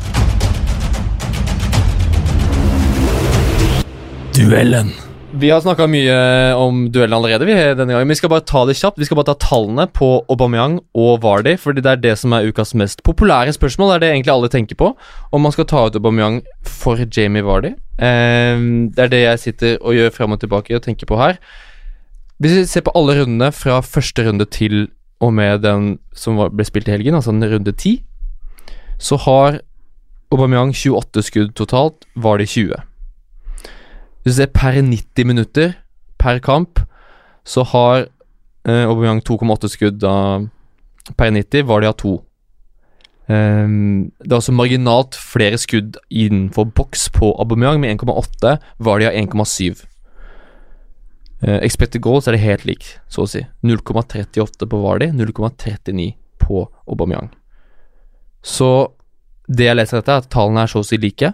Duellen. 4.38 4.94
Vi 5.40 5.48
har 5.54 5.62
snakka 5.64 5.86
mye 5.88 6.16
om 6.60 6.90
duellen 6.92 7.16
allerede. 7.16 7.46
vi 7.46 7.54
denne 7.54 7.94
gangen, 7.94 8.08
men 8.08 8.10
Vi 8.10 8.16
skal 8.16 8.30
bare 8.30 8.44
ta 8.44 8.66
det 8.66 8.76
kjapt. 8.76 8.98
Vi 9.00 9.06
skal 9.06 9.16
bare 9.16 9.32
ta 9.32 9.36
tallene 9.40 9.86
på 9.88 10.26
Aubameyang 10.28 10.80
og 10.94 11.22
Vardy, 11.24 11.56
fordi 11.56 11.82
det 11.82 11.92
er 11.92 11.96
det 11.96 12.18
som 12.20 12.34
er 12.34 12.50
ukas 12.50 12.74
mest 12.76 13.04
populære 13.04 13.54
spørsmål. 13.54 13.88
Det 13.88 13.96
er 13.96 14.00
det 14.00 14.10
egentlig 14.10 14.34
alle 14.34 14.50
tenker 14.50 14.76
på. 14.76 14.96
Om 15.32 15.42
man 15.42 15.52
skal 15.52 15.66
ta 15.66 15.86
ut 15.88 15.96
Aubameyang 15.96 16.42
for 16.64 16.98
Jamie 16.98 17.42
Vardy. 17.42 17.72
Ehm, 18.02 18.92
det 18.92 19.00
er 19.00 19.08
det 19.08 19.22
jeg 19.22 19.40
sitter 19.40 19.78
og 19.80 19.94
gjør 19.94 20.12
frem 20.12 20.32
og 20.32 20.40
tilbake 20.40 20.76
og 20.76 20.84
tenker 20.84 21.06
på 21.06 21.16
her. 21.16 21.40
Hvis 22.40 22.58
vi 22.58 22.66
ser 22.66 22.82
på 22.82 22.92
alle 22.96 23.22
rundene 23.22 23.52
fra 23.52 23.80
første 23.80 24.28
runde 24.28 24.46
til 24.46 24.90
og 25.22 25.34
med 25.34 25.62
den 25.62 26.00
som 26.14 26.36
ble 26.36 26.66
spilt 26.66 26.88
i 26.88 26.92
helgen, 26.92 27.16
altså 27.16 27.32
den 27.32 27.48
runde 27.48 27.72
ti, 27.72 28.04
så 29.00 29.16
har 29.16 29.62
Aubameyang 30.32 30.76
28 30.76 31.24
skudd 31.24 31.56
totalt, 31.56 32.04
Vardy 32.16 32.46
20. 32.46 32.89
Hvis 34.24 34.36
du 34.36 34.42
ser 34.42 34.52
per 34.54 34.76
90 34.76 35.28
minutter 35.28 35.76
per 36.20 36.40
kamp, 36.44 36.82
så 37.48 37.64
har 37.72 38.08
eh, 38.68 38.86
Aubameyang 38.86 39.22
2,8 39.26 39.72
skudd 39.72 40.02
da, 40.04 40.16
per 41.18 41.32
90, 41.32 41.66
var 41.70 41.82
de 41.82 41.90
av 41.90 41.96
2. 42.02 42.16
Um, 43.30 44.10
det 44.26 44.32
er 44.32 44.40
også 44.40 44.56
marginalt 44.58 45.14
flere 45.14 45.58
skudd 45.62 46.00
innenfor 46.10 46.66
boks 46.74 47.12
på 47.14 47.30
Aubameyang 47.38 47.78
med 47.82 48.00
1,8, 48.00 48.56
var 48.82 49.00
de 49.00 49.10
av 49.10 49.18
1,7. 49.18 49.84
Uh, 51.40 51.60
expected 51.64 52.02
goals 52.04 52.28
er 52.28 52.36
det 52.36 52.44
helt 52.44 52.66
lik, 52.68 52.88
så 53.08 53.24
å 53.24 53.30
si. 53.30 53.46
0,38 53.64 54.66
på 54.68 54.82
Vardy, 54.82 55.12
0,39 55.16 56.10
på 56.42 56.66
Aubameyang. 56.90 57.30
Så 58.42 58.90
det 59.48 59.70
jeg 59.70 59.78
leser 59.78 60.02
dette 60.02 60.16
er 60.16 60.24
at 60.24 60.34
tallene 60.34 60.66
er 60.66 60.72
så 60.72 60.82
å 60.84 60.88
si 60.88 60.98
like. 61.02 61.32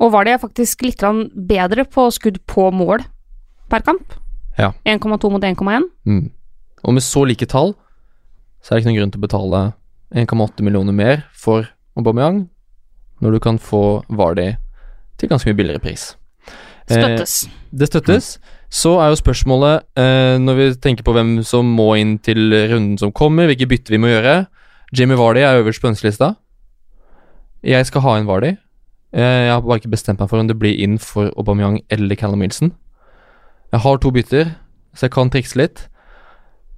Og 0.00 0.12
var 0.14 0.24
det 0.24 0.40
faktisk 0.40 0.82
litt 0.86 1.02
bedre 1.48 1.84
på 1.84 2.08
skudd 2.14 2.40
på 2.48 2.70
mål 2.72 3.04
per 3.70 3.84
kamp? 3.84 4.14
Ja. 4.58 4.72
1,2 4.84 5.30
mot 5.32 5.44
1,1. 5.44 5.88
Mm. 6.08 6.30
Og 6.84 6.96
med 6.96 7.04
så 7.04 7.24
like 7.28 7.46
tall, 7.46 7.74
så 8.60 8.72
er 8.72 8.78
det 8.78 8.82
ikke 8.82 8.90
noen 8.90 9.00
grunn 9.00 9.12
til 9.14 9.20
å 9.20 9.26
betale 9.26 9.60
1,8 10.16 10.64
millioner 10.66 10.96
mer 10.96 11.26
for 11.36 11.68
Aubameyang, 11.98 12.46
når 13.20 13.36
du 13.36 13.40
kan 13.44 13.60
få 13.60 14.02
Vardy 14.08 14.54
til 15.20 15.30
ganske 15.30 15.50
mye 15.50 15.58
billigere 15.58 15.82
pris. 15.84 16.14
Eh, 16.88 16.96
Støttes. 16.96 17.34
det 17.70 17.88
støttes. 17.90 18.38
Så 18.70 18.96
er 19.02 19.10
jo 19.10 19.18
spørsmålet, 19.18 19.84
eh, 19.98 20.38
når 20.38 20.56
vi 20.56 20.70
tenker 20.80 21.04
på 21.04 21.12
hvem 21.12 21.42
som 21.44 21.66
må 21.66 21.92
inn 22.00 22.18
til 22.18 22.50
runden 22.72 22.98
som 22.98 23.12
kommer, 23.12 23.46
hvilke 23.50 23.68
bytter 23.68 23.94
vi 23.94 24.00
må 24.00 24.10
gjøre 24.10 24.46
Jamie 24.96 25.18
Vardy 25.18 25.44
er 25.44 25.60
øverst 25.60 25.82
på 25.82 25.90
ønskelista. 25.90 26.34
Jeg 27.62 27.86
skal 27.86 28.02
ha 28.02 28.16
inn 28.18 28.26
Vardy. 28.26 28.56
Eh, 29.12 29.46
jeg 29.46 29.52
har 29.52 29.62
bare 29.64 29.80
ikke 29.80 29.90
bestemt 29.90 30.20
meg 30.22 30.30
for 30.30 30.38
om 30.42 30.46
det 30.50 30.58
blir 30.60 30.78
inn 30.84 30.98
for 31.02 31.32
Aubameyang 31.36 31.80
eller 31.90 32.16
Callum 32.20 32.44
Wilson. 32.44 32.72
Jeg 33.72 33.80
har 33.84 33.98
to 34.02 34.10
bytter, 34.14 34.52
så 34.94 35.06
jeg 35.08 35.14
kan 35.14 35.30
trikse 35.30 35.58
litt. 35.58 35.84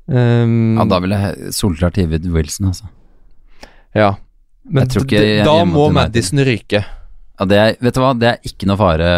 Um, 0.09 0.77
Ja, 0.77 0.85
da 0.91 0.99
ville 1.01 1.19
jeg 1.21 1.53
solklart 1.57 1.97
hivet 2.01 2.27
Wilson, 2.33 2.73
altså. 2.73 2.89
ja. 3.95 4.15
Men 4.65 4.87
Jeg 4.89 5.03
ikke 5.03 5.45
da 5.45 5.65
må. 5.67 5.89
Madison 5.93 6.39
ryke. 6.47 6.85
Ja, 7.41 7.47
det 7.51 7.57
er, 7.59 7.73
vet 7.83 7.95
du 7.97 8.01
hva, 8.01 8.13
det 8.15 8.29
er 8.29 8.45
ikke 8.47 8.69
noe 8.71 8.79
fare 8.79 9.09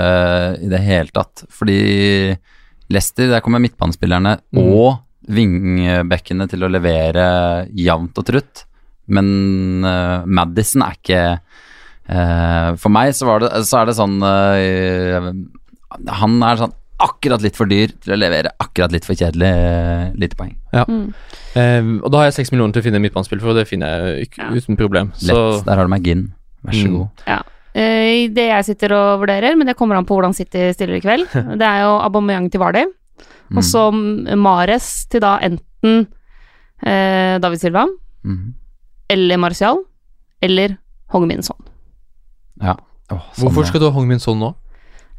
i 0.65 0.69
det 0.73 0.81
hele 0.81 1.13
tatt. 1.13 1.43
Fordi 1.53 2.35
Leicester, 2.89 3.29
der 3.29 3.43
kommer 3.45 3.61
midtbanespillerne 3.61 4.39
Mm. 4.55 4.63
og 4.73 5.03
vingbekkene 5.29 6.47
til 6.49 6.65
å 6.65 6.71
levere 6.73 7.67
jevnt 7.77 8.17
og 8.21 8.25
trutt. 8.29 8.65
Men 9.09 9.85
uh, 9.85 10.25
Madison 10.25 10.83
er 10.87 10.97
ikke 10.97 11.19
eh, 11.21 11.39
For 12.07 12.93
meg 12.93 13.15
så, 13.17 13.25
var 13.27 13.41
det, 13.41 13.49
så 13.65 13.79
er 13.81 13.87
det 13.89 13.95
sånn 13.97 14.19
eh, 14.23 15.29
Han 16.21 16.35
er 16.45 16.59
sånn 16.61 16.75
akkurat 17.05 17.43
litt 17.43 17.57
for 17.59 17.67
dyr 17.69 17.91
til 18.05 18.15
å 18.15 18.19
levere 18.21 18.53
akkurat 18.63 18.93
litt 18.95 19.05
for 19.05 19.17
kjedelig 19.19 19.49
uh, 19.51 20.13
lite 20.21 20.37
poeng. 20.39 20.53
Mm. 20.73 21.09
Um, 21.59 21.89
og 22.05 22.13
da 22.15 22.21
har 22.21 22.29
jeg 22.29 22.37
seks 22.39 22.53
millioner 22.53 22.73
til 22.77 22.85
å 22.85 22.87
finne 22.87 23.01
midtbanespiller 23.03 23.43
for, 23.43 23.51
og 23.51 23.59
det 23.59 23.65
finner 23.69 23.91
jeg 24.15 24.29
ikke, 24.29 24.39
Ja. 24.45 24.51
uten 24.55 24.79
problem. 24.79 25.11
Lett. 25.19 25.33
Så 25.35 25.65
Der 25.67 25.75
har 25.81 25.89
du 25.89 25.91
McGinn. 25.91 26.23
Vær 26.65 26.73
så 26.79 26.87
Mm. 26.87 26.95
god. 26.95 27.43
Eh, 27.75 28.29
det 28.31 28.47
jeg 28.49 28.65
sitter 28.69 28.95
og 28.95 29.21
vurderer, 29.25 29.57
men 29.59 29.67
det 29.67 29.77
kommer 29.77 29.97
an 29.99 30.07
på 30.07 30.15
hvordan 30.17 30.33
City 30.39 30.71
stiller 30.73 30.95
i 30.97 31.03
kveld, 31.03 31.27
det 31.59 31.67
er 31.67 31.83
jo 31.83 31.99
Aubameyang 32.07 32.49
til 32.51 32.61
Vardy, 32.63 32.85
Mm. 33.51 33.59
og 33.59 33.63
så 33.65 33.83
Mares 34.39 35.07
til 35.11 35.21
da 35.21 35.39
enten 35.43 36.07
uh, 36.87 37.39
David 37.43 37.59
Silva 37.61 37.87
Mhm. 38.25 38.55
eller 39.11 39.37
Martial 39.37 39.83
eller 40.41 40.79
Hong-Min 41.13 41.43
Son. 41.43 41.59
Ja. 42.65 42.77
Åh, 43.13 43.21
sånn, 43.37 43.43
hvorfor 43.45 43.67
skal 43.69 43.83
du 43.83 43.89
ha 43.91 43.93
Hong 43.95 44.07
Min 44.09 44.23
Son 44.23 44.39
nå? 44.41 44.55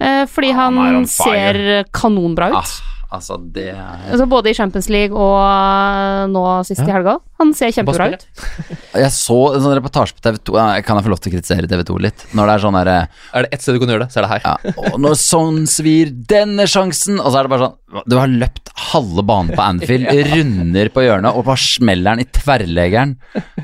Eh, 0.02 0.26
fordi 0.28 0.50
Ah, 0.52 0.58
han, 0.66 0.78
han 0.82 1.04
er 1.04 1.12
ser 1.12 1.84
kanonbra 1.96 2.50
ut. 2.52 2.58
Ah, 2.60 2.95
altså, 3.18 3.38
det 3.56 3.70
er 3.74 4.06
Altså 4.12 4.26
både 4.30 4.52
i 4.52 4.56
Champions 4.58 4.88
League 4.94 5.16
og 5.16 5.38
eh, 5.42 6.26
nå 6.32 6.44
sist 6.68 6.84
i 6.84 6.92
helga. 6.92 7.18
Han 7.42 7.52
ser 7.58 7.74
kjempebra 7.76 8.08
ut. 8.14 8.26
Jeg 9.04 9.12
så 9.12 9.38
en 9.56 9.64
sånn 9.66 9.76
reportasje 9.76 10.16
på 10.16 10.24
TV2 10.24 10.56
ja, 10.56 10.68
Kan 10.88 10.96
jeg 11.00 11.06
få 11.08 11.12
lov 11.12 11.20
til 11.20 11.32
å 11.32 11.36
kritisere 11.36 11.68
TV2 11.68 11.98
litt? 12.06 12.22
Når 12.38 12.48
det 12.48 12.54
er 12.54 12.64
sånn 12.64 12.78
derre 12.78 12.94
Er 13.36 13.44
det 13.44 13.50
ett 13.58 13.66
sted 13.66 13.76
du 13.76 13.82
kan 13.84 13.92
gjøre 13.92 14.06
det, 14.06 14.14
så 14.14 14.22
er 14.22 14.28
det 14.28 14.30
her. 14.32 14.46
ja, 14.46 14.76
Og 14.94 14.96
når 15.04 15.18
sånn 15.20 15.58
svir 15.68 16.14
denne 16.32 16.64
sjansen 16.72 17.20
Og 17.20 17.28
så 17.34 17.42
er 17.42 17.48
det 17.50 17.52
bare 17.52 17.68
sånn 17.68 18.06
Du 18.08 18.16
har 18.22 18.32
løpt 18.32 18.72
halve 18.94 19.26
banen 19.28 19.52
på 19.56 19.66
Anfield, 19.66 20.08
runder 20.32 20.92
på 20.96 21.04
hjørnet, 21.04 21.36
og 21.36 21.44
bare 21.50 21.60
smeller 21.64 22.16
den 22.16 22.24
i 22.24 22.30
tverrleggeren. 22.40 23.14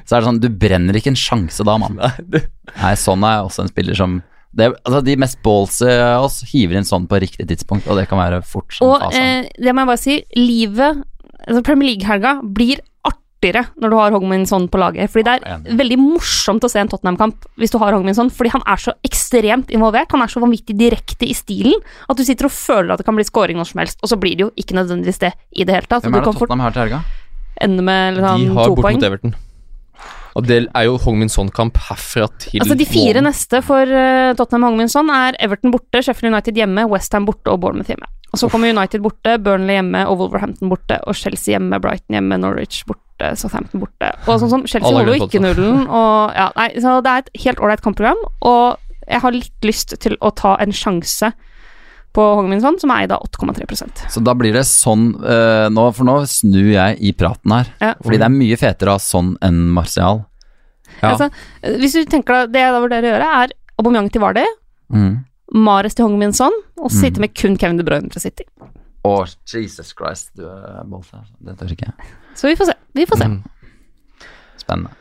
Så 0.04 0.18
er 0.18 0.22
det 0.22 0.28
sånn 0.28 0.42
Du 0.44 0.50
brenner 0.52 1.00
ikke 1.00 1.12
en 1.14 1.20
sjanse 1.20 1.64
da, 1.68 1.78
mann. 1.80 2.00
Nei, 2.02 2.44
Nei, 2.76 2.92
sånn 3.00 3.24
er 3.28 3.38
jeg 3.38 3.48
også 3.50 3.64
en 3.66 3.72
spiller 3.72 3.98
som 4.00 4.20
det, 4.52 4.68
altså 4.84 5.00
De 5.06 5.16
mest 5.22 5.40
ballsy 5.46 5.88
av 5.88 6.26
oss 6.28 6.42
hiver 6.52 6.80
inn 6.80 6.88
sånn 6.88 7.08
på 7.08 7.22
riktig 7.24 7.48
tidspunkt, 7.48 7.88
og 7.88 8.00
det 8.00 8.10
kan 8.12 8.20
være 8.20 8.42
fort 8.44 8.74
som 8.76 8.90
Og 8.90 8.98
fasen. 9.06 9.22
eh, 9.48 9.52
det 9.64 9.74
må 9.74 9.86
jeg 9.86 9.92
bare 9.94 10.02
si, 10.02 10.18
livet 10.36 11.04
altså 11.48 11.62
Premier 11.66 11.94
League-helga 11.94 12.40
blir 12.44 12.82
artigere 13.08 13.64
når 13.82 13.90
du 13.90 13.96
har 13.98 14.14
Hogminson 14.14 14.68
på 14.70 14.78
laget. 14.82 15.10
Fordi 15.10 15.24
det 15.26 15.34
er 15.40 15.56
ja, 15.56 15.78
veldig 15.80 15.98
morsomt 16.02 16.68
å 16.68 16.70
se 16.70 16.82
en 16.82 16.92
Tottenham-kamp 16.92 17.48
hvis 17.62 17.74
du 17.74 17.80
har 17.82 17.96
Hogminson, 17.96 18.30
fordi 18.30 18.52
han 18.54 18.66
er 18.70 18.82
så 18.84 18.94
ekstremt 19.08 19.72
involvert. 19.74 20.12
Han 20.14 20.22
er 20.22 20.32
så 20.32 20.44
vanvittig 20.44 20.78
direkte 20.78 21.26
i 21.26 21.34
stilen 21.38 21.80
at 22.08 22.20
du 22.20 22.26
sitter 22.28 22.50
og 22.50 22.54
føler 22.54 22.94
at 22.94 23.02
det 23.02 23.08
kan 23.08 23.18
bli 23.18 23.26
scoring 23.26 23.58
når 23.58 23.72
som 23.72 23.82
helst, 23.82 24.02
og 24.04 24.12
så 24.12 24.20
blir 24.22 24.38
det 24.38 24.46
jo 24.46 24.52
ikke 24.62 24.78
nødvendigvis 24.78 25.24
det 25.24 25.34
i 25.56 25.66
det 25.66 25.80
hele 25.80 25.90
tatt. 25.90 26.06
Hvem 26.06 26.20
er 26.20 26.28
det 26.28 26.36
Tottenham 26.38 26.66
har 26.68 26.76
til 26.76 26.86
helga? 26.86 27.02
Ender 27.62 27.88
med 27.88 28.20
to 28.20 28.22
poeng 28.22 28.38
de 28.38 28.46
liksom, 28.46 28.58
har 28.58 28.76
bort 28.76 28.94
mot 29.00 29.10
Everton. 29.10 29.40
Og 30.38 30.46
det 30.48 30.62
er 30.70 30.86
jo 30.88 30.98
Hong 31.04 31.20
Min 31.20 31.32
Son-kamp 31.32 31.78
herfra 31.90 32.28
til 32.40 32.62
Altså 32.64 32.78
De 32.80 32.88
fire 32.88 33.20
månen. 33.20 33.30
neste 33.30 33.62
for 33.66 33.84
uh, 33.84 34.32
Tottenham 34.40 34.70
Hongminson 34.70 35.12
er 35.12 35.38
Everton 35.44 35.74
borte, 35.74 36.02
Sheffield 36.06 36.32
United 36.34 36.56
hjemme, 36.56 36.86
Westham 36.92 37.28
borte 37.28 37.52
og 37.52 37.60
Bournemouth 37.64 37.92
hjemme. 37.92 38.08
Og 38.32 38.40
Så 38.40 38.48
kommer 38.48 38.72
United 38.72 39.04
borte, 39.04 39.36
Burnley 39.44 39.76
hjemme 39.76 40.06
og 40.08 40.22
Wolverhampton 40.22 40.72
borte, 40.72 41.02
og 41.04 41.18
Chelsea 41.20 41.52
hjemme, 41.58 41.82
Brighton 41.84 42.16
hjemme, 42.16 42.38
Norwich 42.40 42.86
borte, 42.88 43.34
Southampton 43.36 43.84
borte. 43.84 44.14
Og 44.24 44.40
sånn 44.40 44.54
som 44.54 44.64
Chelsea 44.64 44.88
holder 44.88 45.18
jo 45.18 45.28
ikke 45.28 45.44
nullen, 45.44 45.84
og 45.92 46.32
ja, 46.38 46.48
nei, 46.56 46.70
så 46.80 46.96
det 47.04 47.12
er 47.12 47.26
et 47.26 47.44
helt 47.44 47.60
ålreit 47.60 47.84
kampprogram, 47.84 48.24
og 48.48 48.80
jeg 49.04 49.20
har 49.26 49.36
litt 49.36 49.68
lyst 49.68 49.98
til 50.00 50.16
å 50.24 50.32
ta 50.32 50.56
en 50.64 50.72
sjanse 50.72 51.34
på 52.14 52.24
Hongminson, 52.36 52.80
som 52.82 52.92
er 52.92 53.06
eid 53.06 53.12
av 53.16 53.24
8,3% 53.30 54.02
Så 54.12 54.20
da 54.24 54.34
blir 54.36 54.52
det 54.54 54.66
sånn 54.68 55.14
uh, 55.24 55.70
nå, 55.72 55.86
For 55.96 56.04
nå 56.08 56.18
snur 56.28 56.68
jeg 56.74 56.98
i 57.00 57.14
praten 57.16 57.52
her. 57.56 57.70
Ja. 57.80 57.94
Fordi 58.04 58.18
det 58.20 58.28
er 58.28 58.34
mye 58.36 58.58
fetere 58.60 58.92
å 58.92 58.98
ha 58.98 59.04
sånn 59.04 59.34
enn 59.42 59.62
Martial. 59.72 60.26
Ja. 61.02 61.14
Altså, 61.14 61.30
hvis 61.80 61.94
du 61.96 62.04
tenker 62.12 62.44
deg, 62.44 62.52
Det 62.54 62.60
jeg 62.66 62.74
da 62.76 62.82
vurderer 62.84 63.08
å 63.08 63.14
gjøre, 63.16 63.30
er 63.44 63.54
Aubameyang 63.80 64.12
til 64.12 64.22
Vardø, 64.22 64.44
Mm. 64.92 65.24
Mares 65.56 65.96
til 65.96 66.06
Hongminson, 66.06 66.52
og 66.78 66.90
Mm. 66.92 66.98
sitte 67.00 67.20
med 67.20 67.34
kun 67.34 67.56
Kevin 67.58 67.78
De 67.78 67.84
Bruyne 67.84 68.12
fra 68.12 68.20
City. 68.20 68.44
Å, 69.04 69.14
Jesus 69.48 69.94
Christ, 69.98 70.30
du 70.36 70.44
er 70.46 70.84
bolse. 70.86 71.12
her. 71.16 71.26
Det 71.42 71.58
tør 71.58 71.72
ikke 71.74 71.88
jeg. 71.88 72.12
Så 72.36 72.48
vi 72.52 72.56
får 72.56 72.66
se. 72.70 72.74
Vi 72.94 73.06
får 73.06 73.18
se. 73.18 73.26
Mm. 73.26 73.44
Spennende. 74.58 74.92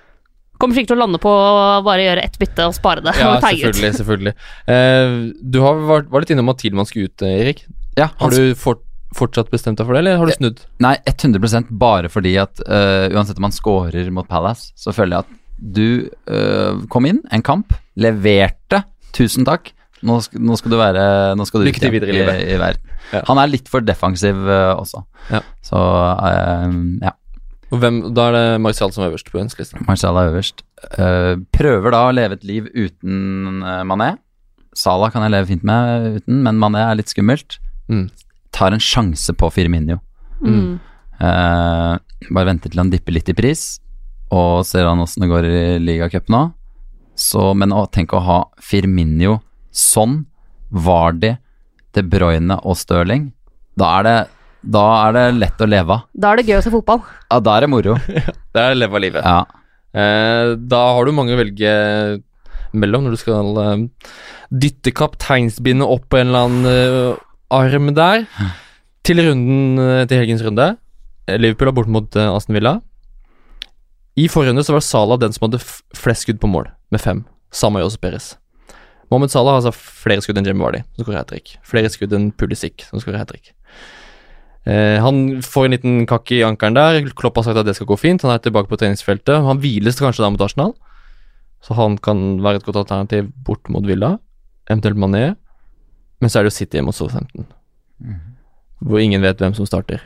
Kommer 0.61 0.77
sikkert 0.77 0.93
til 0.93 0.99
å 0.99 1.03
lande 1.03 1.21
på 1.23 1.31
å 1.33 1.81
bare 1.87 2.05
gjøre 2.05 2.27
ett 2.29 2.37
bytte 2.41 2.69
og 2.69 2.77
spare 2.77 3.03
det. 3.05 3.17
Ja, 3.17 3.33
selvfølgelig. 3.41 3.95
selvfølgelig. 3.97 4.35
Eh, 4.69 5.17
du 5.41 5.61
har 5.65 5.81
vært, 5.89 6.11
var 6.13 6.25
litt 6.25 6.33
innom 6.35 6.53
at 6.53 6.61
Tilman 6.61 6.89
skulle 6.89 7.09
ut, 7.09 7.25
eh, 7.25 7.41
Erik. 7.47 7.65
Ja, 7.97 8.11
Har 8.21 8.35
du 8.35 8.55
fort, 8.59 8.85
fortsatt 9.17 9.51
bestemt 9.51 9.81
deg 9.81 9.89
for 9.89 9.97
det, 9.97 10.05
eller 10.05 10.21
har 10.21 10.29
du 10.29 10.37
snudd? 10.37 10.61
Nei, 10.85 10.95
100% 11.09 11.73
bare 11.81 12.13
fordi 12.13 12.37
at 12.39 12.61
uh, 12.69 13.09
uansett 13.11 13.41
om 13.41 13.49
man 13.49 13.57
scorer 13.57 14.13
mot 14.15 14.29
Palace, 14.29 14.71
så 14.79 14.95
føler 14.95 15.17
jeg 15.17 15.27
at 15.27 15.37
du 15.61 16.09
eh, 16.09 16.79
kom 16.89 17.05
inn, 17.05 17.21
en 17.29 17.45
kamp, 17.45 17.75
leverte. 18.01 18.83
Tusen 19.17 19.45
takk. 19.45 19.75
Nå 20.07 20.17
skal, 20.25 20.41
nå 20.41 20.55
skal 20.57 20.73
du 20.73 20.79
være 20.81 21.03
Nå 21.37 21.45
skal 21.45 21.61
du 21.61 21.67
Lykke 21.67 21.83
til 21.83 21.93
videre 21.93 22.15
i 22.15 22.15
livet. 22.17 22.39
I, 22.41 22.55
i 22.55 22.61
verden. 22.61 22.93
Ja. 23.13 23.21
Han 23.29 23.41
er 23.43 23.51
litt 23.53 23.67
for 23.69 23.85
defensiv 23.85 24.39
eh, 24.49 24.71
også. 24.73 25.03
Ja. 25.29 25.43
Så 25.67 25.81
eh, 26.31 26.79
ja. 27.05 27.13
Og 27.71 27.79
hvem, 27.79 28.01
da 28.15 28.27
er 28.29 28.37
det 28.37 28.63
Martial 28.65 28.91
som 28.95 29.05
er 29.05 29.13
øverst 29.13 29.31
på 29.31 29.39
ønskelisten. 29.39 29.85
Marcial 29.87 30.19
er 30.19 30.33
øverst. 30.33 30.65
Uh, 30.97 31.39
prøver 31.55 31.95
da 31.95 32.03
å 32.09 32.15
leve 32.15 32.39
et 32.39 32.47
liv 32.47 32.67
uten 32.75 33.63
uh, 33.63 33.83
Mané. 33.87 34.17
Salah 34.77 35.13
kan 35.15 35.23
jeg 35.27 35.35
leve 35.35 35.51
fint 35.51 35.67
med 35.67 36.21
uten, 36.21 36.41
men 36.47 36.59
Mané 36.59 36.83
er 36.87 36.99
litt 36.99 37.13
skummelt. 37.13 37.61
Mm. 37.91 38.09
Tar 38.55 38.75
en 38.75 38.83
sjanse 38.83 39.35
på 39.39 39.51
Firminio. 39.55 40.01
Mm. 40.43 40.81
Uh, 41.21 41.95
bare 42.31 42.49
venter 42.51 42.73
til 42.73 42.83
han 42.83 42.91
dipper 42.91 43.15
litt 43.15 43.31
i 43.31 43.37
pris, 43.39 43.65
og 44.35 44.65
ser 44.67 44.89
han 44.89 45.03
åssen 45.03 45.23
det 45.23 45.31
går 45.31 45.47
i 45.47 45.63
ligacup 45.83 46.31
nå. 46.33 46.49
Så, 47.21 47.53
men 47.59 47.75
å 47.77 47.85
tenke 47.93 48.17
å 48.17 48.25
ha 48.25 48.41
Firminio, 48.65 49.39
Sånn, 49.71 50.25
Vardi, 50.75 51.37
De 51.95 52.03
Bruyne 52.03 52.57
og 52.67 52.75
Stirling, 52.81 53.29
da 53.79 53.91
er 53.99 54.07
det, 54.07 54.15
da 54.63 54.83
er 55.07 55.15
det 55.17 55.25
lett 55.39 55.63
å 55.63 55.69
leve 55.69 55.97
av. 55.97 56.03
Da 56.13 56.33
er 56.33 56.41
det 56.41 56.49
gøy 56.51 56.59
å 56.59 56.65
se 56.65 56.73
fotball. 56.73 57.01
Ja, 57.31 57.39
da 57.41 57.57
er 57.57 57.65
det 57.65 57.71
moro. 57.73 57.97
Det 58.55 58.61
er 58.61 58.75
leve 58.77 58.99
av 58.99 59.03
livet. 59.05 59.25
Ja. 59.25 59.45
Eh, 59.95 60.53
da 60.59 60.81
har 60.97 61.07
du 61.07 61.15
mange 61.15 61.35
å 61.37 61.39
velge 61.41 61.71
mellom 62.77 63.07
når 63.07 63.15
du 63.17 63.21
skal 63.21 63.57
eh, 63.63 63.85
dytte 64.51 64.93
kapteinsbindet 64.95 65.87
opp 65.87 66.05
på 66.11 66.21
en 66.21 66.31
eller 66.31 66.47
annen 66.47 66.71
eh, 66.71 67.23
arm 67.55 67.93
der. 67.97 68.27
Til 69.07 69.23
runden 69.25 69.81
eh, 69.81 70.05
til 70.11 70.21
helgens 70.21 70.45
runde. 70.45 70.67
Eh, 71.27 71.39
Liverpool 71.41 71.71
er 71.71 71.77
borte 71.79 71.95
mot 71.95 72.19
eh, 72.21 72.29
Aston 72.35 72.59
Villa. 72.59 72.77
I 74.21 74.27
forrunde 74.29 74.63
så 74.67 74.75
var 74.77 74.85
Salah 74.85 75.19
den 75.23 75.33
som 75.33 75.47
hadde 75.47 75.63
f 75.63 75.79
flest 75.97 76.27
skudd 76.27 76.41
på 76.43 76.51
mål, 76.51 76.69
med 76.93 77.01
fem. 77.01 77.23
Samme 77.55 77.81
Jose 77.81 77.99
Perez. 78.03 78.35
Mohammed 79.11 79.33
Salah 79.33 79.57
har 79.57 79.63
altså 79.63 79.73
flere 80.05 80.23
skudd 80.23 80.39
enn 80.39 80.47
Jamie 80.47 80.63
Vardy, 80.63 80.83
som 80.95 81.07
skårer 81.07 81.23
hat 81.23 81.31
trick. 81.33 81.55
Flere 81.67 81.91
skudd 81.91 82.13
enn 82.15 82.29
Pulisic, 82.39 82.85
som 82.91 83.01
skårer 83.03 83.23
hat 83.23 83.31
trick. 83.33 83.55
Eh, 84.69 84.99
han 85.01 85.41
får 85.41 85.67
en 85.67 85.75
liten 85.75 86.01
kakk 86.09 86.33
i 86.37 86.43
ankelen 86.45 86.77
der. 86.77 87.11
Klopp 87.17 87.41
har 87.41 87.47
sagt 87.49 87.61
at 87.63 87.69
det 87.69 87.77
skal 87.79 87.89
gå 87.89 87.97
fint. 88.01 88.23
Han 88.27 88.35
er 88.35 88.43
tilbake 88.45 88.69
på 88.69 88.79
treningsfeltet. 88.81 89.41
Han 89.47 89.61
hviles 89.63 90.01
kanskje 90.01 90.25
da 90.25 90.31
mot 90.33 90.45
Arsenal, 90.45 90.75
så 91.65 91.77
han 91.79 91.97
kan 91.99 92.43
være 92.45 92.61
et 92.61 92.67
godt 92.69 92.83
alternativ 92.85 93.31
bort 93.47 93.69
mot 93.73 93.87
Villa. 93.87 94.19
Eventuelt 94.69 95.01
Mané. 95.01 95.35
Men 96.21 96.29
så 96.29 96.41
er 96.41 96.45
det 96.45 96.53
jo 96.53 96.59
City 96.59 96.81
mot 96.85 96.95
Southampton, 96.95 97.47
hvor 98.85 99.01
ingen 99.01 99.23
vet 99.25 99.41
hvem 99.41 99.55
som 99.57 99.65
starter. 99.65 100.03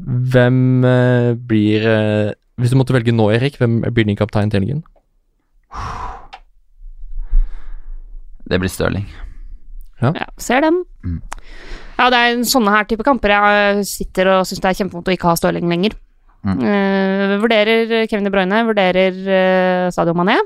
Hvem 0.00 0.84
eh, 0.84 1.34
blir 1.34 1.86
eh, 1.86 2.32
Hvis 2.58 2.72
du 2.72 2.76
måtte 2.76 2.94
velge 2.94 3.12
nå, 3.12 3.30
Erik, 3.30 3.58
hvem 3.60 3.80
blir 3.94 4.04
din 4.08 4.18
kaptein 4.18 4.50
til 4.50 4.60
helgen? 4.60 4.82
Det 8.50 8.58
blir 8.58 8.68
Stirling. 8.68 9.06
Ja, 10.02 10.12
ser 10.38 10.60
den. 10.64 10.82
Mm. 11.04 11.20
Ja, 12.00 12.06
det 12.08 12.16
er 12.18 12.30
en 12.32 12.46
sånne 12.48 12.72
her 12.72 12.86
type 12.88 13.04
kamper 13.04 13.34
jeg 13.34 13.82
sitter 13.88 14.30
og 14.32 14.46
syns 14.48 14.62
det 14.62 14.70
er 14.70 14.78
kjempevondt 14.78 15.10
å 15.10 15.12
ikke 15.12 15.28
ha 15.28 15.36
Stirling 15.36 15.68
lenger. 15.68 15.98
Mm. 16.40 16.62
Uh, 16.64 17.34
vurderer 17.42 17.92
Kevin 18.08 18.24
De 18.24 18.32
Bruyne, 18.32 18.62
vurderer 18.64 19.18
uh, 19.28 19.90
Sadio 19.92 20.16
Mané. 20.16 20.38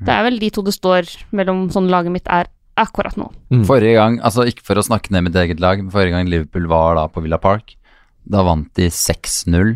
Det 0.00 0.14
er 0.14 0.24
vel 0.24 0.38
de 0.40 0.48
to 0.48 0.64
det 0.64 0.72
står 0.72 1.10
mellom 1.36 1.66
sånn 1.74 1.90
laget 1.92 2.14
mitt 2.14 2.30
er 2.32 2.48
akkurat 2.80 3.18
nå. 3.20 3.28
Mm. 3.52 3.66
Forrige 3.68 3.98
gang, 3.98 4.16
altså 4.24 4.46
ikke 4.48 4.64
for 4.64 4.80
å 4.80 4.84
snakke 4.86 5.12
ned 5.12 5.26
mitt 5.26 5.36
eget 5.36 5.60
lag, 5.60 5.82
men 5.82 5.92
forrige 5.92 6.16
gang 6.16 6.30
Liverpool 6.30 6.70
var 6.70 6.96
da 6.96 7.04
på 7.12 7.20
Villa 7.24 7.36
Park, 7.42 7.74
da 8.24 8.44
vant 8.46 8.70
de 8.78 8.88
6-0. 8.88 9.74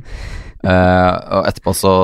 Uh, 0.64 0.70
og 1.36 1.50
etterpå 1.50 1.74
så 1.76 1.94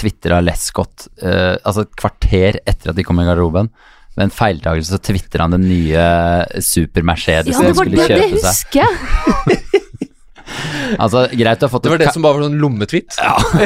tvitra 0.00 0.40
Lescott, 0.42 1.06
uh, 1.22 1.54
altså 1.62 1.86
et 1.86 1.94
kvarter 2.00 2.58
etter 2.64 2.90
at 2.90 2.98
de 2.98 3.06
kom 3.06 3.22
i 3.22 3.28
garderoben, 3.28 3.70
ved 4.18 4.26
en 4.26 4.34
feiltakelse 4.34 4.96
så 4.96 5.00
tvitrer 5.08 5.46
han 5.46 5.54
den 5.54 5.66
nye 5.70 6.04
super-Mercedesen 6.58 7.54
Ja, 7.54 7.62
det 7.62 7.70
han 7.70 7.78
var 7.78 7.88
skulle 7.88 8.02
det, 8.02 8.08
det 8.10 8.28
kjøpe 8.28 8.42
seg. 8.42 8.82
husker! 8.82 9.76
Altså, 10.98 11.26
greit 11.36 11.62
å 11.62 11.68
ha 11.68 11.70
fått 11.70 11.84
Det 11.84 11.90
var 11.92 12.00
det 12.00 12.12
som 12.14 12.24
bare 12.24 12.38
var 12.38 12.46
sånn 12.46 12.58
lommetvitt. 12.62 13.18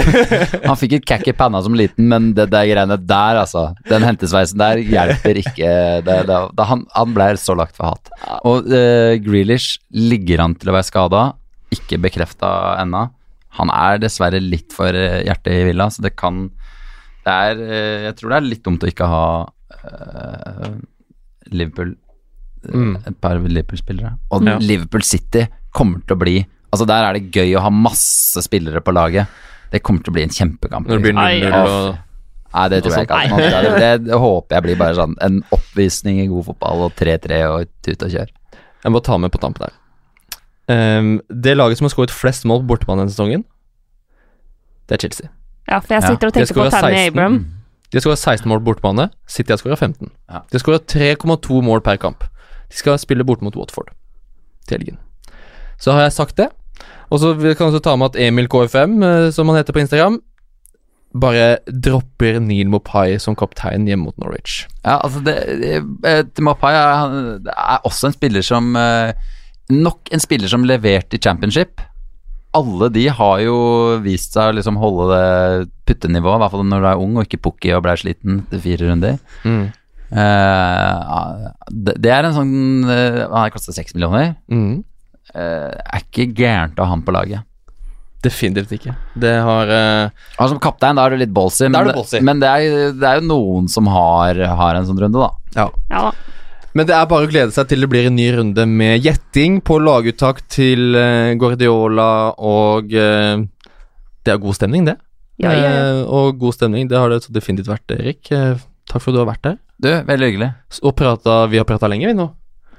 Han 0.69 0.79
fikk 0.81 0.97
et 0.99 1.07
kakk 1.09 1.29
i 1.31 1.35
panna 1.39 1.61
som 1.65 1.77
liten, 1.79 2.09
men 2.11 2.33
det 2.37 2.49
der 2.53 2.67
greiene 2.69 2.99
der, 2.99 3.39
altså 3.45 3.69
Den 3.89 4.05
hentesveisen 4.07 4.61
der 4.61 4.83
hjelper 4.83 5.39
ikke. 5.45 5.71
Det, 6.05 6.19
det, 6.29 6.41
det, 6.59 6.67
han, 6.69 6.85
han 6.97 7.15
ble 7.15 7.29
så 7.41 7.57
lagt 7.59 7.79
for 7.79 7.93
hat. 7.93 8.13
Og 8.49 8.67
uh, 8.67 9.15
Grealish 9.23 9.79
ligger 9.95 10.43
an 10.45 10.57
til 10.59 10.73
å 10.73 10.77
være 10.77 10.89
skada, 10.89 11.25
ikke 11.73 12.01
bekrefta 12.03 12.51
ennå. 12.83 13.07
Han 13.61 13.73
er 13.73 14.03
dessverre 14.03 14.41
litt 14.43 14.73
for 14.73 14.97
eh, 14.97 15.23
hjertet 15.27 15.53
i 15.53 15.65
villa, 15.69 15.91
så 15.93 16.01
det 16.05 16.15
kan 16.17 16.47
Det 17.23 17.33
er 17.33 17.59
eh, 17.61 18.05
Jeg 18.07 18.15
tror 18.17 18.33
det 18.33 18.39
er 18.39 18.47
litt 18.47 18.63
dumt 18.65 18.85
å 18.87 18.89
ikke 18.89 19.09
ha 19.11 19.27
eh, 19.85 20.73
Liverpool 21.53 21.97
Mm. 22.63 22.97
et 23.07 23.17
par 23.21 23.41
Liverpool-spillere. 23.43 24.19
Og 24.31 24.45
Ja. 24.47 24.57
Liverpool 24.59 25.03
City 25.03 25.49
kommer 25.75 25.99
til 26.07 26.15
å 26.15 26.19
bli 26.19 26.47
Altså 26.73 26.87
Der 26.87 27.05
er 27.05 27.13
det 27.13 27.33
gøy 27.35 27.57
å 27.59 27.61
ha 27.61 27.69
masse 27.71 28.41
spillere 28.41 28.81
på 28.81 28.95
laget. 28.95 29.27
Det 29.71 29.83
kommer 29.83 30.03
til 30.03 30.13
å 30.13 30.15
bli 30.15 30.23
en 30.23 30.31
kjempekamp. 30.31 30.87
Når 30.87 30.97
det 30.97 31.03
blir 31.03 31.13
0-0 31.13 31.53
og 31.53 31.99
Nei, 32.55 32.69
det 32.69 32.83
tror 32.85 32.95
jeg 32.97 33.07
ikke. 33.09 33.19
Altså. 33.19 33.79
Det, 33.79 34.05
det, 34.07 34.19
håper 34.21 34.57
jeg 34.57 34.63
blir 34.63 34.77
bare 34.77 34.95
sånn 34.95 35.15
en 35.21 35.43
oppvisning 35.53 36.21
i 36.21 36.27
god 36.29 36.45
fotball 36.45 36.83
og 36.87 36.95
3-3 36.97 37.39
og 37.49 37.69
tut 37.83 38.03
og 38.07 38.11
kjør. 38.13 38.29
Jeg 38.85 38.93
må 38.93 39.03
ta 39.05 39.17
med 39.19 39.33
på 39.33 39.41
tampen 39.41 39.67
her. 39.69 39.73
Um, 40.69 41.21
det 41.29 41.57
laget 41.57 41.79
som 41.79 41.87
har 41.89 41.95
skåret 41.95 42.13
flest 42.15 42.45
mål 42.49 42.61
på 42.63 42.75
bortebane 42.75 43.03
denne 43.03 43.13
sesongen, 43.13 43.45
det 44.89 44.97
er 44.99 45.03
Chelsea. 45.07 45.29
Ja, 45.69 45.79
for 45.81 45.95
jeg 45.95 46.03
Ja, 46.03 46.09
sitter 46.13 46.27
og 46.29 46.33
tenker 46.35 46.55
på 46.55 46.71
Tammy 46.71 46.95
16. 46.95 47.13
Abram. 47.13 47.62
De 47.93 47.99
har 47.99 48.07
skåra 48.07 48.17
16 48.17 48.49
mål 48.49 48.63
på 48.63 48.71
bortebane. 48.71 49.11
City 49.29 49.53
har 49.53 49.61
skåra 49.61 49.77
15. 49.77 50.09
Ja. 50.29 50.41
De 50.49 50.57
har 50.57 50.63
skåra 50.63 50.79
3,2 50.81 51.61
mål 51.63 51.83
per 51.85 52.01
kamp. 52.01 52.25
De 52.73 52.79
skal 52.79 52.97
spille 52.99 53.25
bort 53.25 53.43
mot 53.45 53.57
Watford 53.57 53.93
til 54.67 54.79
helgen. 54.79 54.99
Så 55.77 55.93
har 55.93 56.07
jeg 56.07 56.17
sagt 56.17 56.39
det. 56.41 56.49
Og 57.13 57.21
så 57.21 57.35
kan 57.37 57.51
jeg 57.51 57.69
også 57.69 57.83
ta 57.85 57.97
med 58.01 58.15
at 58.15 58.21
Emil 58.25 58.49
KFM, 58.49 59.03
eh, 59.05 59.31
som 59.37 59.49
han 59.49 59.61
heter 59.61 59.77
på 59.77 59.83
Instagram, 59.85 60.23
bare 61.21 61.59
dropper 61.69 62.39
Neil 62.41 62.71
Mopai 62.73 63.19
som 63.21 63.37
kaptein 63.37 63.85
hjemme 63.85 64.09
mot 64.09 64.17
Norwich. 64.17 64.63
Ja, 64.81 64.97
altså 65.05 65.21
det, 65.21 65.37
det, 65.61 65.75
eh, 66.09 66.25
er, 66.25 67.53
er 67.53 67.85
også 67.85 68.09
en 68.09 68.17
spiller 68.17 68.43
som 68.43 68.77
eh, 68.77 69.13
Nok 69.73 70.11
en 70.13 70.21
spiller 70.21 70.51
som 70.51 70.65
leverte 70.65 71.17
i 71.17 71.21
championship. 71.23 71.81
Alle 72.53 72.89
de 72.93 73.07
har 73.09 73.39
jo 73.41 73.59
vist 74.05 74.35
seg 74.37 74.51
å 74.51 74.57
liksom 74.57 74.77
holde 74.81 75.07
det 75.13 75.69
puttenivået, 75.89 76.37
i 76.37 76.43
hvert 76.43 76.53
fall 76.53 76.67
når 76.69 76.83
du 76.83 76.89
er 76.91 77.05
ung 77.05 77.15
og 77.17 77.25
ikke 77.25 77.41
pukki 77.49 77.73
og 77.77 77.85
ble 77.87 77.95
sliten 78.01 78.43
etter 78.43 78.61
fire 78.61 78.91
runder. 78.91 79.17
Mm. 79.49 79.71
Uh, 80.13 81.47
det, 81.73 81.95
det 82.05 82.11
er 82.13 82.27
en 82.29 82.35
sånn 82.37 82.51
uh, 82.85 83.23
Han 83.31 83.39
har 83.39 83.55
kostet 83.55 83.79
seks 83.79 83.97
millioner. 83.97 84.35
Mm. 84.53 84.83
Uh, 85.33 85.73
er 85.73 86.05
ikke 86.05 86.29
gærent 86.37 86.77
å 86.77 86.85
ha 86.85 86.93
han 86.93 87.05
på 87.07 87.15
laget. 87.17 87.49
Definitivt 88.23 88.77
ikke. 88.77 88.93
Det 89.19 89.33
har 89.43 89.73
Altså, 89.73 90.53
som 90.53 90.61
kaptein 90.63 91.01
da 91.01 91.09
er 91.09 91.17
du 91.17 91.23
litt 91.25 91.33
ballsy, 91.35 91.67
men, 91.73 91.89
det, 91.89 92.21
men 92.23 92.43
det, 92.45 92.53
er, 92.53 92.93
det 92.95 93.09
er 93.09 93.19
jo 93.19 93.31
noen 93.33 93.73
som 93.73 93.89
har, 93.91 94.39
har 94.61 94.79
en 94.79 94.87
sånn 94.87 95.01
runde, 95.01 95.19
da. 95.25 95.57
Ja. 95.57 95.67
Ja 95.91 96.05
da. 96.11 96.32
Men 96.75 96.89
det 96.89 96.95
er 96.97 97.09
bare 97.09 97.27
å 97.27 97.31
glede 97.31 97.53
seg 97.53 97.69
til 97.69 97.85
det 97.85 97.89
blir 97.93 98.07
en 98.09 98.17
ny 98.17 98.27
runde 98.33 98.65
med 98.69 99.05
gjetting 99.05 99.59
på 99.65 99.77
laguttak 99.83 100.41
til 100.53 100.97
eh, 100.97 101.33
Guardiola 101.41 102.33
og 102.41 102.95
eh, 102.97 103.43
Det 104.25 104.33
er 104.33 104.41
god 104.41 104.57
stemning, 104.57 104.87
det. 104.89 104.95
Ja, 105.43 105.53
ja, 105.53 105.63
ja. 105.63 105.73
eh, 105.99 106.03
og 106.07 106.39
god 106.41 106.57
stemning. 106.57 106.87
Det 106.89 106.97
har 106.97 107.13
det 107.13 107.23
så 107.27 107.35
definitivt 107.35 107.69
vært, 107.73 107.93
Erik. 107.97 108.31
Takk 108.31 109.01
for 109.03 109.11
at 109.11 109.17
du 109.17 109.21
har 109.21 109.29
vært 109.29 109.45
der. 109.45 109.59
Du, 109.83 109.91
veldig 110.09 110.29
hyggelig. 110.31 110.49
Og 110.81 110.95
prata, 110.97 111.43
vi 111.53 111.61
har 111.61 111.67
prata 111.69 111.91
lenge, 111.91 112.09
vi 112.09 112.17
nå. 112.17 112.29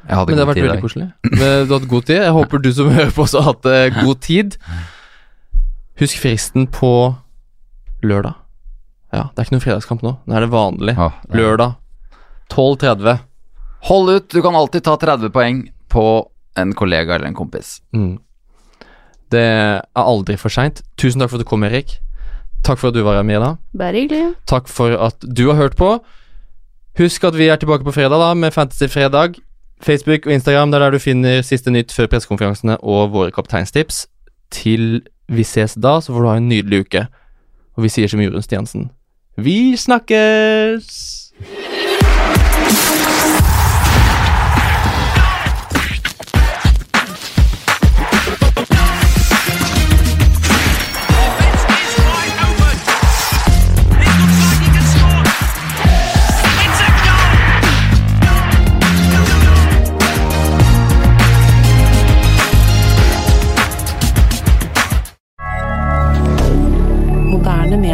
Jeg 0.03 0.17
hadde 0.17 0.31
Men 0.31 0.39
det 0.39 0.43
har 0.43 0.49
vært 0.49 0.63
veldig 0.65 0.83
koselig. 0.83 1.09
Du 1.23 1.41
har 1.43 1.67
hatt 1.69 1.89
god 1.91 2.07
tid. 2.09 2.17
Jeg 2.23 2.35
håper 2.35 2.63
du 2.63 2.71
som 2.75 2.89
hører 2.91 3.11
på 3.15 3.23
også 3.27 3.43
har 3.43 3.53
hatt 3.53 3.99
god 4.01 4.21
tid. 4.25 4.57
Husk 6.01 6.17
fristen 6.23 6.65
på 6.71 6.89
lørdag. 8.03 8.39
Ja, 9.13 9.27
det 9.29 9.37
er 9.43 9.45
ikke 9.45 9.55
noen 9.55 9.63
fredagskamp 9.67 10.01
nå. 10.03 10.15
Nå 10.25 10.35
er 10.35 10.43
det 10.47 10.49
vanlig. 10.51 10.95
Lørdag 11.37 11.75
12.30. 12.49 13.21
Hold 13.89 14.09
ut, 14.09 14.29
du 14.31 14.41
kan 14.41 14.55
alltid 14.55 14.83
ta 14.85 14.95
30 14.97 15.33
poeng 15.33 15.65
på 15.91 16.05
en 16.55 16.73
kollega 16.77 17.15
eller 17.15 17.27
en 17.27 17.35
kompis. 17.37 17.81
Mm. 17.95 18.17
Det 19.33 19.43
er 19.43 19.81
aldri 19.97 20.37
for 20.39 20.53
seint. 20.53 20.83
Tusen 20.99 21.21
takk 21.21 21.33
for 21.33 21.41
at 21.41 21.45
du 21.45 21.49
kom, 21.49 21.65
Erik. 21.67 21.97
Takk 22.63 22.79
for 22.79 22.91
at 22.91 22.95
du 22.95 23.01
var 23.03 23.17
her 23.19 23.27
med 23.27 23.41
da. 23.43 23.55
Bare 23.75 23.97
hyggelig. 23.97 24.35
Takk 24.47 24.69
for 24.71 24.95
at 25.09 25.25
du 25.25 25.47
har 25.49 25.59
hørt 25.59 25.75
på. 25.79 25.97
Husk 26.99 27.25
at 27.25 27.35
vi 27.35 27.49
er 27.49 27.57
tilbake 27.59 27.83
på 27.83 27.95
fredag 27.95 28.21
da 28.21 28.33
med 28.37 28.53
Fantasy 28.53 28.87
Fredag. 28.87 29.41
Facebook 29.83 30.27
og 30.27 30.33
Instagram, 30.33 30.71
det 30.71 30.77
er 30.79 30.85
der 30.85 30.95
du 30.95 30.99
finner 31.03 31.41
siste 31.43 31.73
nytt 31.73 31.91
før 31.91 32.07
pressekonferansene 32.07 32.77
og 32.79 33.11
våre 33.11 33.33
kapteinstips. 33.35 34.05
Til 34.53 35.01
vi 35.27 35.43
ses 35.43 35.75
da, 35.75 35.97
så 35.99 36.13
får 36.13 36.21
du 36.21 36.29
ha 36.29 36.37
en 36.39 36.47
nydelig 36.47 36.85
uke. 36.85 37.07
Og 37.75 37.87
vi 37.87 37.91
sier 37.91 38.07
som 38.07 38.21
Jorunn 38.21 38.45
Stiansen 38.45 38.91
Vi 39.41 39.75
snakkes! 39.75 41.72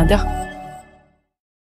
hebdomadaire. 0.10 0.39